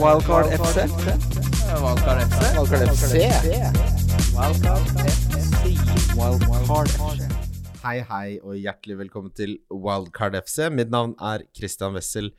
Wildcard 0.00 0.46
FC. 0.56 0.76
Wildcard 1.82 2.20
FC. 2.24 2.40
Wildcard 2.56 2.88
FC. 2.88 3.12
Wildcard 6.16 6.88
FC. 6.88 7.26
Hei, 7.82 7.98
hei, 8.08 8.38
og 8.40 8.56
hjertelig 8.56 8.96
velkommen 9.02 9.34
til 9.36 9.58
Wildcard 9.68 10.38
FC. 10.40 10.70
Mitt 10.72 10.88
navn 10.94 11.12
er 11.20 11.44
Christian 11.52 11.92
Wessel. 11.98 12.32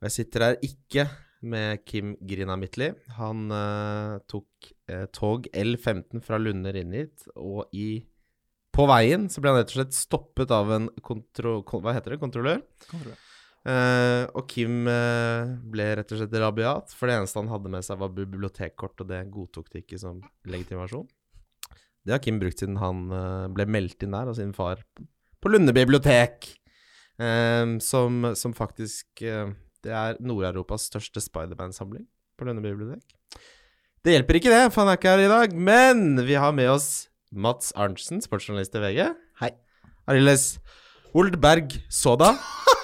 Jeg 0.00 0.14
sitter 0.16 0.46
her 0.46 0.56
ikke 0.64 1.04
med 1.44 1.84
Kim 1.84 2.16
Grina 2.24 2.56
Midtly. 2.56 2.94
Han 3.18 3.52
uh, 3.52 4.16
tok 4.30 4.72
uh, 4.88 5.04
tog 5.12 5.50
L15 5.52 6.24
fra 6.24 6.40
Lunder 6.40 6.80
inn 6.80 6.96
hit, 6.96 7.28
og 7.36 7.68
i 7.76 8.06
på 8.74 8.88
veien 8.90 9.28
så 9.30 9.42
ble 9.42 9.52
han 9.52 9.60
rett 9.60 9.70
og 9.70 9.82
slett 9.82 9.94
stoppet 9.94 10.50
av 10.50 10.72
en 10.74 10.88
kontro... 11.04 11.60
Hva 11.62 11.92
heter 11.94 12.16
det? 12.16 12.22
Kontrollør? 12.24 12.64
Kontrollør? 12.88 13.20
Eh, 13.64 14.22
og 14.36 14.44
Kim 14.50 14.84
uh, 14.84 15.54
ble 15.72 15.86
rett 15.96 16.10
og 16.12 16.20
slett 16.20 16.34
rabiat, 16.36 16.92
for 16.92 17.08
det 17.08 17.16
eneste 17.16 17.40
han 17.40 17.48
hadde 17.48 17.70
med 17.72 17.86
seg, 17.86 17.96
var 18.02 18.12
bibliotekkort, 18.12 18.98
og 19.00 19.08
det 19.08 19.22
godtok 19.32 19.70
de 19.72 19.80
ikke 19.80 20.00
som 20.00 20.18
legitimasjon. 20.48 21.06
Det 22.04 22.12
har 22.12 22.20
Kim 22.20 22.40
brukt 22.42 22.60
siden 22.60 22.76
han 22.82 23.06
uh, 23.08 23.46
ble 23.52 23.64
meldt 23.64 24.04
inn 24.04 24.12
der 24.16 24.28
av 24.28 24.36
sin 24.36 24.52
far 24.56 24.84
på 25.40 25.52
Lunde 25.52 25.74
bibliotek, 25.76 26.54
som, 27.84 28.24
som 28.34 28.54
faktisk 28.56 29.20
Det 29.20 29.92
er 29.94 30.16
Nord-Europas 30.18 30.88
største 30.88 31.20
Spiderman-samling 31.22 32.08
på 32.34 32.48
Lunde 32.48 32.64
bibliotek. 32.64 33.04
Det 34.02 34.16
hjelper 34.16 34.40
ikke, 34.40 34.50
det, 34.50 34.72
for 34.72 34.82
han 34.82 34.90
er 34.90 34.98
ikke 34.98 35.12
her 35.12 35.22
i 35.22 35.30
dag, 35.30 35.54
men 35.54 36.24
vi 36.26 36.34
har 36.40 36.56
med 36.56 36.72
oss 36.72 36.88
Mats 37.30 37.70
Arntzen, 37.76 38.24
sportsjournalist 38.24 38.74
i 38.74 38.82
VG. 38.88 39.00
Hei. 39.44 39.52
Arildes 40.10 40.56
Oldberg 41.14 41.76
Soda. 41.92 42.34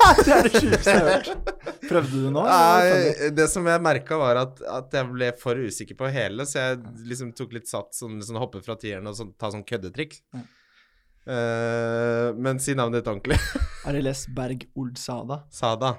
Det 0.26 0.32
er 0.34 0.46
det 0.46 0.52
sjukeste 0.54 0.94
jeg 0.94 1.00
har 1.00 1.10
hørt. 1.10 1.50
Prøvde 1.86 2.22
du 2.22 2.30
nå? 2.32 2.44
Nei, 2.46 3.30
det 3.36 3.46
som 3.52 3.66
jeg 3.68 3.82
merka, 3.84 4.18
var 4.20 4.40
at, 4.44 4.62
at 4.78 4.96
jeg 4.96 5.10
ble 5.10 5.32
for 5.40 5.60
usikker 5.60 5.98
på 5.98 6.10
hele, 6.12 6.46
så 6.48 6.70
jeg 6.70 6.80
liksom 7.10 7.34
tok 7.36 7.54
litt 7.58 7.68
sats, 7.70 8.00
sånn, 8.02 8.20
sånn 8.24 8.40
hoppe 8.40 8.62
fra 8.64 8.78
tieren 8.80 9.10
og 9.10 9.18
sånn, 9.18 9.34
ta 9.40 9.52
sånn 9.52 9.66
køddetrikk. 9.68 10.18
Ja. 10.36 10.46
Uh, 11.30 12.32
men 12.40 12.58
si 12.62 12.74
navnet 12.74 13.02
ditt 13.02 13.10
ordentlig. 13.10 13.36
Ariles 13.88 14.24
Berg 14.34 14.64
Oldsada. 14.78 15.42
Sada. 15.52 15.94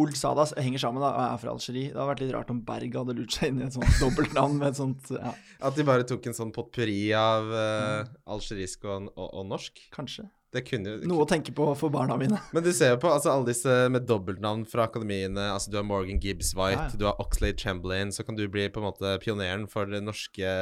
Oldsada 0.00 0.44
henger 0.60 0.82
sammen 0.84 1.02
da, 1.02 1.10
og 1.10 1.22
er 1.24 1.40
fra 1.42 1.54
Algerie. 1.54 1.90
Det 1.90 1.96
hadde 1.98 2.10
vært 2.12 2.22
litt 2.24 2.34
rart 2.36 2.52
om 2.52 2.60
Berg 2.66 2.98
hadde 3.00 3.16
lurt 3.18 3.34
seg 3.34 3.50
inn 3.50 3.62
i 3.62 3.66
et 3.66 3.76
sånt 3.76 3.96
dobbeltnavn 4.02 4.60
med 4.60 4.70
et 4.70 4.78
sånt 4.78 5.10
ja, 5.16 5.32
At 5.66 5.78
de 5.78 5.86
bare 5.88 6.06
tok 6.08 6.28
en 6.30 6.36
sånn 6.36 6.52
potpurri 6.54 7.00
av 7.16 7.50
uh, 7.50 8.12
algerisk 8.30 8.86
og, 8.86 9.10
og, 9.16 9.26
og 9.26 9.48
norsk. 9.50 9.82
Kanskje. 9.96 10.28
Det 10.50 10.64
kunne 10.66 10.96
Noe 11.06 11.22
å 11.22 11.28
tenke 11.30 11.52
på 11.54 11.64
for 11.78 11.92
barna 11.94 12.16
mine. 12.18 12.38
Men 12.54 12.64
du 12.66 12.72
ser 12.74 12.96
jo 12.96 13.00
på 13.02 13.10
altså, 13.12 13.30
alle 13.32 13.52
disse 13.52 13.74
med 13.92 14.06
dobbeltnavn 14.08 14.64
fra 14.68 14.88
akademiene. 14.88 15.44
Altså 15.54 15.70
Du 15.70 15.76
har 15.78 15.86
Morgan 15.86 16.18
Gibbs 16.22 16.52
White, 16.58 16.74
Ja, 16.74 16.88
ja. 16.90 16.98
du 16.98 17.04
har 17.06 17.20
Oxlade 17.22 17.58
Chamberlain. 17.60 18.10
Så 18.10 18.26
kan 18.26 18.38
du 18.38 18.42
bli 18.50 18.66
på 18.72 18.82
en 18.82 18.88
måte 18.88 19.14
pioneren 19.22 19.68
for 19.70 19.86
den 19.90 20.08
norske 20.10 20.54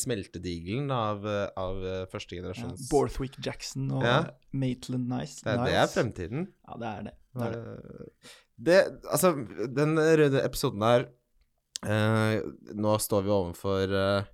smeltedigelen 0.00 0.90
av, 0.94 1.22
eh, 1.26 1.46
av 1.56 1.78
første 2.10 2.18
første 2.18 2.66
Ja, 2.66 2.72
Borthwick 2.90 3.38
Jackson 3.44 3.90
og 3.92 4.02
Ja. 4.04 4.18
Maitland 4.52 5.08
Nice. 5.08 5.42
det, 5.44 5.54
det 5.64 5.74
er 5.76 5.86
fremtiden. 5.92 6.48
Ja, 6.66 6.76
det 6.80 6.88
er 6.88 7.02
det. 7.06 7.14
det, 7.34 7.46
er 7.46 7.52
det. 7.52 7.62
Eh, 7.62 8.34
Det, 8.58 8.78
altså, 9.06 9.32
den 9.70 9.94
røde 9.94 10.42
episoden 10.42 10.82
her 10.82 11.06
eh, 11.86 12.40
Nå 12.74 12.96
står 12.98 13.22
vi 13.22 13.30
overfor 13.30 13.94
uh, 13.94 14.24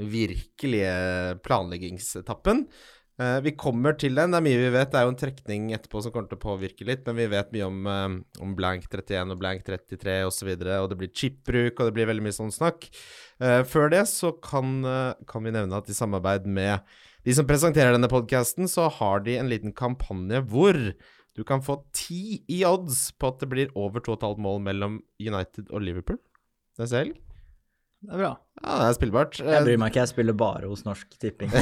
virkelige 0.00 1.38
planleggingsetappen. 1.44 2.64
Eh, 3.20 3.38
vi 3.44 3.52
kommer 3.52 3.92
til 4.00 4.14
den. 4.16 4.32
Det 4.32 4.38
er 4.38 4.44
mye 4.46 4.60
vi 4.62 4.70
vet. 4.72 4.88
Det 4.92 4.96
er 4.96 5.04
jo 5.04 5.12
en 5.12 5.20
trekning 5.20 5.66
etterpå 5.76 6.00
som 6.00 6.12
kommer 6.14 6.30
til 6.30 6.38
å 6.38 6.44
påvirke 6.46 6.86
litt, 6.88 7.04
men 7.04 7.18
vi 7.18 7.26
vet 7.34 7.52
mye 7.52 7.66
om, 7.66 7.80
eh, 7.86 8.14
om 8.40 8.54
blank 8.56 8.88
31 8.88 9.34
og 9.34 9.40
blank 9.42 9.64
33 9.66 10.22
osv., 10.24 10.30
og, 10.30 10.32
så 10.32 10.48
videre, 10.48 10.80
og 10.80 10.88
det 10.88 10.98
blir 11.02 11.12
chipbruk, 11.12 11.78
og 11.78 11.90
det 11.90 11.94
blir 11.98 12.08
veldig 12.08 12.24
mye 12.24 12.38
sånn 12.38 12.54
snakk. 12.54 12.88
Eh, 13.40 13.62
før 13.68 13.90
det 13.92 14.06
så 14.08 14.32
kan, 14.40 14.80
kan 15.28 15.44
vi 15.44 15.52
nevne 15.52 15.76
at 15.76 15.88
i 15.88 15.96
samarbeid 15.96 16.46
med 16.46 16.80
de 17.24 17.34
som 17.36 17.44
presenterer 17.44 17.92
denne 17.92 18.08
podkasten, 18.08 18.64
så 18.64 18.88
har 18.88 19.20
de 19.20 19.36
en 19.36 19.50
liten 19.50 19.74
kampanje 19.76 20.40
hvor 20.48 20.76
du 21.36 21.44
kan 21.44 21.60
få 21.60 21.82
ti 21.92 22.42
i 22.48 22.64
odds 22.64 23.12
på 23.12 23.28
at 23.28 23.40
det 23.40 23.50
blir 23.52 23.74
over 23.76 24.00
2,5 24.00 24.40
mål 24.40 24.62
mellom 24.64 25.02
United 25.20 25.68
og 25.70 25.84
Liverpool 25.84 26.18
neste 26.80 26.96
helg. 26.96 27.29
Det 28.00 28.14
er 28.14 28.20
bra. 28.22 28.30
Ja, 28.60 28.74
det 28.80 28.84
er 28.86 28.94
spillbart. 28.96 29.38
Jeg 29.44 29.64
bryr 29.66 29.78
meg 29.80 29.90
ikke, 29.92 30.02
jeg 30.06 30.10
spiller 30.14 30.36
bare 30.40 30.68
hos 30.70 30.86
Norsk 30.86 31.18
Tipping. 31.20 31.52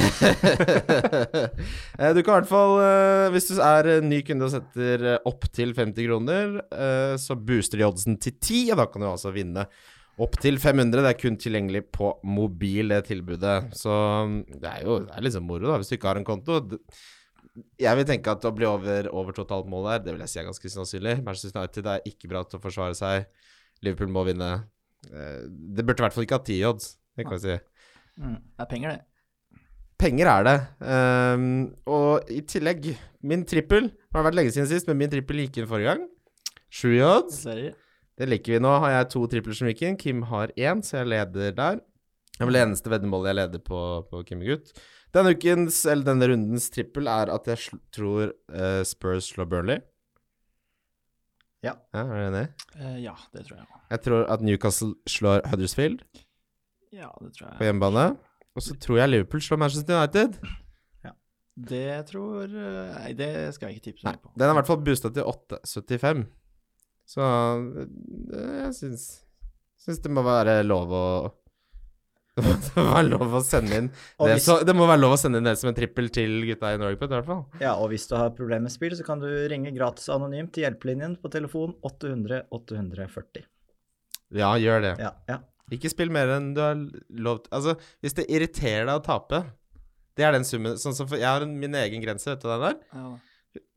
Eh, 1.99 2.11
du 2.15 2.21
kan 2.23 2.31
i 2.31 2.37
hvert 2.37 2.47
fall, 2.47 2.77
eh, 2.79 3.27
hvis 3.33 3.49
du 3.49 3.59
er 3.63 3.89
ny 4.05 4.21
kunde 4.23 4.47
og 4.47 4.53
setter 4.53 5.03
eh, 5.15 5.27
opp 5.27 5.49
til 5.55 5.73
50 5.75 6.07
kroner, 6.07 6.57
eh, 6.71 7.15
så 7.19 7.35
booster 7.35 7.81
de 7.81 7.87
oddsen 7.89 8.15
til 8.23 8.37
10, 8.37 8.71
og 8.71 8.79
da 8.79 8.87
kan 8.87 9.03
du 9.03 9.09
altså 9.09 9.33
vinne 9.35 9.67
opp 10.19 10.39
til 10.39 10.59
500. 10.59 11.03
Det 11.03 11.11
er 11.11 11.19
kun 11.19 11.39
tilgjengelig 11.39 11.83
på 11.95 12.13
mobil, 12.23 12.95
det 12.95 13.03
tilbudet. 13.11 13.75
Så 13.75 13.91
mm, 13.91 14.39
det 14.63 14.73
er 14.73 14.87
jo 14.87 14.99
det 15.03 15.15
er 15.15 15.27
liksom 15.27 15.47
moro, 15.47 15.67
da, 15.67 15.77
hvis 15.79 15.91
du 15.91 15.97
ikke 15.99 16.11
har 16.13 16.19
en 16.23 16.27
konto. 16.27 16.61
Jeg 17.79 17.99
vil 17.99 18.07
tenke 18.07 18.31
at 18.31 18.47
å 18.47 18.55
bli 18.55 18.67
over, 18.69 19.11
over 19.11 19.35
2,5 19.35 19.71
mål 19.71 19.91
der, 19.91 20.03
det 20.07 20.15
vil 20.15 20.23
jeg 20.23 20.31
si 20.31 20.39
er 20.39 20.47
ganske 20.47 20.75
sannsynlig. 20.75 21.19
Manchester 21.25 21.59
United 21.59 21.95
er 21.97 22.07
ikke 22.07 22.31
bra 22.31 22.47
til 22.47 22.59
å 22.59 22.63
forsvare 22.63 22.95
seg. 22.95 23.27
Liverpool 23.83 24.11
må 24.15 24.23
vinne. 24.27 24.53
Eh, 25.07 25.45
Det 25.47 25.85
burde 25.85 26.01
i 26.01 26.05
hvert 26.05 26.15
fall 26.15 26.27
ikke 26.27 26.39
ha 26.39 26.43
10 26.43 26.63
odds, 26.69 26.97
det 27.15 27.25
kan 27.25 27.37
vi 27.37 27.43
si. 27.45 27.59
Mm. 28.19 28.35
Det 28.35 28.65
er 28.65 28.69
penger, 28.73 28.89
det. 28.97 29.05
Penger 29.99 30.29
er 30.31 30.45
det. 30.47 30.57
Um, 30.79 31.47
og 31.91 32.29
i 32.31 32.39
tillegg, 32.47 32.85
min 33.27 33.41
trippel 33.43 33.89
Det 33.91 34.15
har 34.15 34.23
vært 34.29 34.37
lenge 34.37 34.53
siden 34.55 34.69
sist, 34.69 34.87
men 34.87 34.95
min 35.01 35.11
trippel 35.11 35.41
gikk 35.43 35.59
inn 35.59 35.67
forrige 35.67 35.91
gang. 35.91 36.05
Sju 36.71 36.93
i 36.93 37.01
odds. 37.03 37.41
Det 38.19 38.27
liker 38.27 38.55
vi 38.55 38.61
nå. 38.63 38.71
Har 38.79 38.93
jeg 38.93 39.09
to 39.11 39.25
tripler 39.31 39.57
som 39.57 39.67
gikk 39.67 39.83
inn. 39.83 39.97
Kim 39.99 40.23
har 40.31 40.53
én, 40.55 40.83
så 40.85 41.01
jeg 41.01 41.11
leder 41.11 41.51
der. 41.57 41.81
Det 42.39 42.45
er 42.45 42.47
vel 42.47 42.55
det 42.55 42.63
eneste 42.63 42.91
veddemålet 42.93 43.33
jeg 43.33 43.39
leder 43.41 43.63
på, 43.67 43.81
på 44.07 44.23
Kim 44.27 44.43
Gutt. 44.47 44.71
Denne 45.15 45.33
ukens, 45.35 45.81
eller 45.89 46.07
denne 46.07 46.29
rundens 46.31 46.69
trippel 46.71 47.09
er 47.11 47.31
at 47.33 47.47
jeg 47.51 47.79
tror 47.95 48.31
uh, 48.55 48.83
Spurs 48.87 49.31
slår 49.33 49.49
Burnley. 49.51 49.83
Ja. 51.65 51.73
ja. 51.93 51.99
Er 52.05 52.07
du 52.07 52.23
enig? 52.29 52.45
Uh, 52.77 52.97
ja, 53.03 53.13
det 53.35 53.45
tror 53.47 53.57
jeg. 53.59 53.67
Jeg 53.91 54.01
tror 54.05 54.25
at 54.31 54.41
Newcastle 54.45 54.93
slår 55.09 55.41
Huddersfield 55.51 56.03
Ja, 56.95 57.09
det 57.21 57.33
tror 57.35 57.49
jeg. 57.49 57.57
på 57.59 57.67
hjemmebane. 57.67 58.05
Og 58.55 58.63
så 58.65 58.75
tror 58.81 58.97
jeg 59.01 59.09
Liverpool 59.13 59.41
slår 59.43 59.59
Manchester 59.61 59.99
United. 59.99 60.37
Ja. 61.05 61.11
Det 61.69 61.83
tror 62.09 62.43
eh, 62.47 62.95
Nei, 62.95 63.11
det 63.19 63.29
skal 63.55 63.69
jeg 63.69 63.77
ikke 63.79 63.85
tipse 63.91 64.07
mye 64.07 64.19
på. 64.23 64.31
den 64.35 64.47
er 64.47 64.53
i 64.55 64.57
hvert 64.59 64.69
fall 64.71 64.81
boosta 64.87 65.11
til 65.13 65.27
8,75. 65.29 66.23
Så 67.09 67.27
det, 68.29 68.45
jeg 68.63 68.73
syns, 68.79 69.05
syns 69.81 70.01
det 70.03 70.11
må 70.13 70.23
være 70.25 70.59
lov 70.65 70.91
å 70.93 71.03
Det 72.41 72.75
må 72.77 72.85
være 72.93 73.09
lov 73.09 73.33
å 73.39 73.41
sende 73.45 73.77
inn 73.77 73.87
det, 73.89 74.27
hvis- 74.35 74.45
så, 74.47 74.55
det 74.65 74.75
må 74.75 74.87
være 74.89 75.01
lov 75.01 75.13
å 75.15 75.19
sende 75.21 75.37
inn 75.41 75.47
det 75.49 75.57
som 75.59 75.69
en 75.71 75.75
trippel 75.77 76.09
til 76.15 76.41
gutta 76.47 76.73
i 76.75 76.79
Norgeput, 76.81 77.09
i 77.11 77.15
hvert 77.17 77.25
fall. 77.29 77.45
Ja, 77.61 77.75
og 77.75 77.89
hvis 77.91 78.07
du 78.09 78.15
har 78.15 78.29
problemer 78.37 78.67
med 78.67 78.71
spill, 78.73 78.95
så 78.97 79.05
kan 79.05 79.19
du 79.23 79.27
ringe 79.51 79.71
gratis 79.75 80.09
anonymt 80.13 80.51
til 80.55 80.63
hjelpelinjen 80.67 81.17
på 81.21 81.31
telefon 81.33 81.75
800 81.83 82.43
840. 82.51 83.45
Ja, 84.37 84.53
gjør 84.61 84.81
det. 84.85 84.93
Ja, 85.01 85.13
ja. 85.27 85.39
Ikke 85.73 85.89
spill 85.93 86.09
mer 86.09 86.31
enn 86.33 86.53
du 86.55 86.61
har 86.63 86.77
lov 87.21 87.43
til 87.43 87.51
Altså, 87.53 87.75
hvis 88.01 88.15
det 88.17 88.23
irriterer 88.33 88.87
deg 88.89 88.95
å 88.97 89.03
tape 89.05 89.43
Det 90.17 90.25
er 90.25 90.31
den 90.33 90.41
summen 90.47 90.73
Sånn 90.81 90.95
som 90.97 91.05
for 91.05 91.15
Jeg 91.21 91.29
har 91.29 91.45
min 91.45 91.75
egen 91.77 92.01
grense, 92.01 92.25
vet 92.25 92.41
du 92.41 92.47
den 92.49 92.63
der? 92.63 92.79
Ja, 92.89 93.11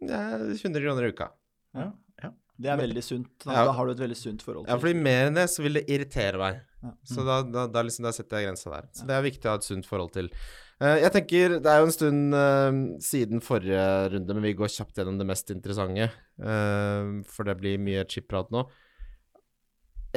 Det 0.01 0.17
er 0.17 0.47
100 0.57 0.81
kroner 0.87 1.05
i 1.05 1.11
uka. 1.13 1.29
ja. 1.77 1.91
Ja. 2.23 2.31
Det 2.63 2.71
er 2.71 2.77
veldig 2.81 3.03
sunt. 3.05 3.29
Da, 3.45 3.53
Ja. 3.53 3.65
da 3.67 3.73
har 3.77 3.87
du 3.87 3.93
et 3.93 3.99
veldig 4.09 4.17
sunt 4.17 4.41
forhold 4.45 4.67
til 4.67 4.73
det. 4.73 4.73
Ja, 4.73 4.81
fordi 4.81 5.03
mer 5.03 5.27
enn 5.29 5.35
det 5.35 5.47
så 5.51 5.63
vil 5.65 5.73
det 5.75 5.85
irritere 5.89 6.39
meg. 6.39 6.61
Ja. 6.83 6.93
Så 7.07 7.25
da, 7.27 7.41
da, 7.47 7.67
da, 7.71 7.83
liksom, 7.87 8.07
da 8.07 8.13
setter 8.15 8.41
jeg 8.41 8.51
grensa 8.51 8.73
der. 8.73 8.89
Så 8.97 9.07
det 9.09 9.15
er 9.17 9.25
viktig 9.25 9.49
å 9.49 9.55
ha 9.55 9.61
et 9.61 9.67
sunt 9.67 9.87
forhold 9.89 10.13
til. 10.17 10.31
Uh, 10.83 10.97
jeg 10.99 11.13
tenker, 11.15 11.59
Det 11.63 11.71
er 11.71 11.79
jo 11.79 11.87
en 11.87 11.95
stund 11.95 12.35
uh, 12.35 12.79
siden 13.03 13.45
forrige 13.45 13.85
runde, 14.17 14.35
men 14.35 14.49
vi 14.49 14.57
går 14.59 14.73
kjapt 14.75 14.99
gjennom 14.99 15.21
det 15.21 15.29
mest 15.29 15.53
interessante. 15.55 16.09
Uh, 16.43 17.23
for 17.31 17.47
det 17.47 17.55
blir 17.61 17.79
mye 17.79 18.03
chip-prat 18.11 18.51
nå. 18.51 18.65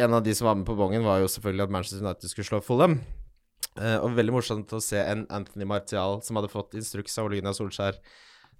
En 0.01 0.17
av 0.17 0.25
de 0.25 0.33
som 0.35 0.49
var 0.49 0.57
med 0.57 0.65
på 0.67 0.75
bongen, 0.75 1.05
var 1.05 1.21
jo 1.21 1.29
selvfølgelig 1.31 1.67
at 1.67 1.75
Manchester 1.77 2.01
United 2.03 2.31
skulle 2.31 2.49
slå 2.49 2.63
Fulham. 2.65 2.97
Og 3.75 4.13
veldig 4.15 4.31
morsomt 4.31 4.71
å 4.75 4.79
se 4.83 4.99
en 4.99 5.25
Anthony 5.35 5.65
Martial 5.67 6.21
som 6.23 6.37
hadde 6.39 6.51
fått 6.51 6.75
instruks 6.79 7.15
av 7.19 7.27
Gunnar 7.31 7.55
Solskjær. 7.55 7.97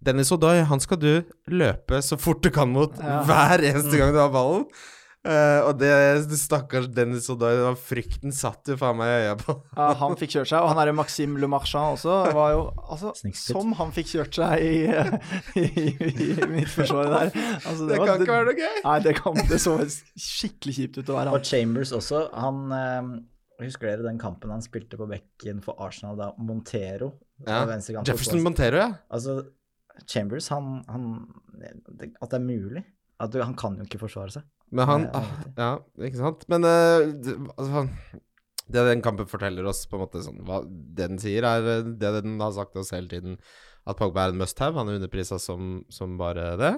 Dennis 0.04 0.32
Odoi, 0.36 0.62
han 0.68 0.82
skal 0.84 1.00
du 1.00 1.12
løpe 1.52 2.02
så 2.04 2.18
fort 2.20 2.44
du 2.44 2.50
kan 2.56 2.72
mot 2.72 2.96
Ja. 3.00 3.22
hver 3.28 3.64
eneste 3.64 3.98
gang 4.00 4.12
du 4.12 4.20
har 4.20 4.32
ballen. 4.32 4.66
Eh, 5.26 5.60
og 5.66 5.80
det 5.82 5.90
stakkars 6.38 6.86
Dennis 6.94 7.26
det 7.26 7.50
var 7.58 7.78
frykten 7.82 8.34
satt 8.36 8.70
jo 8.70 8.76
faen 8.78 9.00
meg 9.00 9.10
i 9.10 9.16
øya 9.24 9.36
på. 9.40 9.56
Ja, 9.74 9.88
han 9.98 10.14
fikk 10.20 10.36
kjørt 10.36 10.52
seg, 10.52 10.60
og 10.62 10.70
han 10.70 10.78
derre 10.78 10.94
Maxime 10.94 11.40
Le 11.42 11.50
Marchand 11.50 11.96
også 11.98 12.18
var 12.36 12.52
jo 12.54 12.62
Altså, 12.86 13.14
som 13.34 13.74
han 13.80 13.94
fikk 13.96 14.12
kjørt 14.14 14.38
seg 14.38 14.62
i, 14.70 14.76
i, 15.58 15.66
i, 15.66 16.30
midtforsvaret 16.52 17.16
der. 17.16 17.32
Altså, 17.66 17.88
Det 17.90 17.98
var- 17.98 18.12
kan 18.12 18.22
ikke 18.22 18.36
være 18.38 18.50
noe 18.52 18.60
gøy. 18.60 18.78
Nei, 18.86 18.98
det, 19.08 19.16
kan, 19.18 19.42
det 19.50 19.62
så 19.64 19.76
skikkelig 20.14 20.78
kjipt 20.80 21.02
ut 21.02 21.10
å 21.10 21.18
være 21.18 21.34
Og. 21.40 21.50
Chambers 21.50 21.96
også, 21.96 22.28
han 22.38 22.62
eh, 22.80 23.14
Husker 23.66 23.88
dere 23.88 24.04
den 24.04 24.18
kampen 24.20 24.52
han 24.52 24.62
spilte 24.64 24.98
på 25.00 25.06
bekken 25.08 25.62
for 25.64 25.80
Arsenal 25.80 26.18
da 26.20 26.34
Montero 26.38 27.14
Ja. 27.48 27.62
Jefferson 27.66 28.44
Montero, 28.44 28.82
ja. 28.84 28.90
Altså, 29.10 29.40
Chambers, 30.12 30.50
han, 30.52 30.84
han 30.92 31.06
det, 31.56 32.12
At 32.22 32.34
det 32.34 32.40
er 32.42 32.44
mulig. 32.46 32.84
At 33.22 33.32
du, 33.32 33.40
Han 33.44 33.56
kan 33.58 33.78
jo 33.80 33.86
ikke 33.88 34.02
forsvare 34.02 34.34
seg. 34.34 34.46
Men 34.76 34.90
han 34.90 35.06
vet 35.06 35.20
ikke. 35.20 35.52
Ja, 35.60 35.70
ikke 36.08 36.22
sant? 36.22 36.44
Men 36.52 36.68
eh, 36.68 37.12
det, 37.24 37.36
altså, 37.56 37.86
det 38.66 38.84
den 38.90 39.06
kampen 39.06 39.30
forteller 39.30 39.68
oss, 39.70 39.84
på 39.88 39.98
en 39.98 40.04
måte 40.04 40.24
sånn 40.26 40.42
hva, 40.48 40.64
Det 40.66 41.10
den 41.14 41.22
sier, 41.22 41.48
er 41.48 41.70
eh, 41.78 41.88
det 41.88 42.12
den 42.20 42.36
har 42.42 42.56
sagt 42.56 42.78
oss 42.82 42.94
hele 42.96 43.12
tiden. 43.12 43.38
At 43.86 44.00
Pogba 44.00 44.26
er 44.26 44.34
en 44.34 44.42
must 44.42 44.60
have. 44.64 44.78
Han 44.82 44.90
er 44.90 44.98
underprisa 45.00 45.38
som, 45.42 45.84
som 45.94 46.16
bare 46.20 46.56
det. 46.60 46.74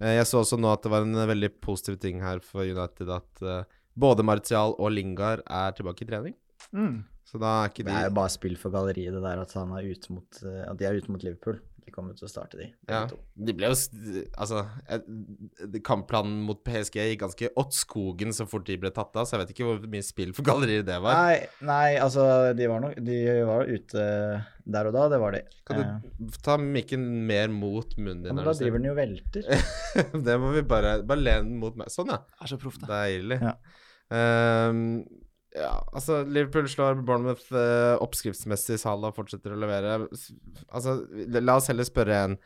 Eh, 0.00 0.16
jeg 0.18 0.28
så 0.28 0.42
også 0.42 0.58
nå 0.60 0.72
at 0.74 0.84
det 0.84 0.92
var 0.92 1.06
en 1.06 1.22
veldig 1.30 1.52
positiv 1.64 2.00
ting 2.02 2.20
her 2.24 2.42
for 2.44 2.66
United 2.66 3.14
at 3.14 3.46
både 3.98 4.26
Martial 4.26 4.76
og 4.78 4.92
Lingard 4.94 5.40
er 5.46 5.72
tilbake 5.78 6.04
i 6.04 6.10
trening. 6.10 6.34
Mm. 6.74 7.00
Så 7.28 7.38
da 7.40 7.62
er 7.62 7.70
ikke 7.70 7.84
Det 7.86 7.94
er 7.94 8.06
jo 8.08 8.16
bare 8.16 8.32
spill 8.32 8.54
for 8.58 8.72
galleriet, 8.72 9.12
det 9.14 9.20
der 9.22 9.40
at, 9.42 9.50
han 9.58 9.72
er 9.76 9.88
ut 9.88 10.06
mot, 10.14 10.38
at 10.42 10.78
de 10.80 10.86
er 10.88 10.96
ute 10.96 11.12
mot 11.12 11.24
Liverpool. 11.24 11.58
De 11.88 11.92
kommer 11.94 12.14
til 12.18 12.28
å 12.28 12.30
starte, 12.30 12.58
de. 12.60 12.68
Ja, 12.92 13.06
de 13.08 13.54
ble 13.56 13.70
jo 13.72 13.76
Altså, 14.36 14.62
eh, 14.92 15.78
kampplanen 15.88 16.42
mot 16.44 16.60
PSG 16.66 17.00
gikk 17.14 17.22
ganske 17.24 17.50
åt 17.58 17.72
skogen 17.76 18.34
så 18.36 18.46
fort 18.48 18.66
de 18.68 18.76
ble 18.80 18.92
tatt 18.94 19.16
av, 19.16 19.24
så 19.26 19.36
jeg 19.36 19.42
vet 19.46 19.52
ikke 19.56 19.66
hvor 19.70 19.88
mye 19.90 20.04
spill 20.06 20.34
for 20.36 20.46
galleriet 20.46 20.86
det 20.88 21.00
var. 21.04 21.16
Nei, 21.24 21.40
nei, 21.64 21.96
altså, 22.02 22.28
de 22.58 22.68
var 22.70 22.84
nok 22.84 23.00
De 23.08 23.18
var 23.48 23.66
ute 23.72 24.06
der 24.68 24.88
og 24.90 24.92
da, 24.98 25.06
det 25.08 25.18
var 25.22 25.32
de. 25.38 25.42
Kan 25.64 25.78
Eh, 25.80 25.92
du 26.20 26.38
ta 26.44 26.58
mikken 26.60 27.04
mer 27.28 27.48
mot 27.48 27.94
munnen 27.96 28.26
ja, 28.26 28.28
din? 28.28 28.36
men 28.36 28.44
da 28.44 28.52
driver 28.58 28.82
den 28.82 28.90
jo 28.90 28.96
velter. 28.98 29.48
det 30.28 30.38
må 30.42 30.52
vi 30.52 30.62
bare 30.68 30.98
Bare 31.08 31.22
len 31.24 31.48
den 31.54 31.60
mot 31.62 31.76
meg. 31.80 31.88
Sånn, 31.94 32.12
ja. 32.12 32.20
Er 32.42 32.50
så 32.52 32.58
proff, 32.60 32.76
det. 32.82 32.88
Deilig. 32.90 33.40
Ja. 33.40 33.54
Ehm, 34.12 34.82
ja, 35.58 35.72
altså 35.92 36.22
Liverpool 36.24 36.68
slår 36.70 37.00
Bournemouth 37.06 37.50
eh, 37.56 37.96
oppskriftsmessig. 38.04 38.78
Salah 38.82 39.12
fortsetter 39.16 39.54
å 39.54 39.58
levere. 39.58 39.98
Altså, 40.68 41.00
la 41.38 41.58
oss 41.58 41.68
heller 41.72 41.88
spørre 41.88 42.22
en 42.28 42.38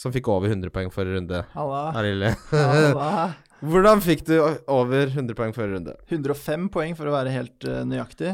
som 0.00 0.12
fikk 0.14 0.30
over 0.32 0.48
100 0.48 0.72
poeng 0.72 0.90
forrige 0.94 1.18
runde. 1.18 1.42
Halla. 1.52 1.82
Halla. 1.96 3.16
Hvordan 3.70 4.00
fikk 4.00 4.24
du 4.28 4.36
over 4.40 5.10
100 5.10 5.36
poeng 5.36 5.52
forrige 5.56 5.76
runde? 5.76 5.96
105 6.08 6.70
poeng 6.72 6.96
for 6.96 7.10
å 7.10 7.12
være 7.12 7.34
helt 7.34 7.66
uh, 7.68 7.82
nøyaktig. 7.84 8.32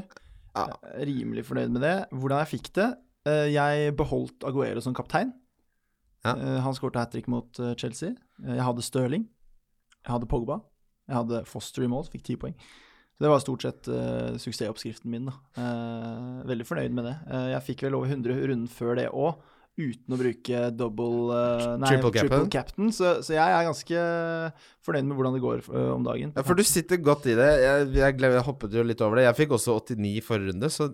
Ja. 0.54 0.68
Eh, 0.68 1.02
Rimelig 1.08 1.46
fornøyd 1.48 1.74
med 1.74 1.82
det. 1.82 1.96
Hvordan 2.14 2.44
jeg 2.44 2.52
fikk 2.54 2.70
det? 2.78 2.92
Uh, 3.26 3.48
jeg 3.50 3.96
beholdt 3.98 4.46
Aguero 4.46 4.84
som 4.84 4.94
kaptein. 4.94 5.34
Ja. 6.22 6.36
Uh, 6.38 6.60
han 6.62 6.78
skåret 6.78 7.00
hat 7.00 7.10
trick 7.14 7.26
mot 7.32 7.58
Chelsea. 7.80 8.14
Jeg 8.46 8.62
hadde 8.62 8.86
Stirling. 8.86 9.26
Jeg 10.04 10.14
hadde 10.14 10.30
Pogba. 10.30 10.60
Jeg 11.10 11.18
hadde 11.18 11.42
Foster 11.50 11.86
i 11.86 11.90
mål, 11.90 12.06
fikk 12.12 12.22
10 12.28 12.42
poeng. 12.44 12.54
Det 13.16 13.32
var 13.32 13.40
stort 13.40 13.64
sett 13.64 13.88
uh, 13.88 14.36
suksessoppskriften 14.36 15.10
min. 15.12 15.28
Eh, 15.56 16.46
veldig 16.48 16.68
fornøyd 16.68 16.96
med 16.96 17.06
det. 17.08 17.18
Uh, 17.30 17.50
jeg 17.54 17.68
fikk 17.70 17.86
vel 17.86 17.96
over 17.96 18.12
100 18.12 18.42
runden 18.50 18.68
før 18.68 18.98
det 18.98 19.06
òg, 19.08 19.38
uten 19.76 20.14
å 20.14 20.16
bruke 20.16 20.60
double 20.72 21.38
Nei, 21.80 21.88
Triple 21.90 22.12
captain. 22.12 22.46
captain. 22.52 22.92
Så, 22.96 23.10
så 23.24 23.34
jeg 23.36 23.56
er 23.56 23.66
ganske 23.66 24.04
fornøyd 24.84 25.08
med 25.08 25.18
hvordan 25.18 25.36
det 25.36 25.42
går 25.44 25.64
om 25.92 26.04
dagen. 26.04 26.32
Ja, 26.36 26.44
for 26.48 26.56
du 26.56 26.64
sitter 26.64 27.00
godt 27.04 27.28
i 27.28 27.34
det. 27.36 27.48
Jeg, 27.60 27.90
jeg, 27.96 28.16
jeg 28.24 28.44
hoppet 28.46 28.76
jo 28.76 28.84
litt 28.88 29.04
over 29.04 29.20
det. 29.20 29.26
Jeg 29.26 29.38
fikk 29.40 29.52
også 29.56 29.76
89 29.82 30.08
i 30.12 30.24
forrige 30.24 30.52
runde, 30.52 30.72
så 30.72 30.88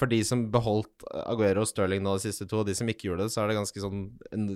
for 0.00 0.12
de 0.12 0.22
som 0.28 0.46
beholdt 0.52 1.04
Aguero 1.26 1.64
og 1.64 1.68
Sterling 1.68 2.04
nå 2.04 2.16
de 2.16 2.24
siste 2.24 2.48
to, 2.48 2.62
og 2.62 2.68
de 2.68 2.76
som 2.76 2.88
ikke 2.88 3.10
gjorde 3.10 3.28
det, 3.28 3.34
så 3.36 3.44
er 3.44 3.52
det 3.52 3.60
ganske 3.60 3.84
sånn 3.84 4.08
en 4.32 4.48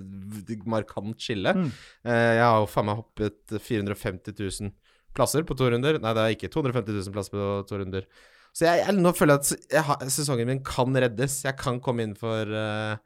markant 0.69 1.17
skille. 1.21 1.53
Mm. 1.53 1.69
Jeg 2.05 2.45
har 2.45 2.61
jo 2.61 2.69
faen 2.73 2.89
meg 2.89 3.01
hoppet 3.01 3.57
450 3.69 4.37
000 4.37 4.73
plasser 5.17 5.45
på 5.47 5.57
to 5.57 5.69
runder. 5.73 5.99
Nei, 6.03 6.15
det 6.15 6.23
er 6.23 6.37
ikke 6.37 6.51
250 6.53 7.01
000 7.01 7.15
plasser 7.15 7.35
på 7.35 7.51
to 7.69 7.81
runder. 7.81 8.07
Så 8.55 8.65
jeg, 8.65 8.81
jeg, 8.85 8.97
nå 8.97 9.13
føler 9.13 9.37
jeg 9.37 9.43
at 9.43 9.75
jeg 9.77 9.85
har, 9.89 10.07
sesongen 10.13 10.49
min 10.49 10.63
kan 10.65 11.03
reddes. 11.05 11.41
Jeg 11.45 11.57
kan 11.59 11.81
komme 11.83 12.07
inn 12.07 12.15
for 12.17 12.53
uh, 12.53 12.97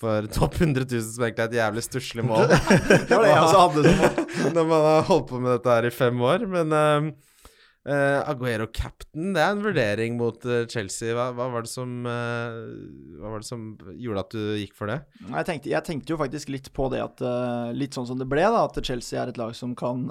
for 0.00 0.28
topp 0.32 0.56
100 0.60 0.86
000, 0.88 1.02
som 1.12 1.24
egentlig 1.26 1.44
er 1.44 1.50
et 1.50 1.58
jævlig 1.58 1.82
stusslig 1.84 2.24
mål. 2.24 2.46
Det 3.08 3.12
var 3.12 3.26
det 3.26 3.32
jeg 3.32 3.42
også 3.44 3.64
hadde 3.64 3.82
som 3.84 3.98
mål. 4.00 4.54
Når 4.56 4.68
man 4.70 4.86
har 4.86 5.02
holdt 5.10 5.26
på 5.28 5.40
med 5.40 5.52
dette 5.52 5.74
her 5.74 5.88
i 5.88 5.92
fem 5.92 6.22
år. 6.24 6.46
Men 6.54 6.76
eh, 6.76 7.10
eh, 7.88 8.18
Aguero 8.28 8.66
captain, 8.72 9.30
det 9.36 9.42
er 9.42 9.54
en 9.54 9.62
vurdering 9.64 10.18
mot 10.20 10.44
uh, 10.48 10.64
Chelsea. 10.70 11.14
Hva, 11.16 11.30
hva, 11.36 11.50
var 11.54 11.68
som, 11.70 12.00
uh, 12.04 13.20
hva 13.20 13.34
var 13.34 13.44
det 13.44 13.48
som 13.48 13.70
gjorde 13.94 14.26
at 14.26 14.36
du 14.36 14.42
gikk 14.60 14.74
for 14.78 14.92
det? 14.92 15.00
Jeg 15.22 15.48
tenkte, 15.48 15.72
jeg 15.72 15.86
tenkte 15.86 16.14
jo 16.14 16.20
faktisk 16.20 16.52
litt 16.52 16.72
på 16.76 16.90
det 16.92 17.04
at 17.04 17.24
Litt 17.76 17.96
sånn 17.96 18.08
som 18.08 18.18
det 18.20 18.28
ble, 18.30 18.42
da. 18.42 18.66
At 18.66 18.78
Chelsea 18.84 19.20
er 19.20 19.30
et 19.30 19.40
lag 19.40 19.54
som 19.56 19.74
kan 19.78 20.06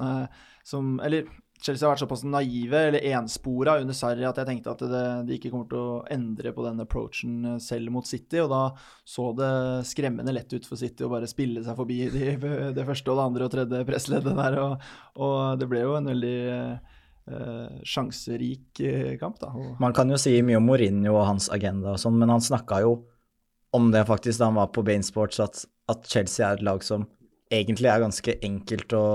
som, 0.67 0.97
Eller 1.05 1.27
Chelsea 1.59 1.83
har 1.83 1.91
vært 1.91 2.03
såpass 2.05 2.21
naive 2.23 2.79
eller 2.87 3.03
enspora 3.17 3.75
under 3.81 3.95
Sarri 3.97 4.23
at 4.23 4.37
jeg 4.39 4.47
tenkte 4.47 4.71
at 4.71 4.83
det, 4.87 5.01
de 5.27 5.35
ikke 5.35 5.49
kommer 5.51 5.67
til 5.67 5.79
å 5.81 5.97
endre 6.13 6.53
på 6.55 6.63
den 6.63 6.79
approachen 6.79 7.57
selv 7.63 7.91
mot 7.91 8.07
City. 8.07 8.39
Og 8.39 8.47
da 8.53 8.61
så 9.03 9.29
det 9.35 9.49
skremmende 9.89 10.33
lett 10.35 10.53
ut 10.55 10.67
for 10.69 10.79
City 10.79 11.03
å 11.03 11.11
bare 11.11 11.27
spille 11.27 11.63
seg 11.65 11.75
forbi 11.79 12.05
de, 12.13 12.29
det 12.77 12.87
første 12.87 13.11
og 13.11 13.19
det 13.19 13.25
andre 13.25 13.49
og 13.49 13.53
tredje 13.57 13.89
pressleddet 13.89 14.39
der. 14.39 14.59
Og, 14.63 14.87
og 15.19 15.59
det 15.59 15.67
ble 15.71 15.83
jo 15.83 15.97
en 15.99 16.07
veldig 16.13 16.39
sjanserik 17.87 18.81
eh, 18.83 19.13
kamp, 19.21 19.39
da. 19.41 19.51
Og, 19.53 19.77
Man 19.81 19.95
kan 19.95 20.09
jo 20.11 20.19
si 20.21 20.33
mye 20.45 20.59
om 20.59 20.67
Mourinho 20.69 21.15
og 21.15 21.27
hans 21.27 21.49
agenda 21.53 21.95
og 21.95 22.01
sånn, 22.01 22.17
men 22.19 22.31
han 22.33 22.43
snakka 22.43 22.81
jo 22.85 22.97
om 23.75 23.91
det 23.93 24.07
faktisk 24.09 24.41
da 24.41 24.49
han 24.49 24.57
var 24.57 24.71
på 24.73 24.83
Bain 24.85 25.05
Sports, 25.05 25.41
at, 25.43 25.63
at 25.91 26.07
Chelsea 26.09 26.47
er 26.47 26.57
et 26.57 26.65
lag 26.65 26.83
som 26.85 27.05
egentlig 27.53 27.89
er 27.89 28.01
ganske 28.01 28.35
enkelt 28.45 28.93
å, 28.97 29.05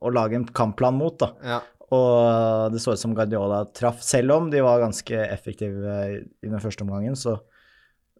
å 0.00 0.12
lage 0.12 0.38
en 0.38 0.48
kampplan 0.56 0.96
mot, 0.96 1.16
da. 1.20 1.32
Ja. 1.44 1.60
Og 1.96 2.72
det 2.72 2.82
så 2.84 2.92
ut 2.92 3.00
som 3.00 3.14
Guardiola 3.16 3.62
traff, 3.76 4.02
selv 4.04 4.34
om 4.36 4.50
de 4.52 4.60
var 4.64 4.82
ganske 4.82 5.22
effektive 5.24 6.00
i 6.20 6.48
den 6.48 6.60
første 6.60 6.84
omgangen, 6.84 7.16
så, 7.16 7.38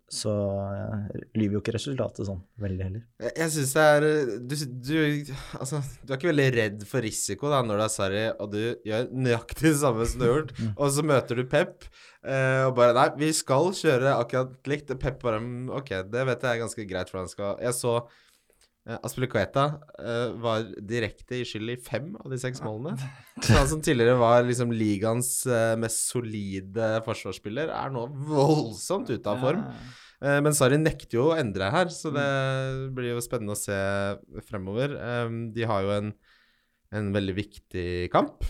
så 0.08 0.32
eh, 0.72 1.22
lyver 1.36 1.58
jo 1.58 1.60
ikke 1.60 1.74
resultatet 1.76 2.24
sånn 2.28 2.38
veldig 2.62 2.84
heller. 2.86 3.02
Jeg, 3.20 3.32
jeg 3.42 3.52
syns 3.54 3.72
det 3.76 3.82
er 3.84 4.06
du, 4.48 4.54
du, 4.88 5.32
altså, 5.60 5.80
du 6.04 6.12
er 6.14 6.16
ikke 6.20 6.30
veldig 6.30 6.46
redd 6.56 6.84
for 6.88 7.04
risiko 7.04 7.50
da 7.52 7.58
når 7.66 7.82
du 7.82 7.84
er 7.84 7.92
Sarri 7.92 8.22
og 8.32 8.52
du 8.54 8.60
gjør 8.88 9.10
nøyaktig 9.12 9.66
det 9.68 9.74
samme 9.82 10.06
som 10.08 10.22
du 10.22 10.26
har 10.28 10.32
gjort, 10.38 10.54
og 10.76 10.94
så 10.96 11.04
møter 11.10 11.40
du 11.42 11.44
Pep 11.52 11.84
eh, 12.24 12.62
og 12.68 12.72
bare 12.78 12.96
Nei, 12.96 13.08
vi 13.20 13.28
skal 13.36 13.68
kjøre 13.76 14.16
akkurat 14.16 14.72
likt. 14.72 14.94
Pep 15.02 15.20
bare 15.22 15.42
"Mm, 15.44 15.68
Ok, 15.82 15.92
det 16.08 16.24
vet 16.30 16.42
jeg 16.48 16.56
er 16.56 16.62
ganske 16.64 16.88
greit 16.88 17.12
for 17.12 17.20
han 17.20 17.28
skal 17.28 17.60
Jeg 17.60 17.76
så 17.76 17.98
Aspilicueta 19.04 19.64
uh, 20.00 20.34
var 20.40 20.66
direkte 20.88 21.40
i 21.40 21.46
skyld 21.46 21.74
i 21.74 21.78
fem 21.82 22.10
av 22.16 22.32
de 22.32 22.38
seks 22.40 22.62
målene. 22.64 22.96
Så 23.44 23.54
han 23.54 23.68
som 23.70 23.82
tidligere 23.84 24.16
var 24.20 24.46
liksom 24.48 24.72
ligaens 24.74 25.30
uh, 25.50 25.76
mest 25.80 26.08
solide 26.08 26.98
forsvarsspiller, 27.06 27.72
er 27.74 27.92
nå 27.94 28.06
voldsomt 28.30 29.12
ute 29.12 29.28
av 29.28 29.42
form. 29.44 29.66
Uh, 30.22 30.38
Men 30.44 30.56
Sarri 30.56 30.80
nekter 30.80 31.20
jo 31.20 31.28
å 31.30 31.36
endre 31.38 31.68
her, 31.74 31.92
så 31.94 32.10
det 32.14 32.28
blir 32.96 33.12
jo 33.12 33.24
spennende 33.24 33.54
å 33.54 33.60
se 33.60 33.78
fremover. 34.48 34.96
Um, 35.26 35.42
De 35.54 35.68
har 35.68 35.84
jo 35.84 35.92
en, 35.98 36.14
en 36.96 37.12
veldig 37.14 37.36
viktig 37.42 37.88
kamp 38.14 38.48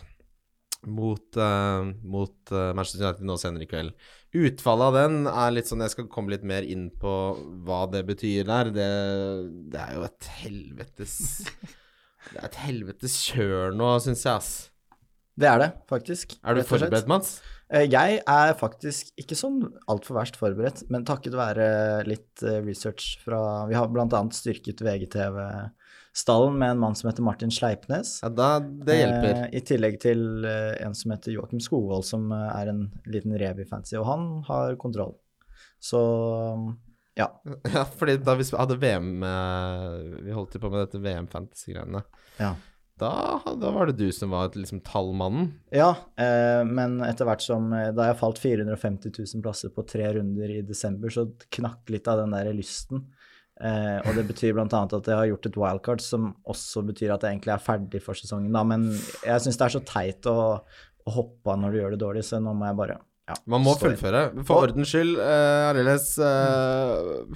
mot, 0.86 1.36
uh, 1.36 1.90
mot 2.04 2.52
uh, 2.52 2.70
Manchester 2.76 3.02
United 3.02 3.26
nå 3.26 3.36
senere 3.40 3.66
i 3.66 3.70
kveld. 3.70 3.92
Utfallet 4.38 4.90
av 4.90 4.96
den 4.98 5.28
er 5.30 5.52
litt 5.54 5.70
sånn 5.70 5.82
Jeg 5.86 5.94
skal 5.94 6.08
komme 6.12 6.34
litt 6.34 6.44
mer 6.46 6.66
inn 6.66 6.88
på 7.00 7.12
hva 7.66 7.86
det 7.90 8.04
betyr 8.08 8.48
der. 8.48 8.72
Det, 8.74 8.88
det 9.72 9.82
er 9.82 9.94
jo 9.96 10.06
et 10.06 10.32
helvetes 10.42 11.14
Det 12.28 12.36
er 12.36 12.48
et 12.50 12.58
helvetes 12.66 13.14
kjør 13.30 13.72
nå, 13.78 13.94
syns 14.04 14.26
jeg, 14.26 14.34
ass. 14.34 14.50
Det 15.38 15.46
er 15.48 15.62
det, 15.62 15.68
faktisk. 15.88 16.34
Er 16.42 16.58
du 16.58 16.64
forberedt, 16.66 17.08
Mats? 17.08 17.38
Eh, 17.70 17.86
Jeg 17.88 18.18
er 18.20 18.56
faktisk 18.58 19.14
ikke 19.22 19.38
sånn 19.38 19.62
altfor 19.88 20.18
verst 20.18 20.36
forberedt, 20.36 20.82
men 20.92 21.06
takket 21.08 21.38
være 21.38 21.68
litt 22.10 22.42
research 22.66 23.14
fra 23.24 23.64
Vi 23.70 23.78
har 23.78 23.88
bl.a. 23.88 24.20
styrket 24.34 24.82
VGTV-stallen 26.14 26.58
med 26.58 26.70
en 26.70 26.78
mann 26.78 26.94
som 26.94 27.10
heter 27.10 27.22
Martin 27.22 27.50
Sleipnes. 27.50 28.20
Ja, 28.22 28.28
da, 28.28 28.60
det 28.60 28.96
hjelper. 28.96 29.44
Eh, 29.44 29.56
I 29.58 29.60
tillegg 29.60 30.00
til 30.00 30.44
eh, 30.44 30.84
en 30.84 30.94
som 30.94 31.10
heter 31.12 31.32
Joakim 31.32 31.60
Skogvold, 31.60 32.04
som 32.04 32.32
eh, 32.32 32.60
er 32.60 32.68
en 32.68 32.90
liten 33.06 33.36
rev 33.38 33.60
i 33.60 33.66
fantasy, 33.66 33.96
og 33.98 34.06
han 34.06 34.42
har 34.48 34.76
kontroll. 34.76 35.16
Så 35.80 36.00
ja. 37.14 37.42
Ja, 37.74 37.84
fordi 37.84 38.16
da 38.16 38.34
vi 38.34 38.44
hadde 38.54 38.76
VM 38.78 39.22
eh, 39.22 40.24
Vi 40.24 40.34
holdt 40.34 40.54
jo 40.54 40.60
på 40.62 40.70
med 40.70 40.86
dette 40.86 40.98
VM-fantasy-greiene. 41.02 42.02
Ja. 42.38 42.54
Da, 42.98 43.38
da 43.54 43.70
var 43.70 43.86
det 43.86 43.98
du 44.00 44.08
som 44.12 44.32
var 44.34 44.50
liksom 44.58 44.80
tallmannen. 44.82 45.52
Ja, 45.70 45.92
eh, 46.18 46.64
men 46.66 46.98
etter 47.06 47.28
hvert 47.28 47.44
som 47.44 47.70
eh, 47.72 47.92
Da 47.94 48.08
jeg 48.08 48.18
falt 48.18 48.40
450 48.42 49.14
000 49.14 49.44
plasser 49.44 49.70
på 49.74 49.86
tre 49.86 50.08
runder 50.16 50.50
i 50.50 50.62
desember, 50.66 51.12
så 51.14 51.28
knakk 51.54 51.90
litt 51.94 52.10
av 52.10 52.24
den 52.24 52.34
der 52.34 52.50
lysten. 52.54 53.06
Eh, 53.58 53.98
og 54.06 54.14
det 54.14 54.22
betyr 54.28 54.54
bl.a. 54.54 54.66
at 54.68 54.92
jeg 54.94 55.18
har 55.18 55.28
gjort 55.32 55.48
et 55.48 55.58
wildcard, 55.58 56.02
som 56.04 56.30
også 56.46 56.84
betyr 56.86 57.14
at 57.14 57.26
jeg 57.26 57.34
egentlig 57.34 57.56
er 57.56 57.64
ferdig 57.64 58.00
for 58.04 58.18
sesongen. 58.18 58.54
Da. 58.54 58.62
Men 58.66 58.86
jeg 58.92 59.44
syns 59.44 59.58
det 59.58 59.66
er 59.66 59.74
så 59.74 59.82
teit 59.86 60.28
å, 60.30 60.38
å 60.62 61.16
hoppe 61.16 61.54
av 61.54 61.58
når 61.62 61.74
du 61.74 61.80
gjør 61.80 61.96
det 61.96 62.00
dårlig, 62.04 62.24
så 62.28 62.38
nå 62.42 62.54
må 62.54 62.68
jeg 62.68 62.78
bare 62.78 63.00
ja, 63.28 63.34
Man 63.50 63.64
må 63.66 63.74
fullføre. 63.76 64.22
For 64.48 64.68
ordens 64.68 64.94
skyld, 64.94 65.18
eh, 65.20 65.66
Ariles, 65.72 66.12
eh, 66.22 67.34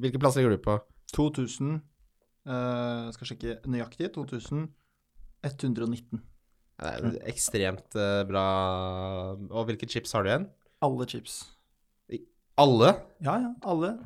hvilke 0.00 0.22
plasser 0.22 0.40
ligger 0.40 0.56
du 0.56 0.62
på? 0.64 0.78
2000 1.16 1.74
eh, 1.76 3.10
Skal 3.16 3.32
sjekke 3.32 3.58
nøyaktig. 3.68 4.12
2119. 4.14 6.22
Det 6.76 6.92
er 6.92 7.28
ekstremt 7.30 7.94
eh, 7.96 8.22
bra 8.28 8.42
Og 9.36 9.68
hvilke 9.68 9.86
chips 9.88 10.12
har 10.12 10.24
du 10.24 10.28
igjen? 10.28 10.48
Alle 10.84 11.06
chips. 11.08 11.38
Alle? 12.60 12.90
Ja, 13.24 13.36
ja. 13.42 13.50
Alle. 13.68 13.96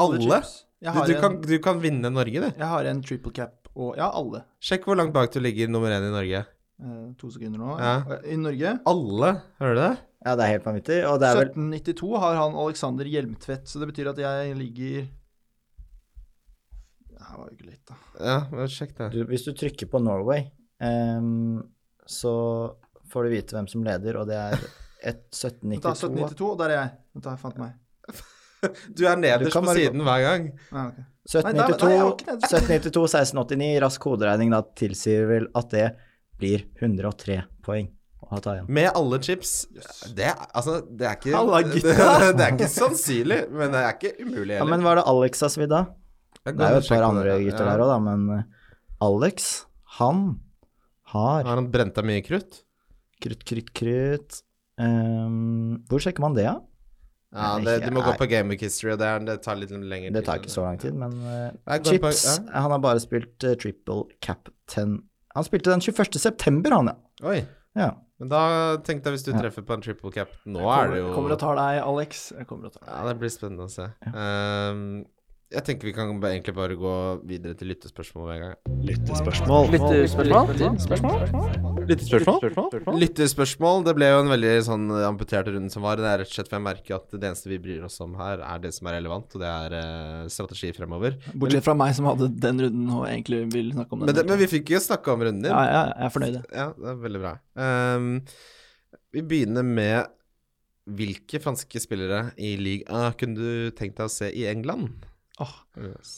Alle? 0.00 0.18
Du, 0.18 0.88
har, 0.88 1.06
du, 1.06 1.14
en, 1.14 1.20
kan, 1.20 1.36
du 1.40 1.58
kan 1.62 1.78
vinne 1.82 2.10
Norge, 2.10 2.40
du. 2.40 2.48
jeg 2.48 2.68
har 2.68 2.88
en 2.90 3.02
triple 3.06 3.30
cap 3.36 3.68
Og 3.78 3.94
ja, 3.96 4.08
alle. 4.10 4.42
Sjekk 4.62 4.88
hvor 4.88 4.98
langt 4.98 5.14
bak 5.14 5.30
du 5.32 5.38
ligger 5.40 5.70
nummer 5.70 5.92
én 5.94 6.08
i 6.08 6.12
Norge. 6.12 6.42
Eh, 6.82 7.02
to 7.20 7.30
sekunder 7.30 7.60
nå. 7.60 7.76
Ja. 7.78 8.18
I 8.26 8.36
Norge 8.40 8.74
Alle, 8.90 9.30
hører 9.62 9.76
du 9.76 9.80
det? 9.80 9.92
Ja, 10.22 10.34
det 10.38 10.44
er 10.44 10.52
helt 10.56 10.66
vanvittig. 10.66 10.98
Og 11.08 11.18
det 11.22 11.28
er 11.28 11.38
vel 11.38 11.50
1792 11.50 12.10
har 12.22 12.38
han 12.38 12.58
Alexander 12.64 13.10
Hjelmtvedt, 13.10 13.70
så 13.70 13.82
det 13.82 13.88
betyr 13.90 14.10
at 14.12 14.20
jeg 14.22 14.56
ligger 14.58 15.06
Det 17.10 17.22
her 17.26 17.38
var 17.38 17.48
jo 17.48 17.56
ikke 17.56 17.70
lett, 17.70 17.82
da. 17.90 17.98
Ja, 18.18 18.36
men 18.52 18.70
sjekk 18.70 18.94
det. 18.98 19.10
du, 19.14 19.22
Hvis 19.30 19.46
du 19.46 19.52
trykker 19.54 19.90
på 19.90 20.02
Norway, 20.02 20.46
um, 20.82 21.62
så 22.06 22.34
får 23.12 23.26
du 23.26 23.34
vite 23.34 23.56
hvem 23.56 23.70
som 23.70 23.86
leder, 23.86 24.18
og 24.20 24.30
det 24.30 24.38
er 24.38 24.58
et 25.12 25.26
Vent 25.32 25.82
da, 25.86 25.94
1792. 25.94 25.96
1792, 25.96 26.50
og 26.50 26.60
der 26.62 26.70
er 26.70 26.78
jeg. 26.80 26.94
Vent 27.14 27.26
da, 27.26 27.34
jeg 27.34 27.42
fant 27.46 27.62
meg. 27.62 28.22
Du 28.96 29.02
er 29.08 29.16
nederst 29.18 29.52
Du 29.54 29.60
på 29.60 29.74
siden 29.76 30.04
hver 30.06 30.22
gang. 30.26 30.46
Ja, 30.70 30.84
ok. 30.90 31.00
Nei, 31.32 31.52
nei, 31.54 31.66
1792, 31.70 31.86
nei, 31.86 31.94
jeg 31.94 32.02
var 32.02 32.12
ikke 32.12 32.28
nede. 32.28 32.46
1792, 32.50 33.02
1689, 33.06 33.72
rask 33.84 34.06
hoderegning 34.10 34.54
da 34.54 34.58
tilsier 34.78 35.26
vel 35.30 35.44
at 35.58 35.68
det 35.74 35.84
blir 36.42 36.64
103 36.82 37.42
poeng. 37.62 37.90
Med 38.72 38.88
alle 38.96 39.18
chips. 39.22 39.50
Det, 40.16 40.30
altså, 40.56 40.78
det 40.88 41.04
er 41.04 41.18
ikke 41.18 41.34
Halla, 41.36 41.58
det, 41.68 41.82
det 41.84 42.44
er 42.46 42.54
ikke 42.54 42.68
sannsynlig, 42.72 43.38
men 43.52 43.74
det 43.74 43.82
er 43.82 43.92
ikke 43.98 44.12
umulig 44.24 44.56
Ja, 44.56 44.64
men 44.70 44.86
var 44.86 44.96
det 44.98 45.04
Alex 45.10 45.42
har 45.44 45.52
svidd 45.52 45.74
av? 45.76 45.90
Det 46.46 46.54
er 46.56 46.78
jo 46.78 46.80
et 46.80 46.88
par 46.88 47.04
andre 47.10 47.34
det. 47.36 47.44
gutter 47.50 47.66
Ja. 47.68 47.74
der 47.74 47.82
òg, 47.84 47.90
da, 47.92 47.98
men 48.06 48.24
eh, 48.38 48.46
Alex, 49.04 49.50
han 49.98 50.22
har 51.12 51.44
Har 51.44 51.60
han 51.60 51.68
brent 51.74 51.98
av 52.00 52.08
mye 52.08 52.22
krutt? 52.24 52.62
krutt, 53.22 53.44
krutt, 53.46 53.68
krutt 53.76 54.40
um, 54.80 55.76
Hvor 55.90 56.02
sjekker 56.02 56.24
man 56.24 56.34
det, 56.38 56.46
da? 56.48 56.56
Ja, 56.56 56.71
Nei, 57.32 57.64
det, 57.64 57.74
du 57.86 57.94
må 57.96 58.02
gå 58.04 58.12
på 58.20 58.26
Game 58.28 58.52
Week 58.52 58.60
History, 58.60 58.90
og 58.92 58.98
det, 59.00 59.06
er, 59.08 59.22
det 59.24 59.38
tar 59.44 59.56
litt 59.56 59.70
lengre 59.72 60.10
tid. 60.10 60.16
Det 60.18 60.24
tar 60.26 60.40
ikke 60.42 60.52
så 60.52 60.66
lang 60.66 60.76
tid, 60.82 60.92
men 61.00 61.14
uh, 61.24 61.78
Chips 61.80 62.02
på- 62.02 62.10
Chips 62.12 62.38
Han 62.52 62.70
har 62.74 62.82
bare 62.84 63.00
spilt 63.00 63.46
uh, 63.48 63.54
triple 63.56 64.02
captain 64.20 64.98
Han 65.34 65.46
spilte 65.48 65.72
den 65.72 65.80
21. 65.80 66.18
september, 66.20 66.76
han, 66.76 66.92
ja. 66.92 67.28
Oi. 67.32 67.38
ja. 67.78 67.90
Men 68.20 68.28
da 68.30 68.42
tenkte 68.84 69.08
jeg 69.10 69.16
hvis 69.16 69.24
du 69.26 69.32
Ja. 69.32 69.40
treffer 69.40 69.64
på 69.66 69.74
en 69.74 69.82
triple 69.82 70.12
cap 70.14 70.28
Nå 70.44 70.60
er 70.70 70.92
det 70.92 71.00
jo 71.00 71.08
Kommer, 71.08 71.16
kommer 71.16 71.32
og 71.34 71.40
tar 71.40 71.56
deg, 71.58 71.80
Alex. 71.88 72.20
Jeg 72.36 72.46
kommer 72.46 72.68
og 72.68 72.76
tar 72.76 72.84
deg. 72.84 72.92
Ja, 72.92 73.02
det 73.08 73.16
blir 73.24 73.32
spennende 73.34 73.66
å 73.66 73.72
se. 73.72 73.88
Um, 74.12 74.84
jeg 75.52 75.64
tenker 75.66 75.88
vi 75.88 75.92
kan 75.96 76.12
egentlig 76.20 76.54
bare 76.56 76.76
gå 76.80 76.94
videre 77.28 77.56
til 77.58 77.72
lyttespørsmål 77.72 78.28
med 78.28 78.36
en 78.36 78.44
gang. 78.46 78.82
Lyttespørsmål? 78.92 79.72
Lyttespørsmål? 79.74 80.54
Lyttespørsmål. 80.60 81.71
Det 83.86 83.94
ble 83.96 84.08
jo 84.10 84.20
en 84.22 84.30
veldig 84.32 84.52
sånn 84.66 84.86
amputert 85.06 85.50
runde 85.52 85.72
som 85.72 85.84
var. 85.84 86.00
Det 86.00 86.08
er 86.08 86.22
rett 86.22 86.30
og 86.30 86.36
slett 86.36 86.50
for 86.50 86.58
jeg 86.58 86.66
merker 86.66 86.96
at 86.98 87.14
det 87.16 87.28
eneste 87.30 87.50
vi 87.50 87.60
bryr 87.62 87.84
oss 87.88 87.98
om 88.04 88.14
her, 88.20 88.42
er 88.46 88.62
det 88.62 88.72
som 88.76 88.88
er 88.90 88.98
relevant, 88.98 89.36
og 89.36 89.42
det 89.42 89.50
er 89.50 89.76
uh, 89.76 90.30
strategi 90.32 90.72
fremover. 90.76 91.18
Bortsett 91.34 91.66
fra 91.66 91.76
meg 91.78 91.94
som 91.98 92.08
hadde 92.10 92.30
den 92.46 92.64
runden 92.66 92.96
og 92.96 93.06
egentlig 93.10 93.44
vil 93.52 93.70
snakke 93.74 93.96
om 93.96 94.02
den. 94.02 94.10
Men, 94.10 94.18
det, 94.18 94.26
men 94.30 94.42
vi 94.42 94.50
fikk 94.56 94.74
jo 94.76 94.82
snakke 94.82 95.14
om 95.14 95.24
runden 95.26 95.44
din. 95.46 95.52
ja, 95.52 95.62
ja, 95.68 95.84
jeg 95.92 96.08
er 96.08 96.16
fornøyd. 96.16 96.40
Ja, 96.48 96.66
det 96.78 96.90
er 96.94 96.98
veldig 97.06 97.22
bra. 97.22 97.36
Um, 97.58 98.10
vi 99.12 99.24
begynner 99.28 99.66
med 99.66 100.12
hvilke 100.92 101.38
franske 101.42 101.80
spillere 101.82 102.32
i 102.42 102.56
league 102.58 102.90
A 102.90 103.12
kunne 103.14 103.38
du 103.38 103.74
tenkt 103.78 104.00
deg 104.00 104.08
å 104.08 104.12
se 104.12 104.30
i 104.34 104.46
England? 104.50 105.06
Åh. 105.42 105.52
Yes. 105.78 106.14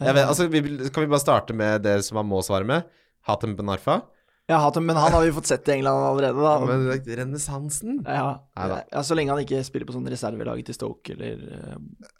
Jeg 0.00 0.16
vet, 0.16 0.24
altså, 0.24 0.48
vi, 0.50 0.62
kan 0.90 1.04
vi 1.04 1.10
bare 1.12 1.22
starte 1.22 1.54
med 1.56 1.84
det 1.84 1.98
som 2.06 2.18
man 2.20 2.30
må 2.30 2.40
svare 2.44 2.66
med? 2.68 2.88
Hatem 3.28 3.54
Ben 3.58 3.70
Arfa? 4.52 4.58
Jeg 4.58 4.60
har 4.60 4.66
hatt 4.68 4.80
men 4.84 5.00
han 5.00 5.16
har 5.16 5.24
vi 5.24 5.34
fått 5.34 5.50
sett 5.50 5.68
i 5.70 5.74
England 5.78 6.06
allerede, 6.10 6.44
da. 6.44 6.54
Men 6.68 7.16
renessansen? 7.22 8.02
ja, 8.04 8.80
ja, 8.92 9.02
så 9.02 9.16
lenge 9.16 9.34
han 9.34 9.42
ikke 9.44 9.62
spiller 9.66 9.88
på 9.88 9.96
sånn 9.96 10.10
reservelaget 10.12 10.70
til 10.70 10.78
Stoke 10.78 11.16
eller 11.16 11.46
eh, 11.56 11.78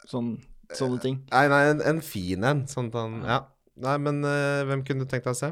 sånn, 0.09 0.35
sånne 0.73 1.01
ting. 1.03 1.21
Nei, 1.31 1.45
nei, 1.53 1.61
en, 1.71 1.83
en 1.93 2.01
fin 2.05 2.49
en. 2.49 2.65
Sånn 2.69 2.91
at 2.91 2.99
han 3.01 3.19
Ja. 3.27 3.43
Nei, 3.83 3.95
men 4.05 4.19
uh, 4.21 4.61
hvem 4.69 4.83
kunne 4.85 5.01
du 5.01 5.09
tenkt 5.09 5.25
deg 5.25 5.33
å 5.33 5.37
se? 5.39 5.47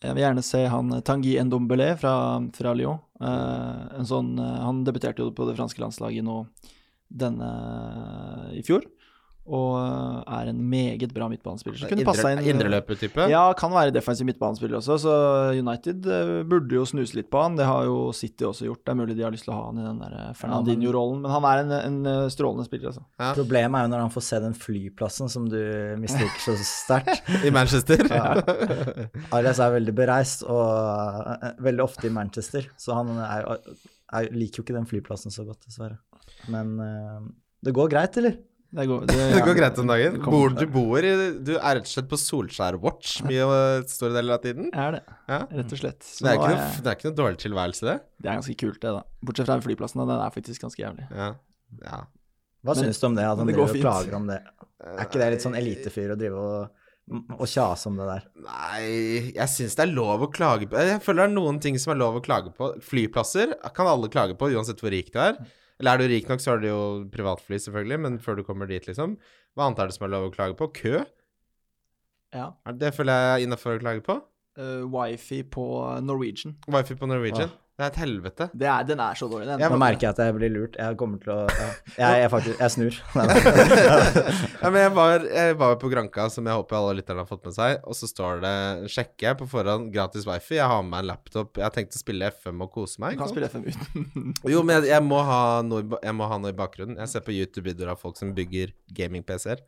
Jeg 0.00 0.16
vil 0.16 0.22
gjerne 0.22 0.44
se 0.44 0.62
han 0.68 0.92
eh, 0.96 1.02
Tanguy 1.04 1.36
Ndombele 1.44 1.90
fra, 2.00 2.14
fra 2.56 2.72
Lyon. 2.76 3.02
Uh, 3.20 3.98
en 3.98 4.08
sånn, 4.08 4.34
uh, 4.40 4.62
han 4.64 4.82
debuterte 4.86 5.24
jo 5.24 5.32
på 5.36 5.44
det 5.48 5.56
franske 5.58 5.80
landslaget 5.82 6.24
nå 6.24 6.42
denne 7.06 7.48
i 8.56 8.62
fjor. 8.66 8.84
Og 9.46 9.76
eh, 9.78 10.22
er 10.40 10.50
en 10.50 10.62
meget 10.70 11.12
bra 11.14 11.28
midtbanespiller. 11.30 11.78
Så 11.78 11.90
kunne 11.90 12.06
passa 12.06 12.32
inn 12.34 12.42
Indreløper-type? 12.50 13.28
Ja, 13.30 13.44
kan 13.58 13.70
være 13.74 13.94
defensiv 13.94 14.26
midtbanespiller 14.26 14.80
også, 14.80 14.96
så 15.04 15.14
United 15.54 16.08
eh, 16.10 16.32
burde 16.48 16.74
jo 16.74 16.86
snuse 16.88 17.14
litt 17.18 17.28
på 17.30 17.42
han. 17.44 17.58
Det 17.58 17.68
har 17.68 17.86
jo 17.86 18.10
City 18.16 18.46
også 18.48 18.66
gjort. 18.66 18.82
Det 18.82 18.94
er 18.94 18.98
mulig 18.98 19.16
de 19.18 19.26
har 19.26 19.34
lyst 19.34 19.46
til 19.46 19.54
å 19.54 19.58
ha 19.60 19.68
han 19.68 19.78
i 19.78 19.86
den 19.86 20.00
der 20.02 20.16
eh, 20.18 20.32
Fernandinho-rollen, 20.40 21.22
men 21.22 21.34
han 21.36 21.46
er 21.50 21.62
en, 21.62 21.74
en 21.78 22.00
eh, 22.10 22.22
strålende 22.34 22.66
spiller, 22.66 22.90
altså. 22.90 23.04
Ja. 23.22 23.30
Problemet 23.38 23.78
er 23.78 23.86
jo 23.86 23.92
når 23.94 24.04
han 24.06 24.14
får 24.16 24.26
se 24.28 24.42
den 24.48 24.58
flyplassen 24.66 25.32
som 25.32 25.46
du 25.52 25.60
misliker 26.02 26.42
så 26.42 26.56
sterkt. 26.66 27.22
I 27.46 27.54
Manchester? 27.54 28.02
Arias 29.30 29.62
er 29.62 29.76
veldig 29.78 29.94
bereist, 29.96 30.42
og 30.50 31.36
eh, 31.36 31.54
veldig 31.70 31.86
ofte 31.86 32.10
i 32.10 32.14
Manchester, 32.14 32.66
så 32.80 32.98
han 32.98 33.14
er, 33.22 33.46
er, 34.10 34.30
liker 34.34 34.60
jo 34.60 34.66
ikke 34.66 34.76
den 34.76 34.90
flyplassen 34.90 35.34
så 35.34 35.46
godt, 35.46 35.62
dessverre. 35.68 36.00
Men 36.52 36.76
eh, 36.82 37.24
det 37.66 37.74
går 37.76 37.90
greit, 37.94 38.18
eller? 38.20 38.38
Det 38.74 38.84
går, 38.90 39.04
Det 39.06 39.42
går 39.46 39.54
greit 39.56 39.78
om 39.78 39.86
dagen. 39.86 40.16
Bor, 40.26 40.50
du 40.50 40.66
bor 40.66 40.98
i 40.98 41.12
Du 41.46 41.52
er 41.56 41.78
rett 41.78 41.86
og 41.86 41.92
slett 41.92 42.08
på 42.10 42.18
Solskjær-watch 42.18 43.20
mye 43.28 43.46
store 43.88 44.12
deler 44.16 44.34
av 44.36 44.42
tiden? 44.42 44.70
Jeg 44.72 44.82
er 44.82 44.96
det, 44.98 45.02
Ja. 45.30 45.38
rett 45.60 45.72
og 45.72 45.78
slett. 45.80 46.02
Så 46.02 46.24
Det 46.26 46.32
er, 46.32 46.36
ikke 46.40 46.50
noe, 46.50 46.58
jeg- 46.66 46.82
det 46.82 46.90
er 46.90 46.96
ikke 46.98 47.08
noe 47.10 47.18
dårlig 47.22 47.38
tilværelse, 47.44 47.84
det? 47.86 47.96
det 48.20 48.28
er 48.30 48.40
ganske 48.40 48.56
kult, 48.58 48.80
det, 48.82 48.92
da. 48.98 49.02
Bortsett 49.24 49.46
fra 49.46 49.60
flyplassen, 49.60 50.02
da. 50.02 50.06
Den 50.10 50.24
er 50.26 50.34
faktisk 50.34 50.60
ganske 50.66 50.82
jævlig. 50.82 51.06
Ja. 51.14 51.28
ja. 51.84 52.00
Hva 52.66 52.74
Men- 52.74 52.84
syns 52.84 52.98
du 53.00 53.06
om 53.06 53.14
det, 53.14 53.24
at 53.24 53.38
han 53.38 53.46
det 53.46 53.54
driver 53.54 53.68
og 53.70 53.76
plager 53.76 54.10
klager 54.10 54.16
om 54.18 54.26
det? 54.26 54.40
Er 54.86 55.04
ikke 55.06 55.20
det 55.22 55.30
litt 55.36 55.44
sånn 55.46 55.56
elitefyr 55.56 56.10
å 56.12 56.18
drive 56.18 56.34
og, 56.36 56.70
og 57.38 57.46
kjase 57.46 57.86
om 57.86 57.96
det 57.96 58.06
der? 58.10 58.24
Nei, 58.44 59.32
jeg 59.32 59.48
syns 59.48 59.76
det 59.78 59.86
er 59.88 59.94
lov 59.94 60.26
å 60.26 60.32
klage 60.32 60.66
på 60.68 60.76
Jeg 60.82 61.00
føler 61.06 61.22
det 61.22 61.30
er 61.30 61.34
noen 61.38 61.60
ting 61.62 61.78
som 61.78 61.92
er 61.94 62.00
lov 62.02 62.18
å 62.18 62.22
klage 62.26 62.50
på. 62.58 62.72
Flyplasser 62.82 63.54
kan 63.72 63.86
alle 63.86 64.08
klage 64.10 64.34
på, 64.36 64.50
uansett 64.52 64.82
hvor 64.82 64.90
rik 64.90 65.12
du 65.14 65.18
er. 65.22 65.38
Eller 65.80 65.92
er 65.92 66.00
du 66.00 66.08
rik 66.08 66.30
nok, 66.30 66.40
så 66.40 66.54
har 66.54 66.62
du 66.62 66.70
jo 66.70 66.80
privatfly, 67.12 67.58
selvfølgelig, 67.60 67.98
men 68.06 68.16
før 68.22 68.38
du 68.38 68.46
kommer 68.46 68.68
dit, 68.70 68.86
liksom. 68.88 69.18
Hva 69.56 69.66
annet 69.66 69.82
er 69.82 69.90
det 69.90 69.96
som 69.98 70.06
er 70.06 70.14
lov 70.14 70.30
å 70.30 70.32
klage 70.32 70.56
på? 70.56 70.70
Kø? 70.76 71.02
Ja. 72.36 72.48
Det 72.80 72.94
føler 72.96 73.20
jeg 73.20 73.34
er 73.34 73.44
innafor 73.44 73.76
å 73.76 73.82
klage 73.82 74.04
på. 74.06 74.16
Uh, 74.56 74.86
wifi 74.88 75.42
på 75.44 75.66
Norwegian. 76.04 76.56
Wifi 76.72 76.96
på 76.96 77.08
Norwegian. 77.08 77.52
Åh. 77.52 77.65
Det 77.76 77.84
er 77.84 77.90
et 77.90 77.96
helvete. 78.00 78.44
Det 78.56 78.68
er, 78.72 78.84
den 78.88 79.00
er 79.04 79.16
så 79.20 79.26
dårlig, 79.28 79.50
den. 79.50 79.60
Jeg, 79.60 79.68
Nå 79.68 79.76
merker 79.76 80.06
jeg 80.06 80.14
at 80.14 80.20
jeg 80.24 80.34
blir 80.38 80.52
lurt. 80.54 80.76
Jeg 80.80 80.96
kommer 80.96 81.20
til 81.20 81.32
å 81.34 81.42
jeg, 81.44 82.22
jeg 82.22 82.30
faktisk 82.32 82.62
Jeg 82.62 82.72
snur. 82.72 83.00
ja, 84.62 84.70
men 84.70 84.78
jeg 84.80 84.92
var, 84.96 85.26
jeg 85.28 85.58
var 85.60 85.76
på 85.82 85.90
Granka, 85.92 86.24
som 86.32 86.48
jeg 86.48 86.56
håper 86.56 86.78
alle 86.78 86.94
lytterne 87.02 87.20
har 87.20 87.28
fått 87.28 87.44
med 87.44 87.56
seg, 87.58 87.82
og 87.84 87.98
så 87.98 88.08
står 88.08 88.40
det 88.46 88.54
Sjekker 88.94 89.28
jeg 89.28 89.38
på 89.42 89.50
forhånd 89.52 89.90
gratis 89.92 90.24
wifi. 90.24 90.56
Jeg 90.56 90.70
har 90.72 90.80
med 90.80 90.94
meg 90.94 91.04
en 91.04 91.10
laptop. 91.12 91.52
Jeg 91.60 91.66
har 91.66 91.76
tenkt 91.76 91.98
å 91.98 92.00
spille 92.00 92.32
FM 92.32 92.64
og 92.64 92.72
kose 92.78 93.02
meg. 93.04 93.18
Du 93.18 93.20
kan 93.26 93.34
spille 93.34 93.52
FM 93.52 93.68
uten. 93.68 94.32
Jo, 94.54 94.64
men 94.64 94.78
jeg, 94.78 94.94
jeg, 94.94 95.04
må 95.04 95.20
ha 95.28 95.42
noe, 95.66 95.84
jeg 96.00 96.16
må 96.16 96.32
ha 96.32 96.40
noe 96.40 96.56
i 96.56 96.56
bakgrunnen. 96.56 96.96
Jeg 97.04 97.12
ser 97.12 97.28
på 97.28 97.36
YouTube-videoer 97.36 97.92
av 97.92 98.00
folk 98.00 98.16
som 98.16 98.32
bygger 98.36 98.72
gaming-PC-er. 98.96 99.60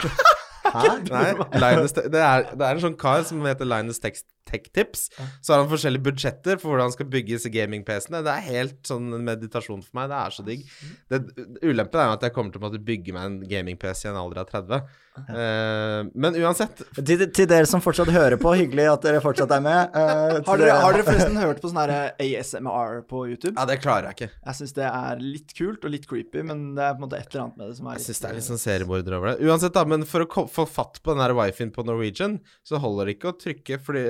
Hæ? 0.00 0.86
Nei, 1.12 1.26
Linus, 1.60 1.92
det, 1.92 2.08
er, 2.08 2.48
det 2.56 2.64
er 2.64 2.70
en 2.70 2.82
sånn 2.88 2.96
kar 2.96 3.28
som 3.28 3.44
heter 3.44 3.68
Linus 3.68 4.00
Tech, 4.00 4.16
Tech 4.48 4.68
Tips. 4.74 5.06
Så 5.40 5.54
har 5.54 5.62
han 5.62 5.70
forskjellige 5.70 6.06
budsjetter 6.08 6.60
for 6.60 6.72
hvordan 6.72 6.90
han 6.90 6.96
skal 6.96 7.08
bygge 7.12 7.36
disse 7.36 7.52
gaming-PC-ene. 7.54 8.22
Det 8.26 8.34
er 8.34 8.48
helt 8.50 8.80
sånn 8.88 9.12
en 9.16 9.24
meditasjon 9.26 9.84
for 9.84 10.00
meg. 10.00 10.10
Det 10.12 10.20
er 10.20 10.36
så 10.36 10.46
digg. 10.46 10.66
Det, 11.12 11.22
ulempen 11.62 12.02
er 12.02 12.10
jo 12.10 12.18
at 12.18 12.28
jeg 12.28 12.36
kommer 12.36 12.54
til 12.54 12.62
å 12.62 12.66
måtte 12.66 12.82
bygge 12.84 13.16
meg 13.16 13.30
en 13.30 13.40
gaming-PC 13.50 14.06
i 14.08 14.12
en 14.12 14.20
alder 14.20 14.44
av 14.44 14.52
30. 14.52 14.84
Uh, 15.14 16.10
men 16.18 16.34
uansett 16.42 16.80
Til, 16.98 17.20
til 17.30 17.46
dere 17.46 17.68
som 17.70 17.78
fortsatt 17.78 18.08
hører 18.10 18.34
på, 18.40 18.50
hyggelig 18.58 18.88
at 18.90 19.04
dere 19.06 19.20
fortsatt 19.22 19.52
er 19.54 19.62
med. 19.62 19.94
Uh, 19.94 20.40
Har 20.48 20.58
dere, 20.58 20.78
har 20.82 20.96
dere 20.96 21.06
forresten 21.06 21.38
hørt 21.38 21.60
på 21.62 21.70
sånn 21.70 21.78
her 21.84 21.92
ASMR 22.18 23.04
på 23.10 23.22
YouTube? 23.30 23.54
Ja, 23.54 23.66
det 23.70 23.78
klarer 23.84 24.10
jeg 24.10 24.18
ikke. 24.18 24.40
Jeg 24.42 24.58
syns 24.58 24.74
det 24.74 24.88
er 24.88 25.22
litt 25.22 25.54
kult 25.54 25.86
og 25.86 25.94
litt 25.94 26.08
creepy, 26.10 26.42
men 26.46 26.64
det 26.74 26.88
er 26.88 26.96
på 26.96 27.04
en 27.04 27.06
måte 27.06 27.20
et 27.20 27.30
eller 27.30 27.44
annet 27.46 27.60
med 27.60 27.70
det 27.70 27.78
som 27.78 27.90
er 27.90 28.00
Jeg 28.00 28.06
syns 28.08 28.24
det 28.24 28.30
er 28.30 28.38
litt 28.40 28.48
sånn 28.48 28.62
seriemorder 28.64 29.18
over 29.20 29.30
det. 29.30 29.46
Uansett, 29.46 29.76
da, 29.76 29.86
men 29.94 30.06
for 30.08 30.26
å 30.26 30.46
få 30.50 30.66
fatt 30.66 30.98
på 31.04 31.14
den 31.14 31.22
her 31.22 31.36
wifien 31.38 31.70
på 31.74 31.86
Norwegian, 31.86 32.40
så 32.66 32.82
holder 32.82 33.06
det 33.10 33.16
ikke 33.18 33.30
å 33.30 33.38
trykke 33.38 33.80
fordi 33.86 34.04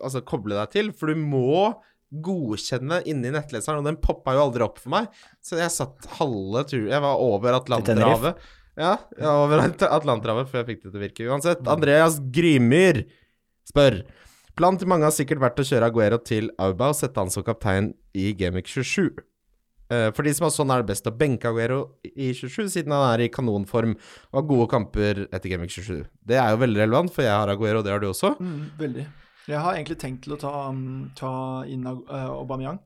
Altså 0.00 0.22
koble 0.26 0.56
deg 0.58 0.70
til, 0.74 0.92
for 0.96 1.12
du 1.12 1.20
må 1.20 1.74
godkjenne 2.10 3.02
inni 3.06 3.30
nettleseren, 3.30 3.78
og 3.82 3.86
den 3.86 3.98
poppa 4.02 4.32
jo 4.34 4.46
aldri 4.48 4.64
opp 4.66 4.80
for 4.82 4.90
meg. 4.96 5.10
Så 5.46 5.58
jeg 5.60 5.70
satt 5.70 6.08
halve 6.18 6.64
tur 6.70 6.88
Jeg 6.90 7.02
var 7.04 7.20
over 7.22 7.54
Atlanterhavet. 7.60 8.40
Ja, 8.80 8.96
jeg 9.16 9.26
var 9.26 9.44
over 9.44 9.62
At- 9.66 9.82
Atlanterhavet 10.00 10.48
før 10.50 10.62
jeg 10.64 10.68
fikk 10.72 10.82
det 10.82 10.90
til 10.92 10.98
å 11.00 11.04
virke. 11.04 11.28
Uansett, 11.30 11.62
Andreas 11.68 12.18
Grymyr 12.34 13.04
spør 13.68 14.02
Planen 14.58 14.78
til 14.80 14.88
mange 14.90 15.06
har 15.06 15.14
sikkert 15.14 15.38
vært 15.40 15.60
å 15.62 15.64
kjøre 15.64 15.86
Aguero 15.88 16.18
til 16.26 16.50
Auba 16.60 16.88
og 16.90 16.96
sette 16.98 17.16
han 17.22 17.30
som 17.32 17.44
kaptein 17.46 17.92
i 18.18 18.32
Gamic 18.36 18.66
27. 18.68 19.14
Eh, 19.90 20.10
For 20.12 20.26
de 20.26 20.32
som 20.34 20.44
har 20.48 20.52
sånn 20.52 20.72
er 20.74 20.82
det 20.82 20.90
best 20.90 21.06
å 21.08 21.12
benke 21.16 21.48
Aguero 21.48 21.78
i 22.04 22.32
27, 22.34 22.66
siden 22.74 22.92
han 22.92 23.06
er 23.14 23.24
i 23.24 23.30
kanonform 23.32 23.94
og 23.94 24.34
har 24.36 24.48
gode 24.50 24.66
kamper 24.74 25.22
etter 25.30 25.48
Gamic 25.54 25.70
27. 25.78 26.02
Det 26.26 26.36
er 26.36 26.50
jo 26.52 26.60
veldig 26.64 26.82
relevant, 26.82 27.14
for 27.14 27.22
jeg 27.24 27.32
har 27.32 27.48
Aguero, 27.54 27.78
og 27.80 27.86
det 27.86 27.94
har 27.94 28.02
du 28.02 28.08
også. 28.10 28.34
Mm, 28.42 28.60
veldig. 28.82 29.06
Jeg 29.50 29.64
har 29.64 29.74
egentlig 29.76 29.98
tenkt 30.00 30.24
til 30.26 30.36
å 30.36 30.38
ta, 30.40 30.52
um, 30.70 31.10
ta 31.18 31.32
inn 31.66 31.86
uh, 31.88 32.30
Aubameyang. 32.38 32.78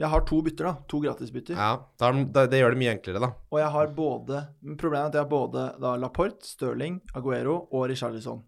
Jeg 0.00 0.08
har 0.08 0.22
to 0.24 0.38
bytter, 0.40 0.64
da. 0.64 0.72
To 0.88 0.98
gratisbytter. 1.04 1.58
Ja, 1.58 1.74
da, 2.00 2.46
Det 2.48 2.56
gjør 2.56 2.72
det 2.72 2.80
mye 2.80 2.94
enklere, 2.94 3.20
da. 3.20 3.28
Og 3.52 3.58
jeg 3.60 3.68
har 3.74 3.90
både 3.92 4.38
Problemet 4.80 5.02
er 5.02 5.10
at 5.10 5.18
jeg 5.18 5.24
har 5.26 5.28
både 5.28 5.64
da 5.82 5.90
Laporte, 6.00 6.48
Stirling, 6.48 7.02
Aguero 7.18 7.58
og 7.68 7.84
Richarlison. 7.92 8.40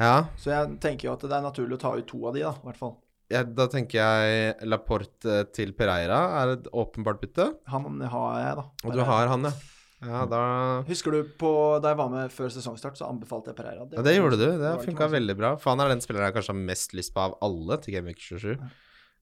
Ja, 0.00 0.30
Så 0.40 0.48
jeg 0.48 0.78
tenker 0.80 1.10
jo 1.10 1.12
at 1.12 1.26
det 1.28 1.36
er 1.36 1.44
naturlig 1.44 1.76
å 1.76 1.82
ta 1.82 1.92
ut 1.92 2.06
to 2.08 2.22
av 2.24 2.32
de, 2.32 2.40
da, 2.46 2.54
i 2.56 2.68
hvert 2.70 2.80
fall. 2.80 2.94
ja, 3.30 3.42
da 3.44 3.66
tenker 3.68 4.00
jeg 4.00 4.54
Laporte 4.66 5.34
eh, 5.42 5.44
til 5.52 5.74
Pereira 5.76 6.22
er 6.40 6.54
et 6.54 6.70
åpenbart 6.72 7.20
bytte. 7.20 7.50
Han 7.68 8.00
har 8.00 8.40
jeg, 8.40 8.56
da. 8.62 8.64
Og 8.88 8.96
du 8.96 9.02
har 9.04 9.28
han, 9.28 9.44
ja. 9.44 9.52
Ja, 10.00 10.22
da 10.24 10.40
Husker 10.88 11.12
du 11.12 11.24
på 11.36 11.50
da 11.84 11.90
jeg 11.92 11.98
var 12.00 12.08
med 12.12 12.32
før 12.32 12.48
sesongstart, 12.52 12.96
så 12.96 13.04
anbefalte 13.10 13.50
jeg 13.52 13.56
Pereira. 13.58 13.84
Ja, 13.92 14.02
det 14.06 14.14
gjorde 14.16 14.38
du. 14.40 14.46
Det 14.62 14.70
funka 14.86 15.08
veldig 15.12 15.36
bra. 15.36 15.50
For 15.60 15.74
han 15.74 15.82
er 15.84 15.92
den 15.92 16.00
spilleren 16.00 16.30
jeg 16.30 16.36
kanskje 16.38 16.54
har 16.54 16.60
mest 16.70 16.94
lyst 16.96 17.12
på 17.12 17.20
av 17.26 17.34
alle 17.44 17.76
til 17.84 17.94
Game 17.98 18.08
Week 18.08 18.18
27. 18.22 18.54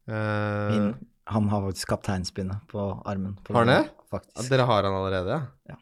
Eh, 0.09 0.71
Min, 0.71 0.93
han 1.29 1.49
har 1.53 1.65
faktisk 1.67 1.91
kapteinspinnet 1.93 2.63
på 2.71 2.85
armen. 3.11 3.35
På 3.45 3.55
Har 3.59 3.67
han 3.67 3.75
det? 3.75 3.91
ja, 4.15 4.43
dere 4.49 4.67
har 4.71 4.87
han 4.87 4.95
allerede, 5.01 5.35
ja? 5.35 5.73
Ja. 5.75 5.79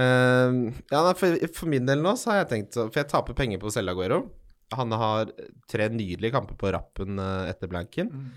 Eh, 0.00 0.52
ja, 0.94 1.00
nei, 1.08 1.14
for, 1.18 1.34
for 1.56 1.66
min 1.72 1.88
del 1.90 1.98
nå 2.04 2.12
så 2.16 2.30
har 2.30 2.44
jeg 2.44 2.50
tenkt 2.52 2.76
så- 2.78 2.86
For 2.92 3.00
jeg 3.02 3.08
taper 3.10 3.34
penger 3.34 3.58
på 3.58 3.66
å 3.66 3.74
selge 3.74 3.90
Aguero. 3.96 4.20
Han 4.78 4.92
har 4.94 5.32
tre 5.68 5.88
nydelige 5.90 6.30
kamper 6.36 6.54
på 6.54 6.70
rappen 6.72 7.18
eh, 7.18 7.50
etter 7.50 7.66
blanken. 7.72 8.12
Mm. 8.14 8.30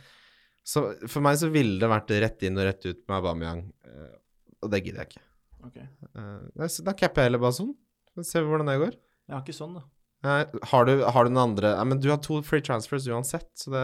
Så 0.66 0.82
for 1.12 1.22
meg 1.22 1.38
så 1.38 1.52
ville 1.54 1.78
det 1.78 1.92
vært 1.92 2.10
rett 2.24 2.42
inn 2.48 2.58
og 2.58 2.66
rett 2.66 2.86
ut 2.90 3.04
med 3.08 3.18
Aubameyang. 3.20 3.64
eh, 3.86 4.16
og 4.64 4.72
det 4.72 4.80
gidder 4.86 5.04
jeg 5.04 5.12
ikke. 5.14 5.24
Ok. 5.66 5.80
Eh, 5.80 6.68
da 6.86 6.94
capper 6.94 7.24
jeg 7.24 7.32
heller 7.32 7.44
bare 7.44 7.58
sånn. 7.58 7.74
Se 8.22 8.44
hvordan 8.44 8.70
det 8.70 8.80
går. 8.82 8.96
Jeg 9.28 9.36
har 9.36 9.44
ikke 9.44 9.56
sånn, 9.58 9.78
da. 9.80 9.86
Har, 10.24 10.86
du, 10.88 11.02
har 11.04 11.28
du 11.28 11.34
noen 11.34 11.50
andre 11.50 11.74
men 11.84 12.00
du 12.00 12.06
har 12.08 12.20
to 12.24 12.38
free 12.48 12.64
transfers 12.64 13.10
uansett, 13.12 13.50
så 13.60 13.74
det 13.74 13.82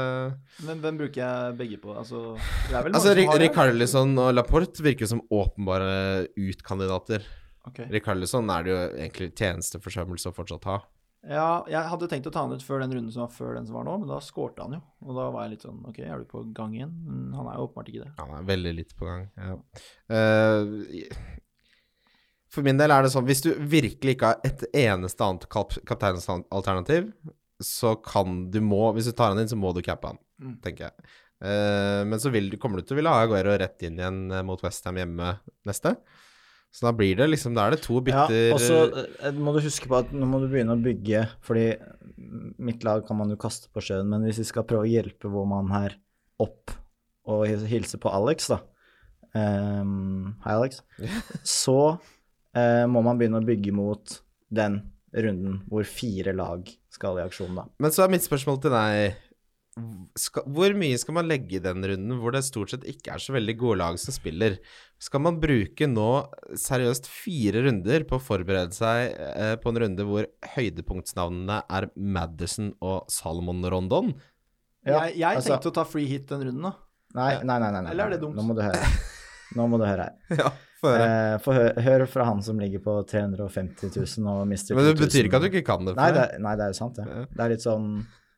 Men 0.64 0.80
hvem 0.80 1.00
bruker 1.02 1.20
jeg 1.20 1.58
begge 1.60 1.80
på? 1.84 1.92
Altså, 1.92 2.38
det 2.70 2.78
er 2.80 2.86
vel 2.86 2.96
Altså. 2.96 3.12
Rikarlison 3.44 4.14
og 4.24 4.32
Laporte 4.38 4.86
virker 4.86 5.10
som 5.10 5.20
åpenbare 5.36 6.30
utkandidater. 6.40 7.28
Ok. 7.68 7.82
Rikarlison 7.92 8.48
er 8.56 8.64
det 8.64 8.72
jo 8.72 8.80
egentlig 8.88 9.30
tjenesteforsømmelse 9.36 10.32
å 10.32 10.38
fortsatt 10.38 10.70
ha. 10.70 10.78
Ja, 11.28 11.66
jeg 11.68 11.84
hadde 11.92 12.08
tenkt 12.08 12.30
å 12.30 12.32
ta 12.32 12.46
han 12.46 12.56
ut 12.56 12.64
før 12.64 12.80
den 12.86 12.94
runden 12.96 13.12
som 13.12 13.26
var 13.26 13.34
før 13.36 13.58
den 13.58 13.68
som 13.68 13.76
var 13.76 13.84
nå, 13.90 13.98
men 14.00 14.08
da 14.08 14.22
skårte 14.24 14.64
han 14.64 14.78
jo. 14.78 14.82
Og 15.04 15.18
da 15.18 15.26
var 15.36 15.44
jeg 15.44 15.58
litt 15.58 15.66
sånn 15.68 15.82
OK, 15.90 16.00
er 16.06 16.24
du 16.24 16.30
på 16.30 16.46
gang 16.56 16.78
igjen? 16.78 16.94
Men 17.04 17.36
han 17.36 17.50
er 17.52 17.60
jo 17.60 17.68
åpenbart 17.68 17.92
ikke 17.92 18.06
det. 18.06 18.14
Han 18.22 18.32
er 18.38 18.48
veldig 18.48 18.74
litt 18.78 18.96
på 18.96 19.10
gang. 19.10 19.28
Ja. 19.36 19.58
Eh, 20.16 21.04
for 22.50 22.66
min 22.66 22.80
del 22.80 22.92
er 22.92 23.06
det 23.06 23.12
sånn 23.14 23.28
Hvis 23.28 23.44
du 23.46 23.52
virkelig 23.70 24.16
ikke 24.16 24.32
har 24.32 24.40
et 24.48 24.64
eneste 24.74 25.22
annet 25.26 25.44
kap 25.54 25.76
kapteinsalternativ, 25.86 27.12
så 27.62 27.96
kan 28.02 28.46
du 28.52 28.60
må 28.66 28.94
Hvis 28.96 29.10
du 29.12 29.14
tar 29.14 29.34
han 29.34 29.42
inn, 29.44 29.52
så 29.52 29.58
må 29.60 29.74
du 29.76 29.84
cappe 29.86 30.14
han, 30.14 30.22
Mm. 30.40 30.54
tenker 30.64 30.86
jeg. 30.88 31.10
Uh, 31.44 32.06
men 32.08 32.20
så 32.20 32.30
vil, 32.32 32.50
kommer 32.60 32.80
du 32.80 32.86
til 32.88 32.96
å 32.96 33.00
ville 33.02 33.12
ha 33.12 33.26
Aguero 33.26 33.52
rett 33.60 33.84
inn 33.84 33.98
igjen 34.00 34.18
eh, 34.32 34.42
mot 34.48 34.60
Westham 34.64 34.96
hjemme 35.00 35.34
neste. 35.68 35.94
Så 36.72 36.86
da 36.86 36.92
blir 36.96 37.16
det 37.20 37.28
liksom 37.32 37.56
Da 37.58 37.66
er 37.68 37.74
det 37.76 37.82
to 37.84 38.00
bytter 38.06 38.50
Ja, 38.50 38.54
og 38.56 38.60
så 38.64 38.78
eh, 39.26 39.32
må 39.36 39.52
du 39.56 39.60
huske 39.66 39.90
på 39.90 39.98
at 40.00 40.12
nå 40.16 40.28
må 40.30 40.40
du 40.40 40.48
begynne 40.52 40.76
å 40.78 40.84
bygge, 40.84 41.26
fordi 41.44 41.66
mitt 42.60 42.84
lag 42.88 43.04
kan 43.08 43.18
man 43.20 43.32
jo 43.34 43.40
kaste 43.42 43.68
på 43.74 43.82
sjøen, 43.84 44.08
men 44.12 44.24
hvis 44.28 44.40
vi 44.44 44.48
skal 44.52 44.68
prøve 44.70 44.86
å 44.88 44.92
hjelpe 44.92 45.32
vår 45.32 45.48
mann 45.50 45.72
her 45.74 45.96
opp 46.44 46.72
og 47.30 47.48
hilse 47.72 48.00
på 48.00 48.12
Alex, 48.16 48.48
da 48.52 48.60
um, 49.36 50.36
Hei, 50.46 50.54
Alex. 50.56 50.82
Så 51.44 51.98
må 52.92 53.04
man 53.06 53.20
begynne 53.20 53.42
å 53.42 53.46
bygge 53.46 53.74
mot 53.76 54.20
den 54.50 54.82
runden 55.16 55.62
hvor 55.70 55.88
fire 55.90 56.34
lag 56.38 56.70
skal 56.94 57.20
i 57.20 57.26
aksjon, 57.26 57.56
da. 57.58 57.66
Men 57.82 57.94
så 57.94 58.06
er 58.06 58.14
mitt 58.14 58.26
spørsmål 58.26 58.62
til 58.64 58.74
deg 58.76 59.18
skal, 60.20 60.44
Hvor 60.50 60.74
mye 60.76 60.98
skal 61.00 61.16
man 61.16 61.30
legge 61.30 61.56
i 61.56 61.62
den 61.64 61.86
runden 61.86 62.18
hvor 62.20 62.34
det 62.36 62.42
stort 62.48 62.74
sett 62.74 62.84
ikke 62.90 63.14
er 63.16 63.24
så 63.24 63.36
veldig 63.36 63.56
gode 63.60 63.80
lag 63.82 64.00
som 64.02 64.16
spiller? 64.16 64.58
Skal 65.00 65.24
man 65.24 65.38
bruke 65.40 65.88
nå 65.88 66.10
seriøst 66.60 67.08
fire 67.10 67.64
runder 67.68 68.04
på 68.10 68.18
å 68.18 68.24
forberede 68.24 68.76
seg 68.76 69.14
eh, 69.14 69.54
på 69.62 69.72
en 69.72 69.82
runde 69.86 70.08
hvor 70.10 70.28
høydepunktsnavnene 70.56 71.62
er 71.70 71.90
Madison 71.96 72.74
og 72.82 73.08
Salomon 73.14 73.64
Rondon? 73.72 74.12
Ja, 74.88 75.06
jeg 75.08 75.20
jeg 75.22 75.38
altså- 75.38 75.56
tenkte 75.56 75.72
å 75.72 75.78
ta 75.80 75.88
free 75.88 76.10
hit 76.10 76.28
den 76.32 76.44
runden, 76.50 76.70
da. 76.72 76.76
Nei, 77.16 77.32
nei, 77.44 77.58
nei. 77.60 77.72
nei, 77.72 77.82
nei. 77.82 77.92
Eller 77.94 78.10
er 78.10 78.18
det 78.18 78.22
dumt? 78.22 78.36
Nå 78.38 78.46
må 78.46 78.58
du 78.58 78.62
høre. 78.66 78.84
Nå 79.58 79.66
må 79.72 79.80
du 79.82 79.86
høre 79.88 80.10
her. 80.10 80.16
Ja, 80.44 80.52
få 80.82 80.92
høre. 80.94 81.08
Eh, 81.10 81.38
Få 81.44 81.54
hø 81.58 81.64
høre 81.84 82.06
fra 82.08 82.26
han 82.30 82.42
som 82.46 82.60
ligger 82.62 82.80
på 82.86 82.94
350 83.10 83.90
000 83.98 84.30
og 84.32 84.46
mister 84.48 84.78
Men 84.78 84.86
det 84.88 84.94
2000. 84.98 85.06
betyr 85.08 85.28
ikke 85.30 85.40
at 85.40 85.46
du 85.46 85.50
ikke 85.50 85.66
kan 85.68 85.86
det. 85.90 85.96
Nei, 85.98 86.10
det, 86.16 86.22
er- 86.28 86.44
nei, 86.46 86.54
det 86.60 86.68
er 86.68 86.72
jo 86.76 86.78
sant, 86.80 87.00
det. 87.02 87.08
Ja. 87.10 87.26
Det 87.34 87.44
er 87.48 87.54
litt 87.56 87.66
sånn 87.66 87.90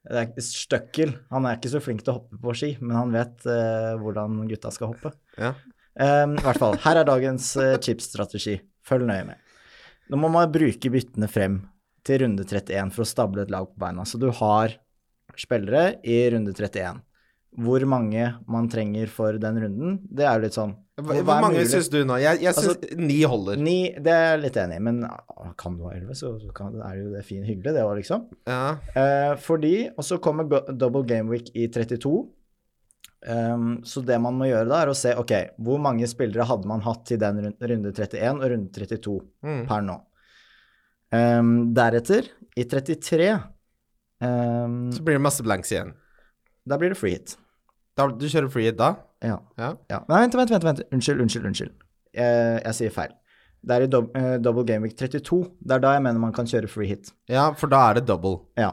det 0.01 0.17
er 0.23 0.41
Støkkel. 0.41 1.11
Han 1.29 1.45
er 1.45 1.59
ikke 1.59 1.69
så 1.69 1.79
flink 1.85 2.01
til 2.01 2.09
å 2.09 2.17
hoppe 2.17 2.39
på 2.41 2.55
ski, 2.57 2.71
men 2.81 2.95
han 2.97 3.11
vet 3.13 3.43
eh, 3.45 3.91
hvordan 4.01 4.39
gutta 4.49 4.71
skal 4.73 4.95
hoppe. 4.95 5.11
Ja. 5.37 5.51
Eh, 5.93 6.23
I 6.25 6.41
hvert 6.47 6.57
fall. 6.63 6.79
Her 6.81 7.03
er 7.03 7.05
dagens 7.05 7.51
eh, 7.61 7.75
chipsstrategi. 7.85 8.55
Følg 8.89 9.05
nøye 9.11 9.27
med. 9.27 9.37
Nå 10.09 10.17
må 10.17 10.31
man 10.33 10.49
bruke 10.51 10.89
byttene 10.89 11.29
frem 11.29 11.59
til 12.07 12.23
runde 12.23 12.47
31 12.49 12.89
for 12.95 13.05
å 13.05 13.11
stable 13.11 13.45
et 13.45 13.53
lag 13.53 13.69
på 13.69 13.77
beina. 13.83 14.01
Så 14.09 14.17
du 14.17 14.31
har 14.41 14.73
spillere 15.37 15.99
i 16.01 16.17
runde 16.33 16.55
31. 16.57 17.03
Hvor 17.61 17.85
mange 17.85 18.25
man 18.49 18.71
trenger 18.73 19.11
for 19.11 19.37
den 19.37 19.59
runden, 19.61 19.99
det 20.09 20.25
er 20.25 20.39
jo 20.39 20.47
litt 20.47 20.57
sånn 20.57 20.73
Hvor, 21.05 21.21
hvor 21.27 21.41
mange 21.43 21.63
syns 21.69 21.89
du 21.91 21.99
nå? 22.07 22.17
Jeg, 22.21 22.41
jeg 22.43 22.53
syns 22.57 22.71
Altså, 22.75 22.97
ni 22.99 23.21
holder. 23.27 23.57
Ni, 23.61 23.77
det 23.97 24.11
er 24.13 24.27
jeg 24.35 24.41
litt 24.45 24.59
enig 24.61 24.77
i, 24.79 24.83
men 24.87 24.99
ah, 25.07 25.51
kan 25.59 25.77
du 25.79 25.85
ha 25.87 25.95
elleve, 25.95 26.15
så, 26.17 26.33
så 26.41 26.51
kan, 26.55 26.75
er 26.85 26.99
jo 26.99 27.09
det 27.15 27.23
fin 27.27 27.43
hyggelig, 27.47 27.73
det 27.77 27.83
òg, 27.87 27.95
liksom. 28.01 28.27
Ja. 28.49 28.77
Eh, 28.95 29.33
fordi 29.41 29.73
Og 29.95 30.05
så 30.07 30.19
kommer 30.23 30.47
double 30.71 31.03
game 31.09 31.29
week 31.33 31.49
i 31.55 31.67
32. 31.71 32.13
Um, 33.21 33.83
så 33.85 34.01
det 34.01 34.15
man 34.17 34.33
må 34.33 34.47
gjøre 34.49 34.65
da, 34.65 34.79
er 34.81 34.89
å 34.89 34.95
se 34.97 35.11
ok, 35.13 35.31
hvor 35.61 35.77
mange 35.77 36.07
spillere 36.09 36.47
hadde 36.49 36.65
man 36.65 36.81
hatt 36.81 37.03
til 37.05 37.19
den 37.21 37.51
runde 37.53 37.91
31 37.93 38.39
og 38.41 38.47
runde 38.49 38.71
32 38.73 39.19
Mm. 39.45 39.59
per 39.69 39.83
nå. 39.85 39.99
Um, 41.13 41.51
deretter, 41.77 42.31
i 42.57 42.63
33 42.65 43.27
um, 44.25 44.89
Så 44.95 45.03
blir 45.05 45.19
det 45.19 45.23
masse 45.27 45.43
blanks 45.45 45.69
igjen. 45.73 45.93
Da 46.65 46.77
blir 46.81 46.93
det 46.95 46.97
free 46.97 47.13
hit. 47.19 47.35
Da, 47.97 48.07
du 48.07 48.27
kjører 48.27 48.51
free 48.51 48.69
hit 48.69 48.77
da? 48.79 48.93
Ja. 49.23 49.39
Ja. 49.59 49.73
ja. 49.91 50.03
Nei, 50.09 50.21
vent, 50.25 50.37
vent, 50.39 50.53
vent, 50.53 50.67
vent. 50.67 50.85
Unnskyld, 50.95 51.23
unnskyld, 51.25 51.49
unnskyld. 51.51 51.73
Jeg, 52.15 52.61
jeg 52.65 52.77
sier 52.77 52.93
feil. 52.95 53.11
Det 53.61 53.75
er 53.75 53.85
i 53.85 53.89
dob 53.91 54.15
eh, 54.17 54.37
double 54.41 54.65
game 54.65 54.87
week 54.87 54.95
32. 54.97 55.43
Det 55.61 55.75
er 55.75 55.83
da 55.83 55.93
jeg 55.95 56.03
mener 56.07 56.21
man 56.23 56.33
kan 56.33 56.47
kjøre 56.49 56.69
free 56.71 56.89
hit. 56.89 57.11
ja, 57.29 57.51
for 57.57 57.69
da 57.71 57.83
er 57.89 57.99
det 57.99 58.07
double. 58.09 58.39
Ja. 58.57 58.71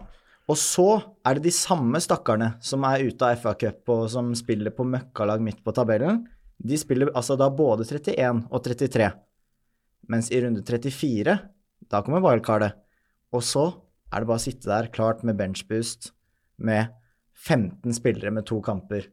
Og 0.49 0.57
så 0.57 0.87
er 1.29 1.37
det 1.37 1.45
de 1.45 1.53
samme 1.53 2.01
stakkarene 2.01 2.55
som 2.65 2.87
er 2.89 3.05
ute 3.05 3.27
av 3.27 3.37
FA 3.43 3.53
Cup 3.61 3.93
og 3.93 4.07
som 4.13 4.31
spiller 4.39 4.73
på 4.73 4.87
møkkalag 4.89 5.43
midt 5.45 5.61
på 5.65 5.75
tabellen. 5.77 6.23
De 6.59 6.79
spiller 6.81 7.13
altså 7.13 7.37
da 7.39 7.51
både 7.53 7.85
31 7.85 8.47
og 8.49 8.63
33. 8.65 9.11
Mens 10.09 10.31
i 10.33 10.41
runde 10.41 10.65
34, 10.65 11.37
da 11.93 12.01
kommer 12.07 12.25
wildcardet. 12.25 12.73
Og 13.37 13.45
så 13.45 13.67
er 14.09 14.25
det 14.25 14.31
bare 14.31 14.41
å 14.41 14.47
sitte 14.47 14.71
der 14.71 14.89
klart 14.95 15.21
med 15.27 15.37
benchboost 15.37 16.15
med 16.65 16.95
15 17.47 17.95
spillere 17.97 18.33
med 18.35 18.47
to 18.49 18.59
kamper 18.65 19.07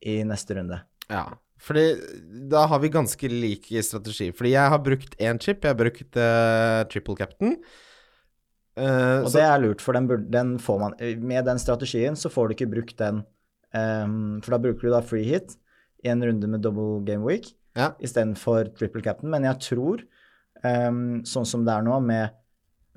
i 0.00 0.20
neste 0.26 0.56
runde. 0.58 0.80
Ja, 1.10 1.26
fordi 1.60 1.84
da 2.50 2.64
har 2.70 2.80
vi 2.82 2.88
ganske 2.92 3.28
lik 3.28 3.68
strategi. 3.84 4.30
Fordi 4.32 4.54
jeg 4.54 4.72
har 4.72 4.80
brukt 4.82 5.16
én 5.20 5.38
chip, 5.42 5.64
jeg 5.64 5.74
har 5.74 5.78
brukt 5.78 6.16
uh, 6.16 6.88
triple 6.90 7.16
captain. 7.18 7.58
Uh, 8.78 9.20
Og 9.26 9.28
så, 9.28 9.36
det 9.38 9.44
er 9.44 9.60
lurt, 9.60 9.82
for 9.84 9.92
den, 9.98 10.06
den 10.32 10.54
får 10.62 10.78
man 10.80 10.94
Med 11.20 11.44
den 11.44 11.58
strategien 11.58 12.14
så 12.16 12.30
får 12.32 12.48
du 12.48 12.54
ikke 12.54 12.70
brukt 12.70 12.96
den 13.02 13.24
Um, 13.70 14.40
For 14.42 14.54
da 14.54 14.58
bruker 14.58 14.88
du 14.88 14.90
da 14.90 15.02
free 15.04 15.26
hit 15.28 15.52
i 16.02 16.08
en 16.10 16.24
runde 16.24 16.48
med 16.50 16.62
double 16.64 17.04
game 17.06 17.22
week 17.22 17.52
Ja. 17.76 17.92
istedenfor 18.02 18.72
triple 18.74 19.02
captain. 19.02 19.30
Men 19.30 19.44
jeg 19.46 19.60
tror, 19.62 20.02
um, 20.64 21.20
sånn 21.22 21.46
som 21.46 21.62
det 21.64 21.76
er 21.76 21.84
nå, 21.86 22.00
med, 22.02 22.32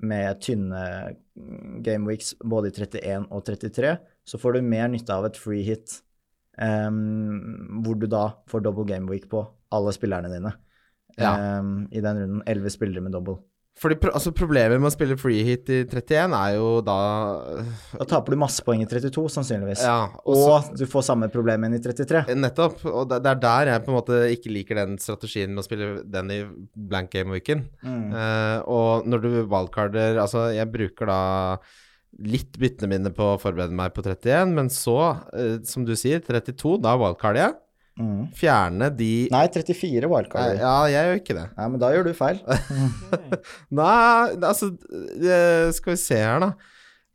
med 0.02 0.40
tynne 0.42 0.82
mm, 1.38 1.84
game 1.86 2.10
weeks 2.10 2.34
både 2.42 2.72
i 2.72 2.74
31 2.74 3.28
og 3.30 3.46
33, 3.46 3.92
så 4.28 4.40
får 4.40 4.58
du 4.58 4.66
mer 4.66 4.90
nytte 4.92 5.16
av 5.16 5.28
et 5.28 5.40
free 5.40 5.64
hit 5.68 6.00
um, 6.58 7.82
hvor 7.84 7.98
du 8.00 8.08
da 8.10 8.30
får 8.50 8.66
double 8.66 8.88
game 8.90 9.10
week 9.12 9.30
på 9.32 9.46
alle 9.74 9.96
spillerne 9.96 10.32
dine. 10.32 10.54
Ja. 11.18 11.60
um, 11.60 11.88
I 11.92 12.02
den 12.02 12.22
runden. 12.22 12.46
Elleve 12.50 12.72
spillere 12.74 13.02
med 13.02 13.14
double. 13.14 13.36
fordi 13.78 14.00
altså 14.10 14.32
Problemet 14.34 14.80
med 14.82 14.90
å 14.90 14.94
spille 14.94 15.18
free 15.18 15.44
hit 15.46 15.70
i 15.70 15.84
31 15.86 16.34
er 16.38 16.56
jo 16.56 16.70
da 16.86 16.98
Da 18.00 18.08
taper 18.10 18.34
du 18.34 18.40
masse 18.42 18.66
poeng 18.66 18.82
i 18.82 18.88
32, 18.90 19.28
sannsynligvis. 19.36 19.84
Ja, 19.86 20.10
og 20.26 20.74
du 20.78 20.86
får 20.90 21.06
samme 21.10 21.30
problem 21.34 21.66
igjen 21.66 21.78
i 21.78 21.84
33. 21.84 22.24
Nettopp. 22.38 22.82
Og 22.90 23.14
det 23.14 23.22
er 23.22 23.42
der 23.46 23.74
jeg 23.74 23.86
på 23.86 23.94
en 23.94 24.00
måte 24.00 24.24
ikke 24.34 24.54
liker 24.54 24.82
den 24.82 24.98
strategien 25.02 25.54
med 25.54 25.66
å 25.66 25.68
spille 25.68 25.94
den 26.06 26.34
i 26.34 26.42
blank 26.74 27.14
game-weeken. 27.14 27.66
Mm. 27.86 28.10
Uh, 28.14 28.60
og 28.66 29.10
når 29.10 29.26
du 29.26 29.32
wildcarder 29.42 30.22
Altså, 30.22 30.52
jeg 30.56 30.70
bruker 30.74 31.10
da 31.10 31.22
litt 32.21 32.58
byttene 32.62 32.91
mine 32.91 33.12
på 33.15 33.34
å 33.34 33.39
forberede 33.41 33.76
meg 33.76 33.93
på 33.95 34.04
31, 34.06 34.54
men 34.58 34.69
så, 34.73 34.97
eh, 35.34 35.60
som 35.67 35.86
du 35.88 35.95
sier, 35.97 36.21
32, 36.23 36.78
da 36.84 36.95
wildcarder 36.99 37.47
jeg. 37.47 37.56
Mm. 37.93 38.21
Fjerne 38.34 38.88
de 38.97 39.28
Nei, 39.30 39.43
34 39.54 40.10
wildcard. 40.10 40.56
Ja, 40.58 40.78
jeg 40.89 41.10
gjør 41.10 41.19
ikke 41.19 41.36
det. 41.38 41.47
Nei, 41.60 41.67
men 41.69 41.82
da 41.82 41.91
gjør 41.93 42.08
du 42.08 42.15
feil. 42.17 42.39
Nei, 43.82 44.39
altså 44.39 44.71
eh, 44.73 45.69
Skal 45.78 45.93
vi 45.93 45.99
se 46.02 46.17
her, 46.17 46.39
da. 46.41 46.54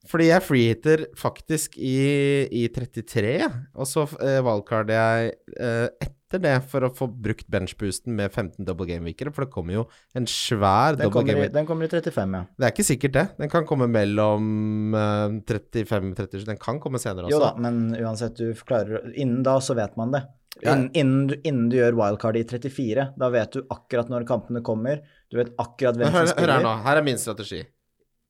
Fordi 0.09 0.29
jeg 0.31 0.45
freehitter 0.47 1.03
faktisk 1.19 1.75
i, 1.77 2.47
i 2.55 2.69
33, 2.73 3.35
og 3.77 3.89
så 3.91 4.07
uh, 4.07 4.39
wildcarder 4.47 4.95
jeg 4.95 5.35
eh, 5.59 5.89
etter 5.99 6.18
det 6.37 6.53
for 6.69 6.85
å 6.85 6.91
få 6.93 7.07
brukt 7.09 7.47
benchboosten 7.49 8.13
med 8.19 8.29
15 8.35 8.67
double 8.69 8.85
game-weekere, 8.91 9.33
for 9.33 9.47
det 9.47 9.53
kommer 9.55 9.73
jo 9.79 9.85
en 10.19 10.27
svær 10.29 10.99
Den 10.99 11.09
double 11.09 11.25
game 11.25 11.47
i, 11.47 11.53
den 11.55 11.67
kommer 11.67 11.89
i 11.89 11.89
35, 11.89 12.37
ja. 12.37 12.43
Det 12.59 12.67
er 12.69 12.75
ikke 12.75 12.87
sikkert 12.91 13.15
det. 13.17 13.25
Den 13.39 13.49
kan 13.53 13.65
komme 13.69 13.89
mellom 13.89 14.93
eh, 14.99 15.39
35-37 15.49 16.45
Den 16.51 16.61
kan 16.61 16.79
komme 16.85 17.01
senere 17.01 17.31
også. 17.31 17.39
Jo 17.39 17.41
da, 17.41 17.55
men 17.65 17.81
uansett, 17.97 18.37
du 18.37 18.53
klarer 18.69 19.09
Innen 19.15 19.41
da 19.47 19.57
så 19.65 19.79
vet 19.79 19.97
man 19.97 20.13
det. 20.13 20.27
Innen, 20.61 20.91
innen, 20.93 21.27
du, 21.31 21.35
innen 21.47 21.67
du 21.73 21.77
gjør 21.79 21.97
wildcard 21.97 22.37
i 22.37 22.45
34, 22.45 23.09
da 23.17 23.29
vet 23.33 23.53
du 23.55 23.65
akkurat 23.71 24.09
når 24.11 24.25
kampene 24.29 24.61
kommer. 24.67 25.01
Du 25.31 25.39
vet 25.39 25.53
akkurat 25.57 25.97
hvem 25.97 26.13
hør, 26.13 26.27
som 26.27 26.39
hør 26.43 26.51
her 26.53 26.59
spiller. 26.59 26.65
nå. 26.67 26.73
Her 26.85 27.01
er 27.01 27.07
min 27.07 27.21
strategi. 27.21 27.61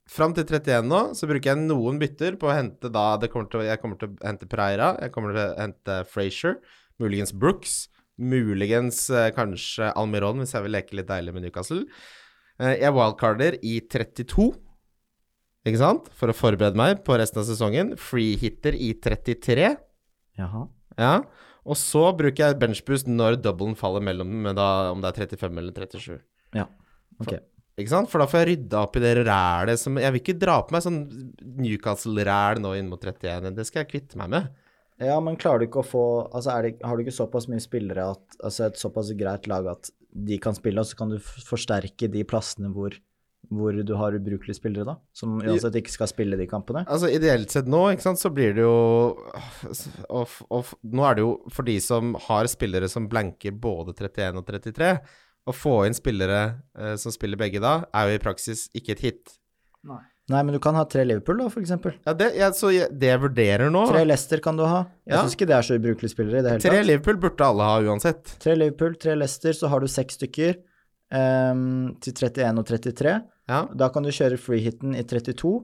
Fram 0.09 0.33
til 0.37 0.47
31 0.49 0.87
nå, 0.89 1.01
så 1.17 1.29
bruker 1.29 1.51
jeg 1.53 1.61
noen 1.69 1.99
bytter 2.01 2.37
på 2.41 2.49
å 2.49 2.55
hente 2.57 2.89
da 2.93 3.11
det 3.21 3.29
kommer 3.33 3.51
til, 3.53 3.67
Jeg 3.69 3.81
kommer 3.83 3.99
til 4.01 4.09
å 4.09 4.15
hente 4.25 4.49
Preira, 4.49 4.95
jeg 5.05 5.13
kommer 5.13 5.35
til 5.37 5.43
å 5.43 5.49
hente 5.61 5.97
Frazier, 6.09 6.55
muligens 7.03 7.33
Brooks, 7.33 7.89
muligens 8.19 9.05
eh, 9.11 9.31
kanskje 9.37 9.93
Almiron, 9.99 10.43
hvis 10.43 10.55
jeg 10.57 10.65
vil 10.65 10.75
leke 10.75 10.99
litt 10.99 11.11
deilig 11.11 11.35
med 11.35 11.47
Newcastle. 11.47 11.85
Eh, 12.59 12.79
jeg 12.83 12.95
wildcarder 12.97 13.59
i 13.63 13.79
32, 13.87 14.49
ikke 15.69 15.81
sant, 15.81 16.09
for 16.17 16.31
å 16.31 16.37
forberede 16.37 16.79
meg 16.79 17.03
på 17.07 17.19
resten 17.21 17.43
av 17.43 17.47
sesongen. 17.49 17.93
Freehitter 18.01 18.77
i 18.79 18.93
33. 18.99 19.75
Jaha. 20.39 20.65
Ja, 20.99 21.13
og 21.69 21.77
så 21.77 22.09
bruker 22.17 22.47
jeg 22.47 22.59
benchboost 22.63 23.11
når 23.11 23.39
doublen 23.45 23.77
faller 23.79 24.03
mellom 24.05 24.31
dem, 24.33 24.51
da, 24.57 24.89
om 24.95 25.03
det 25.05 25.13
er 25.13 25.29
35 25.29 25.63
eller 25.63 25.77
37. 25.77 26.19
Ja. 26.57 26.65
Ok. 27.21 27.35
Ikke 27.79 27.93
sant? 27.93 28.11
For 28.11 28.23
da 28.23 28.27
får 28.27 28.43
jeg 28.43 28.49
rydda 28.53 28.81
opp 28.81 28.97
i 28.99 29.03
det 29.05 29.13
rælet 29.21 29.79
som 29.79 29.99
Jeg 30.01 30.11
vil 30.11 30.23
ikke 30.23 30.39
dra 30.41 30.57
på 30.67 30.75
meg 30.75 30.83
sånn 30.83 31.03
Newcastle-ræl 31.63 32.63
nå 32.63 32.73
inn 32.79 32.89
mot 32.91 33.03
31. 33.05 33.53
Det 33.55 33.67
skal 33.69 33.85
jeg 33.85 33.91
kvitte 33.93 34.19
meg 34.19 34.33
med. 34.33 34.49
Ja, 34.99 35.19
men 35.23 35.39
klarer 35.39 35.63
du 35.63 35.69
ikke 35.69 35.83
å 35.85 35.87
få 35.87 36.05
Altså, 36.27 36.55
er 36.55 36.67
det, 36.67 36.73
har 36.83 36.97
du 36.97 37.05
ikke 37.05 37.15
såpass 37.15 37.47
mye 37.51 37.63
spillere 37.63 38.09
at 38.17 38.41
Altså 38.43 38.67
et 38.67 38.81
såpass 38.81 39.13
greit 39.19 39.47
lag 39.51 39.69
at 39.71 39.93
de 40.19 40.39
kan 40.43 40.57
spille, 40.57 40.81
og 40.81 40.89
så 40.89 40.97
kan 40.99 41.13
du 41.13 41.19
forsterke 41.21 42.09
de 42.11 42.23
plassene 42.27 42.71
hvor, 42.73 42.95
hvor 43.53 43.77
du 43.77 43.93
har 44.01 44.17
ubrukelige 44.17 44.57
spillere, 44.57 44.87
da? 44.89 44.95
Som 45.15 45.37
uansett 45.37 45.77
ikke 45.79 45.93
skal 45.93 46.09
spille 46.11 46.39
de 46.41 46.47
kampene? 46.49 46.83
Altså 46.89 47.11
Ideelt 47.13 47.53
sett 47.53 47.69
nå, 47.71 47.83
ikke 47.93 48.07
sant, 48.07 48.19
så 48.19 48.33
blir 48.35 48.57
det 48.57 48.65
jo 48.65 48.73
og, 50.09 50.35
og, 50.49 50.73
Nå 50.89 51.05
er 51.07 51.19
det 51.19 51.27
jo 51.27 51.35
for 51.55 51.69
de 51.69 51.77
som 51.85 52.17
har 52.25 52.49
spillere 52.51 52.89
som 52.91 53.07
blanker 53.13 53.55
både 53.55 53.95
31 53.95 54.41
og 54.41 54.49
33. 54.49 54.93
Å 55.49 55.55
få 55.55 55.77
inn 55.87 55.97
spillere 55.97 56.41
eh, 56.81 56.97
som 57.01 57.15
spiller 57.15 57.41
begge 57.41 57.63
da, 57.63 57.83
er 57.95 58.09
jo 58.09 58.19
i 58.19 58.25
praksis 58.25 58.67
ikke 58.77 58.97
et 58.97 59.05
hit. 59.05 59.37
Nei. 59.87 60.03
Nei, 60.29 60.43
men 60.45 60.53
du 60.53 60.59
kan 60.61 60.77
ha 60.77 60.83
tre 60.85 61.07
Liverpool, 61.09 61.39
da, 61.41 61.47
eksempel. 61.57 61.95
Ja, 62.05 62.13
det, 62.13 62.27
ja, 62.37 62.51
så 62.53 62.69
jeg, 62.75 62.91
det 63.01 63.09
jeg 63.09 63.21
vurderer 63.23 63.71
nå 63.73 63.87
Tre 63.89 64.03
Leicester 64.05 64.43
kan 64.45 64.59
du 64.59 64.65
ha. 64.69 64.83
Jeg 65.09 65.15
Ja. 65.15 65.23
syns 65.25 65.37
ikke 65.39 65.47
det 65.49 65.55
er 65.57 65.65
så 65.65 65.79
ubrukelige 65.81 66.13
spillere 66.13 66.41
i 66.41 66.45
det 66.45 66.51
hele 66.53 66.61
Tre 66.67 66.73
tatt. 66.75 66.87
Liverpool 66.91 67.17
burde 67.23 67.47
alle 67.47 67.69
ha 67.71 67.79
uansett. 67.81 68.35
Tre 68.43 68.57
Liverpool, 68.61 68.99
tre 69.01 69.15
Leicester, 69.17 69.57
så 69.57 69.71
har 69.73 69.81
du 69.81 69.89
seks 69.89 70.19
stykker 70.21 70.59
um, 71.17 71.97
til 72.05 72.13
31 72.13 72.61
og 72.61 72.69
33. 72.69 73.15
Ja. 73.49 73.63
Da 73.81 73.89
kan 73.95 74.05
du 74.05 74.11
kjøre 74.13 74.37
freehitten 74.37 74.93
i 74.99 75.03
32. 75.09 75.55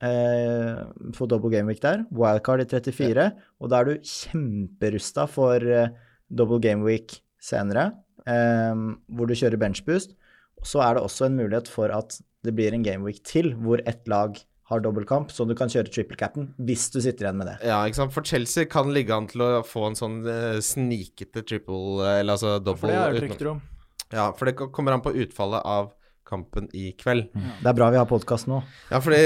uh, 0.00 0.80
få 1.12 1.28
double 1.28 1.52
gameweek 1.52 1.82
der. 1.84 2.06
Wildcard 2.10 2.64
i 2.64 2.68
34. 2.72 3.28
Og 3.60 3.68
da 3.72 3.82
er 3.82 3.90
du 3.90 4.08
kjemperusta 4.14 5.28
for 5.28 5.60
uh, 5.60 5.92
double 6.32 6.60
gameweek 6.64 7.18
senere, 7.40 7.90
um, 8.24 8.94
hvor 9.12 9.28
du 9.28 9.36
kjører 9.36 9.60
benchboost. 9.60 10.16
Så 10.64 10.80
er 10.84 10.96
det 10.96 11.04
også 11.04 11.28
en 11.28 11.36
mulighet 11.36 11.68
for 11.72 11.92
at 11.92 12.16
det 12.46 12.54
blir 12.56 12.74
en 12.74 12.84
gameweek 12.84 13.20
til 13.26 13.52
hvor 13.60 13.82
ett 13.88 14.08
lag 14.10 14.38
har 14.70 14.82
dobbeltkamp, 14.84 15.32
så 15.34 15.44
du 15.48 15.56
kan 15.58 15.70
kjøre 15.70 15.90
triple 15.90 16.16
cap'n 16.18 16.46
hvis 16.62 16.86
du 16.94 17.00
sitter 17.02 17.26
igjen 17.26 17.40
med 17.40 17.50
det. 17.50 17.56
Ja, 17.66 17.80
ikke 17.86 17.98
sant. 18.04 18.14
For 18.14 18.26
Chelsea 18.26 18.68
kan 18.70 18.92
ligge 18.94 19.16
an 19.16 19.26
til 19.30 19.42
å 19.42 19.50
få 19.66 19.88
en 19.88 19.98
sånn 19.98 20.20
uh, 20.26 20.60
snikete 20.62 21.42
triple, 21.42 21.98
eh, 22.04 22.20
eller 22.20 22.38
altså 22.38 22.58
double 22.62 22.78
For 22.84 22.92
det 22.92 23.00
er 23.00 23.16
det 23.16 23.24
rykter 23.26 23.50
om. 23.56 23.64
Ja, 24.10 24.30
for 24.34 24.46
det 24.46 24.54
kommer 24.74 24.94
an 24.94 25.02
på 25.02 25.14
utfallet 25.24 25.66
av 25.66 25.90
kampen 26.30 26.68
i 26.76 26.92
kveld. 26.98 27.28
Det 27.34 27.68
er 27.68 27.76
bra 27.76 27.90
vi 27.92 27.98
har 28.00 28.08
podkast 28.08 28.48
nå. 28.50 28.60
Ja, 28.90 29.02
fordi 29.02 29.20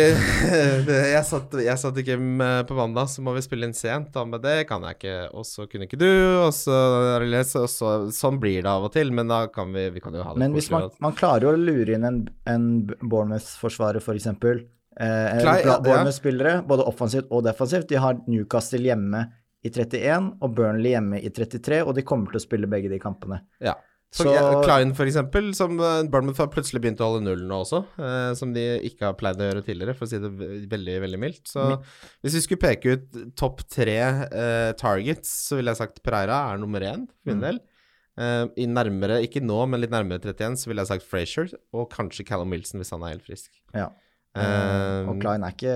jeg, 1.14 1.22
satt, 1.28 1.54
jeg 1.60 1.80
satt 1.80 2.00
ikke 2.00 2.16
gym 2.16 2.42
på 2.68 2.78
mandag, 2.78 3.10
så 3.12 3.24
må 3.24 3.36
vi 3.36 3.44
spille 3.44 3.68
inn 3.68 3.76
sent. 3.76 4.10
Da, 4.14 4.24
men 4.28 4.42
det 4.42 4.56
kan 4.70 4.84
jeg 4.88 4.98
ikke. 4.98 5.16
Og 5.36 5.46
så 5.48 5.68
kunne 5.70 5.88
ikke 5.88 6.00
du, 6.00 6.10
og 6.44 6.52
så, 6.56 6.78
og 7.60 7.70
så 7.70 7.92
Sånn 8.14 8.38
blir 8.40 8.62
det 8.64 8.70
av 8.70 8.86
og 8.86 8.92
til, 8.94 9.10
men 9.14 9.30
da 9.30 9.44
kan 9.52 9.72
vi, 9.74 9.88
vi 9.94 10.02
kan 10.02 10.14
jo 10.16 10.24
ha 10.24 10.34
det 10.34 10.42
Men 10.42 10.54
hvis 10.56 10.70
man, 10.72 10.88
man 11.02 11.16
klarer 11.16 11.48
jo 11.48 11.54
å 11.54 11.60
lure 11.60 11.96
inn 11.96 12.06
en, 12.08 12.20
en 12.50 12.66
Bournemouth-forsvarer, 13.02 14.02
f.eks. 14.02 14.28
Eh, 14.30 15.40
Klar, 15.40 15.58
ja, 15.58 15.64
ja. 15.64 15.78
Bournemouth-spillere, 15.84 16.60
både 16.68 16.86
offensivt 16.88 17.30
og 17.30 17.44
defensivt. 17.46 17.88
De 17.90 18.00
har 18.00 18.20
Newcastle 18.30 18.82
hjemme 18.84 19.26
i 19.64 19.72
31 19.72 20.30
og 20.44 20.54
Burnley 20.56 20.92
hjemme 20.92 21.20
i 21.24 21.32
33, 21.32 21.80
og 21.84 21.94
de 21.96 22.04
kommer 22.06 22.32
til 22.32 22.42
å 22.42 22.44
spille 22.44 22.70
begge 22.70 22.92
de 22.92 23.00
kampene. 23.02 23.40
Ja. 23.64 23.76
For, 24.14 24.28
Så- 24.30 24.62
Klein, 24.62 24.92
for 24.94 25.08
eksempel, 25.10 25.48
som 25.58 25.72
eh, 25.82 26.02
Bournemouth 26.06 26.38
har 26.38 26.46
plutselig 26.52 26.80
begynt 26.84 27.00
å 27.02 27.08
holde 27.10 27.24
nullen 27.26 27.48
nå 27.50 27.56
også, 27.64 27.80
eh, 27.98 28.30
som 28.38 28.52
de 28.54 28.62
ikke 28.86 29.08
har 29.08 29.16
pleid 29.18 29.40
å 29.42 29.48
gjøre 29.48 29.64
tidligere, 29.66 29.94
for 29.98 30.06
å 30.06 30.10
si 30.12 30.20
det 30.22 30.30
veldig, 30.70 30.94
veldig 31.02 31.18
mildt. 31.18 31.48
Så 31.50 31.64
hvis 32.22 32.36
vi 32.38 32.42
skulle 32.44 32.62
peke 32.62 32.94
ut 32.94 33.34
topp 33.34 33.64
tre 33.66 33.96
eh, 34.30 34.72
targets, 34.78 35.32
så 35.48 35.58
ville 35.58 35.74
jeg 35.74 35.80
sagt 35.82 35.98
Pereira 36.06 36.38
er 36.52 36.58
nummer 36.62 36.80
én 36.86 37.08
for 37.08 37.32
min 37.32 37.40
Mm. 37.40 37.46
del. 37.48 37.58
Eh, 38.16 38.44
I 38.62 38.66
nærmere, 38.70 39.18
ikke 39.26 39.42
nå, 39.42 39.58
men 39.68 39.80
litt 39.82 39.90
nærmere 39.90 40.20
31, 40.22 40.54
så 40.62 40.68
ville 40.70 40.84
jeg 40.86 40.92
sagt 40.92 41.08
Frazier, 41.10 41.50
og 41.74 41.90
kanskje 41.90 42.24
Callum 42.28 42.50
Wilson 42.54 42.78
hvis 42.78 42.90
han 42.94 43.02
er 43.02 43.16
helt 43.16 43.26
frisk. 43.26 43.50
Ja. 43.74 43.88
Eh, 44.36 45.08
og 45.10 45.18
Klein 45.22 45.42
er 45.42 45.50
ikke 45.56 45.74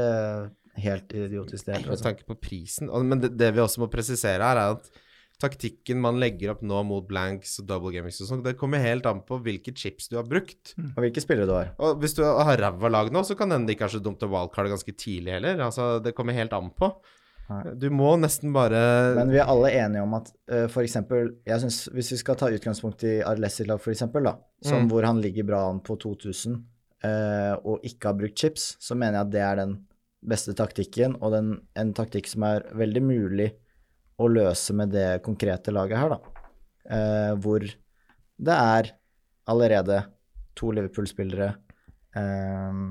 helt 0.79 1.11
idiotisk, 1.11 1.65
det 1.67 1.81
med 1.83 1.91
Altså. 1.91 2.05
tanke 2.13 2.25
på 2.25 2.39
prisen. 2.39 2.89
Og- 2.89 3.05
Men 3.05 3.19
det, 3.19 3.37
det 3.37 3.53
vi 3.55 3.61
også 3.61 3.79
må 3.83 3.91
presisere 3.91 4.39
her, 4.47 4.57
er 4.57 4.71
at 4.79 4.89
taktikken 5.39 6.01
man 6.03 6.19
legger 6.19 6.51
opp 6.55 6.63
nå 6.67 6.81
mot 6.87 7.05
blanks 7.07 7.61
og 7.63 7.69
double 7.69 7.93
gamings 7.95 8.19
og 8.25 8.31
sånn, 8.31 8.41
det 8.43 8.57
kommer 8.59 8.83
helt 8.83 9.07
an 9.07 9.21
på 9.27 9.39
hvilke 9.45 9.75
chips 9.77 10.11
du 10.11 10.17
har 10.19 10.27
brukt. 10.27 10.75
Og 10.79 10.99
hvilke 11.05 11.23
spillere 11.23 11.47
du 11.47 11.55
har. 11.55 11.71
Og 11.79 12.03
hvis 12.03 12.17
du 12.19 12.25
har 12.27 12.59
ræva 12.59 12.91
lag 12.91 13.13
nå, 13.15 13.23
så 13.27 13.37
kan 13.39 13.51
det 13.51 13.61
hende 13.61 13.71
det 13.71 13.77
ikke 13.79 13.87
er 13.87 13.95
så 13.95 14.03
dumt 14.03 14.25
å 14.27 14.31
wildcarde 14.33 14.73
ganske 14.75 14.95
tidlig 14.99 15.37
heller. 15.37 15.63
Altså, 15.69 15.99
det 16.03 16.15
kommer 16.19 16.35
helt 16.35 16.57
an 16.57 16.73
på. 16.75 16.91
Nei. 17.49 17.63
Du 17.81 17.87
må 17.95 18.11
nesten 18.21 18.53
bare 18.53 18.81
Men 19.17 19.31
vi 19.33 19.39
er 19.41 19.49
alle 19.49 19.71
enige 19.73 20.03
om 20.05 20.17
at 20.19 20.27
uh, 20.53 20.67
for 20.69 20.83
eksempel, 20.83 21.31
jeg 21.49 21.63
synes, 21.63 21.79
Hvis 21.97 22.11
vi 22.13 22.19
skal 22.21 22.37
ta 22.37 22.51
utgangspunkt 22.53 23.07
i 23.09 23.15
Arlessi 23.25 23.65
lag, 23.65 23.81
da, 23.81 24.35
som 24.61 24.83
Mm. 24.83 24.91
hvor 24.91 25.07
han 25.07 25.23
ligger 25.23 25.47
bra 25.49 25.63
an 25.71 25.81
på 25.81 25.97
2000 25.97 26.59
uh, 27.05 27.55
og 27.65 27.81
ikke 27.87 28.11
har 28.11 28.19
brukt 28.19 28.39
chips, 28.39 28.77
så 28.81 28.95
mener 28.95 29.21
jeg 29.21 29.27
at 29.27 29.33
det 29.33 29.41
er 29.41 29.57
den 29.63 29.79
beste 30.29 30.53
taktikken, 30.53 31.17
og 31.23 31.33
den, 31.33 31.61
en 31.79 31.95
taktikk 31.95 32.27
som 32.27 32.43
er 32.43 32.67
veldig 32.75 33.03
mulig 33.03 33.53
å 34.19 34.29
løse 34.31 34.75
med 34.77 34.93
det 34.95 35.23
konkrete 35.27 35.75
laget 35.75 36.01
her, 36.01 36.17
da. 36.17 36.45
Eh, 36.89 37.33
hvor 37.43 37.65
det 37.65 38.59
er 38.75 38.93
allerede 39.49 40.03
to 40.59 40.73
Liverpool-spillere. 40.75 41.55
eh, 42.17 42.85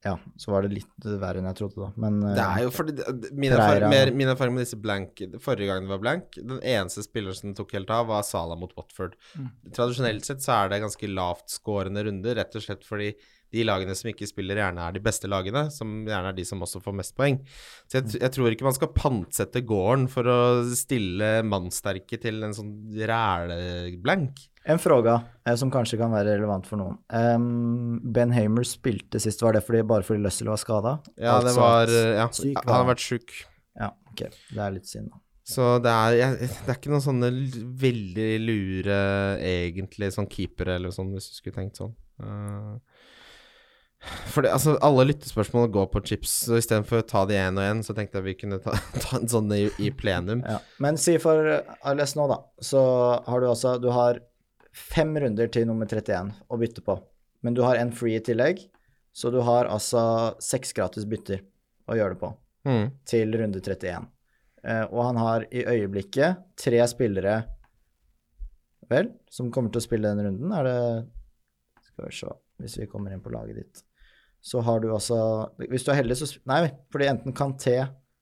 ja, 0.00 0.14
så 0.36 0.52
var 0.54 0.64
det 0.64 0.78
litt 0.78 1.06
verre 1.20 1.42
enn 1.42 1.48
jeg 1.50 1.58
trodde, 1.58 1.76
da. 1.82 1.90
Men 2.00 2.22
eh, 2.24 2.36
Det 2.38 2.44
er 2.44 2.62
jo 2.64 2.70
fordi 2.72 2.94
min 3.36 3.52
erfaring, 3.52 3.90
mer, 3.92 4.12
min 4.16 4.32
erfaring 4.32 4.54
med 4.56 4.64
disse 4.64 4.78
blank 4.80 5.20
Forrige 5.44 5.68
gang 5.68 5.84
det 5.84 5.92
var 5.92 6.00
blank, 6.00 6.38
den 6.38 6.62
eneste 6.64 7.04
spilleren 7.04 7.36
som 7.36 7.52
tok 7.56 7.74
helt 7.76 7.92
av, 7.92 8.06
var 8.08 8.24
Salah 8.24 8.56
mot 8.60 8.72
Watford. 8.78 9.18
Mm. 9.36 9.50
Tradisjonelt 9.76 10.28
sett 10.28 10.40
så 10.44 10.56
er 10.56 10.72
det 10.72 10.80
ganske 10.86 11.10
lavtskårende 11.12 12.06
runder, 12.08 12.38
rett 12.40 12.56
og 12.56 12.64
slett 12.64 12.88
fordi 12.88 13.10
de 13.54 13.64
lagene 13.66 13.94
som 13.98 14.10
ikke 14.10 14.28
spiller, 14.28 14.60
gjerne 14.60 14.86
er 14.86 14.94
de 14.94 15.02
beste 15.04 15.30
lagene, 15.30 15.66
som 15.74 16.04
gjerne 16.08 16.32
er 16.32 16.36
de 16.36 16.44
som 16.46 16.62
også 16.62 16.82
får 16.84 16.96
mest 17.00 17.16
poeng. 17.18 17.40
Så 17.90 18.00
jeg, 18.00 18.20
jeg 18.20 18.34
tror 18.36 18.54
ikke 18.54 18.68
man 18.68 18.76
skal 18.76 18.92
pantsette 18.94 19.64
gården 19.66 20.06
for 20.12 20.30
å 20.30 20.38
stille 20.76 21.32
mannsterke 21.46 22.20
til 22.22 22.42
en 22.46 22.56
sånn 22.56 22.72
ræleblank. 23.10 24.44
En 24.70 24.78
fråga 24.78 25.16
eh, 25.46 25.56
som 25.56 25.72
kanskje 25.72 25.98
kan 26.00 26.12
være 26.12 26.36
relevant 26.36 26.68
for 26.68 26.80
noen. 26.80 26.98
Um, 27.08 27.96
ben 28.12 28.34
Hamer 28.36 28.66
spilte 28.68 29.22
sist, 29.22 29.42
var 29.42 29.56
det 29.56 29.64
fordi, 29.66 29.82
bare 29.88 30.06
fordi 30.06 30.22
Lussell 30.26 30.52
var 30.52 30.60
skada? 30.60 30.98
Ja, 31.16 31.40
det 31.44 31.56
var 31.56 31.90
Ja, 31.90 32.28
syk 32.34 32.60
han 32.60 32.68
var 32.68 32.82
har 32.82 32.92
vært 32.92 33.04
sjuk. 33.06 33.34
Ja, 33.80 33.90
ok. 34.12 34.26
Det 34.28 34.60
er 34.60 34.76
litt 34.76 34.90
synd, 34.90 35.10
da. 35.10 35.22
Så 35.50 35.66
det 35.82 35.90
er, 35.90 36.16
jeg, 36.18 36.50
det 36.52 36.70
er 36.70 36.76
ikke 36.78 36.92
noen 36.92 37.02
sånne 37.02 37.30
veldig 37.80 38.28
lure, 38.44 38.98
egentlig, 39.42 40.12
sånn 40.14 40.28
keepere 40.30 40.76
eller 40.78 40.94
sånn, 40.94 41.10
hvis 41.16 41.30
du 41.32 41.38
skulle 41.40 41.56
tenkt 41.56 41.80
sånn. 41.80 41.96
Uh, 42.20 42.76
for 44.32 44.42
det, 44.46 44.50
altså, 44.54 44.76
alle 44.80 45.04
lyttespørsmål 45.10 45.68
går 45.74 45.86
på 45.92 46.00
chips, 46.08 46.32
så 46.46 46.56
istedenfor 46.60 47.02
å 47.02 47.06
ta 47.06 47.24
de 47.28 47.36
én 47.36 47.58
og 47.60 47.64
én, 47.66 47.82
så 47.84 47.94
tenkte 47.96 48.18
jeg 48.20 48.24
vi 48.30 48.34
kunne 48.40 48.58
ta, 48.64 48.72
ta 49.04 49.18
en 49.18 49.28
sånn 49.28 49.52
i, 49.56 49.66
i 49.82 49.90
plenum. 49.92 50.40
Ja. 50.48 50.58
Men 50.80 50.96
si 51.00 51.18
for 51.20 51.44
Arles 51.84 52.16
nå, 52.16 52.26
da, 52.30 52.38
så 52.64 52.80
har 53.26 53.40
du 53.44 53.48
altså 53.50 53.74
Du 53.82 53.90
har 53.92 54.22
fem 54.72 55.12
runder 55.18 55.50
til 55.52 55.66
nummer 55.68 55.86
31 55.90 56.30
å 56.48 56.58
bytte 56.60 56.84
på. 56.86 56.96
Men 57.42 57.56
du 57.56 57.62
har 57.66 57.76
en 57.80 57.90
free 57.96 58.16
i 58.20 58.24
tillegg, 58.24 58.62
så 59.12 59.30
du 59.34 59.40
har 59.44 59.66
altså 59.66 60.00
seks 60.44 60.72
gratis 60.76 61.04
bytter 61.08 61.40
å 61.90 61.96
gjøre 61.98 62.16
det 62.16 62.20
på 62.24 62.34
Mm. 62.68 62.90
til 63.08 63.30
runde 63.40 63.56
31. 63.64 64.04
Eh, 64.68 64.82
og 64.92 64.98
han 65.06 65.16
har 65.16 65.46
i 65.48 65.62
øyeblikket 65.64 66.42
tre 66.60 66.82
spillere 66.92 67.38
Vel, 68.90 69.08
som 69.32 69.48
kommer 69.54 69.72
til 69.72 69.80
å 69.80 69.84
spille 69.86 70.10
den 70.10 70.20
runden. 70.26 70.52
Er 70.52 70.66
det 70.66 70.80
Skal 71.86 72.04
vi 72.08 72.16
se, 72.18 72.32
hvis 72.60 72.76
vi 72.82 72.88
kommer 72.90 73.14
inn 73.14 73.22
på 73.24 73.32
laget 73.32 73.56
ditt. 73.62 73.82
Så 74.40 74.62
har 74.64 74.80
du 74.80 74.88
altså 74.94 75.16
Hvis 75.68 75.84
du 75.84 75.90
er 75.92 76.00
heldig, 76.00 76.16
så 76.16 76.28
Nei, 76.48 76.62
fordi 76.92 77.10
enten 77.10 77.36
Kanté, 77.36 77.76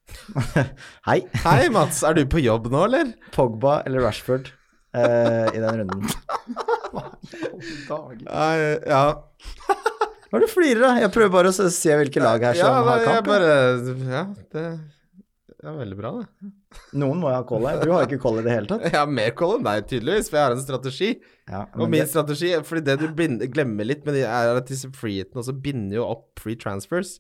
Hei. 1.09 1.19
Hei, 1.45 1.69
Mats. 1.73 2.01
Er 2.07 2.17
du 2.17 2.23
på 2.31 2.41
jobb 2.41 2.71
nå, 2.73 2.87
eller? 2.89 3.11
Pogba 3.35 3.83
eller 3.87 4.07
Rashford 4.07 4.51
eh, 4.97 5.49
i 5.53 5.61
den 5.61 5.83
runden. 5.83 6.07
Nei, 8.25 8.55
ja. 8.89 9.03
Hva 10.29 10.37
er 10.37 10.43
det 10.43 10.49
du 10.49 10.53
flirer 10.53 10.87
av? 10.91 11.03
Jeg 11.05 11.13
prøver 11.15 11.35
bare 11.35 11.53
å 11.53 11.69
se 11.73 11.99
hvilke 12.01 12.23
lag 12.25 12.43
her 12.45 12.57
som 12.57 12.69
ja, 12.69 12.81
har 12.89 13.03
jeg 13.03 13.11
kamp. 13.11 13.29
bare 13.29 13.53
Ja, 14.09 14.25
det 14.49 14.65
er 15.69 15.79
veldig 15.83 15.99
bra, 15.99 16.15
det. 16.23 16.53
Noen 17.01 17.21
må 17.21 17.31
jo 17.31 17.35
ha 17.37 17.45
koll 17.49 17.65
her. 17.65 17.81
Du 17.81 17.93
har 17.95 18.05
ikke 18.05 18.21
koll 18.21 18.41
i 18.43 18.45
det 18.45 18.53
hele 18.53 18.69
tatt. 18.69 18.85
Jeg 18.89 18.97
har 18.97 19.11
mer 19.11 19.33
call 19.37 19.57
enn 19.57 19.67
deg, 19.67 19.87
tydeligvis, 19.89 20.29
for 20.29 20.39
jeg 20.39 20.47
har 20.47 20.55
en 20.55 20.63
strategi. 20.63 21.11
Ja, 21.49 21.63
Og 21.79 21.89
min 21.89 22.03
det, 22.03 22.11
strategi 22.13 22.51
Fordi 22.69 22.83
det 22.85 22.97
du 23.01 23.07
glemmer 23.49 23.89
litt 23.89 24.05
med 24.05 24.19
de, 24.19 24.25
er 24.29 24.53
at 24.53 24.69
disse 24.69 24.91
freehetene 24.93 25.41
også 25.41 25.57
binder 25.65 26.01
jo 26.01 26.07
opp 26.11 26.43
free 26.43 26.59
transfers. 26.61 27.17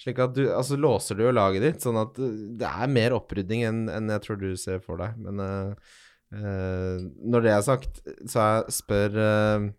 Slik 0.00 0.20
at 0.22 0.34
du 0.36 0.44
Altså 0.46 0.78
låser 0.78 1.18
du 1.18 1.24
jo 1.26 1.34
laget 1.34 1.66
ditt, 1.66 1.82
sånn 1.82 1.98
at 2.00 2.18
uh, 2.22 2.32
det 2.60 2.70
er 2.70 2.90
mer 2.90 3.16
opprydding 3.18 3.66
enn 3.66 3.86
enn 3.92 4.10
jeg 4.14 4.26
tror 4.26 4.42
du 4.42 4.50
ser 4.60 4.82
for 4.84 5.02
deg. 5.02 5.18
Men 5.26 5.42
uh, 5.42 5.96
uh, 6.34 7.02
når 7.02 7.48
det 7.48 7.54
er 7.54 7.64
sagt, 7.66 8.04
så 8.30 8.46
jeg 8.46 8.76
spør 8.78 9.18
uh, 9.18 9.72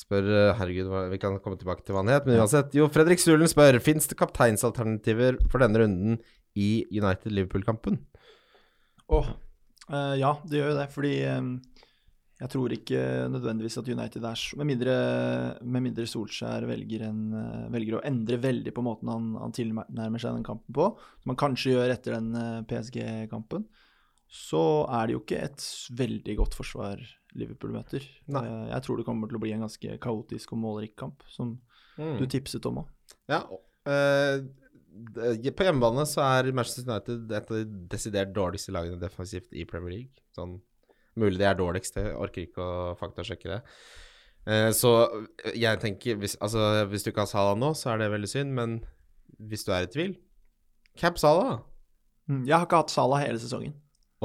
Spør 0.00 0.26
Herregud, 0.56 0.88
vi 1.12 1.18
kan 1.20 1.34
komme 1.44 1.58
tilbake 1.60 1.84
til 1.84 1.92
hva 1.92 2.00
han 2.00 2.08
het, 2.08 2.24
men 2.24 2.38
uansett. 2.40 2.72
Jo, 2.72 2.86
Fredrik 2.88 3.20
Sulen 3.20 3.50
spør 3.50 3.76
Fins 3.84 4.08
det 4.08 4.16
kapteinsalternativer 4.16 5.36
for 5.52 5.60
denne 5.60 5.82
runden 5.82 6.14
i 6.56 6.84
United-Liverpool-kampen. 6.90 7.98
Åh, 9.10 9.28
eh, 9.90 10.14
ja, 10.20 10.32
det 10.46 10.58
gjør 10.60 10.72
jo 10.72 10.78
det, 10.78 10.88
fordi 10.94 11.12
um, 11.36 11.50
jeg 12.40 12.50
tror 12.54 12.72
ikke 12.74 13.00
nødvendigvis 13.30 13.76
at 13.78 13.88
United 13.92 14.24
er 14.24 14.38
så 14.40 14.56
Med 14.56 14.70
mindre, 14.70 14.94
med 15.60 15.84
mindre 15.84 16.06
Solskjær 16.08 16.64
velger, 16.70 17.04
en, 17.10 17.20
eh, 17.36 17.68
velger 17.74 17.98
å 17.98 18.02
endre 18.08 18.38
veldig 18.40 18.72
på 18.74 18.84
måten 18.86 19.10
han, 19.12 19.30
han 19.42 19.52
tilnærmer 19.52 20.22
seg 20.22 20.38
den 20.38 20.46
kampen 20.46 20.74
på, 20.74 20.88
som 21.22 21.34
han 21.34 21.40
kanskje 21.42 21.74
gjør 21.76 21.94
etter 21.94 22.16
den 22.16 22.64
PSG-kampen, 22.70 23.66
så 24.30 24.62
er 24.94 25.08
det 25.08 25.16
jo 25.16 25.24
ikke 25.24 25.42
et 25.42 25.64
veldig 25.98 26.36
godt 26.38 26.54
forsvar 26.54 27.00
Liverpool 27.34 27.72
møter. 27.74 28.04
Nei. 28.30 28.44
Jeg 28.70 28.82
tror 28.86 28.98
det 28.98 29.04
kommer 29.06 29.30
til 29.30 29.38
å 29.38 29.42
bli 29.42 29.50
en 29.54 29.64
ganske 29.66 29.98
kaotisk 30.02 30.52
og 30.54 30.62
målrik 30.62 30.96
kamp, 30.98 31.22
som 31.30 31.58
Mm. 31.98 32.16
du 32.16 32.26
tipset 32.30 32.64
om 32.64 32.78
òg. 32.80 32.86
Ja, 33.28 33.42
på 35.56 35.66
hjemmebane 35.66 36.04
så 36.08 36.22
er 36.26 36.50
Manchester 36.56 36.86
United 36.88 37.32
et 37.36 37.50
av 37.50 37.58
de 37.60 37.80
desidert 37.92 38.32
dårligste 38.36 38.74
lagene 38.74 39.00
defensivt 39.00 39.52
i 39.52 39.64
Premier 39.68 39.94
League. 39.96 40.24
Sånn, 40.36 40.58
mulig 41.20 41.40
de 41.40 41.46
er 41.48 41.58
dårligst, 41.58 41.98
jeg 41.98 42.14
orker 42.16 42.46
ikke 42.46 42.64
å 42.64 42.94
faktasjekke 43.00 43.50
det. 43.52 43.60
Eh, 44.48 44.70
så 44.76 44.92
jeg 45.52 45.80
tenker 45.82 46.16
hvis, 46.20 46.36
altså, 46.40 46.86
hvis 46.90 47.04
du 47.04 47.10
ikke 47.12 47.26
har 47.26 47.32
Salah 47.32 47.58
nå, 47.58 47.72
så 47.76 47.92
er 47.92 48.02
det 48.02 48.12
veldig 48.14 48.30
synd, 48.30 48.54
men 48.56 48.78
hvis 49.50 49.66
du 49.66 49.72
er 49.74 49.84
i 49.86 49.90
tvil 49.92 50.16
Cap 50.98 51.18
Salah. 51.20 51.60
Mm, 52.28 52.44
Jeg 52.48 52.56
har 52.56 52.66
ikke 52.66 52.80
hatt 52.82 52.92
Salah 52.92 53.22
hele 53.22 53.40
sesongen. 53.42 53.74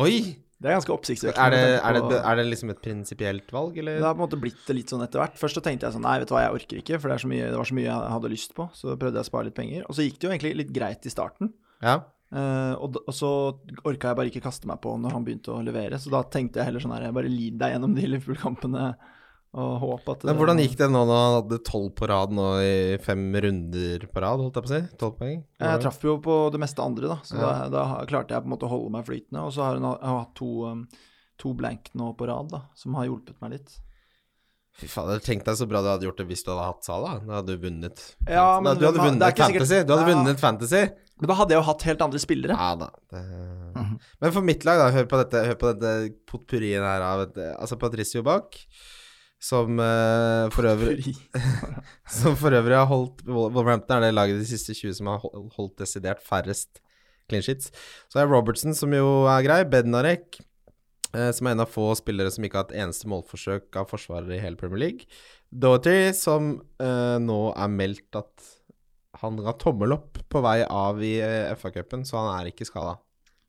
Oi! 0.01 0.44
Det 0.65 0.71
er 0.71 0.80
ganske 0.80 0.93
oppsiktsvekkende. 0.95 1.58
Er 1.78 1.93
det, 1.93 2.15
er 2.17 2.23
er 2.25 2.39
det 2.39 2.45
liksom 2.47 2.71
et 2.73 2.80
prinsipielt 2.82 3.51
valg, 3.54 3.75
eller? 3.78 3.99
Det 4.01 4.08
har 4.08 4.15
på 4.15 4.23
en 4.23 4.25
måte 4.25 4.39
blitt 4.41 4.63
det 4.65 4.73
litt 4.80 4.89
sånn 4.89 5.04
etter 5.06 5.21
hvert. 5.21 5.38
Først 5.38 5.60
så 5.60 5.62
tenkte 5.62 5.86
jeg 5.86 5.93
sånn 5.93 6.01
Nei, 6.08 6.15
vet 6.23 6.32
du 6.32 6.34
hva, 6.34 6.41
jeg 6.47 6.56
orker 6.58 6.80
ikke, 6.82 6.99
for 7.04 7.13
det, 7.13 7.19
så 7.21 7.30
mye, 7.30 7.51
det 7.51 7.60
var 7.60 7.69
så 7.69 7.78
mye 7.78 7.86
jeg 7.86 8.13
hadde 8.15 8.32
lyst 8.34 8.56
på. 8.58 8.65
Så 8.73 8.95
prøvde 8.95 9.21
jeg 9.21 9.28
å 9.28 9.30
spare 9.30 9.49
litt 9.51 9.58
penger. 9.60 9.86
Og 9.86 9.97
så 9.97 10.08
gikk 10.08 10.17
det 10.17 10.25
jo 10.25 10.34
egentlig 10.34 10.54
litt 10.63 10.73
greit 10.73 11.06
i 11.06 11.13
starten. 11.13 11.54
Ja. 11.86 11.99
Uh, 12.34 12.73
og, 12.82 12.97
og 13.06 13.13
så 13.13 13.30
orka 13.86 14.10
jeg 14.10 14.17
bare 14.17 14.32
ikke 14.32 14.43
kaste 14.47 14.65
meg 14.67 14.82
på 14.82 14.95
når 14.97 15.13
han 15.13 15.28
begynte 15.28 15.54
å 15.54 15.62
levere. 15.62 16.01
Så 16.01 16.10
da 16.10 16.23
tenkte 16.25 16.63
jeg 16.63 16.71
heller 16.71 16.82
sånn 16.82 16.95
her 16.97 17.06
jeg 17.06 17.17
Bare 17.19 17.30
lid 17.30 17.62
deg 17.62 17.75
gjennom 17.75 17.93
de 17.93 18.10
Liverpool-kampene 18.10 18.88
og 19.55 19.75
håpe 19.79 20.11
at 20.17 20.23
Men 20.27 20.35
hvordan 20.35 20.59
gikk 20.59 20.73
det 20.81 20.89
nå 20.91 21.01
når 21.07 21.19
han 21.21 21.35
hadde 21.39 21.59
tolv 21.63 21.93
på 21.95 22.09
rad 22.11 22.33
nå 22.35 22.47
i 22.59 22.97
fem 22.99 23.21
runder 23.45 24.03
på 24.11 24.19
rad, 24.23 24.41
holdt 24.43 24.59
jeg 24.59 24.65
på 24.65 24.71
å 24.71 24.73
si? 24.75 24.97
Tolv 24.99 25.15
poeng? 25.21 25.37
Jeg 25.63 25.81
traff 25.85 26.01
jo 26.03 26.17
på 26.19 26.35
det 26.51 26.59
meste 26.59 26.83
andre, 26.83 27.07
da. 27.13 27.17
Så 27.23 27.39
Ja. 27.39 27.69
da, 27.69 27.69
da 27.71 28.05
klarte 28.09 28.35
jeg 28.35 28.43
på 28.43 28.49
en 28.51 28.55
måte 28.57 28.67
å 28.67 28.73
holde 28.75 28.91
meg 28.91 29.05
flytende. 29.07 29.45
Og 29.47 29.53
så 29.55 29.63
har 29.63 29.79
hun 29.79 29.87
hatt 30.19 30.35
to, 30.35 30.49
um, 30.67 30.87
to 31.39 31.53
blank 31.53 31.89
nå 31.95 32.11
på 32.19 32.27
rad, 32.27 32.49
da, 32.51 32.61
som 32.75 32.93
har 32.99 33.05
hjulpet 33.07 33.39
meg 33.41 33.51
litt. 33.59 33.77
Fy 34.75 34.87
fader, 34.91 35.19
tenk 35.23 35.45
deg 35.47 35.55
så 35.55 35.63
bra 35.71 35.79
du 35.79 35.87
hadde 35.87 36.03
gjort 36.03 36.17
det 36.19 36.27
hvis 36.27 36.43
du 36.43 36.51
hadde 36.51 36.65
hatt 36.67 36.83
Sala. 36.83 37.13
Da 37.23 37.37
hadde 37.39 37.55
du 37.55 37.61
vunnet. 37.63 38.01
Ja, 38.27 38.57
Da- 38.57 38.61
men 38.61 38.75
du 38.77 38.83
hadde 38.85 38.99
er 38.99 39.07
vunnet 39.07 39.37
Fantasy. 39.37 39.71
sikkert- 39.71 39.87
Du 39.87 39.93
hadde 39.95 40.09
Ja. 40.09 40.15
vunnet 40.15 40.39
fantasy. 40.39 40.81
Men 41.21 41.27
da 41.29 41.33
hadde 41.33 41.49
jeg 41.55 41.59
jo 41.63 41.67
hatt 41.71 41.81
helt 41.83 42.01
andre 42.01 42.19
spillere. 42.19 42.57
Ja 42.59 42.75
da. 42.75 42.89
Det... 43.09 43.21
Men 44.19 44.31
for 44.33 44.41
mitt 44.41 44.65
lag, 44.65 44.77
da, 44.83 44.91
hør 44.91 45.05
på 45.07 45.15
dette, 45.23 45.45
hør 45.47 45.55
på 45.55 45.71
dette 45.79 46.15
potpurrien 46.27 46.83
her 46.83 47.01
av 47.01 47.21
et, 47.21 47.37
Altså 47.57 47.79
Patricio 47.79 48.21
Bach, 48.21 48.51
som 49.45 49.77
uh, 49.77 50.47
for 50.53 50.65
øvrig 50.65 51.13
Som 52.17 52.38
for 52.39 52.55
øvrig 52.55 52.77
har 52.79 52.89
holdt 52.89 53.21
Wolverhampton 53.27 53.99
er 53.99 54.08
det 54.08 54.15
laget 54.15 54.41
de 54.41 54.49
siste 54.49 54.73
20 54.73 54.97
som 54.99 55.12
har 55.12 55.21
holdt 55.58 55.77
desidert 55.84 56.23
færrest 56.25 56.81
clean 57.29 57.45
sheets. 57.45 57.71
Så 58.10 58.21
er 58.21 58.29
Robertson, 58.29 58.75
som 58.77 58.93
jo 58.93 59.25
er 59.29 59.45
grei. 59.45 59.62
Bednarek, 59.69 60.39
uh, 61.15 61.31
som 61.34 61.47
er 61.47 61.55
en 61.55 61.65
av 61.65 61.71
få 61.73 61.91
spillere 61.97 62.34
som 62.34 62.45
ikke 62.45 62.60
har 62.60 62.67
hatt 62.67 62.77
eneste 62.86 63.10
målforsøk 63.12 63.81
av 63.81 63.89
forsvarere 63.91 64.38
i 64.38 64.43
hele 64.43 64.60
Premier 64.60 64.84
League. 64.84 65.10
Doherty, 65.49 66.12
som 66.17 66.55
uh, 66.81 67.17
nå 67.21 67.39
er 67.53 67.73
meldt 67.73 68.21
at 68.21 68.51
han 69.21 69.39
ga 69.39 69.55
tommel 69.62 69.95
opp 69.95 70.19
på 70.29 70.41
vei 70.43 70.60
av 70.65 70.99
i 71.05 71.15
FA-cupen, 71.55 72.03
så 72.05 72.19
han 72.19 72.34
er 72.36 72.51
ikke 72.51 72.67
skada. 72.67 72.97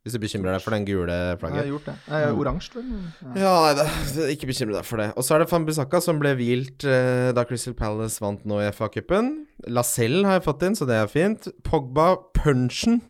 Hvis 0.07 0.15
du 0.15 0.21
bekymrer 0.23 0.55
deg 0.55 0.63
for 0.63 0.71
den 0.71 0.85
gule 0.87 1.11
Jeg 1.11 1.41
har 1.43 1.67
gjort 1.67 1.89
det. 1.89 1.95
Eh, 2.15 2.29
Oransje, 2.39 2.77
vel? 2.77 2.91
Ja. 2.95 3.33
Ja, 3.43 3.55
nei, 3.65 3.73
det, 3.75 3.87
det, 4.15 4.27
ikke 4.37 4.47
bekymre 4.53 4.77
deg 4.77 4.87
for 4.87 5.03
det. 5.03 5.09
Og 5.19 5.27
så 5.27 5.35
er 5.35 5.43
det 5.43 5.49
Van 5.51 5.67
Bissaka 5.67 5.99
som 6.05 6.21
ble 6.23 6.31
hvilt 6.39 6.87
eh, 6.87 7.33
da 7.35 7.43
Crystal 7.49 7.75
Palace 7.75 8.23
vant 8.23 8.45
nå 8.47 8.61
i 8.63 8.69
FA-cupen. 8.71 9.33
Lacelle 9.67 10.23
har 10.29 10.39
jeg 10.39 10.47
fått 10.47 10.63
inn, 10.69 10.79
så 10.79 10.87
det 10.87 11.01
er 11.01 11.11
fint. 11.11 11.51
Pogba, 11.67 12.13
Punchen. 12.39 13.03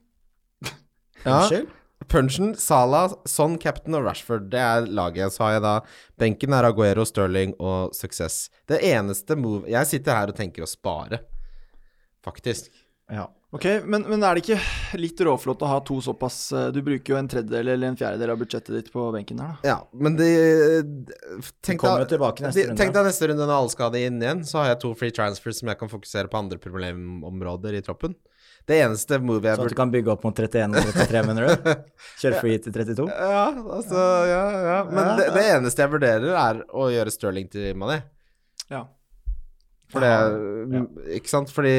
Ja, 1.26 1.42
Punchen, 2.08 2.54
Salah, 2.56 3.12
Son, 3.28 3.58
Captain 3.60 3.96
og 3.98 4.08
Rashford. 4.08 4.48
Det 4.52 4.60
er 4.62 4.88
laget. 4.88 5.36
Så 5.36 5.44
har 5.44 5.56
jeg 5.58 5.66
da 5.66 5.76
Benken 6.16 6.56
er 6.56 6.70
Aguero, 6.70 7.04
Sterling 7.04 7.52
og 7.60 7.92
Success. 7.96 8.46
Det 8.68 8.80
eneste 8.84 9.36
move 9.36 9.68
Jeg 9.68 9.92
sitter 9.92 10.16
her 10.16 10.32
og 10.32 10.38
tenker 10.38 10.64
å 10.64 10.70
spare, 10.70 11.20
faktisk. 12.24 12.70
Ja. 13.12 13.28
Ok, 13.54 13.64
men, 13.86 14.02
men 14.10 14.24
er 14.26 14.34
det 14.36 14.42
ikke 14.42 14.98
litt 14.98 15.20
råflott 15.22 15.60
å 15.62 15.68
ha 15.70 15.76
to 15.86 16.00
såpass 16.02 16.50
eh, 16.50 16.64
Du 16.74 16.80
bruker 16.82 17.12
jo 17.14 17.18
en 17.20 17.28
tredjedel 17.30 17.68
eller 17.76 17.92
en 17.92 17.96
fjerdedel 17.96 18.32
av 18.34 18.40
budsjettet 18.40 18.72
ditt 18.74 18.88
på 18.92 19.04
benken 19.14 19.38
her, 19.38 19.52
da. 19.62 19.68
Ja, 19.70 19.76
men 19.94 20.16
det 20.18 20.30
Tenk 21.62 21.78
kommer 21.80 22.02
deg, 22.02 22.08
jo 22.08 22.16
tilbake 22.16 22.42
neste 22.42 22.58
de- 22.58 22.64
runde. 22.72 22.80
tenk 22.80 22.96
deg 22.96 23.06
neste 23.06 23.28
runde 23.30 23.46
når 23.46 23.54
alle 23.60 23.70
skal 23.72 23.86
ha 23.86 23.92
det 23.94 24.02
inn 24.08 24.18
igjen, 24.20 24.42
så 24.48 24.58
har 24.64 24.72
jeg 24.72 24.80
to 24.82 24.90
free 24.98 25.14
transfers 25.14 25.60
som 25.62 25.70
jeg 25.70 25.78
kan 25.78 25.92
fokusere 25.92 26.32
på 26.32 26.40
andre 26.42 26.58
problemområder 26.58 27.78
i 27.78 27.84
troppen. 27.86 28.16
Det 28.66 28.80
eneste 28.82 29.20
movet 29.22 29.46
jeg 29.52 29.60
Sånn 29.60 29.68
at 29.70 29.76
du 29.76 29.78
kan 29.78 29.92
bygge 29.94 30.10
opp 30.16 30.24
mot 30.26 30.34
31 30.42 30.74
og 30.74 30.90
33, 30.90 31.22
mener 31.28 31.46
du? 31.46 31.70
Kjøre 32.24 32.40
free 32.42 32.58
til 32.66 32.74
32? 32.74 33.06
Ja, 33.14 33.44
altså 33.78 34.04
Ja, 34.26 34.42
ja. 34.66 34.78
Men 34.90 35.12
det, 35.20 35.28
det 35.38 35.44
eneste 35.54 35.84
jeg 35.86 35.92
vurderer, 35.94 36.32
er 36.34 36.64
å 36.74 36.88
gjøre 36.90 37.14
Sterling 37.14 37.46
til 37.52 37.78
Mané. 37.78 38.00
Ja. 38.74 38.88
For 39.92 40.02
det 40.02 40.80
Ikke 41.14 41.30
sant? 41.30 41.50
Fordi 41.54 41.72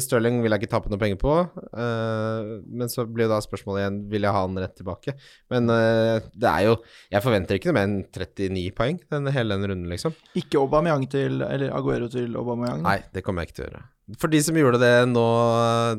Sterling 0.00 0.40
vil 0.40 0.54
jeg 0.54 0.62
ikke 0.62 0.70
tape 0.72 0.92
noe 0.92 1.00
penger 1.00 1.18
på. 1.20 1.34
Uh, 1.74 2.58
men 2.64 2.88
så 2.92 3.04
blir 3.04 3.26
jo 3.26 3.34
da 3.34 3.40
spørsmålet 3.44 3.82
igjen 3.82 3.98
Vil 4.12 4.24
jeg 4.24 4.34
ha 4.34 4.44
han 4.46 4.56
rett 4.60 4.76
tilbake. 4.78 5.14
Men 5.52 5.68
uh, 5.68 6.24
det 6.32 6.48
er 6.48 6.66
jo 6.70 6.78
Jeg 7.12 7.24
forventer 7.26 7.58
ikke 7.58 7.70
noe 7.70 7.78
mer 7.78 7.88
enn 7.90 7.98
39 8.06 8.64
poeng 8.78 9.02
den, 9.12 9.30
hele 9.34 9.58
den 9.58 9.72
runden, 9.72 9.92
liksom. 9.92 10.16
Ikke 10.40 10.62
Aubameyang 10.62 11.04
til 11.12 11.42
Eller 11.44 11.74
Aguero 11.76 12.08
til 12.12 12.36
Aubameyang. 12.38 12.82
Nei, 12.86 12.98
det 13.12 13.24
kommer 13.26 13.44
jeg 13.44 13.52
ikke 13.52 13.60
til 13.60 13.66
å 13.66 13.70
gjøre. 13.70 13.86
For 14.16 14.32
de 14.32 14.40
som 14.40 14.56
gjorde 14.56 14.80
det 14.80 14.94
nå 15.10 15.28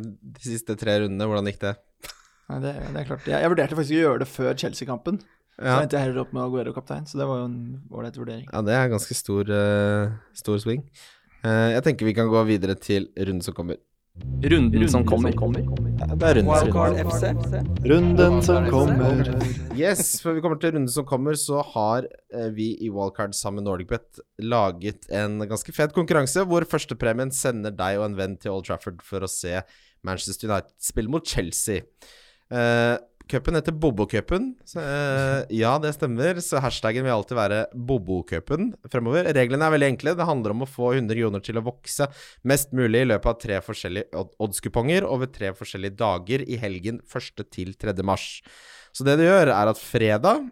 de 0.02 0.42
siste 0.42 0.74
tre 0.82 0.98
rundene, 1.04 1.28
hvordan 1.30 1.50
gikk 1.52 1.62
det? 1.62 1.76
Nei, 2.50 2.58
det, 2.63 2.72
det 2.89 3.04
er 3.04 3.06
klart. 3.06 3.28
Jeg, 3.30 3.38
jeg 3.38 3.52
vurderte 3.54 3.78
faktisk 3.78 3.94
å 3.94 4.00
gjøre 4.00 4.22
det 4.24 4.30
før 4.32 4.56
Chelsea-kampen. 4.58 5.20
Så 5.60 5.68
Ja, 5.68 5.82
endte 5.84 5.98
jeg 6.00 6.08
heller 6.08 6.24
opp 6.24 6.32
med 6.32 6.42
Aguero 6.46 6.72
kaptein, 6.72 7.06
så 7.06 7.20
det 7.20 7.26
var 7.28 7.42
jo 7.42 7.48
en 7.50 7.60
ålreit 7.92 8.18
vurdering. 8.18 8.46
ja 8.48 8.62
det 8.63 8.76
er 8.78 8.92
ganske 8.94 9.15
stor, 9.18 9.50
uh, 9.52 10.13
stor 10.34 10.62
swing. 10.63 10.86
Eh, 11.39 11.69
jeg 11.75 11.86
tenker 11.86 12.10
vi 12.10 12.15
kan 12.17 12.28
gå 12.32 12.41
videre 12.49 12.75
til 12.75 13.08
runden 13.15 13.43
som 13.45 13.56
kommer. 13.56 13.80
Runden 14.43 14.89
som 14.91 15.06
kommer. 15.08 15.32
Det 15.32 16.28
er 16.28 16.39
runden 16.39 16.56
som 16.60 16.71
kommer. 16.73 16.97
Runden 17.88 18.41
som 18.43 18.67
kommer. 18.67 19.21
Yes, 19.78 20.17
før 20.19 20.36
vi 20.36 20.43
kommer 20.43 20.60
til 20.60 20.73
runden 20.75 20.91
som 20.91 21.08
kommer, 21.08 21.38
så 21.39 21.62
har 21.73 22.08
eh, 22.36 22.49
vi 22.56 22.73
i 22.84 22.91
Wildcard 22.91 23.38
sammen 23.38 23.63
med 23.63 23.69
NordicBet 23.69 24.19
laget 24.43 25.08
en 25.15 25.39
ganske 25.47 25.75
fet 25.75 25.95
konkurranse 25.95 26.43
hvor 26.49 26.67
førstepremien 26.67 27.32
sender 27.32 27.71
deg 27.75 28.02
og 28.02 28.10
en 28.10 28.19
venn 28.19 28.36
til 28.39 28.58
Old 28.58 28.67
Trafford 28.67 28.99
for 29.08 29.23
å 29.23 29.32
se 29.32 29.62
Manchester 30.04 30.52
United 30.52 30.75
spille 30.84 31.12
mot 31.12 31.23
Chelsea. 31.23 31.88
Uh, 32.52 32.97
Cupen 33.30 33.54
heter 33.60 33.76
Bobo-cupen. 33.78 34.56
Eh, 34.74 35.44
ja, 35.60 35.76
det 35.82 35.92
stemmer. 35.94 36.39
Så 36.42 36.58
hashtaggen 36.63 37.06
vil 37.06 37.13
alltid 37.13 37.38
være 37.38 37.60
Bobo-cupen 37.78 38.72
fremover. 38.89 39.30
Reglene 39.38 39.68
er 39.68 39.76
veldig 39.76 39.89
enkle. 39.92 40.15
Det 40.18 40.26
handler 40.26 40.56
om 40.56 40.65
å 40.65 40.70
få 40.70 40.96
100 40.96 41.13
kroner 41.20 41.44
til 41.46 41.60
å 41.60 41.65
vokse 41.68 42.08
mest 42.50 42.74
mulig 42.74 43.04
i 43.06 43.10
løpet 43.12 43.30
av 43.30 43.38
tre 43.44 43.60
forskjellige 43.65 44.10
odd- 44.18 44.34
oddskuponger 44.42 45.06
over 45.06 45.30
tre 45.30 45.52
forskjellige 45.54 46.00
dager 46.00 46.42
i 46.42 46.58
helgen 46.58 47.04
1. 47.06 47.46
til 47.54 47.76
3. 47.78 47.94
mars. 48.02 48.42
Så 48.98 49.06
det 49.06 49.20
du 49.20 49.28
gjør, 49.28 49.54
er 49.54 49.70
at 49.70 49.78
fredag 49.78 50.50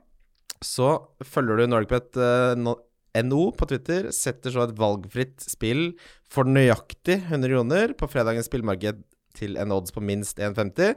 så 0.61 0.91
følger 1.25 1.57
du 1.63 1.71
NorgBet 1.71 2.17
eh, 2.21 3.23
NO 3.25 3.41
på 3.57 3.67
Twitter, 3.71 4.11
setter 4.13 4.53
så 4.53 4.67
et 4.67 4.77
valgfritt 4.77 5.41
spill 5.41 5.95
for 6.29 6.45
nøyaktig 6.45 7.23
100 7.25 7.49
kroner 7.55 7.97
på 7.97 8.09
fredagens 8.11 8.49
spillmarked 8.51 9.01
til 9.37 9.57
en 9.57 9.73
odds 9.73 9.93
på 9.93 10.03
minst 10.05 10.37
1,50. 10.37 10.93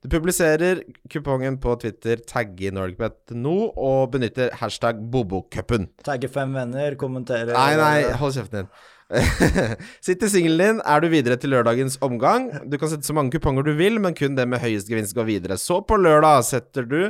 Du 0.00 0.08
publiserer 0.08 0.78
kupongen 1.12 1.58
på 1.60 1.74
Twitter, 1.82 2.22
tagger 2.24 2.72
NordicBet 2.72 3.34
nå 3.36 3.52
og 3.68 4.14
benytter 4.14 4.54
hashtag 4.56 4.96
Bobokupen. 5.12 5.90
Tagge 6.06 6.30
fem 6.32 6.54
venner, 6.56 6.94
kommentere 7.00 7.52
Nei, 7.52 7.74
nei, 7.76 7.98
hold 8.16 8.32
kjeften 8.32 8.62
din. 8.62 8.70
Sitter 10.06 10.30
singelen 10.32 10.62
din, 10.62 10.78
er 10.88 11.02
du 11.04 11.10
videre 11.12 11.36
til 11.36 11.52
lørdagens 11.52 11.98
omgang. 12.06 12.46
Du 12.72 12.78
kan 12.80 12.88
sette 12.88 13.04
så 13.04 13.12
mange 13.16 13.34
kuponger 13.34 13.66
du 13.66 13.74
vil, 13.76 14.00
men 14.00 14.16
kun 14.16 14.38
det 14.38 14.46
med 14.48 14.62
høyest 14.62 14.88
gevinst 14.88 15.12
går 15.18 15.28
videre. 15.28 15.58
Så 15.60 15.82
på 15.84 15.98
lørdag 16.00 16.46
setter 16.48 16.88
du 16.88 17.00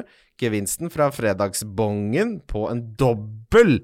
gevinsten 0.43 0.91
fra 0.91 1.13
fredagsbongen 1.15 2.41
på 2.51 2.65
en 2.73 2.81
dobbel. 2.99 3.77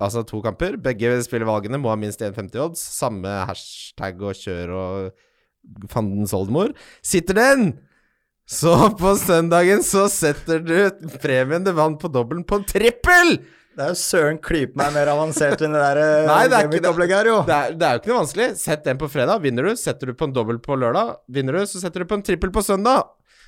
Altså 0.00 0.22
to 0.24 0.40
kamper. 0.46 0.78
Begge 0.80 1.12
spillevalgene 1.26 1.76
må 1.82 1.92
ha 1.92 1.98
minst 2.00 2.24
1,50 2.24 2.56
odds. 2.64 2.86
Samme 3.02 3.36
hashtag 3.50 4.24
og 4.24 4.40
kjør 4.40 4.72
og 4.78 5.92
fandens 5.92 6.32
oldemor. 6.32 6.72
Sitter 7.04 7.36
den! 7.36 7.68
Så 8.48 8.72
på 8.96 9.10
søndagen 9.20 9.82
så 9.84 10.06
setter 10.08 10.62
du 10.64 11.08
premien 11.20 11.64
du 11.66 11.68
vant 11.76 11.98
på 12.00 12.08
dobbelen 12.08 12.46
på 12.48 12.62
en 12.62 12.68
trippel! 12.68 13.34
Det 13.76 13.84
er 13.84 13.90
jo 13.92 13.98
søren 14.00 14.38
klype 14.42 14.74
meg 14.80 14.94
mer 14.96 15.10
avansert 15.12 15.60
enn 15.62 15.74
det 15.76 15.82
der 15.82 15.98
eh, 16.02 16.24
Nei, 16.26 16.38
det 16.50 16.56
er 16.56 16.64
ikke. 16.66 17.12
Her, 17.12 17.28
jo. 17.28 17.34
Det 17.46 17.54
er, 17.54 17.74
det 17.78 17.86
er 17.86 17.92
jo 17.92 18.00
ikke 18.00 18.10
noe 18.10 18.22
vanskelig. 18.24 18.46
Sett 18.58 18.88
den 18.88 18.98
på 18.98 19.06
fredag, 19.12 19.44
vinner 19.44 19.68
du. 19.68 19.76
Setter 19.78 20.10
du 20.10 20.16
på 20.18 20.26
en 20.26 20.32
dobbel 20.34 20.58
på 20.64 20.74
lørdag, 20.80 21.12
vinner 21.30 21.60
du. 21.60 21.66
Så 21.68 21.78
setter 21.84 22.02
du 22.02 22.08
på 22.10 22.16
en 22.18 22.24
trippel 22.26 22.50
på 22.54 22.64
søndag. 22.66 23.04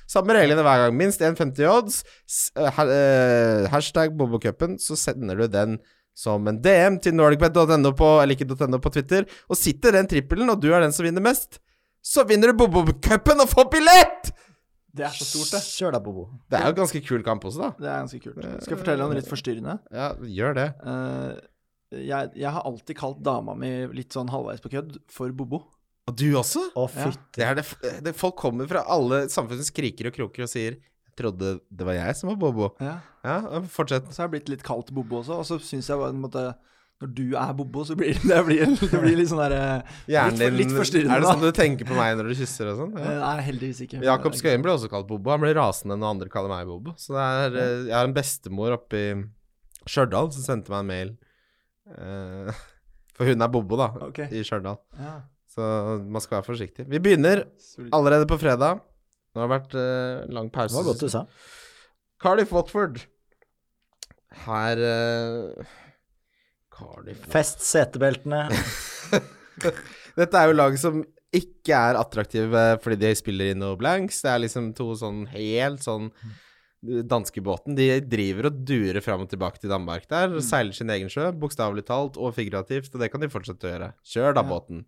Samme 0.07 0.37
reglene 0.37 0.63
hver 0.63 0.85
gang. 0.85 0.95
Minst 0.95 1.25
1,50 1.25 1.67
odds. 1.67 1.97
Eh, 2.55 2.79
eh, 2.85 3.65
hashtag 3.73 4.15
Bobokupen. 4.21 4.77
Så 4.79 4.95
sender 5.01 5.41
du 5.41 5.49
den 5.51 5.81
som 6.15 6.47
en 6.47 6.61
DM 6.63 7.01
til 7.03 7.17
nordicbet.no 7.17 7.91
på, 7.97 8.13
eller 8.21 8.37
ikke 8.37 8.47
.no 8.71 8.79
på 8.79 8.93
Twitter. 8.93 9.27
Og 9.51 9.59
sitter 9.59 9.97
den 9.97 10.07
trippelen, 10.13 10.53
og 10.53 10.61
du 10.63 10.69
er 10.71 10.85
den 10.85 10.95
som 10.95 11.09
vinner 11.09 11.25
mest, 11.25 11.59
så 11.99 12.23
vinner 12.29 12.53
du 12.53 12.61
Bobokupen 12.61 13.43
og 13.43 13.51
får 13.51 13.67
billett! 13.73 14.31
Det 14.93 15.05
er 15.07 15.13
så 15.15 15.23
stort, 15.27 15.51
det. 15.55 15.61
Kjør 15.77 15.93
deg, 15.95 16.03
Bobo. 16.03 16.25
Det 16.51 16.59
er 16.59 16.67
jo 16.67 16.75
ganske 16.81 17.01
kul 17.07 17.21
kamp 17.23 17.45
også, 17.47 17.61
da. 17.63 17.69
Det 17.79 17.87
er 17.91 18.01
ganske 18.03 18.19
kult. 18.25 18.41
Skal 18.65 18.75
jeg 18.75 18.81
fortelle 18.81 19.05
om 19.07 19.13
litt 19.15 19.29
forstyrrende? 19.29 19.77
Ja, 19.95 20.09
gjør 20.19 20.57
det. 20.57 20.65
Eh, 20.91 22.01
jeg, 22.07 22.31
jeg 22.39 22.51
har 22.55 22.65
alltid 22.67 22.97
kalt 22.99 23.21
dama 23.23 23.55
mi 23.55 23.69
litt 23.95 24.11
sånn 24.15 24.31
halvveis 24.31 24.63
på 24.63 24.71
kødd 24.73 24.97
for 25.11 25.31
Bobo. 25.35 25.61
Og 26.09 26.15
du 26.17 26.27
også? 26.39 26.65
Å, 26.75 26.87
Ja. 26.89 27.05
fytti. 27.07 27.39
Det 27.39 27.45
er 27.47 27.55
det, 27.61 27.65
det 28.07 28.15
Folk 28.17 28.35
kommer 28.41 28.67
fra 28.67 28.81
alle 28.89 29.25
samfunnets 29.31 29.71
kriker 29.75 30.07
og 30.09 30.15
kroker 30.15 30.43
og 30.47 30.49
sier 30.49 30.79
Jeg 30.81 31.15
trodde 31.19 31.59
det 31.69 31.85
var 31.85 31.93
jeg 31.93 32.15
som 32.17 32.31
var 32.31 32.39
Bobo. 32.41 32.71
Ja. 32.81 32.97
Ja, 33.23 33.61
fortsett. 33.69 34.07
Så 34.11 34.23
har 34.23 34.27
jeg 34.29 34.33
blitt 34.39 34.49
litt 34.49 34.63
kalt 34.65 34.89
Bobo 34.95 35.19
også, 35.21 35.37
og 35.39 35.45
så 35.45 35.59
syns 35.61 35.87
jeg 35.91 35.99
på 35.99 36.07
en 36.09 36.21
måte 36.23 36.45
Når 37.01 37.09
du 37.17 37.23
er 37.33 37.53
Bobo, 37.57 37.81
så 37.87 37.95
blir 37.97 38.13
det, 38.21 38.37
blir, 38.45 38.75
det 38.77 38.99
blir 39.01 39.15
litt 39.17 39.29
sånn 39.31 39.41
derre 39.41 39.61
Hjernen 40.11 40.53
litt, 40.53 40.73
forstyrrende. 40.75 41.15
Er 41.15 41.23
det 41.23 41.31
sånn 41.31 41.41
du 41.41 41.55
tenker 41.57 41.87
på 41.89 41.97
meg 41.97 42.13
når 42.19 42.29
du 42.29 42.35
kysser 42.37 42.69
og 42.69 42.77
sånn? 42.83 42.91
Ja. 42.93 43.07
Eh, 43.15 43.21
Nei, 43.23 43.45
heldigvis 43.47 43.79
ikke. 43.87 44.01
Jakob 44.05 44.37
Skøyen 44.37 44.61
ble 44.61 44.75
også 44.75 44.89
kalt 44.91 45.07
Bobo. 45.09 45.33
Han 45.33 45.41
ble 45.41 45.55
rasende 45.57 45.97
når 45.97 46.15
andre 46.15 46.29
kaller 46.33 46.53
meg 46.53 46.69
Bobo. 46.69 46.93
Så 47.01 47.17
det 47.17 47.25
er 47.25 47.57
eh, 47.57 47.73
Jeg 47.89 47.95
har 47.97 48.09
en 48.09 48.15
bestemor 48.17 48.77
oppe 48.77 49.01
i 49.01 49.09
Stjørdal 49.89 50.29
som 50.35 50.45
sendte 50.45 50.73
meg 50.73 50.83
en 50.83 50.91
mail. 50.91 51.15
Eh, 51.97 52.61
for 53.17 53.33
hun 53.33 53.47
er 53.47 53.53
Bobo, 53.57 53.81
da, 53.81 53.89
okay. 54.11 54.29
i 54.29 54.45
Stjørdal. 54.45 54.77
Ja. 55.01 55.17
Så 55.51 55.65
man 56.05 56.23
skal 56.23 56.39
være 56.39 56.47
forsiktig. 56.51 56.85
Vi 56.87 57.01
begynner 57.01 57.47
allerede 57.91 58.29
på 58.29 58.37
fredag. 58.39 58.85
Nå 59.33 59.41
har 59.41 59.49
det 59.49 59.55
vært 59.57 59.75
eh, 59.79 60.29
lang 60.37 60.53
pause. 60.53 60.75
Det 60.75 60.83
var 60.83 60.91
godt 60.91 61.03
du 61.03 61.11
sa. 61.11 61.25
Cardiff 62.21 62.53
Watford. 62.53 63.01
Her 64.45 64.79
eh, 64.85 65.71
Cardiff 66.81 67.25
Fest 67.31 67.61
setebeltene. 67.65 68.43
Dette 70.17 70.37
er 70.41 70.49
jo 70.51 70.57
lag 70.57 70.77
som 70.81 71.03
ikke 71.31 71.77
er 71.77 71.95
attraktive 71.99 72.63
fordi 72.83 72.97
de 73.05 73.11
spiller 73.15 73.53
i 73.53 73.57
noe 73.57 73.77
blanks. 73.79 74.19
Det 74.25 74.31
er 74.33 74.41
liksom 74.43 74.71
to 74.75 74.89
sånn 74.99 75.25
helt 75.31 75.83
sånn 75.85 76.09
Danskebåten. 76.81 77.75
De 77.77 77.85
driver 78.09 78.47
og 78.49 78.55
durer 78.65 79.03
fram 79.05 79.21
og 79.27 79.29
tilbake 79.29 79.61
til 79.61 79.69
Danmark 79.69 80.07
der. 80.09 80.31
og 80.33 80.41
Seiler 80.41 80.73
sin 80.73 80.89
egen 80.89 81.11
sjø, 81.13 81.27
bokstavelig 81.37 81.83
talt 81.85 82.17
og 82.17 82.33
figurativt. 82.33 82.89
Og 82.95 83.03
det 83.03 83.11
kan 83.13 83.21
de 83.21 83.29
fortsette 83.29 83.67
å 83.67 83.73
gjøre. 83.75 83.89
Kjør 84.01 84.33
da, 84.33 84.41
Ja. 84.41 84.49
båten. 84.49 84.85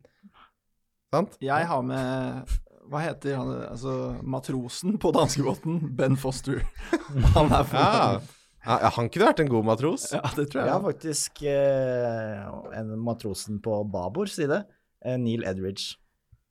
Sant? 1.14 1.38
Jeg 1.46 1.68
har 1.70 1.84
med 1.86 2.50
Hva 2.90 3.00
heter 3.00 3.36
han 3.38 3.52
Altså 3.70 3.94
matrosen 4.26 4.98
på 5.00 5.12
danskebåten? 5.14 5.78
Ben 5.96 6.18
Foster. 6.18 6.64
Han 7.38 7.54
er 7.54 7.64
for 7.64 7.78
Ja. 7.78 8.20
Ja. 8.66 8.90
Han 8.96 9.10
kunne 9.12 9.28
vært 9.30 9.40
en 9.44 9.50
god 9.52 9.66
matros. 9.68 10.10
Ja, 10.14 10.22
det 10.36 10.48
tror 10.52 10.62
Jeg 10.64 10.72
Ja, 10.72 10.80
faktisk 10.84 11.44
eh, 11.44 12.80
en 12.80 12.94
matrosen 13.04 13.60
på 13.64 13.82
Babors 13.92 14.36
side. 14.38 14.64
Eh, 15.04 15.18
Neil 15.20 15.44
Edridge. 15.44 15.96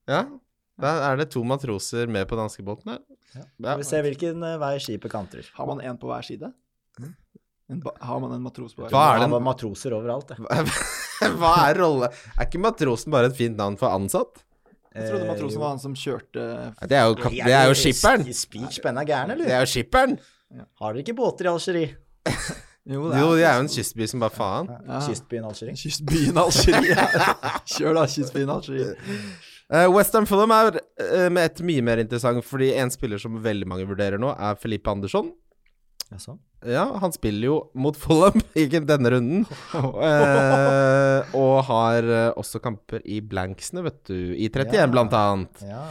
Ja. 0.09 0.25
Da 0.83 1.13
er 1.13 1.17
det 1.21 1.31
to 1.31 1.43
matroser 1.45 2.09
med 2.11 2.27
på 2.29 2.37
danskebåten 2.37 2.93
her. 2.95 3.01
Ja. 3.35 3.45
Ja. 3.65 3.77
Vi 3.81 3.85
ser 3.89 4.03
hvilken 4.05 4.43
eh, 4.45 4.59
vei 4.61 4.75
skipet 4.83 5.13
kantrer. 5.13 5.49
Har 5.57 5.67
man 5.71 5.81
en 5.81 5.97
på 6.01 6.11
hver 6.11 6.25
side? 6.27 6.53
En 7.73 7.81
ba 7.81 7.93
har 8.05 8.19
man 8.21 8.33
en 8.35 8.43
matros 8.45 8.75
på 8.77 8.83
hver 8.85 8.91
Hva 8.93 9.03
er 9.15 9.21
Det 9.23 9.31
det- 9.33 9.43
matroser 9.47 9.95
overalt, 9.97 10.29
det. 10.29 10.37
Hva 11.41 11.53
er 11.71 11.79
rolle 11.79 12.09
Er 12.37 12.45
ikke 12.49 12.59
matrosen 12.61 13.13
bare 13.15 13.31
et 13.31 13.37
fint 13.39 13.57
navn 13.57 13.79
for 13.81 13.89
ansatt? 13.95 14.43
Jeg 14.93 15.07
trodde 15.09 15.23
Eh, 15.25 15.31
matrosen 15.31 15.57
jo. 15.57 15.61
var 15.63 15.71
han 15.71 15.79
som 15.81 15.95
kjørte 15.97 16.43
Det 16.91 16.99
er 16.99 17.07
jo, 17.09 17.15
det 17.33 17.55
er 17.57 17.71
jo 17.71 17.77
skipperen. 17.79 18.27
Spik 18.37 18.75
spenna 18.77 19.07
gæren, 19.09 19.39
Det 19.41 19.49
er 19.49 19.63
jo 19.65 19.71
skipperen. 19.73 20.19
Har 20.83 20.93
dere 20.93 21.01
ikke 21.07 21.17
båter 21.17 21.47
i 21.49 21.49
Algerie? 21.49 21.95
Jo, 22.83 23.13
Jo, 23.15 23.27
de 23.39 23.45
er 23.47 23.61
jo 23.61 23.63
en 23.63 23.71
kystby 23.71 24.07
som 24.11 24.23
bare 24.25 24.35
faen. 24.35 24.71
Ja. 24.89 25.01
Kystbyen 25.07 25.45
Algerie? 25.47 25.75
Kystbyen 25.79 26.39
Algerie. 26.43 26.97
Kjør 27.71 27.95
da, 27.95 28.07
kystbyen 28.11 28.51
Algerie. 28.51 28.97
Uh, 29.71 29.87
Western 29.95 30.27
Fulham 30.27 30.51
er 30.51 30.81
uh, 30.81 31.29
med 31.33 31.45
et 31.47 31.63
mye 31.65 31.85
mer 31.87 32.03
interessant, 32.03 32.43
fordi 32.45 32.73
en 32.75 32.91
spiller 32.91 33.23
som 33.23 33.39
veldig 33.45 33.69
mange 33.71 33.87
vurderer 33.87 34.19
nå, 34.21 34.33
er 34.35 34.59
Felipe 34.61 34.91
Andersson. 34.91 35.31
Jaså? 36.11 36.35
Ja, 36.69 36.85
han 37.03 37.13
spiller 37.15 37.49
jo 37.49 37.57
mot 37.75 37.97
Fulham, 37.99 38.39
ikke 38.63 38.83
denne 38.87 39.11
runden. 39.15 39.47
Eh, 39.75 41.35
og 41.39 41.55
har 41.69 42.07
eh, 42.07 42.31
også 42.39 42.61
kamper 42.63 43.03
i 43.09 43.21
blanksene, 43.25 43.83
vet 43.87 44.01
du. 44.09 44.17
I 44.37 44.49
31, 44.49 44.77
Ja. 44.79 44.87
blant 44.91 45.15
annet. 45.17 45.63
Ja. 45.67 45.83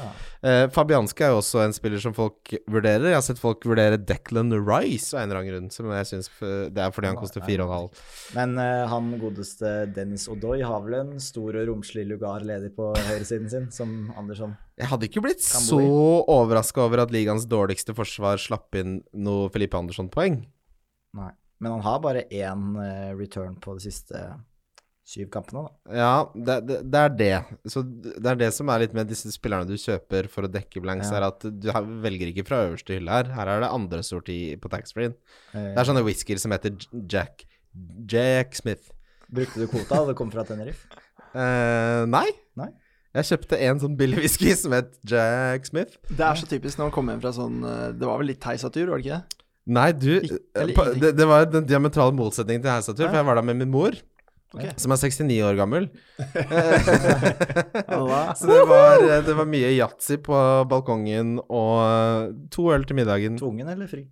Eh, 0.41 0.63
Fabianski 0.73 1.25
er 1.27 1.33
jo 1.35 1.41
også 1.41 1.61
en 1.65 1.73
spiller 1.75 2.01
som 2.01 2.15
folk 2.17 2.53
vurderer. 2.71 3.09
Jeg 3.11 3.17
har 3.19 3.25
sett 3.25 3.41
folk 3.41 3.65
vurdere 3.67 3.99
Declan 3.99 4.53
Rice 4.57 5.13
av 5.13 5.21
en 5.23 5.29
eller 5.29 5.41
annen 5.41 5.51
grunn, 5.51 5.67
som 5.73 5.91
jeg 5.93 6.07
syns 6.09 6.31
Det 6.41 6.81
er 6.81 6.93
fordi 6.95 7.11
han 7.11 7.19
koster 7.19 7.43
4,5. 7.45 8.01
Men 8.37 8.55
eh, 8.61 8.85
han 8.89 9.11
godeste 9.21 9.73
Dennis 9.95 10.27
Odoi 10.31 10.61
har 10.65 10.81
vel 10.87 10.97
en 11.01 11.13
stor 11.21 11.59
og 11.61 11.67
romslig 11.69 12.07
lugar 12.09 12.41
ledig 12.47 12.71
på 12.77 12.89
høyresiden 12.95 13.51
sin, 13.51 13.69
som 13.75 14.11
Andersson. 14.17 14.55
Jeg 14.81 14.89
hadde 14.89 15.05
ikke 15.11 15.21
blitt 15.21 15.43
så 15.45 15.77
overraska 16.31 16.81
over 16.87 17.03
at 17.03 17.11
ligaens 17.13 17.45
dårligste 17.49 17.93
forsvar 17.97 18.39
slapp 18.41 18.73
inn 18.79 19.01
noe 19.13 19.51
Felipe 19.53 19.77
Andersson-poeng. 19.77 20.41
Nei. 21.17 21.31
Men 21.61 21.75
han 21.75 21.83
har 21.85 21.99
bare 22.01 22.23
én 22.33 22.63
eh, 22.81 23.11
return 23.19 23.55
på 23.61 23.75
de 23.77 23.83
siste 23.91 24.21
syv 25.11 25.27
kampene, 25.33 25.65
da. 25.65 25.95
Ja, 25.97 26.11
det, 26.33 26.55
det, 26.69 26.77
det 26.93 26.99
er 27.01 27.15
det. 27.19 27.31
Så 27.69 27.81
det 27.83 28.25
er 28.31 28.37
det 28.39 28.51
som 28.55 28.69
er 28.71 28.79
litt 28.85 28.93
med 28.95 29.09
disse 29.09 29.29
spillerne 29.33 29.67
du 29.67 29.73
kjøper 29.75 30.29
for 30.31 30.47
å 30.47 30.51
dekke 30.51 30.79
blanks, 30.81 31.09
Ja. 31.11 31.17
er 31.19 31.25
at 31.27 31.43
du 31.43 31.67
velger 32.05 32.31
ikke 32.31 32.45
fra 32.47 32.61
øverste 32.69 32.95
hylle 32.95 33.11
her. 33.11 33.31
Her 33.35 33.51
er 33.57 33.65
det 33.65 33.71
andre 33.75 33.99
sorti 34.07 34.37
på 34.61 34.71
taxfree-en. 34.71 35.17
Eh, 35.53 35.71
Det 35.73 35.77
er 35.83 35.89
sånne 35.89 36.05
whiskyer 36.07 36.39
som 36.39 36.51
heter 36.55 36.77
Jack 37.11 37.43
Jack 38.07 38.55
Smith. 38.55 38.89
Brukte 39.31 39.59
du 39.61 39.67
kvota, 39.71 39.99
da 40.01 40.05
det 40.11 40.15
kom 40.19 40.31
fra 40.31 40.43
Tenerife? 40.47 40.87
Eh, 41.33 42.05
nei. 42.11 42.27
Nei? 42.59 42.69
Jeg 43.15 43.27
kjøpte 43.33 43.57
en 43.67 43.79
sånn 43.83 43.97
billig 43.99 44.21
whisky 44.23 44.53
som 44.55 44.71
het 44.75 44.93
Jack 45.07 45.65
Smith. 45.67 45.97
Det 46.07 46.23
er 46.23 46.39
så 46.39 46.47
typisk 46.47 46.79
når 46.79 46.87
man 46.89 46.95
kommer 46.95 47.13
hjem 47.15 47.23
fra 47.25 47.31
sånn 47.35 47.61
eh, 47.67 47.85
Det 47.99 48.07
var 48.07 48.19
vel 48.21 48.29
litt 48.31 48.43
heisatur, 48.47 48.87
var 48.93 49.01
det 49.01 49.05
ikke 49.09 49.19
det? 49.19 49.40
Nei, 49.71 49.89
du 49.95 50.09
eh, 50.19 50.71
det, 50.99 51.13
det 51.17 51.27
var 51.29 51.47
den 51.49 51.67
diametrale 51.69 52.13
motsetningen 52.15 52.63
til 52.65 52.73
heisatur, 52.73 53.07
for 53.07 53.21
jeg 53.21 53.29
var 53.29 53.39
der 53.39 53.47
med 53.47 53.61
min 53.63 53.73
mor. 53.73 53.95
Okay. 54.51 54.73
Som 54.75 54.91
er 54.91 54.99
69 54.99 55.37
år 55.47 55.55
gammel. 55.55 55.85
Så 58.39 58.49
det 58.49 58.63
var, 58.67 59.05
det 59.23 59.35
var 59.37 59.47
mye 59.47 59.69
yatzy 59.77 60.17
på 60.19 60.39
balkongen 60.71 61.37
og 61.47 62.33
to 62.51 62.67
øl 62.75 62.83
til 62.87 62.99
middagen. 62.99 63.39
Tvungen 63.39 63.71
eller 63.71 63.87
fri? 63.87 64.03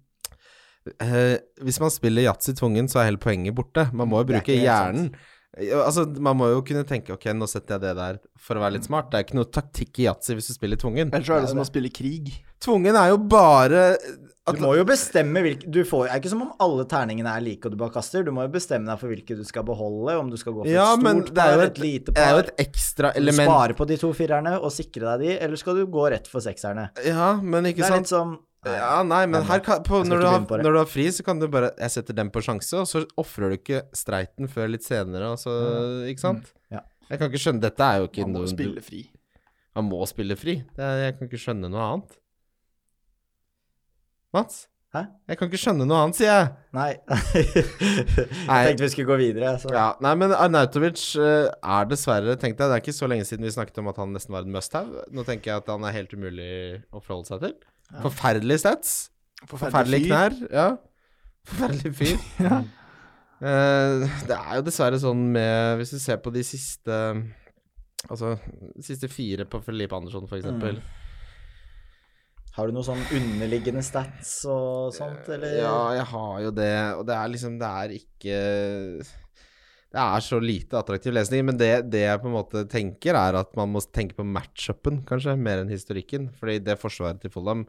Eh, 1.03 1.35
hvis 1.65 1.81
man 1.83 1.91
spiller 1.91 2.29
yatzy 2.29 2.55
tvungen, 2.55 2.87
så 2.87 3.01
er 3.01 3.11
hele 3.11 3.21
poenget 3.21 3.57
borte. 3.57 3.89
Man 3.91 4.07
må 4.11 4.23
jo 4.23 4.29
bruke 4.31 4.55
hjernen. 4.55 5.11
Altså, 5.59 6.05
Man 6.21 6.37
må 6.39 6.47
jo 6.53 6.61
kunne 6.63 6.85
tenke 6.87 7.11
ok, 7.15 7.25
nå 7.35 7.47
setter 7.49 7.75
jeg 7.75 7.83
det 7.83 7.93
der 7.97 8.19
for 8.39 8.55
å 8.55 8.63
være 8.63 8.77
litt 8.77 8.87
smart. 8.87 9.09
Det 9.11 9.19
er 9.19 9.27
ikke 9.27 9.39
noe 9.41 9.51
taktikk 9.51 9.99
i 9.99 10.07
yatzy 10.07 10.37
hvis 10.37 10.49
du 10.51 10.55
spiller 10.55 10.79
tvungen. 10.79 11.11
Ellers 11.11 11.27
så 11.27 11.35
er 11.35 11.43
det 11.43 11.51
som 11.51 11.63
å 11.63 11.67
spille 11.67 11.91
krig. 11.91 12.31
Tvungen 12.63 12.95
er 12.95 13.11
jo 13.11 13.19
bare 13.27 13.83
Du 14.49 14.61
må 14.63 14.71
jo 14.77 14.85
bestemme 14.87 15.41
hvilke 15.45 15.67
Du 15.69 15.81
får 15.85 16.07
Det 16.07 16.11
er 16.15 16.21
ikke 16.23 16.31
som 16.31 16.43
om 16.45 16.51
alle 16.63 16.85
terningene 16.89 17.31
er 17.37 17.43
like 17.45 17.67
og 17.67 17.73
du 17.75 17.77
bare 17.77 17.93
kaster. 17.93 18.23
Du 18.25 18.31
må 18.33 18.45
jo 18.47 18.51
bestemme 18.53 18.89
deg 18.89 18.97
for 19.01 19.11
hvilke 19.11 19.37
du 19.37 19.43
skal 19.45 19.65
beholde, 19.67 20.15
om 20.17 20.29
du 20.31 20.37
skal 20.39 20.55
gå 20.55 20.63
for 20.63 20.71
Ja, 20.71 20.87
et 20.95 21.03
stort 21.03 21.33
par, 21.35 21.53
et, 21.59 21.65
et 21.69 21.81
lite 21.83 22.15
det 22.15 22.23
er 22.23 22.31
jo 22.33 22.43
et 22.45 22.53
ekstra 22.65 23.11
element. 23.19 23.49
spare 23.51 23.75
på 23.77 23.87
de 23.89 23.97
to 24.01 24.11
firerne 24.17 24.55
og 24.59 24.71
sikre 24.73 25.05
deg 25.11 25.25
de, 25.25 25.33
eller 25.45 25.61
skal 25.61 25.77
du 25.77 25.83
gå 25.91 26.05
rett 26.15 26.29
for 26.31 26.41
sekserne? 26.45 26.87
Ja, 27.05 27.33
men 27.43 27.69
ikke 27.69 27.83
Det 27.83 27.89
er 27.89 27.95
sant 27.97 28.07
litt 28.07 28.13
som 28.15 28.37
Ja, 28.65 29.03
nei, 29.07 29.21
men 29.27 29.39
Men 29.39 29.47
her 29.51 29.61
kan, 29.63 29.83
på, 29.87 30.01
når, 30.03 30.19
du 30.23 30.27
har, 30.27 30.41
på 30.49 30.57
når 30.59 30.75
du 30.75 30.81
har 30.81 30.89
fri, 30.89 31.05
så 31.15 31.23
kan 31.23 31.39
du 31.39 31.47
bare 31.51 31.69
Jeg 31.77 31.93
setter 31.99 32.17
den 32.17 32.31
på 32.33 32.41
sjanse, 32.43 32.73
og 32.81 32.89
så 32.89 33.05
ofrer 33.21 33.53
du 33.53 33.59
ikke 33.59 33.83
streiten 33.95 34.49
før 34.51 34.73
litt 34.73 34.83
senere, 34.87 35.35
og 35.35 35.39
så 35.39 35.53
Ikke 36.09 36.25
sant? 36.25 36.49
Ja. 36.73 36.81
Jeg 37.09 37.21
kan 37.21 37.29
ikke 37.31 37.43
skjønne 37.45 37.63
Dette 37.63 37.85
er 37.85 38.01
jo 38.01 38.09
ikke 38.09 38.25
Man 38.25 38.33
må 38.33 38.41
noen, 38.43 38.51
spille 38.55 38.81
fri. 38.85 39.03
Han 39.77 39.85
må 39.87 40.01
spille 40.09 40.35
fri. 40.35 40.57
Det 40.75 40.83
er, 40.83 41.03
jeg 41.05 41.15
kan 41.19 41.29
ikke 41.29 41.39
skjønne 41.41 41.69
noe 41.71 41.85
annet. 41.85 42.17
Mats? 44.35 44.67
Hæ? 44.93 45.03
Jeg 45.29 45.37
kan 45.37 45.49
ikke 45.49 45.59
skjønne 45.61 45.85
noe 45.85 45.99
annet, 46.01 46.17
sier 46.17 46.31
jeg. 46.31 46.45
Nei. 46.73 46.87
jeg 47.13 48.69
tenkte 48.71 48.85
vi 48.87 48.89
skulle 48.89 49.09
gå 49.11 49.17
videre. 49.21 49.51
Så. 49.61 49.69
Ja, 49.73 49.91
nei, 50.01 50.15
men 50.17 50.33
Arnautovic 50.33 51.03
eh, 51.21 51.45
er 51.45 51.89
dessverre 51.91 52.33
tenkte 52.41 52.65
jeg, 52.65 52.71
det 52.71 52.77
er 52.79 52.81
ikke 52.81 52.95
så 52.97 53.09
lenge 53.11 53.27
siden 53.29 53.45
vi 53.45 53.53
snakket 53.53 53.77
om 53.83 53.91
at 53.91 54.01
han 54.01 54.15
nesten 54.17 54.33
var 54.33 54.47
en 54.47 54.55
must-have. 54.55 55.05
Nå 55.13 55.25
tenker 55.27 55.51
jeg 55.51 55.61
at 55.61 55.69
han 55.69 55.85
er 55.85 55.93
helt 55.93 56.15
umulig 56.17 56.49
å 56.89 57.03
forholde 57.03 57.29
seg 57.29 57.45
til. 57.45 57.53
Forferdelig 58.01 58.59
stats. 58.63 58.95
Forferdelig 59.49 60.07
knær. 60.07 60.37
Ja. 60.49 60.69
Forferdelig 61.49 61.95
fyr. 62.01 62.17
Ja. 62.49 62.61
Eh, 63.39 64.07
det 64.27 64.35
er 64.35 64.57
jo 64.57 64.63
dessverre 64.67 64.97
sånn 64.99 65.21
med 65.31 65.77
Hvis 65.79 65.93
du 65.93 65.99
ser 66.03 66.17
på 66.19 66.27
de 66.35 66.41
siste 66.43 66.95
Altså, 68.11 68.33
de 68.75 68.83
siste 68.83 69.07
fire 69.07 69.45
på 69.47 69.61
Felipe 69.63 69.95
Andersson, 69.95 70.27
for 70.27 70.35
eksempel. 70.35 70.81
Har 72.59 72.67
du 72.67 72.75
noen 72.75 72.87
sånn 72.89 73.03
underliggende 73.15 73.81
stats 73.85 74.33
og 74.51 74.91
sånt, 74.91 75.29
eller? 75.31 75.53
Ja, 75.61 75.75
jeg 75.95 76.07
har 76.11 76.39
jo 76.43 76.51
det, 76.57 76.73
og 76.99 77.05
det 77.07 77.15
er 77.15 77.31
liksom 77.31 77.55
Det 77.61 77.69
er 77.83 77.93
ikke 77.95 78.39
Det 79.93 80.01
er 80.03 80.25
så 80.25 80.41
lite 80.43 80.79
attraktiv 80.81 81.15
lesning, 81.15 81.45
men 81.47 81.59
det, 81.59 81.71
det 81.93 82.03
jeg 82.03 82.19
på 82.19 82.27
en 82.27 82.35
måte 82.35 82.65
tenker, 82.69 83.15
er 83.15 83.39
at 83.39 83.55
man 83.57 83.71
må 83.71 83.83
tenke 83.87 84.17
på 84.17 84.27
matchupen, 84.27 84.99
kanskje, 85.07 85.37
mer 85.39 85.63
enn 85.63 85.71
historikken. 85.71 86.27
Fordi 86.35 86.59
det 86.65 86.75
forsvaret 86.81 87.23
til 87.23 87.31
Fulham 87.33 87.63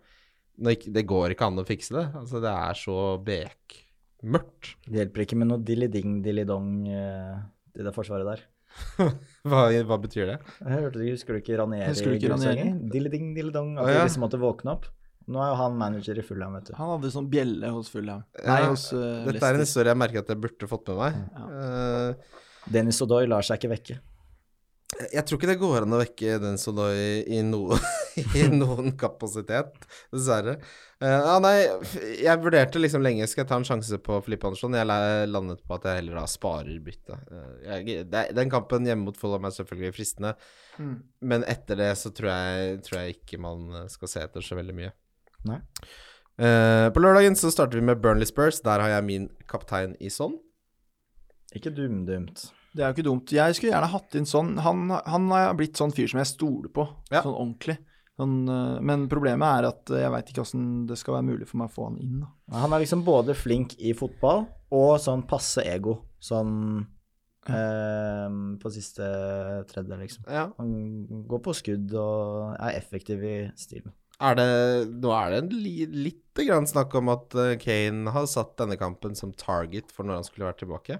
Det 0.58 1.06
går 1.06 1.36
ikke 1.36 1.46
an 1.46 1.62
å 1.62 1.68
fikse 1.68 1.94
det. 1.94 2.06
Altså, 2.18 2.42
det 2.42 2.50
er 2.50 2.82
så 2.82 2.98
bekmørkt. 3.30 4.74
Det 4.90 5.04
hjelper 5.04 5.24
ikke 5.24 5.38
med 5.38 5.52
noe 5.52 5.62
dilly-ding, 5.64 6.18
dilly-dong 6.26 6.72
eh, 6.90 7.36
i 7.78 7.86
det 7.86 7.94
forsvaret 7.94 8.26
der. 8.26 8.42
Hva, 9.48 9.60
hva 9.88 9.96
betyr 10.02 10.34
det? 10.34 10.38
Jeg 10.60 10.82
hørte 10.84 11.00
du, 11.00 11.04
Husker 11.08 11.36
du 11.36 11.40
ikke 11.40 11.56
Ranieri? 11.58 12.66
Dilly-ding, 12.92 13.30
dilly-dong. 13.36 13.70
At 13.78 13.86
Å, 13.86 13.88
ja. 13.88 14.02
de 14.02 14.10
liksom 14.10 14.24
måtte 14.26 14.40
våkne 14.40 14.74
opp. 14.76 14.90
Nå 15.30 15.40
er 15.44 15.52
jo 15.52 15.56
han 15.60 15.78
manager 15.78 16.18
i 16.18 16.24
Fulham, 16.26 16.56
vet 16.58 16.70
du. 16.70 16.74
Han 16.78 16.94
hadde 16.96 17.12
sånn 17.14 17.28
bjelle 17.30 17.70
hos 17.74 17.90
Fulham. 17.92 18.24
Nei, 18.42 18.60
hos 18.66 18.88
uh, 18.92 19.22
Dette 19.28 19.42
er 19.46 19.58
en 19.58 19.62
historie 19.62 19.92
jeg 19.92 20.00
merker 20.00 20.24
at 20.24 20.32
jeg 20.32 20.40
burde 20.42 20.68
fått 20.70 20.90
med 20.90 21.00
meg. 21.00 21.18
Eh, 21.60 22.40
Dennis 22.74 23.00
Odoi 23.04 23.22
lar 23.30 23.46
seg 23.46 23.60
ikke 23.60 23.70
vekke. 23.74 23.98
Jeg 24.98 25.22
tror 25.24 25.38
ikke 25.38 25.48
det 25.48 25.60
går 25.60 25.84
an 25.84 25.94
å 25.94 26.00
vekke 26.00 26.38
den 26.42 26.58
Sonoy 26.60 27.22
i, 27.22 27.38
noe, 27.46 27.78
i 28.38 28.42
noen 28.50 28.90
kapasitet, 28.98 29.86
dessverre. 30.12 30.56
Uh, 31.00 31.14
ah, 31.14 31.38
nei, 31.40 31.54
jeg 32.20 32.42
vurderte 32.42 32.82
liksom 32.82 33.04
lenge 33.06 33.28
skal 33.30 33.44
jeg 33.44 33.50
ta 33.52 33.56
en 33.60 33.64
sjanse 33.64 34.00
på 34.04 34.18
Filippe 34.26 34.50
Andersson. 34.50 34.76
Jeg 34.76 35.30
landet 35.30 35.62
på 35.64 35.78
at 35.78 35.86
jeg 35.88 36.02
heller 36.02 36.20
da 36.20 36.26
sparer 36.28 36.82
byttet. 36.84 37.32
Uh, 37.32 38.28
den 38.36 38.52
kampen 38.52 38.88
hjemme 38.88 39.08
mot 39.08 39.20
Fulham 39.20 39.48
er 39.48 39.56
selvfølgelig 39.56 39.96
fristende, 39.96 40.34
Mm. 40.80 40.94
men 41.28 41.42
etter 41.50 41.76
det 41.76 41.90
så 41.98 42.08
tror 42.14 42.30
jeg, 42.30 42.76
tror 42.86 43.00
jeg 43.00 43.16
ikke 43.18 43.40
man 43.42 43.88
skal 43.92 44.08
se 44.08 44.22
etter 44.24 44.44
så 44.44 44.56
veldig 44.56 44.76
mye. 44.78 44.92
Nei. 45.50 45.58
Uh, 46.40 46.88
på 46.94 47.02
lørdagen 47.02 47.36
så 47.36 47.50
starter 47.52 47.76
vi 47.76 47.84
med 47.84 48.00
Burnley 48.00 48.28
Spurs. 48.28 48.62
Der 48.64 48.80
har 48.80 48.94
jeg 48.94 49.04
min 49.04 49.26
kaptein 49.50 49.92
i 50.00 50.08
sånn. 50.12 50.38
Ikke 51.52 51.72
dumdumt. 51.74 52.46
Det 52.74 52.82
er 52.84 52.90
jo 52.92 52.94
ikke 52.98 53.06
dumt. 53.08 53.32
Jeg 53.34 53.54
skulle 53.56 53.72
gjerne 53.72 53.90
hatt 53.90 54.14
inn 54.14 54.26
sånn 54.30 54.52
Han, 54.62 54.84
han 54.94 55.24
er 55.34 55.54
blitt 55.58 55.74
sånn 55.80 55.90
fyr 55.94 56.06
som 56.12 56.20
jeg 56.22 56.30
stoler 56.30 56.70
på, 56.70 56.84
Ja. 57.10 57.22
sånn 57.24 57.34
ordentlig. 57.34 57.78
Sånn, 58.20 58.36
eh, 58.52 58.80
men 58.84 59.08
problemet 59.08 59.58
er 59.58 59.68
at 59.70 59.90
eh, 59.90 60.02
jeg 60.04 60.12
veit 60.12 60.30
ikke 60.30 60.42
åssen 60.44 60.86
det 60.86 60.98
skal 61.00 61.16
være 61.16 61.28
mulig 61.32 61.48
for 61.48 61.56
meg 61.62 61.70
å 61.70 61.74
få 61.74 61.86
han 61.88 61.98
inn. 62.04 62.20
Da. 62.20 62.58
Han 62.66 62.72
er 62.76 62.82
liksom 62.84 63.02
både 63.06 63.34
flink 63.34 63.74
i 63.80 63.94
fotball 63.96 64.46
og 64.76 64.98
sånn 65.00 65.26
passe 65.26 65.64
ego. 65.66 65.96
Sånn 66.20 66.86
eh, 67.48 68.28
på 68.60 68.72
siste 68.74 69.08
tredje, 69.70 69.96
liksom. 70.02 70.26
Ja. 70.28 70.50
Han 70.60 71.24
går 71.30 71.42
på 71.46 71.54
skudd 71.56 71.94
og 71.96 72.54
er 72.60 72.76
effektiv 72.78 73.24
i 73.24 73.36
stilen. 73.58 73.94
Er 74.20 74.34
det, 74.36 74.48
nå 75.00 75.12
er 75.16 75.30
det 75.32 75.38
en 75.46 75.52
li, 75.64 75.86
lite 75.88 76.44
grann 76.44 76.66
snakk 76.68 76.92
om 77.00 77.08
at 77.08 77.32
eh, 77.40 77.54
Kane 77.60 78.12
har 78.12 78.26
satt 78.28 78.52
denne 78.60 78.76
kampen 78.76 79.16
som 79.16 79.32
target 79.32 79.88
for 79.94 80.04
når 80.04 80.20
han 80.20 80.26
skulle 80.28 80.50
vært 80.50 80.60
tilbake. 80.60 80.98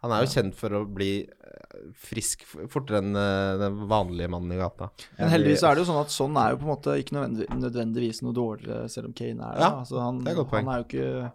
Han 0.00 0.14
er 0.16 0.24
jo 0.24 0.30
kjent 0.32 0.56
for 0.56 0.74
å 0.78 0.80
bli 0.88 1.10
eh, 1.28 1.78
frisk 2.08 2.42
fortere 2.72 3.02
enn 3.02 3.16
eh, 3.20 3.58
den 3.60 3.82
vanlige 3.90 4.30
mannen 4.32 4.54
i 4.56 4.60
gata. 4.60 4.90
Men 5.18 5.32
heldigvis 5.34 5.64
er 5.66 5.76
det 5.76 5.84
jo 5.84 5.90
sånn 5.90 6.02
at 6.02 6.14
sånn 6.14 6.38
er 6.40 6.54
jo 6.54 6.60
på 6.62 6.68
en 6.68 6.72
måte 6.72 6.96
ikke 7.02 7.16
nødvendig, 7.18 7.48
nødvendigvis 7.60 8.22
noe 8.24 8.36
dårligere, 8.36 8.88
selv 8.92 9.10
om 9.10 9.16
Kane 9.16 9.44
er 9.44 9.58
det. 9.58 9.64
Ja, 9.66 9.72
altså, 9.82 10.00
han, 10.00 10.20
det 10.24 10.32
er 10.32 10.40
godt 10.40 10.52
poeng. 10.54 10.68
han 10.68 10.74
er 10.74 10.82
jo 10.82 10.88
ikke 10.88 11.32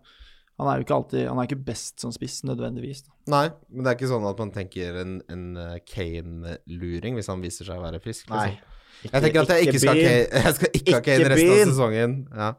han 0.55 0.69
er 0.71 0.79
jo 0.79 0.85
ikke 0.85 0.95
alltid 0.95 1.25
Han 1.27 1.39
er 1.41 1.49
ikke 1.49 1.63
best 1.67 1.99
som 2.03 2.13
spiss, 2.15 2.37
nødvendigvis. 2.47 3.01
Da. 3.03 3.15
Nei, 3.33 3.47
men 3.69 3.83
det 3.83 3.91
er 3.91 3.97
ikke 3.97 4.11
sånn 4.11 4.27
at 4.29 4.39
man 4.39 4.53
tenker 4.55 5.01
en, 5.01 5.17
en 5.31 5.43
eh, 5.59 5.73
Kane-luring 5.89 7.19
hvis 7.19 7.29
han 7.31 7.43
viser 7.43 7.67
seg 7.67 7.81
å 7.81 7.83
være 7.83 7.99
frisk. 8.03 8.29
Nei. 8.31 8.53
Ikke, 9.03 9.11
Jeg 9.11 9.25
tenker 9.25 9.43
at 9.43 9.51
jeg 9.51 9.67
ikke 9.67 9.81
skal, 9.83 9.99
ha. 9.99 10.05
Kane, 10.07 10.43
jeg 10.45 10.57
skal 10.59 10.79
ikke 10.79 10.95
ha 10.95 11.01
Kane 11.09 11.27
resten 11.33 11.51
av 11.51 11.73
sesongen. 11.73 12.15
Ja. 12.31 12.53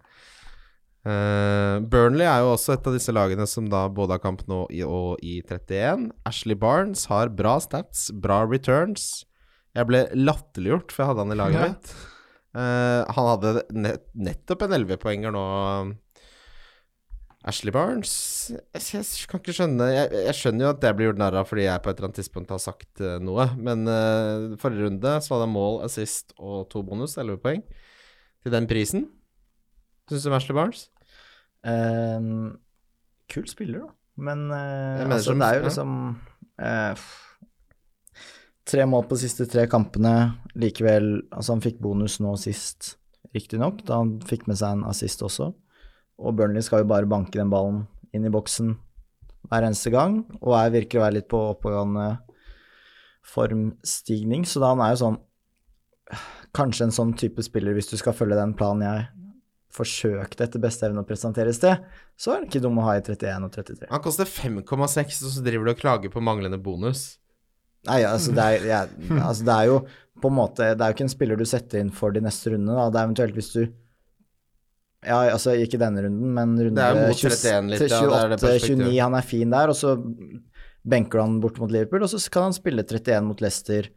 Eh, 1.07 1.76
Burnley 1.86 2.26
er 2.26 2.42
jo 2.42 2.54
også 2.57 2.74
et 2.74 2.86
av 2.90 2.94
disse 2.96 3.12
lagene 3.14 3.44
som 3.46 3.68
da 3.70 3.84
både 3.92 4.16
har 4.16 4.22
kamp 4.24 4.40
nå 4.50 4.64
i, 4.74 4.80
og 4.82 5.20
i 5.22 5.36
31. 5.46 6.09
Ashley 6.26 6.59
Barnes 6.59 7.04
har 7.12 7.30
bra 7.30 7.57
stats, 7.62 8.09
bra 8.11 8.40
returns. 8.48 9.22
Jeg 9.76 9.86
ble 9.86 10.07
latterliggjort, 10.16 10.90
for 10.90 11.04
jeg 11.04 11.11
hadde 11.12 11.22
han 11.26 11.34
i 11.34 11.38
laget 11.38 11.61
Ja. 11.61 11.68
mitt. 11.70 11.94
Uh, 12.57 13.04
han 13.12 13.26
hadde 13.28 13.50
nett, 13.76 14.07
nettopp 14.16 14.62
en 14.64 14.74
11-poenger 14.80 15.34
nå. 15.36 15.42
Ashley 17.46 17.70
Barnes 17.70 18.12
jeg, 18.50 18.82
jeg 18.96 19.28
kan 19.30 19.38
ikke 19.38 19.52
skjønne 19.54 19.86
jeg, 19.92 20.09
jeg 20.24 20.34
skjønner 20.34 20.64
jo 20.64 20.70
at 20.72 20.80
det 20.82 20.90
blir 20.98 21.07
gjort 21.11 21.20
narr 21.20 21.36
av 21.38 21.46
fordi 21.46 21.66
jeg 21.68 21.82
på 21.84 21.92
et 21.92 22.00
eller 22.00 22.09
annet 22.09 22.18
tidspunkt 22.18 22.50
har 22.50 22.62
sagt 22.64 23.02
uh, 23.04 23.20
noe, 23.22 23.44
men 23.61 23.84
forrige 24.59 24.88
runde 24.88 25.12
så 25.22 25.36
hadde 25.36 25.46
jeg 25.46 25.54
mål, 25.54 25.78
assist 25.86 26.34
og 26.40 26.64
to 26.72 26.82
bonus, 26.82 27.14
11 27.20 27.38
poeng, 27.44 27.62
til 28.42 28.57
den 28.57 28.66
prisen. 28.66 29.07
Syns 30.11 30.24
du 30.26 30.32
om 30.32 30.38
Ashley 30.40 30.57
Barnes? 30.59 30.88
Eh, 31.67 32.29
kul 33.33 33.47
spiller, 33.51 33.87
da. 33.87 33.93
Men 34.17 34.47
uh, 34.49 35.05
altså, 35.12 35.35
det 35.37 35.45
er 35.45 35.59
jo 35.59 35.64
liksom 35.67 35.91
uh, 36.62 37.07
Tre 38.67 38.87
mål 38.89 39.05
på 39.11 39.19
siste 39.21 39.45
tre 39.51 39.67
kampene. 39.71 40.14
Likevel 40.57 41.11
Altså, 41.29 41.53
han 41.53 41.62
fikk 41.62 41.83
bonus 41.85 42.17
nå 42.25 42.33
sist, 42.41 42.97
riktignok, 43.37 43.85
da 43.87 44.01
han 44.01 44.17
fikk 44.27 44.49
med 44.49 44.59
seg 44.59 44.79
en 44.79 44.87
assist 44.89 45.23
også. 45.23 45.51
Og 46.17 46.35
Burnley 46.39 46.64
skal 46.64 46.83
jo 46.83 46.91
bare 46.91 47.09
banke 47.11 47.37
den 47.37 47.53
ballen 47.53 47.85
inn 48.17 48.25
i 48.25 48.33
boksen 48.33 48.73
hver 49.47 49.67
eneste 49.69 49.93
gang, 49.95 50.25
og 50.41 50.57
jeg 50.57 50.73
virker 50.75 50.99
å 50.99 51.05
være 51.05 51.17
litt 51.21 51.29
på 51.31 51.39
oppegående 51.53 52.07
formstigning, 53.27 54.43
så 54.49 54.62
da 54.62 54.73
han 54.73 54.83
er 54.83 54.95
jo 54.95 55.03
sånn 55.05 55.23
Kanskje 56.57 56.87
en 56.87 56.95
sånn 56.95 57.11
type 57.19 57.43
spiller, 57.43 57.75
hvis 57.77 57.91
du 57.91 57.97
skal 57.99 58.14
følge 58.17 58.39
den 58.39 58.53
planen 58.57 58.85
jeg 58.87 59.26
forsøkte 59.77 60.47
etter 60.47 60.62
beste 60.62 60.89
evne 60.89 61.05
å 61.05 61.09
presentere 61.09 61.53
i 61.53 61.57
sted, 61.57 61.85
så 62.16 62.33
er 62.33 62.43
det 62.43 62.51
ikke 62.51 62.64
dum 62.64 62.81
å 62.81 62.87
ha 62.89 62.97
i 62.97 63.05
31 63.05 63.47
og 63.47 63.53
33. 63.55 63.91
Han 63.93 64.03
koster 64.05 64.29
5,6, 64.31 65.22
og 65.22 65.35
så 65.37 65.45
driver 65.45 65.68
du 65.68 65.74
og 65.74 65.81
klager 65.81 66.12
på 66.12 66.24
manglende 66.24 66.59
bonus. 66.62 67.18
Nei, 67.87 68.01
altså 68.09 68.33
det, 68.35 68.45
er, 68.45 68.64
ja, 68.66 68.81
altså 69.20 69.47
det 69.47 69.57
er 69.57 69.68
jo 69.70 69.81
på 70.18 70.31
en 70.31 70.35
måte 70.35 70.72
Det 70.74 70.83
er 70.83 70.91
jo 70.91 70.97
ikke 70.97 71.05
en 71.07 71.12
spiller 71.12 71.39
du 71.39 71.45
setter 71.47 71.83
inn 71.83 71.93
for 71.95 72.14
de 72.14 72.22
neste 72.24 72.51
rundene, 72.51 72.74
da. 72.74 72.87
Det 72.91 72.99
er 72.99 73.07
eventuelt 73.07 73.37
hvis 73.37 73.51
du 73.53 73.61
Ja, 75.07 75.20
altså 75.31 75.55
ikke 75.61 75.79
denne 75.79 76.03
runden, 76.07 76.33
men 76.35 76.57
runde 76.57 76.81
Det 76.81 76.87
er 76.87 76.97
jo 76.97 77.05
mot 77.12 77.20
20 77.20 77.37
31 77.37 77.70
litt, 77.70 77.85
til 77.85 77.95
ja, 77.95 78.01
det 78.01 78.16
er 78.18 78.33
det 78.33 78.39
28, 78.41 78.47
perspektivet. 78.47 78.83
29, 78.89 79.03
han 79.05 79.18
er 79.20 79.29
fin 79.29 79.55
der, 79.55 79.70
og 79.70 79.79
så 79.79 79.93
benker 80.87 81.22
han 81.22 81.39
bort 81.43 81.61
mot 81.62 81.70
Liverpool, 81.74 82.03
og 82.07 82.11
så 82.11 82.22
kan 82.33 82.49
han 82.49 82.57
spille 82.57 82.83
31 82.87 83.29
mot 83.29 83.45
Leicester, 83.45 83.91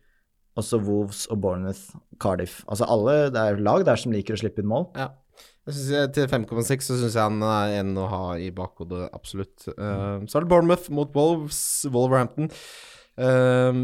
og 0.57 0.65
så 0.65 0.79
Wolves 0.83 1.23
og 1.31 1.41
Bournemouth, 1.41 1.95
Cardiff. 2.21 2.59
Altså 2.67 2.87
alle, 2.89 3.17
det 3.33 3.41
er 3.41 3.61
lag 3.63 3.85
der 3.87 4.01
som 4.01 4.13
liker 4.13 4.35
å 4.35 4.41
slippe 4.41 4.61
inn 4.63 4.69
mål. 4.69 4.89
Ja. 4.97 5.11
Jeg 5.69 6.11
til 6.15 6.27
5,6 6.31 6.89
så 6.89 6.97
syns 6.99 7.15
jeg 7.15 7.21
han 7.23 7.41
er 7.45 7.77
en 7.79 7.95
å 8.01 8.07
ha 8.09 8.21
i 8.41 8.49
bakhodet, 8.55 9.09
absolutt. 9.15 9.67
Eh, 9.71 10.25
så 10.25 10.39
er 10.39 10.45
det 10.45 10.51
Bournemouth 10.51 10.89
mot 10.95 11.11
Wolves, 11.15 11.59
Wolverhampton. 11.93 12.49
Eh, 13.19 13.81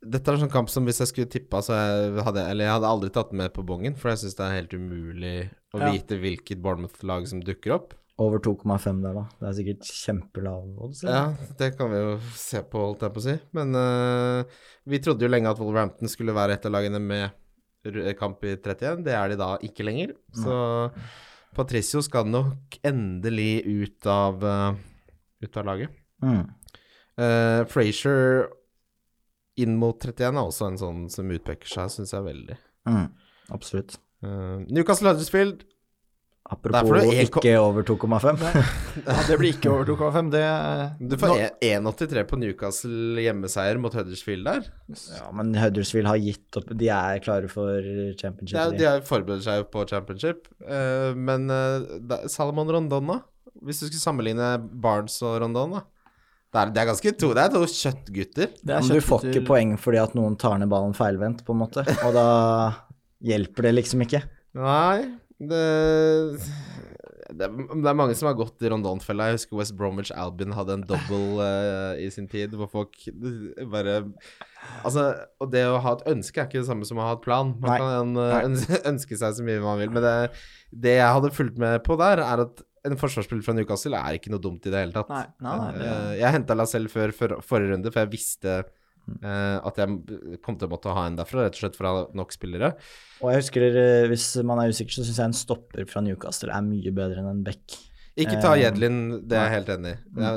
dette 0.00 0.30
er 0.32 0.38
en 0.38 0.46
sånn 0.46 0.52
kamp 0.52 0.70
som 0.72 0.86
hvis 0.88 1.02
jeg 1.02 1.10
skulle 1.10 1.28
tippa, 1.30 1.60
så 1.60 1.76
jeg 1.76 2.22
hadde 2.24 2.44
Eller 2.48 2.64
jeg 2.64 2.72
hadde 2.78 2.88
aldri 2.88 3.10
tatt 3.12 3.32
den 3.34 3.42
med 3.42 3.52
på 3.52 3.64
bongen, 3.68 3.96
for 4.00 4.10
jeg 4.12 4.22
syns 4.22 4.38
det 4.38 4.46
er 4.46 4.58
helt 4.62 4.72
umulig 4.76 5.38
å 5.76 5.80
Ja. 5.82 5.90
vite 5.92 6.16
hvilket 6.18 6.62
Bournemouth-lag 6.62 7.28
som 7.28 7.42
dukker 7.44 7.74
opp. 7.76 7.94
Over 8.20 8.38
2,5 8.38 9.00
der, 9.02 9.14
da. 9.14 9.24
Det 9.40 9.48
er 9.48 9.52
sikkert 9.56 9.84
kjempelav 9.96 10.64
odds. 10.84 11.02
Ja, 11.04 11.34
det 11.56 11.70
kan 11.78 11.88
vi 11.90 11.96
jo 11.96 12.18
se 12.36 12.60
på, 12.62 12.80
holdt 12.80 13.00
jeg 13.00 13.14
på 13.14 13.20
å 13.22 13.24
si. 13.24 13.36
Men 13.56 13.74
uh, 13.74 14.44
vi 14.86 14.98
trodde 15.00 15.24
jo 15.24 15.30
lenge 15.32 15.48
at 15.48 15.58
Wolverhampton 15.60 16.08
skulle 16.08 16.34
være 16.36 16.52
et 16.58 16.66
av 16.66 16.72
lagene 16.74 17.00
med 17.00 17.30
kamp 18.18 18.44
i 18.44 18.54
31. 18.56 19.04
Det 19.06 19.14
er 19.16 19.32
de 19.32 19.40
da 19.40 19.54
ikke 19.64 19.86
lenger. 19.86 20.14
Så 20.36 20.54
Patricio 21.56 22.02
skal 22.04 22.28
nok 22.30 22.78
endelig 22.86 23.64
ut 23.66 24.06
av, 24.06 24.44
eh, 24.44 24.74
ut 25.42 25.56
av 25.56 25.66
laget. 25.66 25.90
Mm. 26.22 26.44
Uh, 27.20 27.64
Frazier 27.68 28.48
inn 29.60 29.76
mot 29.76 29.98
31 29.98 30.36
er 30.36 30.46
også 30.46 30.68
en 30.70 30.78
sånn 30.80 31.00
som 31.12 31.32
utpeker 31.32 31.68
seg, 31.68 31.90
syns 31.92 32.14
jeg 32.14 32.24
veldig. 32.24 32.56
Mm. 32.88 33.08
Absolutt. 33.52 33.98
Uh, 34.24 34.62
Newcastle 34.70 35.10
Huddersfield 35.10 35.64
Apropos 36.50 37.04
ikke 37.14 37.52
over 37.60 37.84
2,5. 37.86 38.40
Ja, 39.06 39.14
det 39.28 39.36
blir 39.38 39.52
ikke 39.54 39.70
over 39.70 39.86
2,5. 39.86 40.30
Det 40.34 41.10
Du 41.12 41.16
får 41.20 41.36
e- 41.38 41.50
1,83 41.76 42.24
på 42.26 42.38
Newcastle 42.42 43.22
hjemmeseier 43.22 43.78
mot 43.78 43.94
Huddersfield 43.94 44.48
der. 44.48 44.66
Ja, 45.14 45.28
men 45.36 45.52
Huddersfield 45.54 46.10
har 46.10 46.18
gitt 46.18 46.58
opp. 46.58 46.72
De 46.80 46.88
er 46.90 47.22
klare 47.22 47.46
for 47.52 47.78
championship. 48.18 48.56
Ja, 48.58 48.66
de. 48.66 48.74
forbereder 48.80 48.98
har 48.98 49.06
forberedt 49.06 49.46
seg 49.46 49.68
på 49.70 49.86
championship, 49.92 50.50
eh, 50.66 51.14
men 51.14 51.46
eh, 51.54 52.26
Salomon 52.32 52.74
Rondon, 52.74 53.14
da? 53.14 53.20
Hvis 53.62 53.80
du 53.82 53.86
skulle 53.86 54.02
sammenligne 54.02 54.50
Barnes 54.82 55.20
og 55.26 55.38
Rondon, 55.44 55.78
da? 55.78 55.84
Det 56.50 56.58
er, 56.64 56.70
det 56.74 56.80
er 56.82 56.86
ganske 56.90 57.10
to 57.14 57.28
Det 57.36 57.42
er 57.46 57.50
to 57.54 57.62
kjøttgutter. 57.70 58.48
Det 58.58 58.72
Ja, 58.74 58.80
er 58.80 58.86
men 58.88 58.98
du 58.98 59.04
får 59.06 59.28
ikke 59.30 59.46
poeng 59.46 59.76
fordi 59.78 60.00
at 60.02 60.16
noen 60.18 60.34
tar 60.40 60.58
ned 60.58 60.70
ballen 60.72 60.96
feilvendt, 60.98 61.44
på 61.46 61.54
en 61.54 61.60
måte. 61.62 61.84
Og 62.02 62.14
da 62.16 62.24
hjelper 63.22 63.68
det 63.68 63.76
liksom 63.78 64.02
ikke. 64.02 64.24
Nei, 64.58 65.12
det 65.40 65.64
det 67.30 67.48
det 67.50 67.86
er 67.86 67.96
mange 67.96 68.14
som 68.18 68.28
har 68.30 68.36
gått 68.38 68.62
i 68.64 68.70
Rondon-fella. 68.72 69.30
Jeg 69.30 69.38
husker 69.38 69.58
West 69.60 69.76
Bromwich 69.78 70.10
Albin 70.14 70.54
hadde 70.56 70.76
en 70.78 70.86
double 70.88 71.38
uh, 71.40 71.98
i 72.04 72.08
sin 72.12 72.28
tid, 72.30 72.56
hvor 72.58 72.70
folk 72.70 72.96
bare 73.70 74.00
Altså, 74.84 75.06
og 75.40 75.52
det 75.52 75.62
å 75.64 75.78
ha 75.82 75.94
et 75.96 76.08
ønske 76.12 76.42
er 76.42 76.48
ikke 76.48 76.60
det 76.60 76.68
samme 76.68 76.86
som 76.88 76.98
å 77.00 77.06
ha 77.06 77.14
et 77.16 77.22
plan. 77.24 77.54
Man 77.62 77.70
Nei. 77.70 77.78
kan 77.80 77.94
en, 78.00 78.50
ønske, 78.50 78.80
ønske 78.92 79.20
seg 79.20 79.38
så 79.38 79.46
mye 79.46 79.62
man 79.64 79.80
vil, 79.80 79.94
men 79.94 80.04
det, 80.04 80.16
det 80.84 80.98
jeg 80.98 81.14
hadde 81.16 81.32
fulgt 81.36 81.60
med 81.60 81.80
på 81.86 81.96
der, 82.00 82.22
er 82.24 82.44
at 82.44 82.64
en 82.88 82.96
forsvarsspiller 83.00 83.44
fra 83.44 83.54
Newcastle 83.56 83.98
er 83.98 84.16
ikke 84.16 84.32
noe 84.32 84.42
dumt 84.42 84.64
i 84.64 84.72
det 84.72 84.84
hele 84.84 84.94
tatt. 84.94 85.10
Nei, 85.12 85.24
nei, 85.44 85.56
nei, 85.60 85.72
det, 85.76 85.88
Eh, 85.90 86.12
jeg 86.22 86.36
henta 86.36 86.56
Lacelle 86.56 86.92
før, 86.92 87.12
før 87.16 87.34
forrige 87.44 87.74
runde, 87.74 87.92
for 87.92 88.04
jeg 88.04 88.12
visste 88.14 88.54
eh, 89.20 89.58
at 89.58 89.80
jeg 89.80 90.38
kom 90.44 90.58
til 90.58 90.68
å 90.68 90.72
måtte 90.72 90.94
ha 90.96 91.04
en 91.08 91.18
derfra, 91.18 91.46
rett 91.46 91.58
og 91.58 91.64
slett 91.64 91.78
for 91.78 91.88
å 91.88 91.92
ha 91.94 92.02
nok 92.16 92.34
spillere. 92.34 92.72
Og 93.20 93.32
jeg 93.32 93.42
husker, 93.42 93.68
eh, 93.70 94.08
hvis 94.10 94.32
man 94.46 94.62
er 94.62 94.72
usikker, 94.72 94.96
så 94.96 95.04
syns 95.04 95.22
jeg 95.22 95.30
en 95.30 95.38
stopper 95.40 95.86
fra 95.90 96.02
Newcastle 96.04 96.52
er 96.54 96.66
mye 96.66 96.94
bedre 96.96 97.22
enn 97.22 97.30
en 97.34 97.46
back. 97.46 97.78
Ikke 98.18 98.40
ta 98.42 98.54
Eh, 98.56 98.64
Jedlin, 98.64 99.00
det 99.28 99.38
er 99.38 99.48
jeg 99.48 99.56
helt 99.58 99.72
enig 99.76 99.94
i. 99.94 100.00
Ja, 100.20 100.34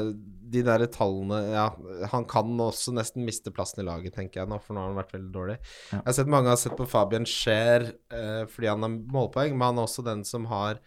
de 0.53 0.61
der 0.61 0.85
tallene 0.93 1.39
Ja, 1.49 1.67
han 2.11 2.25
kan 2.29 2.51
også 2.61 2.93
nesten 2.95 3.25
miste 3.25 3.53
plassen 3.53 3.81
i 3.81 3.87
laget, 3.87 4.13
tenker 4.17 4.43
jeg 4.43 4.51
nå, 4.51 4.59
for 4.61 4.75
nå 4.75 4.83
har 4.83 4.91
han 4.91 4.99
vært 4.99 5.15
veldig 5.15 5.31
dårlig. 5.33 5.55
Ja. 5.91 5.97
Jeg 5.97 6.05
har 6.05 6.17
sett 6.19 6.33
mange 6.35 6.51
har 6.51 6.59
sett 6.61 6.77
på 6.77 6.89
Fabian 6.89 7.25
Scheer 7.29 7.89
uh, 8.13 8.43
fordi 8.51 8.69
han 8.69 8.85
har 8.85 8.93
målpoeng, 9.15 9.55
men 9.55 9.71
han 9.71 9.81
er 9.81 9.87
også 9.87 10.05
den 10.05 10.21
som 10.27 10.45
har 10.51 10.81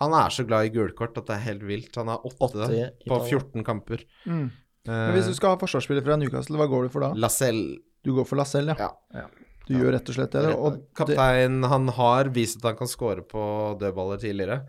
Han 0.00 0.14
er 0.16 0.32
så 0.34 0.42
glad 0.42 0.66
i 0.66 0.72
gulkort 0.74 1.18
at 1.20 1.28
det 1.28 1.34
er 1.36 1.44
helt 1.44 1.62
vilt. 1.62 1.94
Han 2.00 2.08
har 2.10 2.24
åtte 2.26 2.48
Åtte 2.48 2.86
på 3.06 3.18
14 3.28 3.62
kamper. 3.62 4.00
mm. 4.24 4.48
Eh, 4.88 4.90
Men 4.92 5.14
hvis 5.16 5.28
du 5.30 5.34
skal 5.38 5.54
ha 5.54 5.60
forsvarsspiller 5.60 6.02
fra 6.06 6.16
Newcastle, 6.18 6.58
hva 6.58 6.66
går 6.70 6.88
du 6.88 6.92
for 6.94 7.04
da? 7.06 7.12
Lacelle 7.14 7.78
Du 8.02 8.12
går 8.16 8.26
for 8.26 8.40
Lacelle, 8.40 8.74
ja. 8.78 8.88
Ja. 9.14 9.28
Du 9.68 9.76
gjør 9.78 9.92
rett 9.94 10.08
og 10.10 10.16
slett 10.16 10.32
det. 10.34 10.54
Og 10.58 10.80
Kaptein, 10.98 11.60
han 11.70 11.86
har 11.94 12.32
vist 12.34 12.58
at 12.58 12.72
han 12.72 12.78
kan 12.80 12.88
score 12.90 13.22
på 13.22 13.42
dødballer 13.78 14.18
tidligere. 14.18 14.64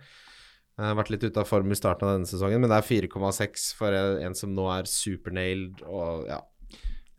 Uh, 0.78 0.92
vært 0.98 1.10
litt 1.14 1.24
ute 1.26 1.42
av 1.42 1.46
form 1.50 1.72
i 1.74 1.78
starten 1.78 2.06
av 2.08 2.14
denne 2.20 2.30
sesongen, 2.30 2.62
men 2.62 2.70
det 2.70 2.78
er 2.78 2.86
4,6 3.08 3.66
for 3.78 3.94
en 3.94 4.34
som 4.38 4.54
nå 4.54 4.68
er 4.74 4.86
supernailed 4.90 5.82
og 5.86 6.28
ja. 6.30 6.40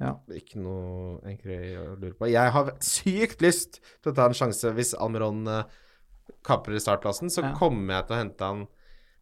Ja. 0.02 0.12
Ikke 0.34 0.58
noe 0.62 1.18
egentlig 1.22 1.58
å 1.78 1.84
lure 1.98 2.14
på. 2.18 2.26
Jeg 2.30 2.50
har 2.54 2.72
sykt 2.82 3.42
lyst 3.42 3.78
til 4.02 4.10
å 4.10 4.14
ta 4.16 4.26
en 4.30 4.34
sjanse 4.38 4.70
hvis 4.74 4.94
Almiron 4.98 5.42
uh, 5.46 5.62
kaprer 6.46 6.78
startplassen, 6.82 7.30
så 7.30 7.42
Ja. 7.42 7.52
kommer 7.58 7.98
jeg 7.98 8.06
til 8.08 8.14
å 8.16 8.22
hente 8.22 8.48
han 8.54 8.64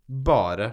bare 0.09 0.71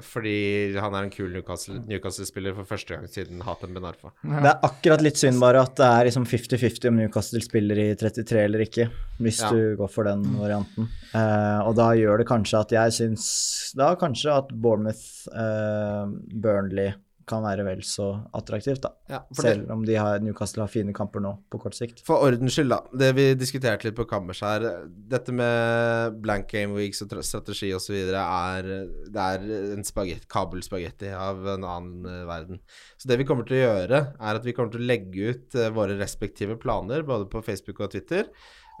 fordi 0.00 0.74
han 0.80 0.94
er 0.94 1.04
en 1.04 1.10
kul 1.12 1.28
Newcastle- 1.34 1.82
Newcastle-spiller 1.88 2.54
for 2.56 2.64
første 2.64 2.94
gang 2.96 3.06
siden 3.12 3.42
Hatem 3.44 3.74
Benarfa. 3.76 4.12
Det 4.24 4.48
er 4.48 4.60
akkurat 4.64 5.02
litt 5.04 5.16
synd 5.20 5.38
bare 5.42 5.60
at 5.66 5.74
det 5.76 5.84
er 5.84 6.08
liksom 6.08 6.24
50-50 6.24 6.88
om 6.88 6.96
Newcastle 6.96 7.42
spiller 7.44 7.76
i 7.82 7.94
33 8.00 8.44
eller 8.46 8.64
ikke, 8.64 8.88
hvis 9.20 9.42
Ja. 9.42 9.50
du 9.52 9.76
går 9.76 9.90
for 9.92 10.04
den 10.04 10.22
varianten. 10.40 10.88
Uh, 11.14 11.60
og 11.68 11.76
da 11.76 11.90
gjør 11.98 12.18
det 12.18 12.26
kanskje 12.28 12.60
at 12.60 12.70
jeg 12.72 12.90
syns 12.92 13.74
Da 13.76 13.94
kanskje 13.96 14.32
at 14.36 14.48
Bournemouth, 14.48 15.28
uh, 15.32 16.06
Burnley 16.32 16.92
kan 17.28 17.42
være 17.44 17.64
vel 17.66 17.82
så 17.86 18.06
attraktivt, 18.36 18.82
da. 18.84 18.90
Ja, 19.10 19.20
Selv 19.36 19.70
om 19.74 19.84
de 19.86 19.96
har, 19.98 20.20
Newcastle 20.24 20.64
har 20.64 20.70
fine 20.72 20.94
kamper 20.96 21.22
nå, 21.24 21.34
på 21.52 21.60
kort 21.62 21.76
sikt. 21.76 22.02
For 22.06 22.24
ordens 22.26 22.56
skyld, 22.56 22.72
da. 22.72 22.80
Det 23.04 23.10
vi 23.18 23.26
diskuterte 23.38 23.88
litt 23.88 23.98
på 23.98 24.06
kammers 24.10 24.42
her, 24.44 24.64
dette 24.88 25.34
med 25.36 26.18
blank 26.24 26.48
game 26.52 26.76
weeks 26.78 27.04
og 27.04 27.12
tra- 27.12 27.24
strategi 27.26 27.72
osv. 27.76 27.98
er 28.12 28.70
Det 29.12 29.26
er 29.26 29.46
en 29.76 29.86
spagetti, 29.86 30.28
kabelspagetti 30.32 31.12
av 31.16 31.46
en 31.56 31.68
annen 31.68 32.08
eh, 32.08 32.24
verden. 32.28 32.62
Så 32.96 33.10
det 33.10 33.20
vi 33.22 33.28
kommer 33.28 33.46
til 33.48 33.60
å 33.60 33.62
gjøre, 33.66 34.02
er 34.18 34.40
at 34.40 34.46
vi 34.48 34.56
kommer 34.56 34.74
til 34.74 34.82
å 34.84 34.90
legge 34.90 35.32
ut 35.34 35.54
eh, 35.58 35.70
våre 35.74 35.98
respektive 36.00 36.58
planer, 36.60 37.06
både 37.06 37.30
på 37.30 37.44
Facebook 37.44 37.80
og 37.84 37.94
Twitter. 37.94 38.28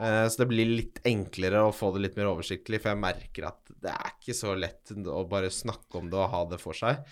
Eh, 0.00 0.24
så 0.28 0.42
det 0.42 0.48
blir 0.50 0.70
litt 0.70 1.02
enklere 1.06 1.66
å 1.66 1.74
få 1.74 1.92
det 1.94 2.06
litt 2.06 2.16
mer 2.18 2.30
oversiktlig, 2.32 2.80
for 2.82 2.92
jeg 2.94 3.02
merker 3.02 3.50
at 3.50 3.74
det 3.82 3.92
er 3.92 4.14
ikke 4.14 4.36
så 4.36 4.54
lett 4.58 4.92
å 4.96 5.22
bare 5.28 5.50
snakke 5.52 6.00
om 6.00 6.08
det 6.10 6.18
og 6.18 6.32
ha 6.32 6.42
det 6.52 6.60
for 6.62 6.76
seg. 6.76 7.02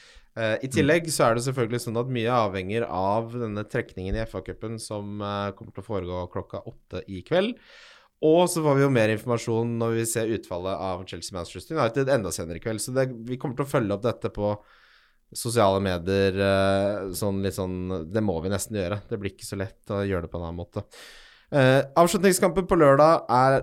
Eh, 0.40 0.56
I 0.64 0.70
tillegg 0.72 1.08
så 1.12 1.26
er 1.26 1.36
det 1.36 1.44
selvfølgelig 1.44 1.82
sånn 1.84 2.00
at 2.00 2.10
mye 2.12 2.40
avhenger 2.46 2.86
av 2.86 3.32
denne 3.34 3.64
trekningen 3.68 4.16
i 4.16 4.24
FA-cupen 4.24 4.78
som 4.80 5.20
eh, 5.20 5.52
kommer 5.56 5.74
til 5.74 5.84
å 5.84 5.88
foregå 5.88 6.26
klokka 6.32 6.62
åtte 6.70 7.04
i 7.10 7.20
kveld. 7.26 7.56
Og 8.24 8.44
så 8.52 8.60
får 8.64 8.76
vi 8.76 8.84
jo 8.84 8.92
mer 8.92 9.12
informasjon 9.14 9.78
når 9.80 9.96
vi 9.96 10.04
ser 10.08 10.32
utfallet 10.34 10.84
av 10.88 11.06
Chelsea-Manchester 11.08 11.78
United 11.78 12.12
enda 12.12 12.32
senere 12.34 12.60
i 12.60 12.64
kveld. 12.64 12.82
Så 12.84 12.92
det, 12.96 13.08
vi 13.28 13.38
kommer 13.40 13.58
til 13.58 13.66
å 13.66 13.72
følge 13.72 13.96
opp 13.96 14.04
dette 14.04 14.32
på 14.34 14.52
sosiale 15.36 15.80
medier 15.82 16.36
eh, 16.42 17.10
sånn 17.14 17.38
litt 17.44 17.54
sånn 17.54 18.08
Det 18.10 18.22
må 18.24 18.38
vi 18.44 18.52
nesten 18.52 18.78
gjøre. 18.80 19.00
Det 19.08 19.18
blir 19.20 19.34
ikke 19.34 19.48
så 19.48 19.60
lett 19.60 19.92
å 19.92 20.02
gjøre 20.04 20.26
det 20.26 20.32
på 20.32 20.40
en 20.40 20.46
annen 20.48 20.60
måte. 20.60 20.84
Uh, 21.50 21.82
avslutningskampen 21.98 22.68
på 22.70 22.76
lørdag 22.78 23.24
er 23.34 23.56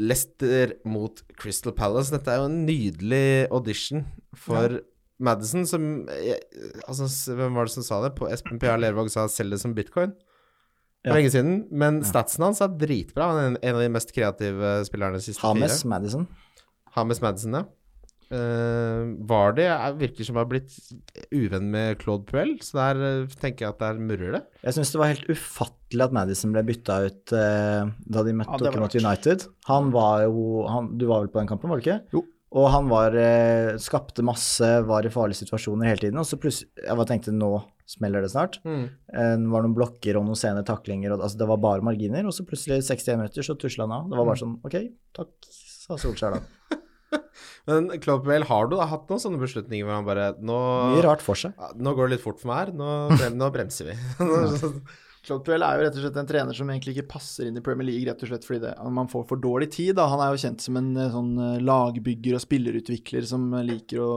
Leicester 0.00 0.72
mot 0.88 1.20
Crystal 1.36 1.74
Palace. 1.76 2.12
Dette 2.14 2.32
er 2.32 2.40
jo 2.40 2.48
en 2.48 2.62
nydelig 2.64 3.50
audition 3.52 4.06
for 4.32 4.78
Madison, 5.20 5.66
som 5.66 6.08
eh, 6.10 6.40
Altså, 6.88 7.06
hvem 7.34 7.54
var 7.54 7.68
det 7.68 7.74
som 7.76 7.86
sa 7.86 8.00
det? 8.02 8.14
På 8.18 8.26
Espen 8.32 8.58
P.A. 8.58 8.76
Lervåg 8.80 9.10
sa 9.12 9.26
'selg 9.28 9.50
det 9.54 9.60
som 9.60 9.74
bitcoin'. 9.74 10.14
For 11.04 11.12
Ja. 11.12 11.14
lenge 11.18 11.30
siden. 11.30 11.68
Men 11.70 12.02
statsen 12.02 12.42
hans 12.42 12.60
er 12.64 12.68
dritbra. 12.68 13.28
Han 13.30 13.38
er 13.38 13.46
en, 13.52 13.58
en 13.62 13.74
av 13.76 13.82
de 13.82 13.88
mest 13.92 14.12
kreative 14.16 14.84
spillerne 14.88 15.20
de 15.20 15.20
siste 15.20 15.42
Hames 15.44 15.82
fire. 15.82 15.88
Madison. 15.90 16.26
Hames 16.96 17.20
Madison, 17.20 17.52
ja. 17.52 17.64
Uh, 18.32 19.52
det, 19.54 19.66
er- 19.68 19.94
virker 20.00 20.24
som 20.26 20.38
å 20.38 20.42
ha 20.42 20.48
blitt 20.48 20.72
uvenn 21.30 21.68
med 21.70 21.98
Claude 22.00 22.24
Puel, 22.26 22.56
så 22.64 22.78
der 22.80 23.22
uh, 23.22 23.34
tenker 23.38 23.66
jeg 23.66 23.74
at 23.74 23.82
der 23.82 24.00
murrer 24.00 24.38
det. 24.38 24.42
Jeg 24.64 24.74
syns 24.78 24.90
det 24.94 24.98
var 25.02 25.12
helt 25.12 25.28
ufattelig 25.28 26.06
at 26.08 26.14
Madison 26.16 26.54
ble 26.54 26.64
bytta 26.66 26.96
ut 27.04 27.34
uh, 27.36 27.92
da 28.00 28.24
de 28.26 28.32
møtte 28.40 28.56
Ja, 28.56 28.62
det 28.64 28.72
dere 28.72 28.80
mot 28.86 28.96
United. 28.96 29.44
Han 29.68 29.92
var 29.94 30.24
jo 30.24 30.64
han, 30.66 30.88
Du 30.98 31.06
var 31.10 31.20
vel 31.22 31.30
på 31.34 31.38
den 31.42 31.50
kampen, 31.52 31.70
var 31.70 31.78
du 31.78 31.84
ikke? 31.84 32.00
Jo. 32.16 32.24
Og 32.54 32.68
han 32.70 32.86
var 32.90 33.16
eh, 33.18 33.72
skapte 33.82 34.22
masse, 34.26 34.68
var 34.86 35.06
i 35.06 35.10
farlige 35.10 35.40
situasjoner 35.42 35.90
hele 35.90 36.04
tiden. 36.04 36.20
Og 36.22 36.26
så 36.28 36.38
plutselig 36.38 36.70
Jeg 36.84 36.94
bare 37.00 37.08
tenkte 37.10 37.34
nå 37.34 37.48
smeller 37.90 38.22
det 38.24 38.30
snart. 38.32 38.60
Mm. 38.64 38.84
Eh, 39.12 39.32
Det 39.42 39.50
var 39.52 39.64
noen 39.66 39.74
blokker 39.76 40.16
og 40.20 40.28
noen 40.28 40.38
sene 40.38 40.62
taklinger, 40.64 41.12
og, 41.16 41.24
altså 41.26 41.40
det 41.42 41.48
var 41.50 41.58
bare 41.64 41.84
marginer. 41.84 42.24
Og 42.30 42.32
så 42.36 42.46
plutselig 42.46 42.78
61 42.86 43.18
minutter, 43.20 43.42
så 43.46 43.56
tusla 43.58 43.88
han 43.88 43.96
av. 43.98 44.06
Det 44.12 44.20
var 44.20 44.30
bare 44.30 44.40
sånn 44.44 44.54
OK, 44.64 44.78
takk, 45.18 45.32
sa 45.50 45.98
Solskjær 46.00 46.38
da. 46.38 46.44
Men 47.68 47.88
Puel, 48.04 48.44
har 48.48 48.68
du 48.70 48.76
da 48.76 48.86
hatt 48.90 49.10
noen 49.10 49.20
sånne 49.22 49.40
beslutninger 49.40 49.86
hvor 49.86 49.96
han 49.96 50.06
bare 50.06 50.26
Nå, 50.38 50.56
Mye 50.94 51.04
rart 51.04 51.22
for 51.24 51.38
seg. 51.38 51.56
Nå 51.80 51.92
går 51.96 52.08
det 52.08 52.16
litt 52.18 52.24
fort 52.24 52.38
for 52.40 52.50
meg 52.52 52.62
her. 52.68 52.72
Nå, 52.78 52.88
brem, 53.16 53.36
nå 53.40 53.50
bremser 53.54 53.90
vi. 53.90 53.98
Claude 55.24 55.56
er 55.56 55.78
jo 55.78 55.84
rett 55.86 55.96
og 55.96 56.04
slett 56.04 56.18
en 56.20 56.28
trener 56.28 56.56
som 56.56 56.70
egentlig 56.70 56.94
ikke 56.94 57.10
passer 57.14 57.48
inn 57.48 57.56
i 57.56 57.64
Premier 57.64 57.88
League, 57.88 58.04
rett 58.08 58.20
og 58.26 58.28
slett 58.28 58.44
fordi 58.44 58.60
det, 58.66 58.74
man 58.92 59.10
får 59.10 59.26
for 59.30 59.40
dårlig 59.40 59.70
tid. 59.72 59.94
Da. 59.96 60.08
Han 60.12 60.20
er 60.20 60.32
jo 60.34 60.40
kjent 60.42 60.64
som 60.64 60.78
en 60.80 60.90
eh, 61.00 61.12
sånn 61.12 61.34
eh, 61.40 61.60
lagbygger 61.64 62.36
og 62.36 62.44
spillerutvikler 62.44 63.28
som 63.28 63.46
eh, 63.56 63.64
liker 63.70 64.02
å, 64.04 64.16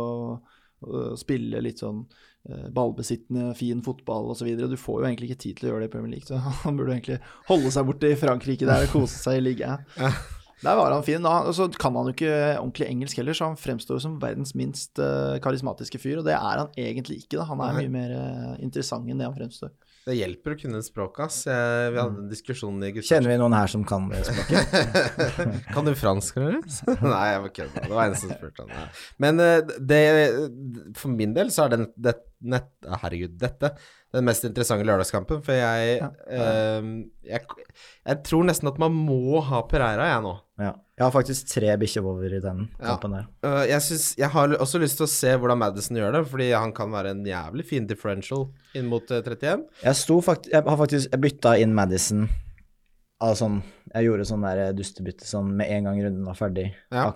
å 0.84 1.04
spille 1.20 1.64
litt 1.64 1.84
sånn 1.84 2.06
ballbesittende, 2.48 3.50
fin 3.60 3.82
fotball 3.84 4.30
osv. 4.32 4.48
Du 4.56 4.78
får 4.80 5.02
jo 5.02 5.08
egentlig 5.10 5.28
ikke 5.28 5.42
tid 5.42 5.58
til 5.58 5.66
å 5.66 5.72
gjøre 5.74 5.84
det 5.84 5.88
i 5.90 5.92
Premier 5.92 6.14
League, 6.14 6.28
så 6.30 6.38
han 6.64 6.78
burde 6.80 6.94
egentlig 6.96 7.18
holde 7.50 7.72
seg 7.76 7.90
borte 7.90 8.12
i 8.12 8.20
Frankrike 8.20 8.70
der 8.70 8.86
og 8.86 8.94
kose 8.94 9.20
seg 9.20 9.42
i 9.42 9.46
ligaen. 9.50 9.84
Der 10.58 10.74
var 10.74 10.90
han 10.90 11.04
fin. 11.06 11.22
Og 11.22 11.52
så 11.54 11.68
kan 11.70 11.94
han 11.94 12.08
jo 12.10 12.16
ikke 12.16 12.32
ordentlig 12.58 12.88
engelsk 12.88 13.20
heller, 13.20 13.36
så 13.38 13.52
han 13.52 13.60
fremstår 13.62 14.00
som 14.02 14.16
verdens 14.18 14.56
minst 14.58 14.98
karismatiske 15.44 16.00
fyr, 16.02 16.16
og 16.18 16.26
det 16.26 16.34
er 16.34 16.64
han 16.64 16.72
egentlig 16.74 17.20
ikke. 17.20 17.36
da. 17.38 17.46
Han 17.52 17.62
er 17.62 17.76
mye 17.78 17.92
mer 17.94 18.16
interessant 18.58 19.06
enn 19.06 19.22
det 19.22 19.28
han 19.28 19.36
fremstår. 19.38 19.76
Det 20.08 20.16
hjelper 20.16 20.54
å 20.54 20.58
kunne 20.62 20.80
språket, 20.86 21.20
ass. 21.26 21.38
Jeg, 21.50 21.92
vi 21.92 22.00
hadde 22.00 22.22
en 22.24 22.30
diskusjon 22.32 22.78
i 22.88 22.94
gutta. 22.96 23.08
Kjenner 23.10 23.34
vi 23.34 23.40
noen 23.42 23.56
her 23.58 23.72
som 23.72 23.84
kan 23.88 24.06
det 24.08 24.22
språket? 24.24 24.78
kan 25.76 25.90
du 25.90 25.92
fransk, 26.00 26.38
eller? 26.40 26.62
Nei, 27.04 27.26
jeg 27.34 27.42
var 27.44 27.54
kødda. 27.58 27.84
Det 27.84 27.98
var 27.98 28.06
en 28.06 28.16
som 28.22 28.32
spurte 28.32 28.64
om 28.64 28.72
det. 28.72 28.86
Men 29.26 29.44
eh, 29.44 29.74
det, 29.92 30.00
for 30.96 31.12
min 31.12 31.36
del 31.36 31.52
så 31.52 31.66
er 31.66 31.76
den, 31.76 31.90
det, 32.00 32.16
nett, 32.42 32.70
herregud, 33.02 33.38
dette 33.42 33.72
den 34.14 34.26
mest 34.26 34.46
interessante 34.48 34.86
lørdagskampen. 34.88 35.42
For 35.44 35.54
jeg, 35.58 35.98
eh, 36.30 36.90
jeg 37.28 37.42
Jeg 38.06 38.24
tror 38.24 38.46
nesten 38.48 38.70
at 38.72 38.78
man 38.80 38.94
må 38.96 39.42
ha 39.44 39.62
Pereira, 39.68 40.06
jeg 40.14 40.24
nå. 40.24 40.34
Ja. 40.60 40.74
Jeg 40.98 41.04
har 41.06 41.12
faktisk 41.14 41.50
tre 41.52 41.76
bikkjer 41.78 42.06
over 42.08 42.26
i 42.26 42.40
den 42.42 42.70
Ja. 42.80 42.96
kampen 42.96 43.12
der. 43.12 43.28
Eh, 43.44 43.68
jeg, 43.70 43.82
synes, 43.82 44.16
jeg 44.18 44.30
har 44.30 44.48
også 44.58 44.80
lyst 44.80 44.98
til 44.98 45.06
å 45.06 45.10
se 45.10 45.28
hvordan 45.38 45.58
Madison 45.60 45.98
gjør 45.98 46.12
det, 46.14 46.26
fordi 46.32 46.52
han 46.56 46.72
kan 46.74 46.90
være 46.92 47.12
en 47.12 47.24
jævlig 47.26 47.66
fin 47.66 47.86
differential 47.86 48.48
inn 48.74 48.88
mot 48.88 49.12
eh, 49.12 49.22
31. 49.22 49.66
Jeg 49.84 49.96
sto 49.96 50.22
fakt 50.22 50.48
jeg 50.50 50.64
har 50.64 50.78
faktisk 50.78 51.12
Jeg 51.12 51.22
bytta 51.22 51.58
inn 51.62 51.76
Madison 51.76 52.30
sånn 53.22 53.64
Jeg 53.94 54.06
gjorde 54.06 54.26
sånn 54.30 54.42
der 54.46 54.74
dustebytte 54.74 55.26
sånn 55.26 55.52
med 55.58 55.70
en 55.70 55.84
gang 55.90 56.02
runden 56.02 56.26
var 56.26 56.36
ferdig, 56.36 56.74
Ja. 56.92 57.08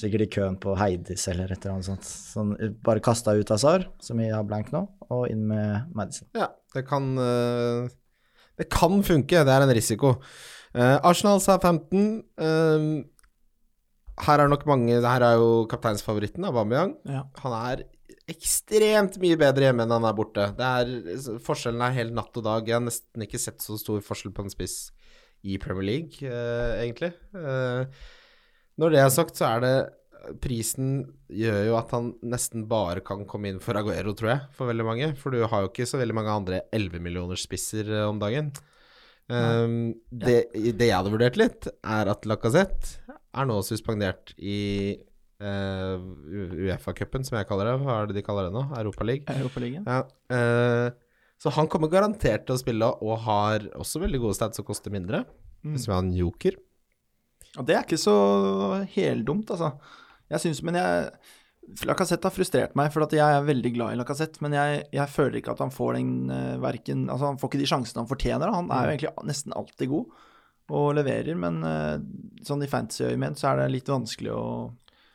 Sikkert 0.00 0.24
i 0.24 0.30
køen 0.32 0.56
på 0.60 0.74
Heidis 0.80 1.26
eller 1.28 1.50
et 1.52 1.60
eller 1.60 1.76
annet 1.76 1.88
sånt. 1.90 2.06
Sånn, 2.08 2.54
bare 2.84 3.02
kasta 3.04 3.34
ut 3.36 3.52
Azar, 3.52 3.84
som 4.00 4.20
vi 4.20 4.30
har 4.32 4.46
blank 4.48 4.70
nå, 4.72 4.86
og 5.12 5.26
inn 5.28 5.44
med 5.50 5.90
Madison. 5.96 6.30
Ja, 6.38 6.48
det 6.74 6.86
kan 6.88 7.12
eh, 7.20 7.90
Det 8.60 8.68
kan 8.72 9.02
funke, 9.04 9.44
det 9.44 9.54
er 9.54 9.66
en 9.66 9.74
risiko. 9.76 10.16
Eh, 10.72 10.96
Arsenal 11.04 11.40
sa 11.42 11.58
uh, 11.58 12.82
Her 14.20 14.42
er 14.44 14.50
nok 14.52 14.66
mange 14.70 15.00
Her 15.02 15.24
er 15.26 15.40
jo 15.40 15.66
kapteinsfavoritten, 15.70 16.46
Aubameyang. 16.48 16.94
Ja. 17.08 17.24
Han 17.42 17.56
er 17.58 17.84
ekstremt 18.30 19.18
mye 19.18 19.38
bedre 19.40 19.66
hjemme 19.68 19.84
enn 19.84 19.94
han 19.96 20.06
er 20.06 20.16
borte. 20.16 20.46
Det 20.56 20.70
er, 20.70 20.94
forskjellen 21.44 21.82
er 21.82 21.96
helt 21.96 22.14
natt 22.14 22.36
og 22.38 22.46
dag. 22.46 22.68
Jeg 22.68 22.78
har 22.78 22.84
nesten 22.84 23.26
ikke 23.26 23.40
sett 23.42 23.64
så 23.64 23.78
stor 23.80 24.00
forskjell 24.06 24.34
på 24.36 24.46
en 24.46 24.52
spiss 24.52 24.76
i 25.42 25.58
Premier 25.58 25.86
League, 25.88 26.20
uh, 26.22 26.78
egentlig. 26.82 27.12
Eh, 27.34 28.02
når 28.78 28.94
det 28.94 29.00
er 29.02 29.10
sagt, 29.14 29.38
så 29.38 29.48
er 29.54 29.64
det 29.64 29.74
Prisen 30.44 30.90
gjør 31.32 31.62
jo 31.70 31.76
at 31.78 31.92
han 31.96 32.10
nesten 32.28 32.66
bare 32.68 33.00
kan 33.04 33.24
komme 33.28 33.50
inn 33.50 33.60
for 33.62 33.78
Aguero, 33.80 34.12
tror 34.16 34.30
jeg, 34.34 34.42
for 34.56 34.70
veldig 34.70 34.86
mange. 34.86 35.08
For 35.18 35.32
du 35.32 35.40
har 35.48 35.64
jo 35.64 35.70
ikke 35.70 35.88
så 35.88 36.00
veldig 36.00 36.16
mange 36.16 36.34
andre 36.34 36.62
11 36.76 37.02
millioners 37.02 37.46
spisser 37.46 37.88
eh, 37.88 38.06
om 38.06 38.20
dagen. 38.20 38.52
Um, 39.30 39.94
det, 40.10 40.50
det 40.52 40.88
jeg 40.88 40.96
hadde 40.96 41.12
vurdert 41.12 41.38
litt, 41.38 41.68
er 41.86 42.10
at 42.10 42.26
Lacassette 42.26 42.98
er 43.08 43.46
nå 43.46 43.60
suspendert 43.62 44.34
i 44.36 44.58
uh, 45.40 46.02
Uefa-cupen, 46.66 47.24
som 47.26 47.38
jeg 47.38 47.48
kaller 47.48 47.70
det. 47.70 47.76
Hva 47.84 48.00
er 48.00 48.10
det 48.10 48.18
de 48.18 48.26
kaller 48.26 48.48
det 48.48 48.56
nå? 48.56 48.66
Europaligaen? 48.82 49.40
Europaligaen. 49.40 49.86
Ja, 49.88 50.02
Uh, 50.30 50.90
så 51.40 51.48
han 51.56 51.70
kommer 51.72 51.88
garantert 51.88 52.42
til 52.44 52.52
å 52.52 52.60
spille, 52.60 52.84
og 53.00 53.22
har 53.24 53.64
også 53.80 54.02
veldig 54.02 54.18
gode 54.20 54.36
stats 54.36 54.60
som 54.60 54.66
koster 54.68 54.92
mindre. 54.92 55.22
Hvis 55.64 55.86
vi 55.88 55.94
har 55.94 56.02
en 56.04 56.12
joker. 56.12 56.58
Det 57.58 57.74
er 57.74 57.84
ikke 57.84 57.98
så 57.98 58.16
heldumt, 58.94 59.50
altså. 59.50 59.74
Jeg 60.30 60.44
syns 60.44 60.62
Men 60.66 60.78
jeg 60.78 61.12
Lacassette 61.86 62.26
har 62.26 62.34
frustrert 62.34 62.72
meg, 62.78 62.88
for 62.90 63.04
at 63.04 63.12
jeg 63.14 63.22
er 63.22 63.46
veldig 63.46 63.70
glad 63.76 63.94
i 63.94 63.98
Lacassette. 64.00 64.40
Men 64.42 64.56
jeg, 64.56 64.82
jeg 64.96 65.12
føler 65.12 65.38
ikke 65.38 65.52
at 65.54 65.62
han 65.62 65.70
får 65.74 65.98
den 65.98 66.14
uh, 66.32 66.56
verken 66.62 67.04
Altså, 67.06 67.28
han 67.28 67.38
får 67.38 67.52
ikke 67.52 67.60
de 67.62 67.68
sjansene 67.70 68.02
han 68.02 68.10
fortjener. 68.10 68.54
Han 68.54 68.72
er 68.74 68.86
jo 68.86 68.94
egentlig 68.96 69.30
nesten 69.30 69.54
alltid 69.56 69.92
god 69.92 70.26
og 70.70 70.92
leverer, 70.94 71.34
men 71.34 71.64
uh, 71.66 71.98
sånn 72.46 72.62
i 72.62 72.70
fantasy-øyemed 72.70 73.38
så 73.38 73.48
er 73.50 73.58
det 73.58 73.72
litt 73.74 73.88
vanskelig 73.90 74.30
å 74.34 74.44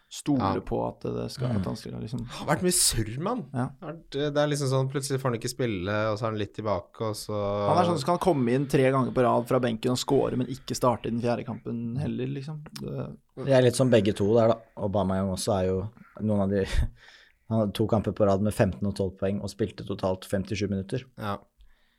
stole 0.10 0.40
Ja. 0.56 0.62
på 0.62 0.78
at 0.88 1.02
det 1.02 1.32
skal 1.34 1.52
at 1.58 1.66
han 1.66 1.76
skal 1.76 1.94
liksom 2.00 2.20
Det 2.22 2.28
har 2.38 2.48
vært 2.56 2.62
mye 2.64 2.76
surr 2.78 3.20
mann. 3.20 3.46
Ja. 3.54 3.70
Vært- 3.82 4.10
Det 4.12 4.38
er 4.38 4.48
liksom 4.48 4.70
sånn 4.70 4.90
plutselig 4.92 5.20
får 5.20 5.32
han 5.32 5.40
ikke 5.40 5.50
spille, 5.50 5.96
og 6.12 6.18
så 6.18 6.24
er 6.26 6.30
han 6.30 6.38
litt 6.40 6.54
tilbake, 6.54 7.02
og 7.02 7.16
så 7.16 7.34
Han 7.70 7.78
er 7.78 7.90
sånn 7.90 8.00
som 8.00 8.06
kan 8.16 8.20
komme 8.20 8.54
inn 8.54 8.68
tre 8.68 8.92
ganger 8.92 9.12
på 9.12 9.24
rad 9.24 9.48
fra 9.48 9.60
benken 9.60 9.92
og 9.92 9.98
score, 9.98 10.36
men 10.38 10.48
ikke 10.48 10.76
starte 10.78 11.08
i 11.08 11.10
den 11.12 11.22
fjerde 11.22 11.46
kampen 11.46 11.98
heller, 12.00 12.28
liksom. 12.28 12.62
Det, 12.80 13.18
Jeg 13.46 13.58
er 13.58 13.62
litt 13.64 13.76
som 13.76 13.90
begge 13.90 14.14
to 14.16 14.34
der, 14.36 14.48
da. 14.54 14.56
Aubameyang 14.78 15.32
også 15.34 15.60
er 15.60 15.68
jo 15.68 15.90
noen 16.22 16.42
av 16.42 16.50
de 16.50 16.66
Han 17.50 17.60
hadde 17.60 17.74
to 17.74 17.86
kamper 17.86 18.12
på 18.12 18.26
rad 18.26 18.42
med 18.42 18.54
15 18.54 18.82
og 18.88 18.96
12 18.96 19.18
poeng 19.20 19.42
og 19.44 19.50
spilte 19.50 19.86
totalt 19.86 20.22
57 20.26 20.68
minutter 20.68 21.04
ja. 21.20 21.38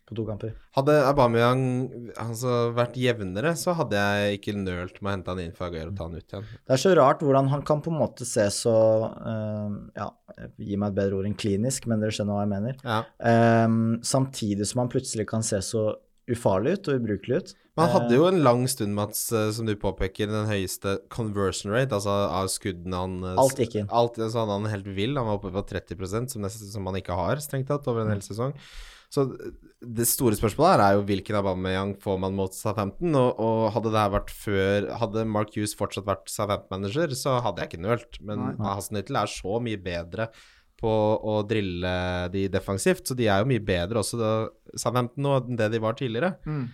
På 0.07 0.15
to 0.15 0.25
kamper. 0.29 0.53
Hadde 0.77 0.95
Aubameyang 1.09 1.63
altså, 2.23 2.71
vært 2.77 2.95
jevnere, 3.01 3.57
så 3.59 3.75
hadde 3.79 3.99
jeg 3.99 4.39
ikke 4.39 4.55
nølt 4.59 5.01
med 5.01 5.11
å 5.11 5.15
hente 5.17 5.35
han 5.35 5.43
inn 5.43 5.57
for 5.57 5.67
Aguero 5.67 5.91
og 5.91 5.99
ta 5.99 6.07
han 6.07 6.15
ut 6.15 6.37
igjen. 6.37 6.47
Det 6.63 6.77
er 6.77 6.83
så 6.83 6.95
rart 6.99 7.25
hvordan 7.27 7.51
han 7.51 7.67
kan 7.67 7.83
på 7.83 7.91
en 7.91 8.01
måte 8.01 8.29
se 8.29 8.47
så 8.55 8.77
uh, 9.11 9.77
Ja, 9.99 10.09
gi 10.63 10.79
meg 10.79 10.93
et 10.93 10.99
bedre 11.01 11.19
ord 11.19 11.29
enn 11.29 11.39
klinisk, 11.39 11.89
men 11.91 12.03
dere 12.03 12.15
skjønner 12.15 12.39
hva 12.39 12.47
jeg 12.47 12.55
mener. 12.55 12.81
Ja. 12.85 13.03
Eh, 13.33 13.79
samtidig 14.07 14.69
som 14.71 14.85
han 14.85 14.93
plutselig 14.93 15.27
kan 15.31 15.47
se 15.47 15.63
så 15.65 15.89
ufarlig 16.31 16.77
ut 16.77 16.91
og 16.91 17.01
ubrukelig 17.01 17.39
ut. 17.39 17.55
Han 17.77 17.91
hadde 17.93 18.17
jo 18.17 18.25
en 18.25 18.41
lang 18.41 18.65
stund, 18.73 18.95
Mats, 18.97 19.21
eh, 19.37 19.51
som 19.53 19.69
du 19.69 19.75
påpeker, 19.79 20.31
den 20.31 20.49
høyeste 20.49 20.97
conversion 21.13 21.75
rate, 21.75 21.93
altså 21.93 22.15
av 22.25 22.49
skuddene 22.53 23.03
han 23.03 23.17
eh, 23.21 23.41
Alt 23.43 23.61
gikk 23.61 23.79
inn. 23.83 23.91
Alt, 23.93 24.17
så 24.17 24.43
hadde 24.43 24.57
han 24.57 24.71
helt 24.73 24.89
vill. 24.97 25.19
Han 25.21 25.29
var 25.29 25.39
oppe 25.39 25.53
på 25.55 25.65
30 25.75 26.07
som, 26.33 26.45
nesten, 26.47 26.71
som 26.73 26.89
han 26.89 26.97
ikke 27.03 27.17
har, 27.19 27.43
strengt 27.45 27.69
tatt, 27.71 27.87
over 27.93 28.07
en 28.07 28.15
hel 28.15 28.25
sesong. 28.25 28.57
Så 29.17 29.25
det 29.97 30.07
store 30.09 30.37
spørsmålet 30.39 30.75
her 30.75 30.83
er 30.85 30.97
jo 30.97 31.05
hvilken 31.09 31.39
Aubameyang 31.39 31.95
får 32.03 32.19
man 32.21 32.37
mot 32.37 32.55
Southampton, 32.57 33.17
og, 33.19 33.41
og 33.41 33.71
hadde 33.75 33.93
det 33.95 34.03
her 34.03 34.12
vært 34.17 34.33
før 34.35 34.89
Hadde 35.03 35.25
Mark 35.31 35.55
Hughes 35.57 35.77
fortsatt 35.79 36.09
vært 36.09 36.29
Southampton-manager, 36.33 37.17
så 37.19 37.39
hadde 37.45 37.62
jeg 37.64 37.73
ikke 37.73 37.85
nølt. 37.87 38.21
Men. 38.27 38.49
Hasenhyttel 38.61 39.21
er 39.21 39.33
så 39.33 39.61
mye 39.62 39.81
bedre 39.81 40.31
på 40.77 40.93
å 40.93 41.39
drille 41.49 41.93
de 42.35 42.47
defensivt, 42.53 43.07
så 43.09 43.17
de 43.17 43.31
er 43.33 43.41
jo 43.41 43.49
mye 43.49 43.64
bedre 43.64 44.03
også, 44.03 44.19
da, 44.21 44.33
Southampton, 44.77 45.25
nå 45.25 45.39
enn 45.41 45.61
det 45.61 45.71
de 45.73 45.81
var 45.83 45.97
tidligere. 45.97 46.37
mm. 46.45 46.67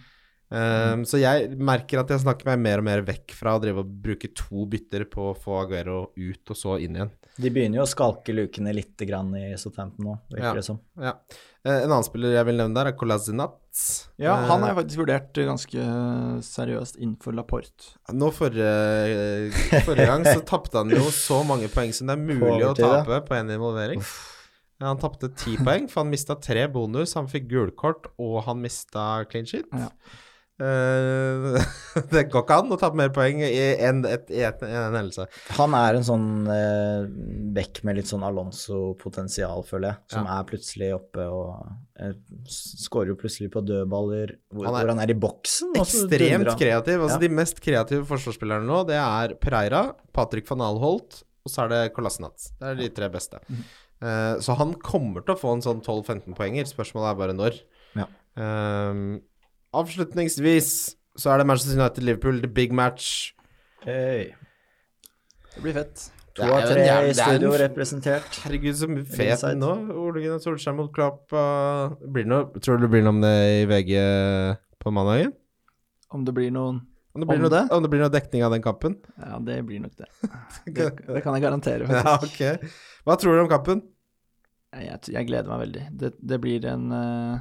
Um, 0.53 1.07
så 1.09 1.17
jeg 1.17 1.55
merker 1.57 2.03
at 2.03 2.11
jeg 2.13 2.21
snakker 2.27 2.51
meg 2.51 2.61
mer 2.61 2.83
og 2.83 2.85
mer 2.85 3.01
vekk 3.07 3.33
fra 3.39 3.55
å 3.57 3.61
drive 3.63 3.81
og 3.81 3.93
bruke 4.05 4.29
to 4.37 4.67
bytter 4.69 5.07
på 5.09 5.31
å 5.31 5.37
få 5.39 5.63
Aguero 5.63 6.11
ut 6.13 6.53
og 6.53 6.59
så 6.59 6.77
inn 6.83 6.99
igjen. 6.99 7.13
De 7.41 7.49
begynner 7.49 7.81
jo 7.81 7.87
å 7.87 7.89
skalke 7.89 8.35
lukene 8.37 8.75
litt 8.77 9.01
grann 9.09 9.31
i 9.39 9.47
Southampton 9.57 10.11
nå, 10.11 10.19
virker 10.29 10.51
Ja. 10.51 10.53
det 10.59 10.65
som. 10.67 10.81
Ja. 11.01 11.15
Eh, 11.65 11.79
en 11.79 11.89
annen 11.89 12.05
spiller 12.05 12.35
jeg 12.35 12.45
vil 12.51 12.59
nevne 12.61 12.77
der, 12.77 12.91
er 12.91 12.99
Colazinat. 13.01 13.57
Ja, 14.21 14.35
han 14.35 14.61
har 14.61 14.69
Eh, 14.69 14.75
jeg 14.75 14.79
faktisk 14.83 15.01
vurdert 15.01 15.41
ganske 15.49 15.87
seriøst 16.45 16.99
innenfor 17.01 17.33
Laporte. 17.33 17.95
Nå 18.13 18.29
forrige, 18.37 19.53
forrige 19.87 20.07
gang 20.11 20.27
så 20.29 20.45
tapte 20.45 20.83
han 20.83 20.93
jo 20.93 21.09
så 21.09 21.41
mange 21.47 21.71
poeng 21.73 21.95
som 21.97 22.11
det 22.11 22.19
er 22.19 22.27
mulig 22.27 22.67
å 22.69 22.75
tape 22.77 23.17
ja. 23.17 23.23
på 23.25 23.39
én 23.39 23.55
involvering. 23.57 24.05
Ja, 24.83 24.91
han 24.91 25.01
tapte 25.01 25.31
ti 25.33 25.57
poeng, 25.57 25.89
for 25.89 26.03
han 26.03 26.11
mista 26.11 26.37
tre 26.37 26.67
bonus. 26.69 27.15
Han 27.15 27.31
fikk 27.31 27.49
gulkort, 27.49 28.11
og 28.19 28.43
han 28.45 28.61
mista 28.61 29.25
clean 29.31 29.47
sheet. 29.47 29.71
Ja. 29.73 29.89
Eh, 30.61 31.57
det 32.13 32.27
går 32.31 32.45
ikke 32.45 32.57
an 32.61 32.75
å 32.75 32.79
tape 32.81 32.99
mer 32.99 33.11
poeng 33.15 33.41
i 33.43 33.49
en, 33.83 34.03
et, 34.07 34.29
i 34.31 34.43
et, 34.45 34.61
i 34.67 34.77
en 34.77 34.95
hendelse. 34.95 35.27
Han 35.57 35.75
er 35.79 35.99
en 35.99 36.07
sånn 36.07 36.29
uh, 36.47 37.09
bekk 37.57 37.83
med 37.89 37.99
litt 37.99 38.11
sånn 38.11 38.25
Alonso-potensial, 38.27 39.65
føler 39.69 39.91
jeg. 39.91 40.03
Som 40.15 40.29
er 40.31 40.47
plutselig 40.49 40.93
oppe 40.99 41.27
og 41.27 41.67
uh, 41.99 42.15
skårer 42.53 43.15
jo 43.15 43.19
plutselig 43.23 43.51
på 43.55 43.65
dødballer 43.67 44.37
hvor 44.53 44.69
Han 44.69 44.79
er 44.79 44.87
hvor 44.87 44.95
han 44.95 45.05
er 45.07 45.15
i 45.15 45.19
boksen. 45.27 45.75
Ekstremt 45.83 46.55
kreativ. 46.61 46.99
Altså 47.01 47.19
Ja. 47.19 47.25
De 47.25 47.35
mest 47.43 47.63
kreative 47.65 48.07
forsvarsspillerne 48.09 48.69
nå, 48.69 48.83
det 48.89 49.01
er 49.01 49.37
Pereira, 49.43 49.87
Patrick 50.15 50.49
van 50.51 50.65
Alholt, 50.69 51.23
og 51.43 51.51
så 51.51 51.65
er 51.65 51.73
det 51.73 51.85
Kolasinac. 51.97 52.53
Det 52.61 52.71
er 52.71 52.79
de 52.79 52.93
tre 52.95 53.11
beste. 53.13 53.43
Mm. 53.49 53.65
Uh, 54.03 54.35
så 54.43 54.55
han 54.59 54.77
kommer 54.83 55.25
til 55.25 55.35
å 55.35 55.41
få 55.41 55.57
en 55.57 55.65
sånn 55.65 55.83
12-15 55.83 56.37
poenger. 56.39 56.69
Spørsmålet 56.71 57.13
er 57.13 57.23
bare 57.25 57.39
når. 57.39 57.63
Ja. 57.99 58.07
Eh, 58.33 59.01
avslutningsvis 59.73 60.73
så 61.19 61.33
er 61.35 61.43
det 61.43 61.47
Manchester 61.51 61.77
United-Liverpool, 61.77 62.41
the 62.41 62.49
big 62.49 62.73
match. 62.73 63.33
Hey. 63.85 64.31
Det 65.55 65.63
blir 65.65 65.75
fett. 65.77 66.07
To 66.33 66.47
Det 66.47 66.53
av 66.53 66.63
tre 66.65 66.85
jævlig- 66.87 67.05
i 67.05 67.09
en 67.13 67.15
studio 67.19 67.51
representert. 67.61 68.39
Herregud, 68.47 68.77
så 68.79 68.87
fet 69.05 69.43
nå. 69.61 69.73
Ole 69.93 70.23
Gunnar 70.23 70.41
Solskjær 70.41 70.75
mot 70.79 70.89
Klopp. 70.95 71.27
uh, 71.33 71.93
blir 72.09 72.25
det 72.25 72.31
noe, 72.33 72.47
tror 72.65 72.79
du 72.81 72.87
det 72.87 72.91
blir 72.95 73.03
noe 73.05 73.13
om 73.13 73.21
det 73.21 73.35
i 73.59 73.67
VG 73.69 73.93
på 74.81 74.93
mandagen? 74.93 75.35
Om 76.11 76.25
det 76.25 76.33
blir 76.35 76.51
noen 76.51 76.81
Om 77.15 77.21
det 77.21 77.29
blir, 77.29 77.37
Om 77.37 77.43
noe, 77.43 77.51
det? 77.53 77.71
om 77.71 77.83
det 77.83 77.91
blir 77.93 78.01
noe 78.01 78.09
dekning 78.09 78.43
av 78.47 78.53
den 78.55 78.63
kampen? 78.65 78.97
Ja, 79.21 79.39
det 79.45 79.59
blir 79.69 79.81
nok 79.85 79.93
det. 79.99 80.07
Det, 80.65 80.87
det 81.07 81.23
kan 81.23 81.35
jeg 81.37 81.43
garantere, 81.43 81.85
Ja, 81.85 82.17
okay. 82.23 82.57
Hva 83.05 83.19
tror 83.21 83.37
du 83.37 83.43
om 83.43 83.49
kampen? 83.51 83.83
Jeg, 84.73 84.87
jeg, 84.89 85.13
jeg 85.13 85.27
gleder 85.29 85.51
meg 85.53 85.61
veldig. 85.67 85.83
Det, 86.01 86.13
det 86.17 86.41
blir 86.41 86.65
en 86.65 86.87
eh, 86.97 87.41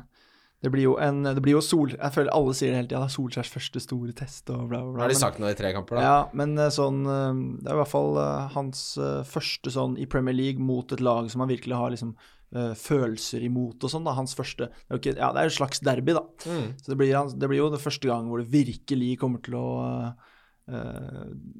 Det 0.61 0.69
blir 0.69 0.85
jo 0.85 0.97
en 1.01 1.23
Det 1.25 1.41
blir 1.41 1.57
jo 1.57 1.61
Sol... 1.65 1.93
Jeg 1.95 2.13
føler 2.15 2.33
alle 2.35 2.53
sier 2.57 2.73
det 2.73 2.81
hele 2.81 2.89
tida. 2.91 3.03
Er 3.05 3.13
Solskjærs 3.13 3.51
første 3.51 3.81
store 3.81 4.13
test 4.17 4.51
og 4.53 4.67
bla, 4.69 4.81
bla, 4.83 4.93
bla. 4.93 5.05
har 5.05 5.13
de 5.13 5.17
sagt 5.17 5.41
noe 5.41 5.53
i 5.53 5.57
tre 5.57 5.73
kamper, 5.75 5.97
da. 5.97 6.03
Ja, 6.05 6.19
men 6.37 6.53
eh, 6.59 6.69
sånn 6.73 7.01
eh, 7.05 7.39
Det 7.61 7.71
er 7.71 7.79
i 7.79 7.81
hvert 7.81 7.93
fall 7.93 8.19
eh, 8.21 8.51
hans 8.57 8.83
første 9.29 9.73
sånn 9.73 9.97
i 10.01 10.07
Premier 10.09 10.37
League 10.37 10.61
mot 10.61 10.93
et 10.93 11.01
lag 11.03 11.31
som 11.33 11.43
han 11.43 11.51
virkelig 11.51 11.79
har 11.79 11.95
liksom 11.95 12.13
følelser 12.51 13.45
imot 13.47 13.79
og 13.79 13.91
sånn. 13.93 14.03
da, 14.03 14.11
Hans 14.11 14.33
første 14.35 14.65
Det 14.67 14.89
er 14.89 14.97
jo 14.97 14.99
ikke, 14.99 15.13
ja, 15.15 15.29
det 15.31 15.39
er 15.39 15.47
et 15.47 15.55
slags 15.55 15.79
derby, 15.87 16.11
da. 16.17 16.25
Mm. 16.43 16.65
Så 16.83 16.91
det 16.91 16.97
blir, 16.99 17.13
det 17.39 17.47
blir 17.47 17.61
jo 17.61 17.69
det 17.71 17.79
første 17.79 18.09
gang 18.09 18.27
hvor 18.27 18.41
det 18.41 18.51
virkelig 18.51 19.13
kommer 19.21 19.39
til 19.45 19.55
å 19.55 19.69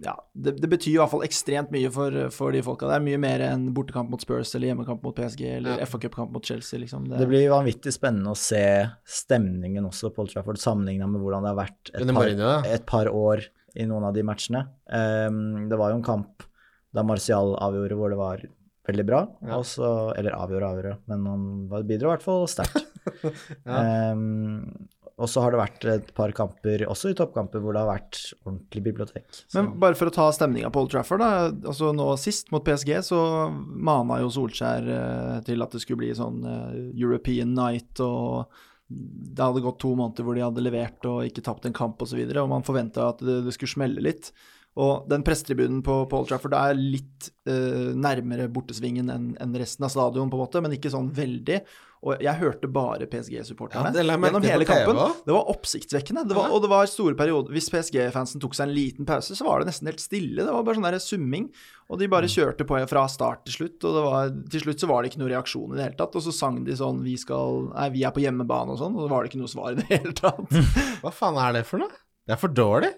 Ja, 0.05 0.13
det, 0.33 0.53
det 0.61 0.69
betyr 0.71 0.93
i 0.93 0.97
hvert 0.99 1.11
fall 1.11 1.23
ekstremt 1.25 1.71
mye 1.73 1.89
for, 1.93 2.15
for 2.33 2.55
de 2.55 2.61
folka. 2.65 2.87
Det 2.89 2.95
er 2.97 3.05
mye 3.05 3.19
mer 3.21 3.43
enn 3.45 3.67
bortekamp 3.75 4.09
mot 4.13 4.21
Spurs 4.23 4.53
eller 4.55 4.71
hjemmekamp 4.71 5.03
mot 5.05 5.15
PSG 5.17 5.43
eller 5.57 5.81
Ja. 5.81 5.87
FA 5.89 5.99
Cup-kamp 6.03 6.31
mot 6.35 6.45
Chelsea, 6.47 6.79
liksom. 6.81 7.07
Det 7.11 7.27
blir 7.29 7.49
vanvittig 7.51 7.93
spennende 7.95 8.31
å 8.33 8.39
se 8.39 8.61
stemningen 9.07 9.85
også 9.89 10.13
på 10.15 10.23
Old 10.25 10.31
Trafford, 10.33 10.59
sammenligna 10.61 11.09
med 11.11 11.21
hvordan 11.23 11.43
det 11.45 11.51
har 11.53 11.59
vært 11.63 11.91
et 11.95 12.13
par, 12.15 12.63
et 12.77 12.85
par 12.95 13.11
år 13.11 13.45
i 13.75 13.85
noen 13.87 14.03
av 14.09 14.15
de 14.15 14.23
matchene. 14.27 14.65
Um, 14.91 15.69
det 15.71 15.77
var 15.79 15.91
jo 15.93 15.99
en 16.01 16.07
kamp 16.07 16.43
da 16.91 17.03
Martial 17.07 17.53
avgjorde 17.63 17.95
hvor 17.99 18.11
det 18.11 18.17
var 18.19 18.41
veldig 18.89 19.05
bra, 19.07 19.19
Ja. 19.45 19.59
Også, 19.61 19.87
eller 20.17 20.33
avgjorde 20.35 20.67
avgjorde, 20.73 20.95
men 21.07 21.25
han 21.29 21.43
var- 21.69 21.83
bidro 21.87 22.09
i 22.09 22.15
hvert 22.15 22.25
fall 22.25 22.47
sterkt. 22.51 22.81
Ehm, 23.65 24.87
og 25.21 25.29
så 25.29 25.43
har 25.43 25.53
det 25.53 25.61
vært 25.61 25.85
et 25.91 26.09
par 26.17 26.33
kamper, 26.35 26.83
også 26.89 27.11
i 27.11 27.17
toppkamper, 27.17 27.61
hvor 27.61 27.75
det 27.75 27.83
har 27.83 27.91
vært 27.91 28.19
ordentlig 28.41 28.83
bibliotek. 28.87 29.27
Så. 29.29 29.59
Men 29.59 29.75
bare 29.81 29.97
for 29.99 30.09
å 30.09 30.15
ta 30.15 30.25
stemninga 30.33 30.71
på 30.73 30.81
Old 30.81 30.93
Trafford, 30.93 31.21
da. 31.21 31.51
Altså 31.51 31.91
nå 31.95 32.07
sist 32.21 32.49
mot 32.53 32.65
PSG 32.65 32.95
så 33.05 33.21
mana 33.51 34.21
jo 34.23 34.31
Solskjær 34.33 34.89
eh, 34.97 35.37
til 35.47 35.61
at 35.61 35.75
det 35.75 35.83
skulle 35.83 36.01
bli 36.03 36.11
sånn 36.17 36.41
eh, 36.47 36.75
European 36.97 37.53
night 37.57 38.01
og 38.03 38.49
det 38.91 39.43
hadde 39.43 39.63
gått 39.63 39.79
to 39.79 39.93
måneder 39.95 40.25
hvor 40.27 40.35
de 40.35 40.43
hadde 40.43 40.63
levert 40.65 41.05
og 41.07 41.23
ikke 41.27 41.43
tapt 41.45 41.67
en 41.67 41.75
kamp 41.75 42.01
osv. 42.01 42.03
Og, 42.03 42.11
så 42.11 42.19
videre, 42.19 42.43
og 42.43 42.51
man 42.51 42.65
forventa 42.67 43.11
at 43.13 43.21
det, 43.23 43.41
det 43.45 43.53
skulle 43.55 43.75
smelle 43.77 44.03
litt. 44.03 44.33
Og 44.79 45.09
den 45.11 45.23
pressetribunen 45.27 45.81
på, 45.83 46.05
på 46.07 46.19
Old 46.21 46.29
Trafford 46.29 46.53
er 46.55 46.77
litt 46.79 47.27
uh, 47.49 47.91
nærmere 47.91 48.45
bortesvingen 48.47 49.09
enn 49.11 49.31
en 49.43 49.55
resten 49.59 49.83
av 49.83 49.91
stadion, 49.91 50.29
på 50.31 50.37
en 50.39 50.45
måte, 50.45 50.61
men 50.63 50.71
ikke 50.77 50.91
sånn 50.93 51.09
veldig. 51.11 51.57
Og 52.01 52.17
jeg 52.23 52.33
hørte 52.39 52.65
bare 52.71 53.05
PSG-supporterne 53.05 53.91
Ja, 53.93 54.15
gjennom 54.17 54.41
hele 54.47 54.65
kampen. 54.65 54.97
Det 55.27 55.35
var 55.35 55.51
oppsiktsvekkende. 55.53 56.23
Det 56.25 56.33
var, 56.33 56.47
Ja. 56.47 56.55
og 56.55 56.63
det 56.63 56.69
var 56.71 56.87
store 56.89 57.13
perioder 57.13 57.53
Hvis 57.53 57.67
PSG-fansen 57.69 58.41
tok 58.41 58.55
seg 58.57 58.69
en 58.69 58.73
liten 58.73 59.05
pause, 59.05 59.35
så 59.37 59.45
var 59.45 59.59
det 59.59 59.67
nesten 59.69 59.85
helt 59.91 60.01
stille. 60.01 60.41
Det 60.41 60.49
var 60.55 60.63
bare 60.65 60.79
sånn 60.79 60.87
der 60.89 60.97
summing. 61.03 61.51
Og 61.91 61.99
de 61.99 62.07
Mm. 62.07 62.11
bare 62.15 62.31
kjørte 62.31 62.65
på 62.65 62.79
fra 62.89 63.05
start 63.07 63.45
til 63.45 63.53
slutt. 63.53 63.83
Og 63.85 63.93
det 63.93 64.03
var, 64.07 64.29
til 64.49 64.61
slutt 64.61 64.79
så 64.81 64.87
var 64.89 65.03
det 65.03 65.11
ikke 65.11 65.19
noe 65.21 65.29
reaksjon 65.35 65.73
i 65.73 65.77
det 65.77 65.83
hele 65.91 65.97
tatt. 65.99 66.15
Og 66.15 66.23
så 66.23 66.33
sang 66.33 66.63
de 66.63 66.71
sånn 66.71 67.03
Vi 67.03 67.17
skal 67.17 67.69
Nei, 67.75 67.89
vi 67.89 68.03
er 68.03 68.11
på 68.11 68.23
hjemmebane 68.23 68.71
og 68.73 68.79
sånn. 68.79 68.95
Og 68.97 69.05
så 69.05 69.09
var 69.11 69.21
det 69.21 69.29
ikke 69.35 69.43
noe 69.43 69.51
svar 69.53 69.71
i 69.73 69.75
det 69.75 69.85
hele 69.91 70.13
tatt. 70.13 70.49
Hva 71.03 71.11
faen 71.13 71.37
er 71.37 71.53
det 71.59 71.65
for 71.67 71.77
noe? 71.77 71.91
Det 72.25 72.33
er 72.33 72.41
for 72.41 72.47
dårlig. 72.49 72.93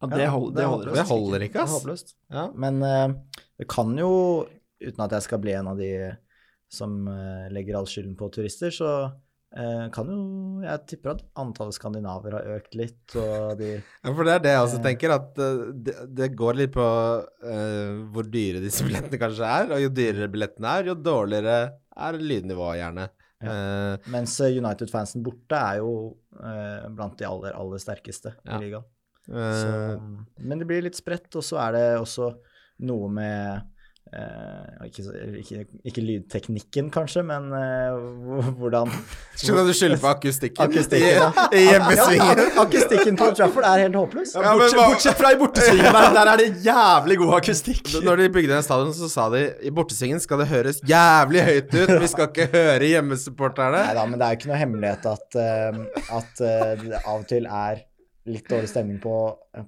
Ja, 0.00 0.06
det, 0.12 0.26
hold, 0.30 0.50
det 0.52 0.60
det 0.60 0.64
er 0.64 0.68
holder. 0.72 0.92
Det 0.94 1.06
holder 1.08 1.44
ikke, 1.48 1.58
Det 1.58 1.62
ass. 1.64 1.76
håpløst. 1.78 2.12
Ja. 2.30 2.44
Men 2.54 2.82
uh, 2.82 3.40
det 3.58 3.66
kan 3.70 3.96
jo, 3.98 4.10
uten 4.82 5.04
at 5.06 5.14
jeg 5.16 5.26
skal 5.26 5.40
bli 5.42 5.56
en 5.58 5.70
av 5.72 5.80
de 5.80 5.92
som 6.70 7.00
uh, 7.08 7.48
legger 7.50 7.78
all 7.78 7.88
skylden 7.88 8.14
på 8.18 8.28
turister, 8.30 8.70
så 8.74 8.90
uh, 9.08 9.86
kan 9.94 10.10
jo 10.12 10.18
Jeg 10.62 10.82
tipper 10.90 11.14
at 11.16 11.22
antallet 11.40 11.74
skandinaver 11.74 12.34
har 12.36 12.48
økt 12.58 12.74
litt, 12.78 13.16
og 13.16 13.56
de 13.58 13.70
Ja, 14.04 14.12
for 14.12 14.22
det 14.28 14.34
er 14.36 14.42
det 14.44 14.52
jeg 14.54 14.66
også 14.66 14.80
tenker, 14.84 15.14
at 15.16 15.38
uh, 15.40 15.62
det, 15.74 15.94
det 16.20 16.28
går 16.38 16.58
litt 16.60 16.74
på 16.76 16.84
uh, 16.84 18.02
hvor 18.14 18.28
dyre 18.28 18.60
disse 18.62 18.84
billettene 18.86 19.18
kanskje 19.22 19.48
er. 19.48 19.72
Og 19.74 19.82
jo 19.86 19.90
dyrere 19.98 20.28
billettene 20.30 20.74
er, 20.78 20.92
jo 20.92 20.94
dårligere 20.94 21.56
er 21.98 22.20
lydnivået 22.22 22.78
gjerne. 22.78 23.08
Eh, 23.38 24.06
Mens 24.10 24.32
United-fansen 24.42 25.22
borte 25.22 25.54
er 25.54 25.76
jo 25.78 25.90
blant 26.34 27.14
de 27.20 27.26
aller, 27.26 27.52
aller 27.54 27.78
sterkeste 27.82 28.32
Ja. 28.42 28.56
i 28.56 28.64
ligaen. 28.64 28.86
Så, 29.28 29.72
eh, 29.94 29.98
men 30.40 30.58
det 30.62 30.68
blir 30.70 30.86
litt 30.86 30.96
spredt, 30.96 31.28
og 31.36 31.44
så 31.44 31.58
er 31.68 31.74
det 31.76 31.86
også 32.00 32.30
noe 32.88 33.08
med 33.12 33.58
eh, 34.14 34.86
ikke, 34.86 35.02
ikke, 35.42 35.64
ikke 35.90 36.04
lydteknikken, 36.06 36.86
kanskje, 36.94 37.24
men 37.28 37.50
eh, 37.52 37.98
hvordan 38.60 38.88
Skal 39.42 39.66
du 39.68 39.72
skylde 39.76 39.98
på 40.00 40.08
akustikken? 40.14 40.62
Akustikken, 40.64 41.18
ja. 41.18 41.26
I, 41.52 41.60
i 41.60 41.64
hjemmesvingen? 41.66 42.40
Ja, 42.40 42.46
akustikken 42.62 43.18
på 43.20 43.28
Trafford 43.36 43.66
er 43.68 43.82
helt 43.84 43.98
håpløs. 44.00 44.32
Ja, 44.38 44.54
bortsett, 44.54 44.78
hva- 44.78 44.86
bortsett 44.94 45.20
fra 45.20 45.34
i 45.34 45.38
bortesvingen 45.42 45.98
der, 45.98 46.08
der 46.16 46.32
er 46.32 46.40
det 46.44 46.48
jævlig 46.64 47.18
god 47.24 47.34
akustikk. 47.42 47.92
Når 48.06 48.22
de 48.22 48.30
bygde 48.38 48.54
den 48.54 48.64
stadion, 48.64 48.94
så 48.96 49.10
sa 49.12 49.28
de 49.34 49.44
i 49.60 49.74
bortesvingen 49.74 50.22
skal 50.24 50.40
det 50.44 50.48
høres 50.54 50.80
jævlig 50.88 51.44
høyt 51.50 51.76
ut. 51.76 51.94
Vi 52.06 52.10
skal 52.14 52.30
ikke 52.32 52.48
høre 52.54 52.88
hjemmesupporterne. 52.94 53.84
Nei 53.90 53.98
da, 54.00 54.08
men 54.08 54.16
det 54.22 54.26
er 54.30 54.32
jo 54.34 54.40
ikke 54.40 54.52
noe 54.54 54.62
hemmelighet 54.64 55.12
at, 55.12 55.38
uh, 55.42 55.84
at 56.22 56.42
det 56.80 56.96
av 57.04 57.14
og 57.20 57.28
til 57.28 57.46
er 57.50 57.84
litt 58.28 58.48
dårlig 58.50 58.70
stemning 58.70 59.00
på, 59.02 59.14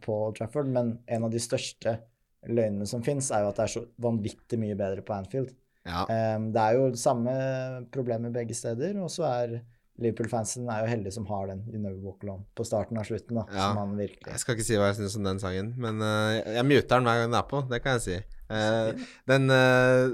på 0.04 0.20
Trafford, 0.36 0.70
men 0.70 0.94
en 1.10 1.26
av 1.26 1.32
de 1.32 1.40
største 1.42 1.96
løgnene 2.48 2.86
som 2.88 3.02
fins, 3.04 3.30
er 3.34 3.44
jo 3.44 3.50
at 3.50 3.58
det 3.58 3.66
er 3.66 3.74
så 3.74 3.82
vanvittig 4.00 4.58
mye 4.60 4.76
bedre 4.78 5.04
på 5.04 5.16
Anfield. 5.16 5.52
Ja. 5.88 6.04
Um, 6.08 6.50
det 6.54 6.62
er 6.62 6.76
jo 6.76 6.88
samme 7.00 7.34
problemer 7.92 8.32
begge 8.32 8.56
steder, 8.56 8.96
og 9.00 9.12
så 9.12 9.26
er 9.28 9.60
Liverpool-fansen 10.00 10.68
er 10.72 10.84
jo 10.84 10.88
heldig 10.94 11.12
som 11.12 11.26
har 11.28 11.50
den 11.50 11.60
You 11.68 11.76
Never 11.80 11.98
Walk 12.00 12.22
Alone 12.24 12.46
på 12.56 12.64
starten 12.64 12.96
av 12.96 13.04
slutten, 13.04 13.36
da, 13.36 13.44
Ja. 13.52 13.66
som 13.68 13.80
han 13.82 13.96
virkelig 13.98 14.32
Jeg 14.32 14.40
skal 14.40 14.56
ikke 14.56 14.64
si 14.64 14.78
hva 14.80 14.88
jeg 14.88 14.96
syns 15.02 15.16
om 15.18 15.26
den 15.28 15.40
sangen, 15.42 15.74
men 15.76 16.00
uh, 16.00 16.36
jeg, 16.38 16.44
jeg 16.56 16.68
muter 16.70 16.94
den 16.94 17.08
hver 17.08 17.18
gang 17.20 17.28
den 17.32 17.40
er 17.40 17.48
på. 17.50 17.60
Det 17.68 17.82
kan 17.84 17.98
jeg 17.98 18.06
si. 18.06 18.16
Uh, 18.50 19.04
den 19.30 19.52
uh, 19.52 20.08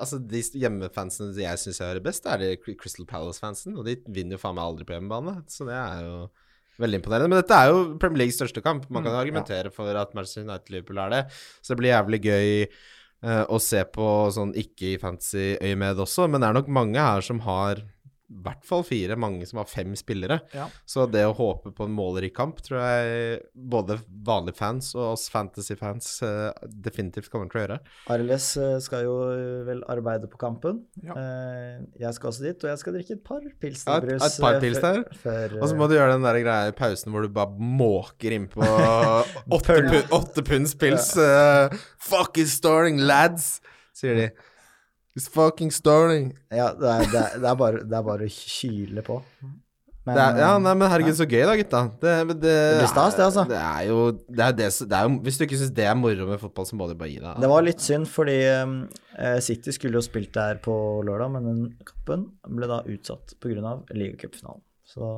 Altså, 0.00 0.20
de 0.20 0.42
hjemmefansene 0.60 1.32
jeg 1.40 1.58
syns 1.62 1.80
jeg 1.80 1.88
hører 1.88 2.04
best, 2.04 2.28
er 2.28 2.40
de 2.40 2.52
Crystal 2.60 3.08
Palace-fansen. 3.08 3.76
Og 3.80 3.88
de 3.88 3.96
vinner 4.08 4.36
jo 4.36 4.42
faen 4.42 4.56
meg 4.56 4.68
aldri 4.68 4.86
på 4.88 4.96
hjemmebane, 4.96 5.40
så 5.48 5.66
det 5.68 5.76
er 5.76 6.04
jo 6.04 6.20
veldig 6.80 7.00
imponerende. 7.00 7.30
Men 7.32 7.42
dette 7.42 7.58
er 7.58 7.72
jo 7.72 7.82
Premier 8.00 8.24
Leagues 8.24 8.38
største 8.40 8.62
kamp. 8.64 8.86
Man 8.92 9.04
kan 9.04 9.14
jo 9.14 9.20
argumentere 9.20 9.72
for 9.74 10.00
at 10.00 10.14
Manchester 10.16 10.46
United-Liverpool 10.46 11.02
er 11.04 11.14
det. 11.14 11.22
Så 11.60 11.74
det 11.74 11.80
blir 11.82 11.92
jævlig 11.92 12.20
gøy 12.26 12.50
uh, 12.66 13.44
å 13.46 13.60
se 13.62 13.84
på 13.94 14.08
sånn 14.34 14.54
ikke 14.58 14.94
i 14.94 15.00
fancy 15.00 15.54
øyemed 15.60 16.00
også, 16.06 16.28
men 16.30 16.42
det 16.42 16.50
er 16.50 16.60
nok 16.60 16.70
mange 16.80 17.08
her 17.10 17.24
som 17.26 17.42
har 17.46 17.84
i 18.30 18.42
hvert 18.44 18.62
fall 18.64 18.84
fire, 18.86 19.16
mange 19.18 19.42
som 19.48 19.58
har 19.58 19.66
fem 19.66 19.90
spillere. 19.98 20.36
Ja. 20.54 20.68
Så 20.86 21.02
det 21.10 21.24
å 21.26 21.32
håpe 21.34 21.72
på 21.74 21.82
en 21.88 21.94
målrik 21.96 22.32
kamp 22.36 22.60
tror 22.62 22.78
jeg 22.78 23.40
både 23.58 23.96
vanlige 24.26 24.54
fans 24.60 24.92
og 24.94 25.16
oss 25.16 25.24
fantasy-fans 25.32 26.12
eh, 26.22 26.68
definitivt 26.70 27.26
kommer 27.32 27.50
til 27.50 27.58
å 27.58 27.64
gjøre. 27.64 27.78
RLS 28.14 28.46
eh, 28.62 28.76
skal 28.86 29.02
jo 29.08 29.16
eh, 29.34 29.64
vel 29.66 29.82
arbeide 29.90 30.30
på 30.30 30.38
kampen. 30.38 30.84
Ja. 31.02 31.16
Eh, 31.18 31.80
jeg 32.04 32.14
skal 32.14 32.30
også 32.30 32.46
dit, 32.46 32.62
og 32.62 32.70
jeg 32.70 32.82
skal 32.84 32.96
drikke 33.00 33.16
et 33.18 33.24
par 33.26 33.40
Ja, 33.42 33.50
et- 33.50 33.58
pilsnerbrus. 33.64 34.22
et 34.28 34.40
par 34.46 34.60
pils 34.62 34.78
før- 34.78 35.02
der. 35.26 35.58
Og 35.58 35.66
så 35.72 35.76
må 35.80 35.88
du 35.90 35.96
gjøre 35.98 36.14
den 36.14 36.28
der 36.28 36.38
greia 36.44 36.70
i 36.70 36.76
pausen 36.78 37.10
hvor 37.10 37.26
du 37.26 37.32
bare 37.34 37.50
måker 37.58 38.36
innpå 38.38 38.62
åtte, 39.58 39.74
Pøl. 39.74 39.90
pu 39.90 40.14
åtte 40.20 40.44
punds 40.46 40.76
pils. 40.78 41.10
Uh, 41.18 41.66
fuck 41.98 42.38
is 42.38 42.54
starting, 42.56 43.02
lads, 43.10 43.56
sier 43.96 44.14
de. 44.14 44.28
It's 45.20 45.28
fucking 45.28 45.68
starting. 45.70 46.30
Ja, 46.48 46.70
det 46.72 46.88
er, 46.88 47.02
det, 47.12 47.18
er, 47.20 47.40
det, 47.42 47.48
er 47.50 47.56
bare, 47.60 47.82
det 47.84 47.96
er 47.98 48.04
bare 48.06 48.24
å 48.24 48.30
kyle 48.32 49.02
på. 49.04 49.18
Men, 50.08 50.16
er, 50.16 50.38
ja, 50.40 50.54
eh, 50.54 50.62
nei, 50.64 50.72
men 50.80 50.88
herregud, 50.88 51.12
så 51.18 51.26
gøy 51.28 51.42
da, 51.44 51.56
gutta. 51.60 51.82
Det, 52.00 52.14
det, 52.40 52.54
blir 52.80 52.88
stas, 52.88 53.18
det, 53.18 53.26
altså. 53.26 53.44
Det 53.50 53.58
er 53.60 53.82
jo, 53.90 53.98
det 54.16 54.46
er 54.46 54.56
det, 54.56 54.70
det 54.88 54.96
er 54.96 55.04
jo 55.04 55.18
Hvis 55.26 55.36
du 55.36 55.44
ikke 55.44 55.58
syns 55.60 55.74
det 55.76 55.84
er 55.90 55.98
moro 55.98 56.30
med 56.30 56.40
fotball, 56.40 56.68
så 56.70 56.78
må 56.80 56.88
du 56.88 56.96
bare 56.96 57.12
gi 57.12 57.20
deg. 57.20 57.42
det 57.44 57.52
var 57.52 57.66
litt 57.66 57.84
synd, 57.84 58.08
fordi 58.08 58.38
uh, 58.48 59.36
City 59.44 59.76
skulle 59.76 60.00
jo 60.00 60.04
spilt 60.08 60.32
der 60.38 60.62
på 60.64 60.74
lørdag, 61.04 61.34
men 61.36 61.50
den 61.50 61.62
kampen 61.84 62.26
ble 62.56 62.72
da 62.72 62.80
utsatt 62.88 63.36
pga. 63.44 63.76
ligacupfinalen. 63.92 64.64
Så 64.88 65.12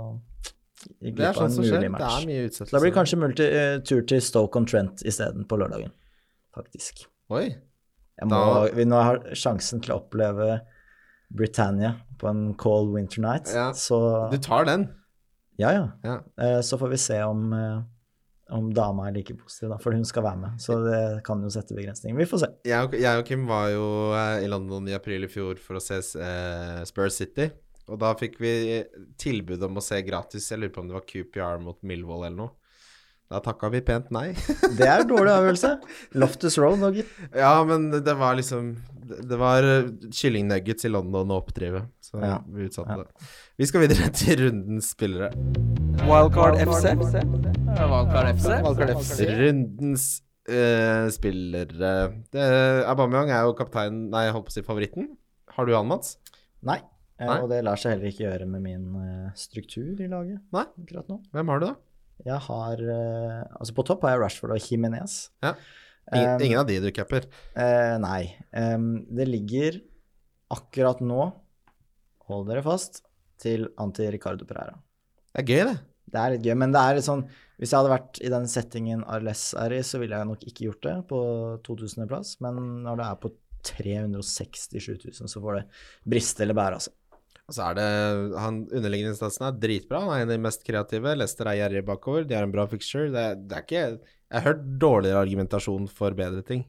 gikk 0.98 1.14
Det 1.14 1.14
glipp 1.14 1.38
av 1.38 1.44
en 1.46 1.54
som 1.54 1.68
skjer. 1.68 1.90
match. 1.94 2.02
Det 2.02 2.12
er 2.18 2.30
mye 2.32 2.42
Så 2.42 2.50
utsettelse. 2.50 2.74
da 2.74 2.82
blir 2.82 2.90
det 2.90 2.98
kanskje 2.98 3.22
multi, 3.22 3.50
uh, 3.54 3.76
tur 3.86 4.02
til 4.10 4.30
Stoke 4.32 4.58
on 4.58 4.66
Trent 4.66 5.06
isteden 5.06 5.46
på 5.46 5.62
lørdagen, 5.62 5.94
faktisk. 6.58 7.06
Oi. 7.30 7.52
Må, 8.24 8.40
Da- 8.68 8.74
vi 8.74 8.84
nå 8.84 9.02
har 9.02 9.18
sjansen 9.34 9.80
til 9.82 9.94
å 9.94 10.00
oppleve 10.02 10.60
Britannia 11.32 11.94
på 12.18 12.28
en 12.28 12.54
cold 12.54 12.92
winter 12.94 13.20
night, 13.22 13.48
Ja. 13.54 13.70
så 13.72 14.30
Du 14.30 14.36
tar 14.38 14.64
den. 14.64 14.88
Ja, 15.58 15.70
ja. 15.72 15.88
Ja. 16.04 16.20
Eh, 16.38 16.60
Så 16.60 16.78
får 16.78 16.88
vi 16.90 16.96
se 16.98 17.22
om, 17.22 17.52
eh, 17.52 17.82
om 18.50 18.70
dama 18.72 19.08
er 19.08 19.12
like 19.12 19.34
positiv, 19.34 19.70
da, 19.70 19.76
for 19.78 19.92
hun 19.92 20.04
skal 20.04 20.22
være 20.22 20.38
med. 20.40 20.50
Så 20.60 20.76
det 20.84 21.24
kan 21.24 21.40
jo 21.42 21.48
sette 21.48 21.74
begrensninger. 21.74 22.16
Vi 22.16 22.24
får 22.26 22.38
se. 22.40 22.46
Jeg 22.64 22.84
og, 22.84 22.92
jeg 22.92 23.18
og 23.18 23.24
Kim 23.24 23.46
var 23.46 23.68
jo 23.70 24.12
eh, 24.12 24.44
i 24.44 24.48
London 24.48 24.86
i 24.88 24.92
april 24.94 25.24
i 25.24 25.28
fjor 25.28 25.58
for 25.58 25.74
å 25.74 25.80
se 25.82 25.94
eh, 26.20 26.84
Spurs 26.84 27.14
City. 27.16 27.50
Og 27.88 27.98
da 27.98 28.14
fikk 28.14 28.38
vi 28.38 28.84
tilbud 29.18 29.62
om 29.62 29.74
å 29.76 29.82
se 29.82 30.00
gratis. 30.02 30.48
Jeg 30.50 30.60
lurer 30.60 30.72
på 30.72 30.80
om 30.80 30.88
det 30.88 30.94
var 30.94 31.06
QPR 31.08 31.60
mot 31.62 31.80
Millwall 31.82 32.26
eller 32.26 32.36
noe. 32.36 32.50
Da 33.32 33.40
takka 33.40 33.70
vi 33.72 33.80
pent 33.84 34.10
nei. 34.12 34.32
Det 34.78 34.84
er 34.88 35.06
dårlig 35.08 35.32
avgjørelse. 35.32 35.70
Loftus 36.20 36.58
Road 36.60 36.82
gitt. 36.98 37.12
ja, 37.32 37.54
men 37.64 37.88
det 38.04 38.14
var 38.20 38.36
liksom 38.36 38.74
Det 39.02 39.38
var 39.40 39.64
kylling 39.64 40.10
kyllingnuggets 40.12 40.84
i 40.84 40.90
London 40.92 41.32
å 41.32 41.38
oppdrive, 41.40 41.86
så 42.04 42.20
Ja. 42.20 42.38
vi 42.46 42.68
utsatte 42.68 42.98
Ja. 42.98 43.04
det. 43.04 43.30
Vi 43.58 43.66
skal 43.70 43.84
videre 43.86 44.10
til 44.20 44.44
rundens 44.44 44.92
spillere. 44.92 45.32
Wildcard 46.04 46.60
FC. 46.60 46.92
Wildcard 46.92 48.30
FC. 48.36 48.48
Wildcard 48.66 48.94
FC. 49.00 49.18
Rundens 49.40 50.06
uh, 50.48 51.08
spillere 51.12 51.76
det, 52.32 52.46
Aubameyang 52.88 53.30
er 53.32 53.44
jo 53.46 53.56
kaptein 53.58 54.08
Nei, 54.12 54.26
jeg 54.26 54.36
holdt 54.36 54.48
på 54.48 54.54
å 54.54 54.58
si 54.58 54.66
favoritten. 54.66 55.12
Har 55.56 55.68
du 55.68 55.74
han, 55.76 55.88
Mats? 55.88 56.16
Nei. 56.64 56.80
Eh, 57.20 57.26
Nei. 57.28 57.38
Og 57.44 57.50
det 57.52 57.60
lar 57.64 57.78
seg 57.80 57.94
heller 57.96 58.10
ikke 58.10 58.24
gjøre 58.24 58.46
med 58.48 58.64
min 58.64 58.86
eh, 58.98 59.30
struktur 59.38 60.00
i 60.00 60.08
laget 60.10 60.40
Nei. 60.54 60.64
akkurat 60.84 61.10
nå. 61.12 61.20
Hvem 61.34 61.52
har 61.52 61.60
du, 61.62 61.66
da? 61.70 61.74
Jeg 62.26 62.38
har 62.46 62.82
eh, 62.82 63.38
Altså, 63.58 63.74
på 63.76 63.84
topp 63.86 64.04
har 64.06 64.16
jeg 64.16 64.22
Rashford 64.22 64.54
og 64.56 64.68
Jimenez. 64.68 65.24
Ja. 65.44 65.56
Ingen, 66.12 66.34
Um, 66.34 66.42
ingen 66.42 66.58
av 66.58 66.66
de 66.66 66.80
du 66.82 66.90
capper. 66.94 67.28
Uh, 67.54 67.94
nei. 68.02 68.34
Um, 68.50 69.04
det 69.06 69.28
ligger 69.30 69.78
akkurat 70.52 71.00
nå, 71.00 71.28
hold 72.28 72.48
dere 72.50 72.64
fast, 72.66 73.04
til 73.40 73.68
anti-Ricardo 73.80 74.46
Pereira. 74.48 74.74
Det 75.32 75.44
er 75.44 75.46
gøy, 75.48 75.62
det. 75.70 75.76
Det 76.12 76.20
er 76.20 76.34
litt 76.34 76.44
gøy, 76.44 76.56
men 76.58 76.74
det 76.74 76.80
er 76.82 76.98
litt 76.98 77.06
sånn 77.06 77.22
Hvis 77.56 77.70
jeg 77.70 77.78
hadde 77.78 77.92
vært 77.94 78.18
i 78.20 78.30
den 78.34 78.48
settingen 78.50 79.04
Arles 79.08 79.44
er 79.56 79.72
i, 79.78 79.78
så 79.86 80.00
ville 80.02 80.18
jeg 80.18 80.28
nok 80.28 80.42
ikke 80.50 80.66
gjort 80.66 80.82
det 80.84 80.96
på 81.08 81.20
2000.-plass, 81.64 82.34
men 82.44 82.58
når 82.84 82.98
det 82.98 83.06
er 83.06 83.20
på 83.22 83.30
367 83.70 84.88
000, 85.06 85.30
så 85.30 85.40
får 85.40 85.60
det 85.60 85.64
briste 86.12 86.44
eller 86.44 86.58
bære, 86.58 86.80
altså. 86.82 86.92
Og 87.50 87.56
så 87.56 87.68
er 87.68 87.78
det 87.78 87.86
han 88.38 88.62
underliggende 88.70 89.12
instansen 89.16 89.48
er 89.48 89.56
dritbra. 89.60 90.04
Han 90.04 90.12
er 90.14 90.22
en 90.22 90.30
av 90.30 90.36
de 90.36 90.44
mest 90.46 90.62
kreative. 90.66 91.16
Leicester 91.18 91.50
er 91.50 91.58
gjerrig 91.58 91.82
bakover. 91.88 92.26
De 92.28 92.38
har 92.38 92.46
en 92.46 92.54
bra 92.54 92.68
fixture. 92.70 93.10
Det, 93.12 93.24
det 93.50 93.58
er 93.58 93.66
ikke 93.66 93.82
Jeg 93.82 94.36
har 94.38 94.46
hørt 94.46 94.62
dårligere 94.80 95.24
argumentasjon 95.26 95.90
for 95.90 96.16
bedre 96.16 96.44
ting. 96.46 96.62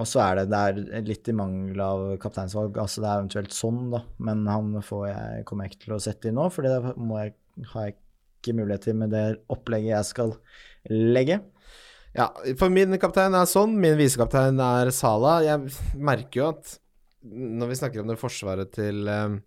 Og 0.00 0.08
så 0.10 0.20
er 0.24 0.40
det, 0.40 0.44
det 0.50 0.60
er 0.98 1.06
litt 1.06 1.28
i 1.30 1.36
mangel 1.36 1.80
av 1.80 2.04
kapteinsvalg. 2.22 2.76
Altså 2.80 3.02
det 3.02 3.08
er 3.10 3.20
eventuelt 3.20 3.56
sånn, 3.56 3.80
da, 3.92 4.02
men 4.26 4.44
han 4.50 4.78
får 4.84 5.04
jeg, 5.08 5.44
kommer 5.48 5.66
jeg 5.66 5.74
ikke 5.74 5.84
til 5.86 5.96
å 5.96 6.02
sette 6.02 6.30
inn 6.30 6.38
nå, 6.38 6.48
for 6.52 6.66
det 6.66 6.94
må 6.98 7.20
jeg, 7.22 7.34
har 7.72 7.88
jeg 7.88 7.96
ikke 7.96 8.56
mulighet 8.58 8.86
til 8.88 8.98
med 9.00 9.14
det 9.14 9.24
opplegget 9.54 9.92
jeg 9.94 10.10
skal 10.10 10.34
legge. 10.90 11.40
Ja, 12.14 12.28
for 12.60 12.70
min 12.70 12.94
kaptein 13.02 13.34
er 13.34 13.46
sånn. 13.50 13.74
Min 13.80 13.96
visekaptein 13.98 14.60
er 14.62 14.90
Sala. 14.94 15.38
Jeg 15.46 15.72
merker 15.94 16.40
jo 16.40 16.50
at 16.52 16.76
når 17.24 17.70
vi 17.70 17.78
snakker 17.78 18.02
om 18.02 18.10
det 18.10 18.20
forsvaret 18.20 18.72
til, 18.74 19.08
eh, 19.08 19.38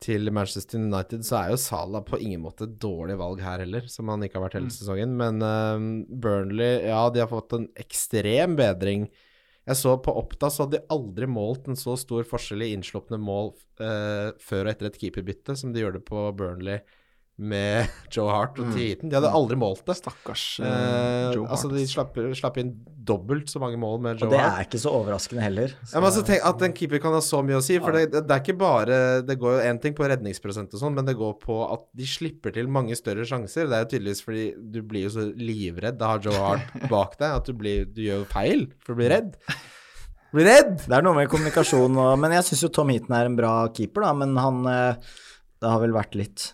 til 0.00 0.32
Manchester 0.32 0.80
United, 0.80 1.24
så 1.26 1.40
er 1.40 1.50
jo 1.52 1.60
Salah 1.60 2.04
på 2.04 2.20
ingen 2.20 2.44
måte 2.44 2.66
et 2.68 2.78
dårlig 2.80 3.18
valg 3.20 3.42
her 3.44 3.64
heller, 3.64 3.88
som 3.88 4.08
han 4.12 4.22
ikke 4.24 4.38
har 4.38 4.46
vært 4.48 4.58
hele 4.60 4.74
sesongen. 4.74 5.16
Men 5.20 5.40
eh, 5.44 5.88
Burnley, 6.10 6.86
ja, 6.88 7.02
de 7.10 7.24
har 7.24 7.32
fått 7.32 7.56
en 7.56 7.68
ekstrem 7.80 8.56
bedring. 8.60 9.08
Jeg 9.68 9.76
så 9.76 9.94
på 10.02 10.14
Oppda, 10.16 10.48
så 10.50 10.64
hadde 10.64 10.80
de 10.80 10.92
aldri 10.92 11.28
målt 11.30 11.68
en 11.68 11.78
så 11.78 11.94
stor 12.00 12.24
forskjell 12.26 12.64
i 12.64 12.72
innslupne 12.74 13.20
mål 13.20 13.52
eh, 13.82 14.30
før 14.40 14.64
og 14.64 14.72
etter 14.72 14.88
et 14.88 14.98
keeperbytte 15.02 15.56
som 15.56 15.74
de 15.74 15.84
gjør 15.84 15.98
det 15.98 16.06
på 16.08 16.24
Burnley 16.36 16.80
med 17.40 17.88
Joe 18.14 18.28
Hart 18.30 18.58
og 18.60 18.70
T. 18.74 18.90
De 19.00 19.10
hadde 19.16 19.30
aldri 19.32 19.56
målt 19.58 19.82
det. 19.88 19.96
Stakkars 19.98 20.44
uh, 20.62 20.66
Joe 21.32 21.46
Hart. 21.46 21.54
altså, 21.56 21.70
de 21.72 21.84
slapp, 21.88 22.18
slapp 22.38 22.58
inn 22.60 22.74
dobbelt 23.10 23.48
så 23.50 23.62
mange 23.62 23.78
mål 23.80 23.96
med 24.04 24.18
Og 24.20 24.26
Joe 24.26 24.34
det 24.34 24.40
Hart. 24.42 24.58
er 24.60 24.68
ikke 24.68 24.82
så 24.82 24.92
overraskende 24.98 25.44
heller. 25.46 25.72
Så, 25.80 25.94
Ja, 25.94 26.02
men 26.02 26.08
altså, 26.10 26.24
tenk 26.28 26.44
At 26.50 26.66
en 26.68 26.76
keeper 26.76 27.02
kan 27.02 27.16
ha 27.16 27.22
så 27.24 27.40
mye 27.46 27.58
å 27.58 27.64
si. 27.64 27.78
For 27.82 27.96
det, 27.96 28.10
det 28.12 28.36
er 28.36 28.42
ikke 28.44 28.58
bare 28.60 29.00
Det 29.26 29.38
går 29.40 29.56
jo 29.56 29.64
én 29.72 29.80
ting 29.82 29.96
på 29.96 30.06
redningsprosent 30.10 30.76
og 30.76 30.84
sånn, 30.84 30.94
men 30.98 31.08
det 31.08 31.16
går 31.18 31.34
på 31.42 31.58
at 31.70 31.86
de 31.96 32.06
slipper 32.08 32.54
til 32.54 32.70
mange 32.70 32.96
større 32.98 33.24
sjanser. 33.28 33.66
Det 33.70 33.78
er 33.78 33.84
jo 33.86 33.90
tydeligvis 33.96 34.24
fordi 34.26 34.46
du 34.76 34.80
blir 34.86 35.08
jo 35.08 35.16
så 35.16 35.26
livredd. 35.34 35.98
Da 36.00 36.14
har 36.14 36.24
Joe 36.24 36.38
Hart 36.44 36.78
bak 36.92 37.16
deg 37.20 37.40
at 37.40 37.48
du, 37.50 37.56
blir, 37.56 37.88
du 37.88 38.04
gjør 38.04 38.22
jo 38.24 38.30
feil 38.30 38.66
for 38.84 38.94
å 38.94 39.00
bli 39.00 39.10
redd. 39.16 39.34
Blir 40.30 40.46
redd! 40.46 40.76
det 40.86 40.94
er 40.94 41.02
noe 41.02 41.16
med 41.16 41.26
kommunikasjon 41.32 41.96
og 41.98 42.12
Men 42.22 42.36
jeg 42.36 42.46
syns 42.46 42.60
jo 42.62 42.68
Tom 42.70 42.92
Heaton 42.92 43.16
er 43.18 43.26
en 43.26 43.34
bra 43.38 43.54
keeper, 43.74 44.04
da. 44.06 44.12
Men 44.14 44.36
han 44.38 44.60
eh, 44.70 45.08
Det 45.58 45.72
har 45.72 45.80
vel 45.82 45.96
vært 45.96 46.14
litt 46.20 46.44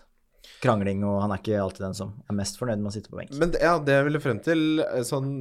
krangling, 0.63 1.03
og 1.07 1.21
han 1.23 1.33
er 1.35 1.41
ikke 1.41 1.61
alltid 1.61 1.85
den 1.87 1.95
som 1.97 2.15
er 2.29 2.37
mest 2.39 2.59
fornøyd 2.59 2.81
med 2.81 2.91
å 2.91 2.95
sitte 2.97 3.11
på 3.13 3.19
benk. 3.21 3.31
Men 3.37 3.53
ja, 3.61 3.77
det 3.79 3.95
jeg 3.99 4.07
ville 4.09 4.21
frem 4.23 4.41
til 4.43 4.83
eh, 4.85 5.01
sånn 5.07 5.31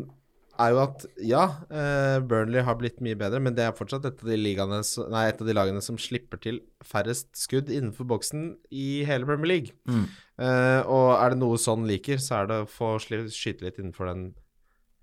er 0.56 0.70
jo 0.72 0.78
at 0.80 1.02
ja, 1.20 1.42
eh, 1.68 2.14
Burnley 2.24 2.62
har 2.64 2.78
blitt 2.80 3.02
mye 3.04 3.16
bedre, 3.20 3.42
men 3.44 3.52
det 3.56 3.66
er 3.66 3.74
fortsatt 3.76 4.06
et 4.08 4.22
av 4.24 4.30
de, 4.30 4.38
ligaene, 4.40 4.78
nei, 5.12 5.26
et 5.28 5.42
av 5.42 5.50
de 5.50 5.56
lagene 5.56 5.82
som 5.84 5.98
slipper 6.00 6.40
til 6.40 6.62
færrest 6.80 7.28
skudd 7.36 7.68
innenfor 7.68 8.08
boksen 8.08 8.54
i 8.72 9.04
hele 9.04 9.28
Premier 9.28 9.50
League. 9.52 9.74
Mm. 9.84 10.06
Uh, 10.40 10.80
og 10.88 11.10
er 11.18 11.34
det 11.34 11.40
noe 11.42 11.60
sånn 11.60 11.84
liker, 11.88 12.16
så 12.24 12.38
er 12.40 12.48
det 12.48 12.60
å 12.64 12.70
få 12.72 12.94
skyte 13.02 13.66
litt 13.68 13.80
innenfor 13.82 14.08
den 14.12 14.26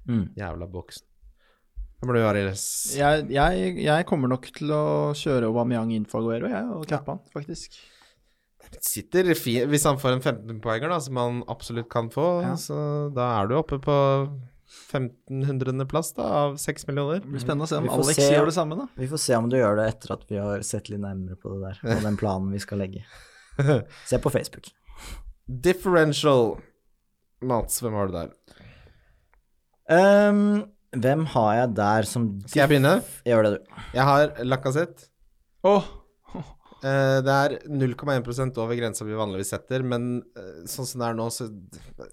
Mm. 0.03 0.25
jævla 0.35 0.65
boksen. 0.67 1.05
Hva 2.01 2.07
må 2.09 2.15
du 2.15 2.19
gjøre, 2.19 2.31
Ariles. 2.33 2.63
Jeg, 2.97 3.27
jeg, 3.31 3.75
jeg 3.85 4.05
kommer 4.09 4.27
nok 4.27 4.49
til 4.51 4.73
å 4.75 5.13
kjøre 5.15 5.47
Aubameyang 5.47 5.93
inn 5.95 6.07
for 6.09 6.19
Aguero, 6.19 6.49
jeg, 6.51 6.65
og 6.75 6.83
cappe 6.89 7.13
han, 7.13 7.21
faktisk. 7.31 7.77
Sitter 8.81 9.33
fint 9.37 9.69
Hvis 9.69 9.83
han 9.85 9.97
får 10.01 10.15
en 10.17 10.21
15-poenger, 10.23 10.89
da, 10.89 10.97
som 10.99 11.17
han 11.21 11.43
absolutt 11.51 11.89
kan 11.89 12.09
få, 12.09 12.41
Ja. 12.43 12.55
så 12.55 13.09
da 13.13 13.41
er 13.41 13.47
du 13.47 13.55
oppe 13.59 13.77
på 13.83 13.97
1500.-plass 14.91 16.13
da, 16.17 16.23
av 16.23 16.55
6 16.57 16.87
millioner. 16.87 17.19
Det 17.21 17.29
blir 17.29 17.43
spennende 17.43 17.67
å 17.67 17.69
se 17.69 17.77
om 17.77 17.89
Alex 17.93 18.17
se. 18.17 18.29
gjør 18.33 18.45
det 18.49 18.55
samme, 18.55 18.77
da. 18.79 18.87
Vi 18.97 19.07
får 19.11 19.21
se 19.21 19.35
om 19.37 19.49
du 19.51 19.57
gjør 19.59 19.77
det 19.77 19.87
etter 19.93 20.13
at 20.15 20.23
vi 20.29 20.37
har 20.41 20.61
sett 20.65 20.89
litt 20.89 21.01
nærmere 21.03 21.37
på 21.37 21.53
det 21.53 21.61
der, 21.67 21.79
på 21.83 22.01
den 22.07 22.17
planen 22.17 22.51
vi 22.55 22.59
skal 22.63 22.81
legge. 22.81 23.03
Se 24.09 24.17
på 24.17 24.31
Facebook. 24.33 24.71
Differential. 25.45 26.55
Mats, 27.43 27.81
hvem 27.83 27.93
har 27.93 28.07
du 28.09 28.13
der? 28.15 28.31
Um, 29.93 30.63
hvem 30.95 31.25
har 31.33 31.55
jeg 31.57 31.73
der 31.75 32.07
som 32.07 32.29
Skal 32.47 32.63
jeg 32.63 32.71
begynne? 32.71 32.93
Gjør 33.27 33.43
det, 33.45 33.51
du. 33.59 33.81
Jeg 33.97 34.07
har 34.09 34.33
Lacassette. 34.47 35.09
Åh, 35.67 35.83
Eh, 35.83 35.99
det 37.23 37.33
er 37.33 37.53
0,1% 37.71 38.57
over 38.59 38.75
grensa 38.75 39.05
vi 39.07 39.15
vanligvis 39.15 39.53
setter, 39.53 39.85
men 39.87 40.17
eh, 40.35 40.63
sånn 40.69 40.87
som 40.89 41.03
det 41.03 41.09
er 41.09 41.17
nå, 41.19 41.27
så 41.31 41.47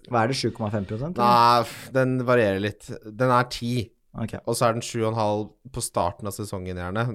Hva 0.07 0.23
er 0.23 0.31
det, 0.31 0.37
7,5 0.39 0.93
eller? 0.95 1.15
Nei, 1.17 1.89
den 1.97 2.13
varierer 2.27 2.63
litt. 2.63 2.87
Den 3.03 3.33
er 3.35 3.49
10, 3.49 3.89
okay. 4.23 4.39
og 4.45 4.55
så 4.55 4.69
er 4.69 4.77
den 4.77 4.85
7,5 4.85 5.73
på 5.75 5.83
starten 5.83 6.31
av 6.31 6.37
sesongen, 6.37 6.79
gjerne. 6.79 7.09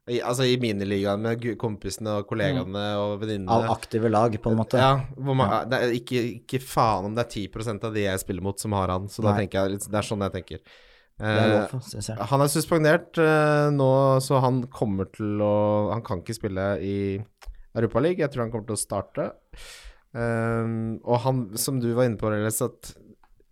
I, 0.09 0.19
altså 0.25 0.45
i 0.49 0.55
miniligaen 0.57 1.21
med 1.21 1.43
kompisene 1.61 2.15
og 2.17 2.29
kollegaene 2.29 2.85
og 2.97 3.19
venninnene. 3.21 3.53
Av 3.53 3.75
aktive 3.75 4.09
lag, 4.09 4.33
på 4.41 4.49
en 4.49 4.57
måte. 4.57 4.79
Ja, 4.81 4.95
man, 5.21 5.51
det 5.69 5.77
er 5.77 5.93
ikke, 5.93 6.23
ikke 6.39 6.61
faen 6.65 7.11
om 7.11 7.17
det 7.17 7.27
er 7.27 7.45
10% 7.45 7.85
av 7.85 7.93
de 7.93 8.07
jeg 8.07 8.21
spiller 8.23 8.45
mot, 8.45 8.57
som 8.57 8.73
har 8.73 8.89
han. 8.89 9.05
Så 9.11 9.21
da 9.25 9.35
tenker 9.37 9.67
jeg 9.67 9.83
Det 9.85 9.99
er 9.99 10.07
sånn 10.07 10.25
jeg 10.25 10.33
tenker. 10.39 10.63
Lov, 11.19 11.73
han 12.31 12.41
er 12.45 12.47
suspendert 12.51 13.17
eh, 13.19 13.67
nå, 13.75 13.89
så 14.23 14.39
han 14.39 14.61
kommer 14.71 15.09
til 15.11 15.41
å 15.43 15.91
Han 15.91 16.01
kan 16.07 16.21
ikke 16.23 16.37
spille 16.37 16.67
i 16.79 16.95
Europaligaen. 17.75 18.23
Jeg 18.23 18.31
tror 18.33 18.45
han 18.45 18.51
kommer 18.53 18.69
til 18.71 18.77
å 18.77 18.81
starte. 18.81 19.25
Um, 20.15 20.97
og 21.05 21.19
han, 21.25 21.41
som 21.59 21.77
du 21.83 21.91
var 21.93 22.07
inne 22.09 22.17
på, 22.17 22.31
Reles, 22.31 22.61
at 22.65 22.93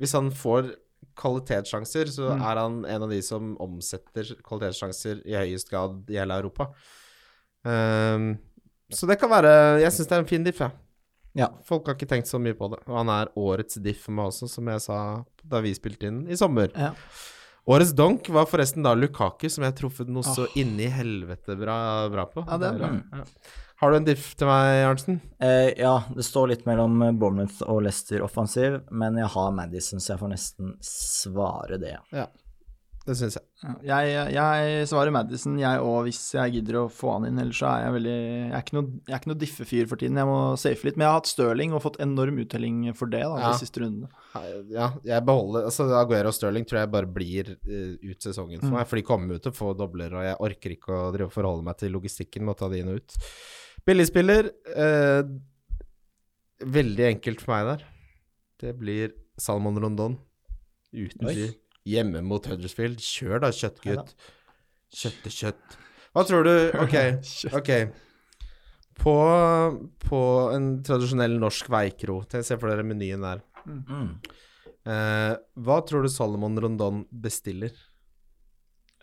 hvis 0.02 0.16
han 0.18 0.32
får 0.34 0.72
kvalitetssjanser, 1.18 2.10
så 2.14 2.32
Mm. 2.34 2.42
er 2.50 2.56
han 2.62 2.86
en 2.86 3.04
av 3.04 3.10
de 3.10 3.22
som 3.22 3.56
omsetter 3.62 4.32
kvalitetssjanser 4.46 5.22
i 5.26 5.34
høyest 5.38 5.70
grad 5.70 6.10
i 6.10 6.18
hele 6.18 6.34
Europa. 6.40 6.70
Um, 7.66 8.38
så 8.94 9.08
det 9.10 9.18
kan 9.20 9.30
være 9.30 9.82
Jeg 9.82 9.92
syns 9.92 10.08
det 10.08 10.16
er 10.16 10.24
en 10.24 10.30
fin 10.30 10.44
diff, 10.46 10.60
jeg. 10.64 10.72
Ja. 11.38 11.50
Folk 11.68 11.86
har 11.86 11.94
ikke 11.98 12.08
tenkt 12.10 12.30
så 12.30 12.40
mye 12.42 12.56
på 12.58 12.70
det. 12.74 12.80
Og 12.88 12.96
han 12.98 13.10
er 13.14 13.30
årets 13.38 13.78
diff 13.84 14.06
for 14.08 14.12
meg 14.18 14.32
også, 14.32 14.48
som 14.50 14.66
jeg 14.72 14.82
sa 14.82 15.00
da 15.44 15.60
vi 15.62 15.74
spilte 15.78 16.08
inn 16.10 16.24
i 16.30 16.38
sommer. 16.40 16.72
ja. 16.76 16.94
Årets 17.68 17.92
donk 17.92 18.30
var 18.32 18.48
forresten 18.48 18.86
da 18.86 18.94
Lukaku, 18.96 19.50
som 19.52 19.66
jeg 19.66 19.74
har 19.74 19.78
truffet 19.78 20.08
noe 20.12 20.24
så 20.24 20.46
inni 20.56 20.88
helvete 20.88 21.58
bra, 21.60 21.78
bra 22.12 22.24
på. 22.32 22.46
Ja, 22.48 22.60
det 22.62 22.70
er 22.70 22.78
bra. 22.80 22.92
Ja. 23.12 23.26
Har 23.78 23.92
du 23.92 23.98
en 24.00 24.08
diff 24.08 24.32
til 24.40 24.50
meg, 24.50 24.82
Arntzen? 24.88 25.20
Eh, 25.44 25.74
ja, 25.78 26.00
det 26.16 26.24
står 26.26 26.54
litt 26.54 26.64
mellom 26.66 26.96
Bournemouth 27.20 27.60
og 27.68 27.84
Leicester 27.86 28.24
offensiv, 28.26 28.80
men 28.90 29.20
jeg 29.20 29.30
har 29.36 29.52
Madison, 29.54 30.02
så 30.02 30.16
jeg 30.16 30.22
får 30.24 30.32
nesten 30.32 30.72
svare 30.82 31.78
det. 31.82 31.94
Ja, 32.16 32.26
det 33.08 33.16
syns 33.18 33.38
jeg. 33.38 33.46
Ja, 33.88 33.98
Jeg, 34.04 34.34
jeg 34.36 34.88
svarer 34.92 35.14
Madison, 35.16 35.56
jeg 35.58 35.80
òg, 35.82 36.04
hvis 36.06 36.20
jeg 36.36 36.52
gidder 36.58 36.76
å 36.82 36.90
få 36.92 37.14
han 37.16 37.26
inn. 37.30 37.40
Ellers 37.42 37.58
så 37.62 37.70
er 37.72 37.86
jeg 37.86 37.94
veldig 37.96 38.16
Jeg 38.20 38.52
er 38.58 38.66
ikke 38.66 38.76
noe, 38.78 39.20
noe 39.32 39.38
diffe-fyr 39.42 39.88
for 39.90 40.02
tiden, 40.02 40.20
jeg 40.20 40.28
må 40.30 40.38
safe 40.60 40.86
litt. 40.86 40.98
Men 41.00 41.06
jeg 41.08 41.12
har 41.14 41.18
hatt 41.22 41.32
Stirling 41.32 41.74
og 41.74 41.82
fått 41.86 41.98
enorm 42.04 42.38
uttelling 42.44 42.82
for 43.00 43.08
det 43.10 43.24
da, 43.24 43.40
Ja. 43.40 43.54
de 43.56 43.62
siste 43.64 43.82
rundene. 43.82 44.12
Ja, 44.70 44.90
jeg 45.08 45.26
beholder 45.26 45.66
Altså, 45.72 45.88
Aguero 45.98 46.30
og 46.30 46.38
Stirling 46.38 46.68
tror 46.70 46.82
jeg 46.84 46.92
bare 46.94 47.10
blir 47.18 47.54
uh, 47.56 47.96
ut 48.12 48.20
sesongen 48.28 48.60
for 48.60 48.68
Mm. 48.70 48.78
meg, 48.78 48.88
for 48.92 48.96
de 49.02 49.08
kommer 49.08 49.34
jo 49.34 49.40
til 49.48 49.52
å 49.56 49.58
få 49.58 49.72
dobler, 49.80 50.14
og 50.14 50.24
jeg 50.28 50.38
orker 50.52 50.76
ikke 50.78 50.94
å 50.94 51.12
drive 51.16 51.32
forholde 51.34 51.64
meg 51.64 51.78
til 51.80 51.92
logistikken 51.96 52.44
med 52.46 52.54
å 52.54 52.60
ta 52.60 52.70
de 52.70 52.84
inn 52.84 52.90
og 52.94 53.00
ut. 53.02 53.18
Billigspiller 53.88 54.52
uh, 54.76 55.24
Veldig 56.58 57.06
enkelt 57.14 57.42
for 57.44 57.54
meg 57.54 57.68
der. 57.70 57.84
Det 58.60 58.72
blir 58.80 59.12
Salmon 59.38 59.78
Rondon. 59.78 60.16
Uten 60.94 61.28
tvil. 61.28 61.52
Hjemme 61.88 62.24
mot 62.26 62.48
Huddersfield. 62.50 63.00
Kjør 63.04 63.44
da, 63.46 63.52
kjøttgutt. 63.56 64.14
Kjøttekjøtt. 64.18 64.34
Kjøtt 64.98 65.38
kjøtt. 65.40 65.78
Hva 66.16 66.24
tror 66.28 66.48
du 66.48 66.54
Ok. 66.84 66.96
ok 67.60 67.72
På, 68.98 69.16
på 70.02 70.22
en 70.56 70.70
tradisjonell 70.86 71.36
norsk 71.38 71.68
veikro 71.70 72.22
Se 72.32 72.58
for 72.58 72.72
dere 72.72 72.86
menyen 72.88 73.26
der. 73.26 73.44
Mm. 73.68 74.16
Eh, 74.88 75.34
hva 75.68 75.78
tror 75.86 76.06
du 76.06 76.10
Salomon 76.12 76.58
Rondon 76.64 77.04
bestiller? 77.12 77.74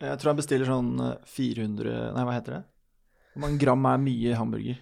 Jeg 0.01 0.19
tror 0.19 0.33
han 0.33 0.39
bestiller 0.39 0.67
sånn 0.67 0.95
eh, 0.99 1.19
400 1.29 1.93
Nei, 2.15 2.25
hva 2.25 2.35
heter 2.35 2.57
det? 2.57 2.63
Hvor 3.35 3.45
mange 3.45 3.61
gram 3.61 3.85
er 3.91 4.01
mye 4.01 4.35
hamburger? 4.39 4.81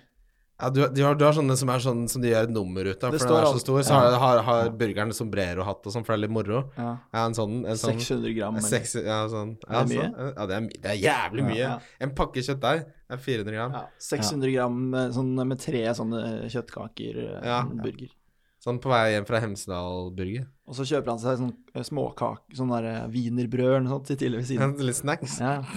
Ja, 0.64 0.70
du, 0.72 0.80
du, 0.96 1.02
har, 1.04 1.18
du 1.20 1.26
har 1.28 1.34
sånne 1.36 1.58
som 1.60 1.70
er 1.74 1.82
sånn 1.84 2.06
som 2.08 2.24
de 2.24 2.30
gjør 2.32 2.46
et 2.48 2.54
nummer 2.56 2.88
ut 2.88 3.02
av, 3.04 3.12
for 3.18 3.28
den 3.34 3.36
er 3.42 3.48
så 3.52 3.60
stor. 3.60 3.82
Så 3.84 3.92
ja. 3.92 4.00
har, 4.00 4.16
har, 4.22 4.42
har 4.48 4.70
burgeren 4.80 5.12
sombrero-hatt 5.12 5.90
og 5.90 5.92
sånn, 5.96 6.06
for 6.08 6.14
det 6.16 6.22
er 6.22 6.24
litt 6.24 6.34
moro. 6.38 6.62
Ja, 6.80 6.94
Ja, 7.12 7.26
en 7.28 7.36
sånn, 7.36 7.58
en 7.68 7.80
sånn 7.82 8.00
600 8.00 8.32
gram. 8.38 8.56
eller- 8.62 8.70
seks, 8.72 8.96
ja, 9.04 9.20
sånn. 9.28 9.58
Er 9.68 9.74
det 9.74 9.82
er 9.82 9.92
mye? 9.92 10.08
sånn. 10.08 10.34
Ja, 10.38 10.46
det 10.48 10.56
er, 10.56 10.68
det 10.88 10.92
er 10.94 11.00
jævlig 11.04 11.46
mye. 11.52 11.60
Ja. 11.60 11.74
En 12.08 12.16
pakke 12.16 12.40
kjøttdeig 12.48 12.86
er 12.88 13.18
400 13.28 13.58
gram. 13.60 13.76
Ja, 13.76 13.84
600 14.08 14.54
gram 14.56 14.80
eh, 14.96 15.10
sånn, 15.20 15.34
med 15.54 15.60
tre 15.60 15.84
sånne 16.00 16.24
kjøttkaker, 16.56 17.22
eh, 17.28 17.48
Ja. 17.52 17.60
en 17.68 17.84
burger. 17.84 18.16
Sånn 18.64 18.80
på 18.80 18.88
vei 18.88 19.12
hjem 19.18 19.26
fra 19.28 19.42
Hemsedal-burger. 19.44 20.48
Og 20.72 20.76
så 20.78 20.86
kjøper 20.88 21.12
han 21.12 21.20
seg 21.20 21.38
sånn 21.42 21.54
eh, 21.76 21.84
småkake, 21.84 22.56
sånn 22.56 22.72
der 22.72 22.86
eh, 22.94 23.08
wienerbrød 23.12 23.68
eller 23.74 23.84
noe 23.84 23.98
sånt 23.98 24.08
til 24.08 24.16
tidlig 24.24 24.40
ved 24.46 24.50
Ja, 24.56 24.70
siden. 24.72 24.86
Litt 24.88 25.02
snacks. 25.02 25.40
Ja. 25.44 25.58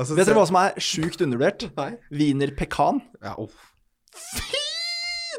Altså, 0.00 0.14
Vet 0.16 0.30
dere 0.30 0.36
hva 0.38 0.46
som 0.48 0.56
er 0.56 0.76
sjukt 0.80 1.20
undervurdert? 1.20 1.64
Nei. 1.76 1.90
Wienerpekan. 2.14 3.02
Ja, 3.20 3.34
uff. 3.42 3.69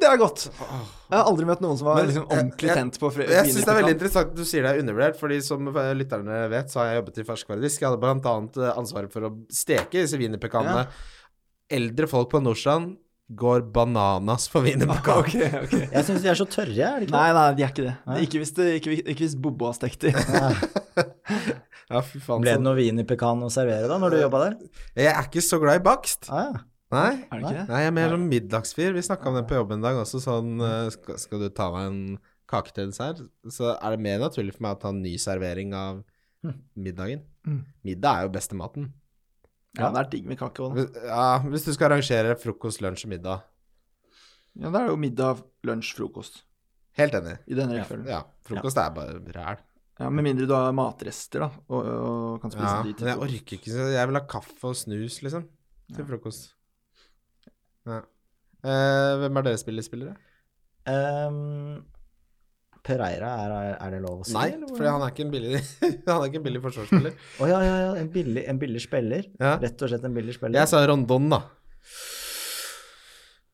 Det 0.02 0.08
er 0.10 0.18
godt! 0.18 0.48
Jeg 0.50 1.14
har 1.14 1.28
aldri 1.30 1.46
møtt 1.46 1.60
noen 1.62 1.78
som 1.78 1.86
var 1.92 2.00
Men, 2.00 2.08
liksom 2.10 2.24
eh, 2.26 2.32
ordentlig 2.40 2.70
jeg- 2.72 2.78
tent 2.80 2.96
på 3.04 3.10
fre- 3.14 3.28
Jeg 3.30 3.52
syns 3.52 3.66
det 3.68 3.70
er 3.74 3.78
veldig 3.78 3.94
interessant 3.98 4.32
at 4.32 4.40
du 4.40 4.44
sier 4.50 4.64
det 4.66 4.72
er 4.72 4.80
undervurdert, 4.82 5.20
fordi 5.20 5.38
som 5.46 5.68
eh, 5.70 5.92
lytterne 6.00 6.40
vet, 6.50 6.72
så 6.74 6.80
har 6.82 6.88
jeg 6.90 7.02
jobbet 7.02 7.20
i 7.22 7.26
ferskvaredisk. 7.28 7.84
Jeg 7.84 7.90
hadde 7.92 8.02
blant 8.02 8.26
annet 8.32 8.58
eh, 8.58 8.72
ansvaret 8.82 9.14
for 9.14 9.28
å 9.28 9.32
steke 9.54 10.00
disse 10.02 10.18
wienerpekanene. 10.18 10.88
Eldre 11.72 12.10
folk 12.10 12.32
på 12.34 12.42
Nordstrand 12.42 12.96
går 13.38 13.62
bananas 13.76 14.50
for 14.52 14.66
wienerpekan. 14.66 15.22
Ok, 15.22 15.36
ok. 15.38 15.76
Jeg 15.94 16.08
syns 16.10 16.26
de 16.26 16.32
er 16.34 16.40
så 16.42 16.48
tørre, 16.50 16.74
er 16.74 16.98
de 17.04 17.06
ikke? 17.08 17.14
Nei, 17.20 17.30
nei, 17.38 17.46
de 17.60 17.68
er 17.68 17.76
ikke 17.76 17.86
det. 17.86 17.94
Nei. 18.10 18.18
Ikke 18.26 18.42
hvis, 18.42 18.56
det, 18.58 18.68
ikke, 18.82 18.98
ikke 19.06 19.22
hvis 19.28 19.38
Bobo 19.46 19.70
har 19.70 19.78
stekt 19.78 20.08
de. 20.08 20.16
Ja, 20.18 22.02
fy 22.10 22.18
faen. 22.26 22.42
Ble 22.42 22.58
det 22.58 22.66
noe 22.66 22.74
wienerpekan 22.80 23.46
å 23.46 23.54
servere 23.54 23.86
da, 23.92 24.02
når 24.02 24.18
du 24.18 24.22
jobba 24.26 24.44
der? 24.48 24.58
Jeg 24.98 25.14
er 25.14 25.30
ikke 25.30 25.46
så 25.46 25.62
glad 25.62 25.78
i 25.84 25.86
bakst. 25.86 26.28
Ah, 26.34 26.50
ja. 26.50 26.66
Nei. 26.92 27.12
Er 27.32 27.40
det 27.40 27.42
ikke 27.42 27.56
det? 27.56 27.66
Nei, 27.72 27.82
jeg 27.86 27.92
er 27.92 27.96
mer 27.96 28.14
sånn 28.14 28.30
middagsfyr. 28.32 28.96
Vi 28.98 29.04
snakka 29.08 29.30
om 29.32 29.38
det 29.40 29.46
på 29.50 29.58
jobben 29.58 29.80
en 29.80 29.86
dag 29.86 30.00
også, 30.02 30.20
sånn 30.24 30.56
eh, 30.68 30.88
skal, 30.96 31.20
skal 31.22 31.44
du 31.44 31.50
ta 31.56 31.70
meg 31.72 31.88
en 31.88 32.02
kake 32.52 32.74
til 32.76 32.90
dessert? 32.92 33.22
Så 33.48 33.70
er 33.78 33.96
det 33.96 34.04
mer 34.04 34.20
naturlig 34.26 34.58
for 34.58 34.66
meg 34.68 34.76
å 34.76 34.82
ta 34.82 34.92
en 34.92 35.00
ny 35.04 35.14
servering 35.22 35.72
av 35.78 36.02
middagen. 36.76 37.24
Mm. 37.48 37.62
Middag 37.88 38.18
er 38.20 38.28
jo 38.28 38.34
beste 38.36 38.58
maten. 38.60 38.92
Ja, 39.78 39.88
det 39.94 40.02
er 40.02 40.12
digg 40.12 40.28
med 40.28 40.40
kake 40.42 40.66
òg, 40.66 40.76
da. 40.76 41.04
Ja, 41.08 41.26
hvis 41.48 41.64
du 41.64 41.72
skal 41.72 41.94
arrangere 41.94 42.36
frokost, 42.40 42.82
lunsj 42.84 43.06
og 43.08 43.14
middag. 43.14 43.44
Ja, 44.60 44.68
da 44.68 44.82
er 44.82 44.90
det 44.90 44.92
jo 44.92 45.00
middag, 45.00 45.44
lunsj, 45.68 45.94
frokost 45.96 46.42
Helt 47.00 47.14
enig. 47.16 47.38
i 47.48 47.56
denne 47.56 47.78
rekkefølgen. 47.78 48.10
Ja. 48.12 48.20
Ja, 48.26 48.48
frokost 48.50 48.82
er 48.82 48.90
bare 48.98 49.22
ræl. 49.32 49.62
Ja, 50.02 50.10
Med 50.10 50.26
mindre 50.26 50.48
du 50.50 50.52
har 50.58 50.74
matrester, 50.76 51.46
da, 51.46 51.50
og, 51.70 51.88
og 51.88 52.42
kan 52.44 52.52
spise 52.52 52.68
Ja, 52.68 52.82
de 52.84 52.96
men 52.98 53.12
jeg 53.14 53.22
orker 53.22 53.58
ikke 53.60 53.72
så 53.72 53.86
Jeg 53.94 54.10
vil 54.10 54.18
ha 54.18 54.22
kaffe 54.28 54.72
og 54.72 54.76
snus, 54.76 55.22
liksom, 55.24 55.46
til 55.96 56.08
frokost. 56.10 56.50
Ja. 57.90 58.02
Eh, 58.62 59.14
hvem 59.24 59.40
er 59.40 59.48
deres 59.48 59.64
spillerspillere? 59.66 60.14
Um, 60.92 61.82
Pereira, 62.82 63.32
er, 63.44 63.76
er 63.76 63.94
det 63.94 64.02
lov 64.02 64.24
å 64.24 64.26
si? 64.26 64.34
Nei, 64.34 64.56
for 64.74 64.88
han 64.90 65.04
er 65.06 65.14
ikke 65.14 65.26
en 65.28 65.34
billig 65.34 65.60
ikke 66.28 66.40
en 66.40 66.46
billig 66.46 66.62
forsvarsspiller. 66.64 67.18
Å 67.42 67.50
ja, 67.50 67.60
ja, 67.66 67.76
ja. 67.86 67.92
En 68.02 68.10
billig, 68.14 68.46
en 68.50 68.62
billig 68.62 68.82
spiller. 68.82 69.28
Ja. 69.38 69.56
Rett 69.62 69.82
og 69.86 69.92
slett 69.92 70.08
en 70.08 70.16
billig 70.18 70.38
spiller. 70.38 70.58
Jeg 70.62 70.72
sa 70.72 70.82
Rondon, 70.90 71.30
da. 71.36 71.44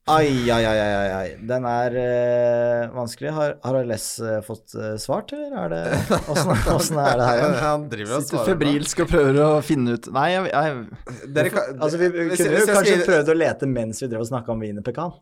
Ai, 0.07 0.49
ai, 0.53 0.63
ai, 0.65 0.79
ai, 0.79 1.07
ai. 1.17 1.29
Den 1.49 1.65
er 1.67 1.95
eh, 1.99 2.83
vanskelig. 2.95 3.31
Har, 3.35 3.55
har 3.63 3.77
ALS 3.81 4.05
eh, 4.23 4.37
fått 4.45 4.75
eh, 4.79 4.93
svart, 5.03 5.33
eller 5.35 5.57
er 5.65 5.73
det 5.73 5.81
Åssen 6.75 6.99
er 7.01 7.17
det 7.19 7.27
her 7.27 7.41
igjen? 7.41 7.55
Han 7.63 7.87
driver 7.91 8.13
og 8.17 8.23
Sitter 8.23 8.37
svarer. 8.37 8.51
febrilsk 8.53 9.01
og 9.03 9.09
prøver 9.11 9.39
å 9.43 9.49
finne 9.67 9.97
ut 9.97 10.07
Nei, 10.15 10.27
jeg, 10.31 10.51
jeg. 10.53 11.25
Dere 11.35 11.51
kan, 11.51 11.73
Altså, 11.81 11.99
vi 11.99 12.09
kunne 12.13 12.29
hvis 12.31 12.43
jo 12.45 12.51
kanskje 12.71 12.93
skal- 13.01 13.07
prøvd 13.09 13.33
å 13.33 13.37
lete 13.41 13.69
mens 13.73 13.99
vi 14.03 14.09
drev 14.13 14.23
og 14.23 14.29
snakka 14.31 14.55
om 14.55 14.63
wienerpekan. 14.63 15.15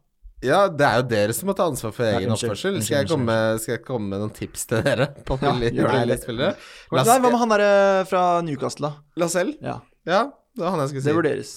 Ja, 0.46 0.60
det 0.70 0.86
er 0.86 1.00
jo 1.00 1.06
dere 1.10 1.34
som 1.34 1.48
må 1.50 1.56
ta 1.58 1.66
ansvar 1.72 1.94
for 1.96 2.06
egen 2.06 2.30
oppførsel. 2.36 2.76
Skal 2.86 3.00
jeg, 3.00 3.08
komme, 3.10 3.36
skal 3.64 3.78
jeg 3.80 3.84
komme 3.88 4.12
med 4.12 4.22
noen 4.22 4.34
tips 4.36 4.68
til 4.70 4.84
dere 4.86 5.08
på 5.26 5.40
Ja, 5.42 5.54
gjør 5.56 5.72
det. 5.72 5.94
billigspillere? 5.96 6.52
Nei, 6.94 7.06
hva 7.08 7.16
med 7.24 7.40
han 7.42 7.54
derre 7.56 7.72
fra 8.12 8.24
Newcastle, 8.46 8.92
da? 8.92 9.22
Lascelles? 9.24 9.58
Ja, 9.66 9.80
Ja, 10.06 10.20
det 10.54 10.62
var 10.68 10.76
han 10.76 10.84
jeg 10.84 10.92
skulle 10.94 11.06
det 11.08 11.10
si. 11.10 11.18
vurderes. 11.18 11.54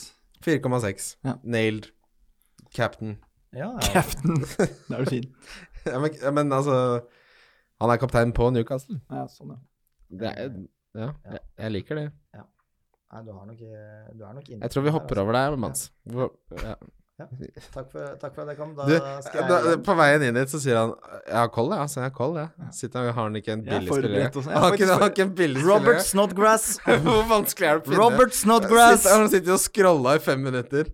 4,6. 0.47 1.09
Ja. 1.27 1.35
Nailed. 1.45 1.91
Captain. 2.79 3.17
Ja, 3.57 3.73
ja. 3.75 3.89
Captain. 3.95 4.43
Da 4.89 4.99
er 4.99 5.05
du 5.05 5.11
fin. 5.13 5.29
Ja, 5.87 5.99
men, 6.03 6.15
ja, 6.21 6.33
men 6.37 6.53
altså 6.53 6.77
Han 7.81 7.93
er 7.95 8.01
kaptein 8.03 8.35
på 8.37 8.51
Newcastle. 8.53 9.01
Ja, 9.11 9.25
sånn, 9.33 9.55
ja. 9.55 9.61
Det 10.21 10.31
er, 10.33 10.55
ja, 10.99 11.11
jeg, 11.33 11.43
jeg 11.63 11.75
liker 11.77 12.01
det. 12.01 12.07
Nei, 13.09 13.21
du 13.25 13.33
har 13.33 13.45
nok, 13.49 13.61
eh, 13.65 14.09
du 14.13 14.25
er 14.25 14.33
nok 14.37 14.49
inne 14.53 14.67
Jeg 14.67 14.73
tror 14.75 14.85
vi 14.85 14.93
hopper 14.93 15.21
over 15.23 15.37
deg, 15.37 15.59
Mans. 15.61 15.87
Ja. 16.13 16.27
Ja. 16.61 16.75
Takk 17.19 17.89
for, 17.91 18.03
takk 18.21 18.35
for 18.37 18.45
at 18.45 18.53
jeg 18.53 18.59
kom. 18.61 18.75
Da 18.79 18.85
Du, 18.87 18.93
skal 19.27 19.49
da, 19.51 19.73
på 19.83 19.95
veien 19.99 20.23
inn 20.29 20.37
hit 20.39 20.53
så 20.53 20.61
sier 20.63 20.77
han 20.79 20.93
Jeg 21.25 21.35
har 21.35 21.49
koll, 21.51 21.73
jeg. 21.75 21.83
Altså, 21.83 21.99
jeg 21.99 22.07
har 22.07 22.15
koll, 22.15 22.37
jeg. 22.39 22.69
Sitter, 22.77 23.09
har 23.09 23.17
han 23.19 23.39
ikke 23.41 23.57
en 23.57 23.65
billig 23.67 23.89
spiller? 23.91 24.15
Jeg 24.21 24.29
er 24.29 24.45
Han 24.45 24.63
har 24.63 24.77
ikke, 24.77 24.91
han 24.93 25.07
ikke 25.09 25.25
en 25.25 25.33
billig 25.41 25.65
Robert. 25.67 26.05
Snodgrass. 26.07 26.69
Hvor 27.09 27.25
vanskelig 27.33 27.71
er 27.71 27.81
det 27.81 27.83
å 27.83 27.89
finne? 27.89 27.99
Robert 28.05 28.39
Snodgrass. 28.39 29.03
Sitter, 29.03 29.17
han 29.17 29.33
sitter 29.35 29.57
og 29.57 29.63
scrolla 29.65 30.15
i 30.15 30.23
fem 30.29 30.47
minutter. 30.47 30.93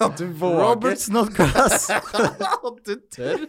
At 0.00 0.16
du 0.20 0.26
våger 0.36 0.60
Robert 0.60 1.00
Snodgrass. 1.00 1.86
At 2.68 2.80
du 2.84 2.94
tør? 3.14 3.44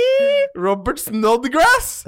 Robert 0.66 1.00
Snodgrass! 1.02 2.04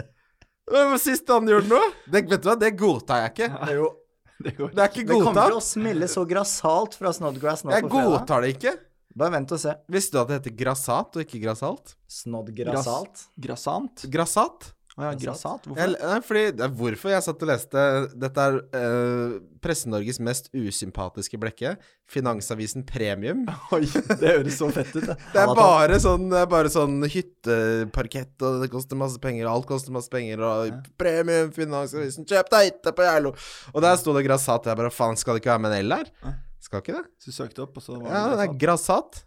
Det 0.70 0.84
var 0.92 1.00
sist 1.02 1.26
han 1.32 1.48
gjorde 1.50 1.66
noe? 1.72 1.88
Det, 2.06 2.22
vet 2.30 2.42
du 2.44 2.46
hva, 2.50 2.54
det 2.60 2.70
godtar 2.78 3.24
jeg 3.24 3.32
ikke. 3.34 3.48
Det 3.56 3.72
er 3.74 3.80
jo 3.80 3.88
Det 4.44 4.52
går 4.56 4.70
Det 4.72 4.80
er 4.84 4.92
ikke 4.92 5.02
Det 5.04 5.16
kommer 5.16 5.32
til 5.34 5.40
å 5.40 5.56
godtatt. 5.58 5.66
smelle 5.66 6.06
så 6.08 6.22
grassat 6.30 6.94
fra 6.96 7.10
Snodgrass 7.16 7.64
nå 7.66 7.74
Jeg 7.74 7.84
på 7.84 7.90
fredag. 7.90 8.12
godtar 8.14 8.44
det 8.46 8.52
ikke. 8.54 8.74
Bare 9.20 9.34
vent 9.34 9.52
og 9.56 9.58
se. 9.60 9.72
Visste 9.90 10.14
du 10.14 10.20
at 10.22 10.28
det 10.30 10.36
heter 10.38 10.54
grassat 10.62 11.18
og 11.18 11.24
ikke 11.26 11.40
grassalt? 11.42 11.96
Snodgrassalt. 12.20 13.24
Grassant? 13.42 14.04
Grassat? 14.14 14.70
Å 14.98 15.04
ja, 15.06 15.10
grassat? 15.14 15.66
Hvorfor? 15.68 15.78
Jeg, 15.78 15.94
nei, 16.02 16.16
fordi, 16.26 16.42
det 16.58 16.64
er 16.66 16.72
hvorfor 16.80 17.12
jeg 17.12 17.22
satt 17.22 17.44
og 17.44 17.50
leste 17.50 17.84
Dette 18.18 18.46
er 18.48 18.56
uh, 18.74 19.36
Presse-Norges 19.62 20.18
mest 20.26 20.50
usympatiske 20.56 21.38
blekke. 21.40 21.76
Finansavisen 22.10 22.82
Premium. 22.88 23.44
Oi, 23.76 23.84
det 23.86 24.18
høres 24.18 24.58
så 24.58 24.70
fett 24.74 24.90
ut, 24.96 25.06
det. 25.06 25.16
Det 25.34 25.44
er 25.44 25.54
bare 25.54 26.00
sånn, 26.02 26.26
bare 26.50 26.72
sånn 26.72 26.98
hytteparkett, 27.06 28.34
og 28.42 28.64
det 28.64 28.70
koster 28.72 28.98
masse 28.98 29.20
penger, 29.22 29.46
og 29.46 29.60
alt 29.60 29.70
koster 29.70 29.94
masse 29.94 30.10
penger, 30.10 30.42
og 30.42 30.90
premium, 31.00 31.54
Finansavisen, 31.54 32.26
kjøp 32.28 32.50
deg 32.56 32.70
hytte 32.72 32.94
på 32.96 33.06
Geilo! 33.06 33.34
Og 33.74 33.84
der 33.84 33.98
sto 34.00 34.16
det 34.16 34.26
grassat. 34.26 34.66
Jeg 34.66 34.80
bare 34.80 34.92
faen, 34.94 35.18
skal 35.20 35.38
det 35.38 35.44
ikke 35.44 35.54
være 35.54 35.66
med 35.68 35.76
en 35.78 35.86
L 35.86 35.98
her? 36.00 36.14
Skal 36.60 36.82
ikke 36.82 36.98
det? 36.98 37.06
Så 37.22 37.30
du 37.30 37.36
søkte 37.36 37.64
opp, 37.64 37.78
og 37.78 37.84
så 37.84 37.96
var 37.96 38.10
Ja, 38.10 38.24
det 38.34 38.48
er 38.48 38.58
grassat. 38.66 39.22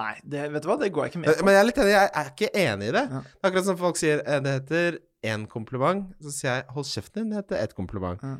Nei, 0.00 0.14
det, 0.24 0.44
vet 0.54 0.64
du 0.64 0.68
hva, 0.70 0.76
det 0.80 0.90
går 0.94 1.06
jeg 1.06 1.12
ikke 1.12 1.20
med 1.22 1.30
på. 1.32 1.46
Men 1.46 1.56
jeg 1.56 1.60
er 1.62 1.68
litt 1.68 1.80
enig, 1.82 1.92
jeg 1.94 2.10
er 2.20 2.30
ikke 2.32 2.50
enig 2.62 2.88
i 2.90 2.94
det. 2.96 3.04
Ja. 3.14 3.22
Akkurat 3.48 3.66
som 3.68 3.78
folk 3.80 4.00
sier 4.00 4.22
eh, 4.24 4.40
det 4.44 4.54
heter 4.58 4.98
én 5.28 5.46
kompliment, 5.50 6.06
så 6.22 6.32
sier 6.34 6.50
jeg 6.52 6.66
hold 6.76 6.86
kjeften 6.88 7.24
din, 7.24 7.32
det 7.32 7.40
heter 7.40 7.62
ett 7.64 7.74
kompliment. 7.78 8.22
Ja. 8.22 8.36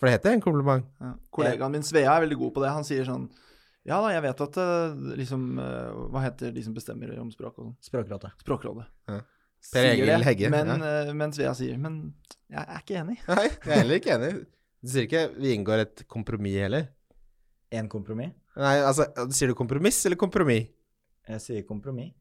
For 0.00 0.08
det 0.08 0.16
heter 0.16 0.34
en 0.36 0.44
kompliment. 0.44 0.88
Ja. 1.02 1.12
Kollegaen 1.34 1.74
min 1.76 1.84
Svea 1.86 2.16
er 2.16 2.24
veldig 2.24 2.38
god 2.40 2.54
på 2.56 2.64
det. 2.64 2.72
Han 2.74 2.86
sier 2.88 3.06
sånn 3.06 3.28
Ja 3.86 3.98
da, 4.02 4.12
jeg 4.14 4.22
vet 4.24 4.40
at 4.46 4.56
eh, 4.62 4.96
liksom 5.18 5.44
eh, 5.62 6.00
Hva 6.14 6.22
heter 6.24 6.52
de 6.54 6.62
som 6.64 6.74
bestemmer 6.74 7.12
om 7.22 7.30
språk 7.34 7.60
og 7.60 7.68
sånn? 7.68 7.76
Språkrådet. 7.86 8.32
Språkrådet. 8.42 8.88
Ja. 9.10 9.20
Per 9.72 9.86
Egil 9.92 10.26
Hegge, 10.26 10.50
Men, 10.50 10.72
ja. 10.74 11.12
men 11.14 11.34
Svea 11.34 11.52
sier 11.54 11.78
Men 11.78 12.00
jeg 12.50 12.64
er 12.64 12.82
ikke 12.82 12.98
enig. 12.98 13.20
Nei, 13.30 13.46
jeg 13.46 13.70
er 13.70 13.78
heller 13.84 14.00
ikke 14.02 14.16
enig. 14.16 14.32
Du 14.82 14.90
sier 14.90 15.06
ikke 15.06 15.22
vi 15.38 15.54
inngår 15.54 15.84
et 15.84 16.02
kompromiss 16.10 16.58
heller. 16.64 16.88
Én 17.72 17.88
kompromiss. 17.88 18.34
Nei, 18.60 18.74
altså, 18.84 19.06
sier 19.32 19.48
du 19.52 19.56
kompromiss 19.56 20.02
eller 20.08 20.18
kompromiss? 20.20 20.68
Jeg 21.28 21.40
sier 21.44 21.62
kompromiss. 21.68 22.12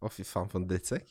Å, 0.00 0.10
fy 0.12 0.22
faen, 0.24 0.46
for 0.52 0.60
en 0.62 0.68
drittsekk. 0.70 1.08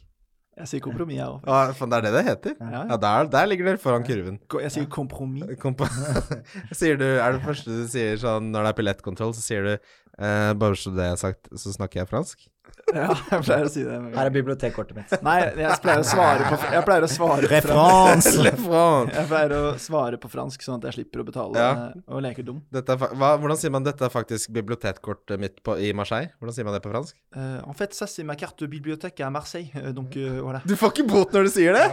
Jeg 0.59 0.67
sier 0.71 0.81
kompromiss, 0.83 1.19
jeg 1.19 1.27
òg. 1.31 1.43
Ja, 1.47 1.73
faen, 1.77 1.91
det 1.91 1.97
er 1.99 2.05
det 2.07 2.13
det 2.15 2.23
heter? 2.27 2.55
Ja, 2.59 2.83
Ja, 2.89 2.97
der, 2.99 3.27
der 3.31 3.47
ligger 3.47 3.69
dere 3.69 3.79
foran 3.81 4.03
kurven. 4.07 4.39
Jeg 4.63 4.71
sier 4.75 4.87
kompromiss. 4.91 5.51
Komp 5.61 5.83
sier 6.79 6.99
du, 6.99 7.05
er 7.05 7.35
det 7.35 7.43
første 7.45 7.75
du 7.75 7.85
sier 7.91 8.19
sånn 8.19 8.49
når 8.53 8.67
det 8.67 8.71
er 8.73 8.79
billettkontroll, 8.81 9.35
så 9.37 9.43
sier 9.45 9.67
du 9.67 9.73
eh, 10.19 10.53
Bare 10.59 10.77
så 10.79 10.91
det 10.95 11.05
er 11.13 11.19
sagt, 11.19 11.49
så 11.55 11.73
snakker 11.75 12.03
jeg 12.03 12.09
fransk? 12.11 12.47
Ja, 12.93 13.13
jeg 13.13 13.43
pleier 13.45 13.67
å 13.67 13.69
si 13.69 13.83
det. 13.85 13.97
Her 14.15 14.27
er 14.29 14.33
bibliotekkortet 14.33 14.97
mitt. 14.97 15.11
Nei, 15.25 15.37
jeg 15.57 15.77
pleier 15.83 16.01
å 16.01 16.05
svare 16.07 16.45
på 16.49 16.57
Jeg 16.73 16.85
pleier 16.87 17.05
å 17.05 17.09
svare. 17.11 17.49
Le 17.49 17.59
Jeg 19.19 19.25
pleier 19.29 19.53
å 19.57 19.61
svare 19.81 20.19
på 20.21 20.31
fransk, 20.31 20.63
sånn 20.65 20.79
at 20.79 20.89
jeg 20.89 20.99
slipper 20.99 21.23
å 21.23 21.27
betale 21.27 21.61
Ja. 21.61 21.71
og 22.09 22.23
leke 22.25 22.45
dum. 22.45 22.61
Dette 22.73 22.95
er, 22.95 23.13
hva, 23.13 23.33
hvordan 23.41 23.59
sier 23.61 23.73
man 23.73 23.85
dette 23.85 24.05
er 24.05 24.13
faktisk 24.13 24.53
bibliotekkortet 24.55 25.41
mitt 25.41 25.61
på, 25.65 25.77
i 25.77 25.91
Marseille? 25.97 26.31
Hvordan 26.39 26.57
sier 26.57 26.69
man 26.69 26.77
det 26.77 26.81
på 26.85 26.93
fransk? 26.93 27.17
Uh, 27.35 27.59
en 27.65 27.77
fait, 27.77 27.93
ça 27.93 28.07
c'est 28.07 28.25
ma 28.25 28.35
carte 28.35 28.65
bibliothèque 28.69 29.21
à 29.21 29.29
Marseille, 29.29 29.71
euh, 29.75 29.91
donc 29.93 30.17
uh, 30.17 30.39
voilà. 30.41 30.61
Du 30.65 30.75
får 30.79 30.95
ikke 30.95 31.09
bot 31.09 31.33
når 31.35 31.49
du 31.49 31.53
sier 31.59 31.77
det! 31.77 31.87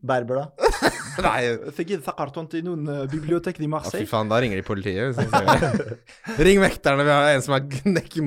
Berber, 0.00 0.46
da? 0.46 0.90
Nei. 1.26 1.40
Fikk 1.76 1.92
karton 2.18 2.48
til 2.50 2.64
noen 2.66 2.86
uh, 2.88 3.04
bibliotek 3.10 3.60
i 3.60 3.68
Marseille. 3.70 4.06
fy 4.06 4.10
faen, 4.10 4.30
da 4.30 4.40
ringer 4.42 4.60
de 4.60 4.66
politiet. 4.66 5.16
Hvis 5.16 5.30
de. 5.30 5.98
Ring 6.46 6.62
vekterne, 6.62 7.06
vi 7.06 7.14
har 7.14 7.34
en 7.34 7.44
som 7.44 7.56
er 7.58 7.66
nekker 7.88 8.26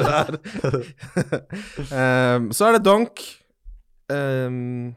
det 0.00 0.08
her. 0.08 0.40
um, 2.38 2.50
så 2.54 2.68
er 2.68 2.78
det 2.78 2.84
donk. 2.86 3.24
Um, 4.12 4.92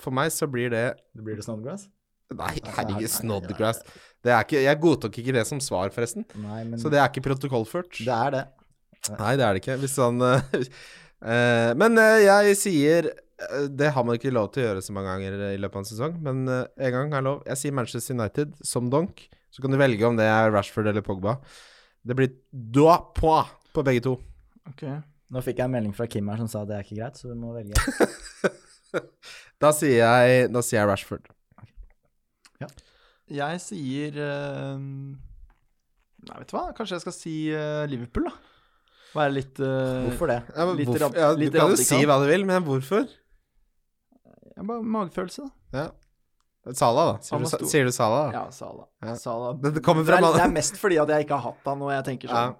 for 0.00 0.14
meg 0.14 0.32
så 0.34 0.46
blir 0.50 0.70
det 0.74 0.86
Det 1.16 1.24
blir 1.24 1.38
det 1.38 1.46
Snodgrass? 1.46 1.86
Nei, 2.36 2.56
herregud, 2.74 3.08
Snodgrass. 3.10 3.80
Det 4.24 4.32
er 4.34 4.42
ikke, 4.42 4.62
jeg 4.64 4.80
godtok 4.82 5.18
ikke 5.20 5.34
det 5.36 5.44
som 5.46 5.60
svar, 5.62 5.92
forresten. 5.94 6.26
Nei, 6.42 6.64
men 6.66 6.80
Så 6.82 6.90
det 6.90 6.98
er 6.98 7.06
ikke 7.10 7.22
protokollført. 7.28 8.00
det 8.02 8.14
er 8.14 8.34
det. 8.34 8.44
Nei, 9.14 9.36
det 9.38 9.44
er 9.46 9.54
det 9.54 9.62
ikke. 9.62 9.76
Hvis 9.82 9.94
han 10.02 10.18
eh, 10.26 10.56
eh, 11.32 11.70
Men 11.78 11.98
eh, 12.02 12.24
jeg 12.24 12.56
sier 12.58 13.10
eh, 13.12 13.22
Det 13.76 13.90
har 13.92 14.04
man 14.06 14.16
ikke 14.16 14.32
lov 14.32 14.48
til 14.54 14.62
å 14.62 14.68
gjøre 14.70 14.84
så 14.84 14.94
mange 14.96 15.12
ganger 15.12 15.34
i 15.50 15.58
løpet 15.60 15.76
av 15.76 15.82
en 15.82 15.88
sesong, 15.90 16.14
men 16.24 16.46
eh, 16.48 16.62
en 16.88 16.94
gang 16.94 17.16
er 17.18 17.26
lov. 17.26 17.42
Jeg 17.50 17.60
sier 17.60 17.74
Manchester 17.76 18.16
United 18.16 18.54
som 18.64 18.88
donk. 18.92 19.26
Så 19.52 19.64
kan 19.64 19.72
du 19.72 19.78
velge 19.80 20.08
om 20.08 20.16
det 20.16 20.24
er 20.28 20.48
Rashford 20.54 20.88
eller 20.88 21.04
Pogba. 21.04 21.36
Det 22.06 22.16
blir 22.16 22.32
doi 22.50 22.96
poi 23.16 23.42
på 23.76 23.84
begge 23.84 24.04
to. 24.08 24.16
Ok. 24.70 24.86
Nå 25.32 25.42
fikk 25.44 25.60
jeg 25.60 25.68
en 25.68 25.74
melding 25.74 25.94
fra 25.96 26.06
Kim 26.08 26.28
her 26.30 26.40
som 26.40 26.48
sa 26.48 26.64
det 26.68 26.78
er 26.78 26.86
ikke 26.86 27.00
greit, 27.00 27.20
så 27.20 27.32
du 27.32 27.36
må 27.38 27.52
velge. 27.56 27.76
Da 29.56 29.70
sier 29.72 30.02
jeg, 30.02 30.48
da 30.52 30.60
sier 30.64 30.82
jeg 30.82 30.88
Rashford. 30.88 31.30
Jeg 33.26 33.58
sier 33.58 34.18
uh, 34.22 34.78
Nei, 34.78 36.36
vet 36.38 36.50
du 36.50 36.52
hva? 36.54 36.68
Kanskje 36.76 36.94
jeg 36.94 37.02
skal 37.02 37.14
si 37.16 37.32
uh, 37.50 37.82
Liverpool, 37.90 38.28
da. 38.28 38.36
Være 39.16 39.32
litt 39.34 39.58
uh, 39.58 40.04
Hvorfor 40.06 40.30
det? 40.30 40.36
Ja, 40.52 40.66
men 40.68 40.78
Litt 40.78 40.90
hvorfor, 40.92 41.16
ja, 41.18 41.30
litt 41.34 41.54
du 41.54 41.58
kan 41.58 41.72
jo 41.74 41.80
si 41.80 41.98
hva 42.06 42.20
du 42.22 42.26
vil, 42.30 42.46
men 42.46 42.62
hvorfor? 42.66 43.08
Ja, 44.56 44.62
Bare 44.66 44.82
magefølelse, 44.82 45.46
da. 45.46 45.78
Ja. 45.78 45.86
Sala, 46.74 47.02
da. 47.12 47.18
Sier 47.22 47.38
du, 47.38 47.46
stor. 47.46 47.66
sier 47.70 47.84
du 47.86 47.92
Sala? 47.94 48.20
da? 48.26 48.30
Ja, 48.40 48.44
Sala. 48.50 48.86
Ja. 49.04 49.14
Sala. 49.20 49.52
Det- 49.54 49.74
det 49.76 49.82
det, 49.84 50.14
er, 50.16 50.32
det 50.34 50.42
er 50.42 50.54
mest 50.54 50.76
fordi 50.80 50.98
at 50.98 51.08
jeg 51.14 51.26
ikke 51.26 51.38
har 51.38 51.52
hatt 51.52 51.68
han, 51.70 51.82
og 51.82 51.92
jeg 51.94 52.04
tenker 52.08 52.32
sånn 52.32 52.56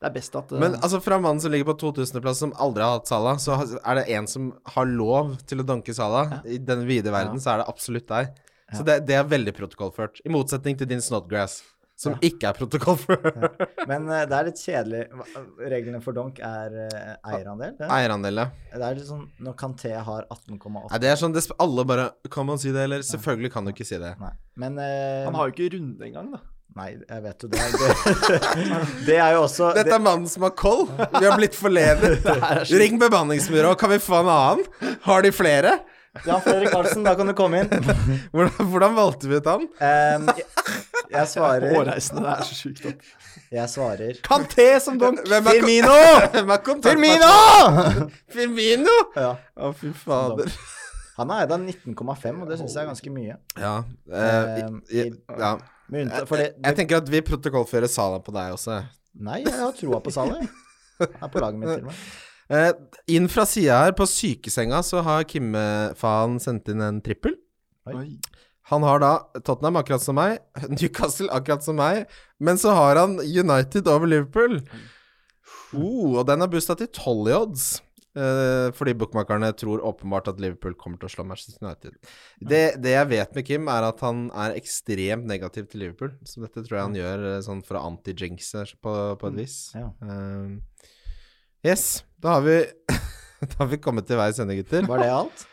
Det 0.00 0.08
er 0.08 0.14
best 0.14 0.36
at 0.38 0.52
uh, 0.54 0.58
Men 0.62 0.78
altså 0.80 1.00
fra 1.04 1.18
mannen 1.20 1.42
som 1.44 1.52
ligger 1.52 1.68
på 1.74 1.76
2000.-plass, 1.92 2.38
som 2.40 2.54
aldri 2.56 2.82
har 2.86 2.94
hatt 2.96 3.10
Sala, 3.10 3.34
så 3.36 3.58
er 3.84 3.98
det 4.00 4.06
en 4.16 4.26
som 4.26 4.46
har 4.64 4.86
lov 4.88 5.34
til 5.44 5.60
å 5.60 5.66
danke 5.68 5.92
Salah. 5.92 6.38
I 6.48 6.56
den 6.56 6.86
vide 6.88 7.12
verden 7.12 7.36
så 7.42 7.52
er 7.52 7.60
det 7.60 7.68
absolutt 7.68 8.08
deg. 8.08 8.32
Så 8.72 8.86
det, 8.86 9.00
det 9.04 9.18
er 9.18 9.26
veldig 9.28 9.52
protokollført. 9.58 10.22
I 10.24 10.30
motsetning 10.32 10.78
til 10.78 10.88
din 10.88 11.02
Snodgrass, 11.04 11.60
som 12.00 12.14
ikke 12.24 12.48
er 12.48 12.56
protokollført. 12.56 13.26
Men 13.88 14.06
uh, 14.08 14.22
det 14.28 14.36
er 14.36 14.46
litt 14.48 14.60
kjedelig. 14.62 15.02
Reglene 15.60 16.00
for 16.04 16.16
donk 16.16 16.40
er 16.44 16.76
uh, 16.86 17.10
eierandel. 17.28 17.74
Det. 17.76 17.88
Eierandel, 17.92 18.40
ja. 18.40 18.46
det 18.72 18.86
er 18.86 18.96
litt 18.96 19.08
sånn 19.10 19.26
når 19.44 19.58
Kanté 19.60 19.92
har 19.96 20.24
18,8 20.32 20.86
Nei, 20.86 21.02
det 21.02 21.10
er 21.10 21.20
sånn 21.20 21.36
Alle 21.60 21.84
bare 21.88 22.06
Kan 22.32 22.48
man 22.48 22.60
si 22.60 22.72
det, 22.72 22.86
eller? 22.88 23.04
Selvfølgelig 23.06 23.52
kan 23.52 23.68
du 23.68 23.74
ikke 23.74 23.88
si 23.88 24.00
det. 24.00 24.14
Nei. 24.22 24.32
Men 24.60 24.80
uh, 24.80 25.28
Han 25.28 25.36
har 25.36 25.50
jo 25.50 25.56
ikke 25.56 25.76
runde 25.76 26.08
engang, 26.08 26.32
da. 26.38 26.42
Nei, 26.78 26.90
jeg 27.02 27.22
vet 27.24 27.42
jo 27.42 27.48
det. 27.50 27.62
Det, 27.74 28.34
det 29.08 29.16
er 29.18 29.32
jo 29.34 29.40
også 29.42 29.72
Dette 29.74 29.96
er 29.96 30.02
mannen 30.02 30.28
som 30.30 30.44
har 30.46 30.52
koll. 30.54 30.84
Vi 31.16 31.24
har 31.26 31.34
blitt 31.36 31.56
forledet. 31.58 32.20
Ring 32.80 33.00
bemanningsbyrået, 33.00 33.78
Kan 33.80 33.90
vi 33.92 33.98
få 34.02 34.20
en 34.22 34.30
annen? 34.30 34.94
Har 35.04 35.26
de 35.26 35.32
flere? 35.34 35.80
Jan 36.26 36.40
Fredrik 36.42 36.72
Karlsen, 36.74 37.04
da 37.06 37.12
kan 37.14 37.28
du 37.30 37.34
komme 37.38 37.60
inn. 37.62 37.70
Hvordan, 38.34 38.66
hvordan 38.72 38.94
valgte 38.96 39.28
vi 39.30 39.36
ut 39.38 39.46
han? 39.46 39.62
Um, 39.78 40.26
jeg, 40.34 40.46
jeg 41.12 41.28
svarer 41.30 41.70
Hårreisende, 41.74 42.24
det 42.26 42.32
er 42.34 42.48
så 42.48 42.56
sjukt. 42.58 43.10
Jeg 43.50 43.70
svarer 43.70 44.18
Kanté 44.26 44.66
som 44.82 44.98
donk! 44.98 45.20
Firmino! 45.26 45.94
Firmino! 46.86 47.30
Firmino! 48.34 48.96
Ja. 49.16 49.32
Å, 49.54 49.70
fy 49.78 49.92
fader. 50.02 50.50
Han 51.20 51.30
er 51.34 51.44
eid 51.44 51.52
av 51.54 51.60
19,5, 51.62 52.40
og 52.42 52.48
det 52.50 52.58
syns 52.60 52.74
jeg 52.74 52.82
er 52.84 52.88
ganske 52.90 53.12
mye. 53.14 53.36
Ja. 53.60 53.74
eh, 54.10 54.64
Um, 54.66 54.80
i- 54.90 55.04
i- 55.10 55.38
ja. 55.38 55.52
For 56.26 56.38
det, 56.38 56.52
Jeg 56.62 56.76
tenker 56.78 57.00
at 57.02 57.08
vi 57.10 57.20
protokollfører 57.26 57.90
Sala 57.90 58.18
på 58.22 58.32
deg 58.34 58.54
også. 58.54 58.80
Nei, 59.20 59.40
jeg 59.44 59.54
har 59.58 59.72
troa 59.78 59.98
på 60.02 60.12
Sala. 60.14 60.38
jeg. 60.40 60.50
Han 61.00 61.26
er 61.26 61.32
på 61.34 61.42
laget 61.42 61.58
mitt 61.58 61.70
til 61.74 61.86
og 61.86 61.90
med. 61.90 62.02
Eh, 62.50 62.70
inn 63.14 63.28
fra 63.30 63.46
sida 63.46 63.78
her, 63.84 63.94
på 63.94 64.06
sykesenga, 64.10 64.82
så 64.82 65.04
har 65.06 65.26
Kimme-faen 65.30 66.38
sendt 66.42 66.70
inn 66.72 66.82
en 66.82 67.02
trippel. 67.04 67.36
Oi. 67.90 68.16
Han 68.70 68.86
har 68.86 69.02
da 69.02 69.12
Tottenham 69.42 69.78
akkurat 69.80 70.02
som 70.02 70.18
meg, 70.18 70.40
Newcastle 70.76 71.30
akkurat 71.34 71.66
som 71.66 71.78
meg, 71.80 72.10
men 72.42 72.58
så 72.60 72.74
har 72.76 72.98
han 73.02 73.18
United 73.22 73.90
over 73.90 74.10
Liverpool. 74.10 74.60
Oh, 75.74 76.18
og 76.18 76.26
den 76.26 76.42
er 76.42 76.50
boosta 76.50 76.74
til 76.78 76.90
12 76.90 77.30
i 77.30 77.38
odds. 77.38 77.70
Eh, 78.18 78.72
fordi 78.74 78.96
bookmakerne 78.98 79.52
tror 79.54 79.84
åpenbart 79.86 80.32
at 80.32 80.40
Liverpool 80.42 80.74
kommer 80.74 80.98
til 80.98 81.06
å 81.06 81.12
slå 81.12 81.24
Manchester 81.28 81.62
United. 81.62 81.94
Det, 82.42 82.62
det 82.82 82.96
jeg 82.96 83.10
vet 83.12 83.38
med 83.38 83.46
Kim, 83.46 83.70
er 83.70 83.86
at 83.86 84.02
han 84.02 84.24
er 84.34 84.56
ekstremt 84.58 85.28
negativ 85.30 85.70
til 85.70 85.84
Liverpool. 85.84 86.16
Så 86.26 86.42
dette 86.42 86.64
tror 86.66 86.76
jeg 86.80 86.88
han 86.88 86.98
gjør 86.98 87.26
eh, 87.30 87.40
sånn 87.46 87.62
for 87.66 87.78
å 87.78 87.84
anti-jinxe 87.92 88.66
på, 88.82 88.96
på 89.20 89.30
et 89.30 89.38
vis. 89.44 89.58
Ja. 89.78 89.92
Eh, 90.02 90.88
yes, 91.70 92.00
da 92.20 92.36
har 92.36 92.46
vi 92.46 92.58
Da 93.40 93.54
har 93.62 93.70
vi 93.70 93.80
kommet 93.80 94.04
til 94.04 94.20
veis 94.20 94.38
ende, 94.42 94.58
gutter. 94.58 94.84
Var 94.84 95.00
det 95.00 95.10
alt? 95.16 95.44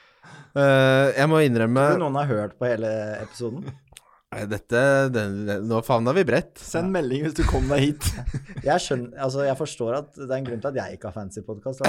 Uh, 0.58 1.08
jeg 1.20 1.28
må 1.32 1.40
innrømme 1.46 1.90
Tror 1.94 2.02
du 2.02 2.08
noen 2.08 2.18
har 2.20 2.32
hørt 2.32 2.58
på 2.60 2.68
hele 2.68 2.90
episoden? 3.22 3.68
Nei, 4.28 4.42
Dette 4.52 4.80
den, 5.16 5.36
den, 5.48 5.68
Nå 5.70 5.80
favna 5.88 6.12
vi 6.12 6.26
bredt. 6.28 6.58
Send 6.60 6.92
melding 6.92 7.24
hvis 7.24 7.36
du 7.38 7.46
kom 7.48 7.70
deg 7.72 7.86
hit. 7.86 8.08
Jeg 8.68 8.84
skjønner, 8.84 9.14
altså 9.24 9.46
jeg 9.46 9.56
forstår 9.56 9.96
at 10.02 10.10
det 10.18 10.28
er 10.28 10.36
en 10.42 10.48
grunn 10.50 10.60
til 10.64 10.70
at 10.74 10.78
jeg 10.82 10.98
ikke 10.98 11.08
har 11.08 11.16
fancy 11.16 11.44
podkast. 11.46 11.86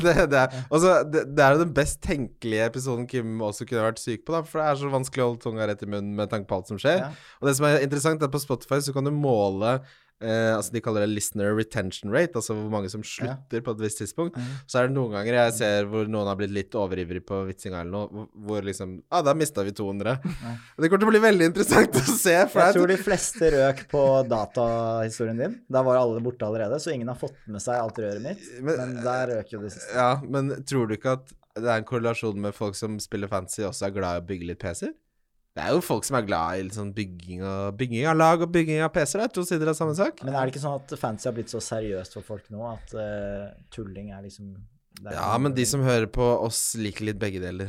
det, 0.00 0.14
det, 0.32 0.38
er, 0.38 0.54
altså, 0.72 0.94
det, 1.04 1.26
det 1.36 1.44
er 1.44 1.52
jo 1.52 1.60
den 1.66 1.74
best 1.76 1.98
tenkelige 2.04 2.68
episoden 2.70 3.04
Kim 3.10 3.42
også 3.44 3.66
kunne 3.68 3.84
vært 3.84 4.00
syk 4.00 4.22
på, 4.24 4.32
da, 4.32 4.40
for 4.48 4.62
det 4.62 4.70
er 4.70 4.78
så 4.80 4.92
vanskelig 4.94 5.24
å 5.24 5.26
holde 5.26 5.42
tunga 5.42 5.66
rett 5.68 5.84
i 5.84 5.90
munnen 5.90 6.14
med 6.16 6.32
tanke 6.32 6.48
på 6.48 6.56
alt 6.56 6.72
som 6.72 6.80
skjer. 6.80 7.02
Ja. 7.02 7.10
Og 7.42 7.50
det 7.50 7.54
som 7.58 7.68
er 7.68 7.84
interessant, 7.84 8.24
er 8.24 8.30
at 8.30 8.32
på 8.32 8.40
Spotify 8.40 8.80
så 8.86 8.96
kan 8.96 9.04
du 9.04 9.12
måle 9.12 9.74
eh, 10.22 10.54
Altså 10.56 10.72
De 10.72 10.80
kaller 10.80 11.04
det 11.06 11.10
listener 11.16 11.54
retention 11.58 12.12
rate, 12.14 12.32
altså 12.38 12.54
hvor 12.54 12.70
mange 12.70 12.88
som 12.92 13.02
slutter 13.02 13.60
på 13.66 13.74
et 13.74 13.82
visst 13.84 13.98
tidspunkt. 14.02 14.38
Så 14.66 14.78
er 14.80 14.88
det 14.88 14.94
noen 14.96 15.12
ganger 15.16 15.34
jeg 15.40 15.52
ser 15.58 15.84
hvor 15.90 16.06
noen 16.08 16.26
har 16.30 16.36
blitt 16.40 16.54
litt 16.54 16.70
overivrig 16.78 17.24
på 17.26 17.42
vitsinga 17.50 17.80
eller 17.82 17.90
noe, 17.92 18.26
hvor- 18.46 18.62
liksom 18.62 19.02
Ah, 19.10 19.22
da 19.22 19.34
mista 19.34 19.62
vi 19.66 19.72
200. 19.72 20.16
Ja. 20.22 20.54
Det 20.78 20.88
kommer 20.90 21.00
til 21.04 21.08
å 21.08 21.12
bli 21.12 21.22
veldig 21.26 21.46
interessant 21.50 21.92
å 21.98 22.04
se. 22.16 22.36
For 22.48 22.60
Jeg 22.62 22.74
tror 22.78 22.86
de 22.88 22.96
fleste 23.02 23.50
røk 23.52 23.84
på 23.90 24.02
datahistorien 24.30 25.38
din. 25.38 25.60
Da 25.70 25.82
var 25.82 25.96
alle 26.00 26.20
borte 26.24 26.46
allerede, 26.46 26.78
så 26.80 26.92
ingen 26.94 27.08
har 27.08 27.16
fått 27.18 27.36
med 27.46 27.60
seg 27.62 27.74
alt 27.80 27.98
røret 27.98 28.22
mitt. 28.22 28.38
Men- 28.62 28.76
Men 28.78 29.04
der 29.04 29.26
røk 29.36 29.50
jo 29.52 29.60
de 29.62 29.70
siste. 29.70 29.94
ja, 29.94 30.20
men 30.22 30.50
tror 30.64 30.88
du 30.88 30.96
ikke 30.96 31.12
at 31.18 31.32
det 31.54 31.64
er 31.68 31.76
en 31.78 31.84
korrelasjon 31.84 32.36
med 32.40 32.54
folk 32.54 32.74
som 32.74 32.98
spiller 32.98 33.28
fancy, 33.28 33.60
også 33.62 33.86
er 33.86 33.90
glad 33.90 34.16
i 34.16 34.20
å 34.22 34.26
bygge 34.26 34.46
litt 34.46 34.58
PC-er? 34.58 34.94
Det 35.52 35.60
er 35.60 35.74
jo 35.76 35.82
folk 35.84 36.06
som 36.08 36.16
er 36.16 36.24
glad 36.24 36.62
i 36.62 36.68
sånn 36.72 36.94
bygging, 36.96 37.42
og, 37.44 37.74
bygging 37.76 38.06
av 38.08 38.16
lag 38.16 38.40
og 38.40 38.52
bygging 38.54 38.80
av 38.86 38.92
PC-er. 38.94 39.20
Det 39.20 39.26
er 39.28 39.34
to 39.36 39.42
sider 39.44 39.68
av 39.68 39.76
samme 39.76 39.96
sak. 39.98 40.22
Men 40.24 40.32
er 40.32 40.46
det 40.48 40.54
ikke 40.54 40.62
sånn 40.62 40.78
at 40.80 40.94
fancy 41.00 41.28
har 41.28 41.34
blitt 41.36 41.52
så 41.52 41.60
seriøst 41.60 42.16
for 42.16 42.24
folk 42.24 42.46
nå 42.54 42.62
at 42.70 42.94
uh, 42.96 43.50
tulling 43.74 44.14
er 44.16 44.24
liksom 44.24 44.54
er 45.02 45.16
Ja, 45.16 45.30
men 45.40 45.52
de 45.56 45.64
som 45.68 45.82
hører 45.84 46.06
på 46.12 46.24
oss, 46.46 46.74
liker 46.80 47.04
litt 47.08 47.20
begge 47.20 47.40
deler. 47.42 47.68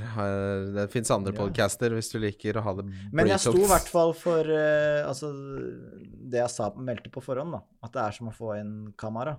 Det 0.76 0.88
fins 0.94 1.12
andre 1.12 1.34
Ja. 1.34 1.40
podcaster 1.42 1.96
hvis 1.96 2.12
du 2.14 2.20
liker 2.24 2.60
å 2.60 2.64
ha 2.64 2.74
det 2.80 2.86
Men 3.12 3.32
jeg 3.32 3.40
sto 3.44 3.56
i 3.58 3.68
hvert 3.68 3.90
fall 3.92 4.14
for 4.16 4.48
uh, 4.48 5.08
altså, 5.10 5.34
det 6.32 6.40
jeg 6.40 6.52
sa, 6.56 6.72
meldte 6.78 7.12
på 7.12 7.24
forhånd, 7.24 7.52
da. 7.58 7.64
At 7.84 7.96
det 7.96 8.04
er 8.06 8.16
som 8.16 8.32
å 8.32 8.36
få 8.36 8.56
en 8.60 8.94
Kamara. 8.96 9.38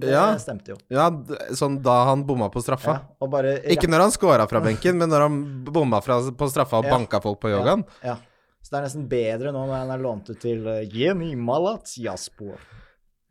Det 0.00 0.10
Ja. 0.12 0.24
stemte 0.38 0.72
jo. 0.74 0.76
Ja, 0.88 1.08
sånn 1.56 1.80
da 1.82 2.04
han 2.08 2.24
bomma 2.26 2.48
på 2.52 2.62
straffa. 2.64 3.00
Ja, 3.20 3.26
bare 3.30 3.58
Ikke 3.68 3.88
når 3.90 4.06
han 4.06 4.10
scora 4.14 4.46
fra 4.48 4.60
benken, 4.64 4.96
men 4.98 5.08
når 5.12 5.20
han 5.26 5.38
bomma 5.64 6.00
fra, 6.02 6.20
på 6.32 6.48
straffa 6.50 6.78
og 6.80 6.84
Ja. 6.88 6.96
banka 6.96 7.20
folk 7.22 7.40
på 7.40 7.50
yogaen. 7.52 7.84
Ja. 8.04 8.16
Så 8.62 8.70
det 8.70 8.78
er 8.78 8.86
nesten 8.88 9.08
bedre 9.08 9.52
nå 9.52 9.66
når 9.66 9.76
han 9.86 9.90
er 9.90 10.02
lånt 10.02 10.28
ut 10.30 10.40
til 10.40 10.66
uh, 10.66 11.36
Malat 11.36 11.94
Jaspor. 11.96 12.58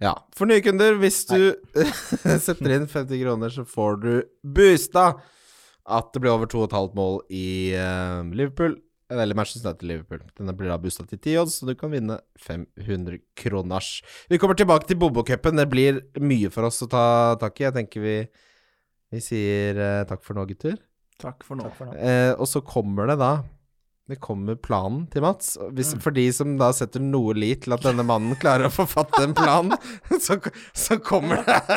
Ja. 0.02 0.16
For 0.34 0.46
nye 0.48 0.62
kunder, 0.62 0.96
hvis 0.96 1.26
du 1.28 1.56
setter 2.40 2.72
inn 2.72 2.88
50 2.88 3.22
kroner, 3.24 3.50
så 3.50 3.66
får 3.68 4.02
du 4.02 4.24
boosta 4.44 5.20
at 5.90 6.14
det 6.14 6.22
blir 6.22 6.32
over 6.32 6.46
2,5 6.48 6.94
mål 6.96 7.20
i 7.30 7.74
uh, 7.76 8.24
Liverpool. 8.32 8.78
Eller 9.10 9.34
Manchester 9.38 9.72
United 9.72 9.88
Liverpool. 9.90 10.22
Denne 10.38 10.54
blir 10.58 10.70
da 10.70 10.78
boosta 10.82 11.06
til 11.10 11.18
10 11.18 11.38
odds, 11.42 11.56
så 11.60 11.70
du 11.70 11.74
kan 11.78 11.90
vinne 11.94 12.20
500 12.46 13.18
kroners. 13.40 14.04
Vi 14.30 14.38
kommer 14.42 14.58
tilbake 14.60 14.86
til 14.90 15.00
Bobo-cupen. 15.02 15.58
Det 15.58 15.66
blir 15.72 16.04
mye 16.22 16.52
for 16.54 16.70
oss 16.70 16.84
å 16.86 16.90
ta 16.92 17.06
tak 17.42 17.58
i. 17.58 17.66
Jeg 17.66 17.78
tenker 17.80 18.06
vi, 18.06 18.18
vi 19.10 19.24
sier 19.26 19.82
eh, 19.82 20.04
takk 20.10 20.22
for 20.26 20.38
nå, 20.38 20.46
gutter. 20.52 20.78
Takk 21.20 21.42
for 21.48 21.58
nå. 21.58 21.66
Takk 21.66 21.80
for 21.80 21.90
nå. 21.90 21.98
Eh, 21.98 22.34
og 22.38 22.46
så 22.50 22.62
kommer 22.66 23.10
det 23.10 23.18
da 23.24 23.34
Det 24.10 24.16
kommer 24.18 24.56
planen 24.58 25.04
til 25.14 25.22
Mats. 25.22 25.52
Hvis, 25.78 25.92
For 26.02 26.10
de 26.16 26.24
som 26.34 26.56
da 26.58 26.72
setter 26.74 27.04
noe 27.04 27.36
lit 27.38 27.62
til 27.68 27.76
at 27.76 27.84
denne 27.86 28.02
mannen 28.08 28.34
klarer 28.42 28.66
å 28.66 28.74
forfatte 28.74 29.22
en 29.22 29.36
plan, 29.38 29.70
så, 30.26 30.40
så 30.74 30.98
kommer 30.98 31.44
det 31.46 31.60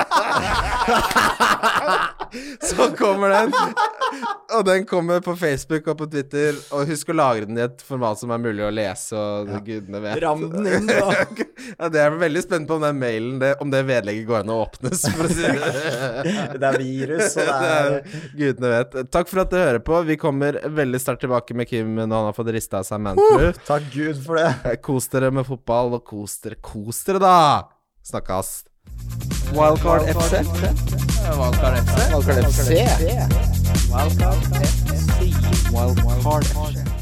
Så 2.65 2.87
kommer 2.97 3.29
den. 3.29 3.53
Og 4.57 4.65
den 4.65 4.87
kommer 4.89 5.21
på 5.21 5.35
Facebook 5.37 5.87
og 5.93 5.99
på 6.01 6.07
Twitter. 6.13 6.57
Og 6.73 6.89
husk 6.89 7.11
å 7.13 7.17
lagre 7.17 7.49
den 7.49 7.59
i 7.61 7.65
et 7.67 7.83
format 7.85 8.17
som 8.21 8.33
er 8.33 8.41
mulig 8.41 8.65
å 8.65 8.71
lese, 8.73 9.17
og 9.17 9.51
gudene 9.67 10.01
vet. 10.01 10.21
Ram 10.25 10.47
den 10.53 10.69
inn, 10.73 10.89
da. 10.89 11.13
ja, 11.77 11.91
det 11.93 12.01
er 12.01 12.17
veldig 12.21 12.43
spent 12.45 12.69
på 12.69 12.79
om 12.79 12.87
den 12.87 13.01
mailen 13.01 13.37
det, 13.43 13.53
Om 13.61 13.73
det 13.73 13.83
vedlegget 13.89 14.29
går 14.29 14.39
an 14.43 14.55
å 14.55 14.59
åpnes, 14.65 15.05
for 15.13 15.29
å 15.29 15.31
si 15.33 15.45
det 15.45 16.57
Det 16.57 16.71
er 16.71 16.79
virus, 16.81 17.37
og 17.37 17.53
det 17.53 17.71
er 17.77 17.99
gudene 18.41 18.73
vet. 18.77 18.99
Takk 19.13 19.31
for 19.33 19.45
at 19.45 19.53
du 19.53 19.59
hører 19.61 19.83
på. 19.85 20.01
Vi 20.09 20.19
kommer 20.21 20.61
veldig 20.81 21.01
sterkt 21.03 21.27
tilbake 21.27 21.57
med 21.59 21.69
Kim 21.69 21.95
når 22.01 22.22
han 22.23 22.31
har 22.31 22.37
fått 22.37 22.53
rista 22.55 22.81
av 22.81 22.89
seg 22.89 23.03
manflu. 23.05 23.53
Takk 23.69 23.89
Gud 23.95 24.23
for 24.25 24.41
det. 24.41 24.77
Kos 24.87 25.09
dere 25.13 25.33
med 25.35 25.47
fotball, 25.49 25.99
og 25.99 26.05
kos 26.09 26.39
dere, 26.45 26.59
kos 26.63 27.03
dere, 27.09 27.23
da! 27.23 27.37
Snakkes. 28.07 28.55
Wildcard 29.53 30.09
FC. 30.15 30.43
Wildcard 31.37 31.79
FC. 31.83 31.99
Wildcard 32.15 32.49
FC. 32.49 32.71
Wildcard 33.93 34.41
FC. 34.65 35.31
Wildcard 35.75 36.45
FC. 36.49 37.02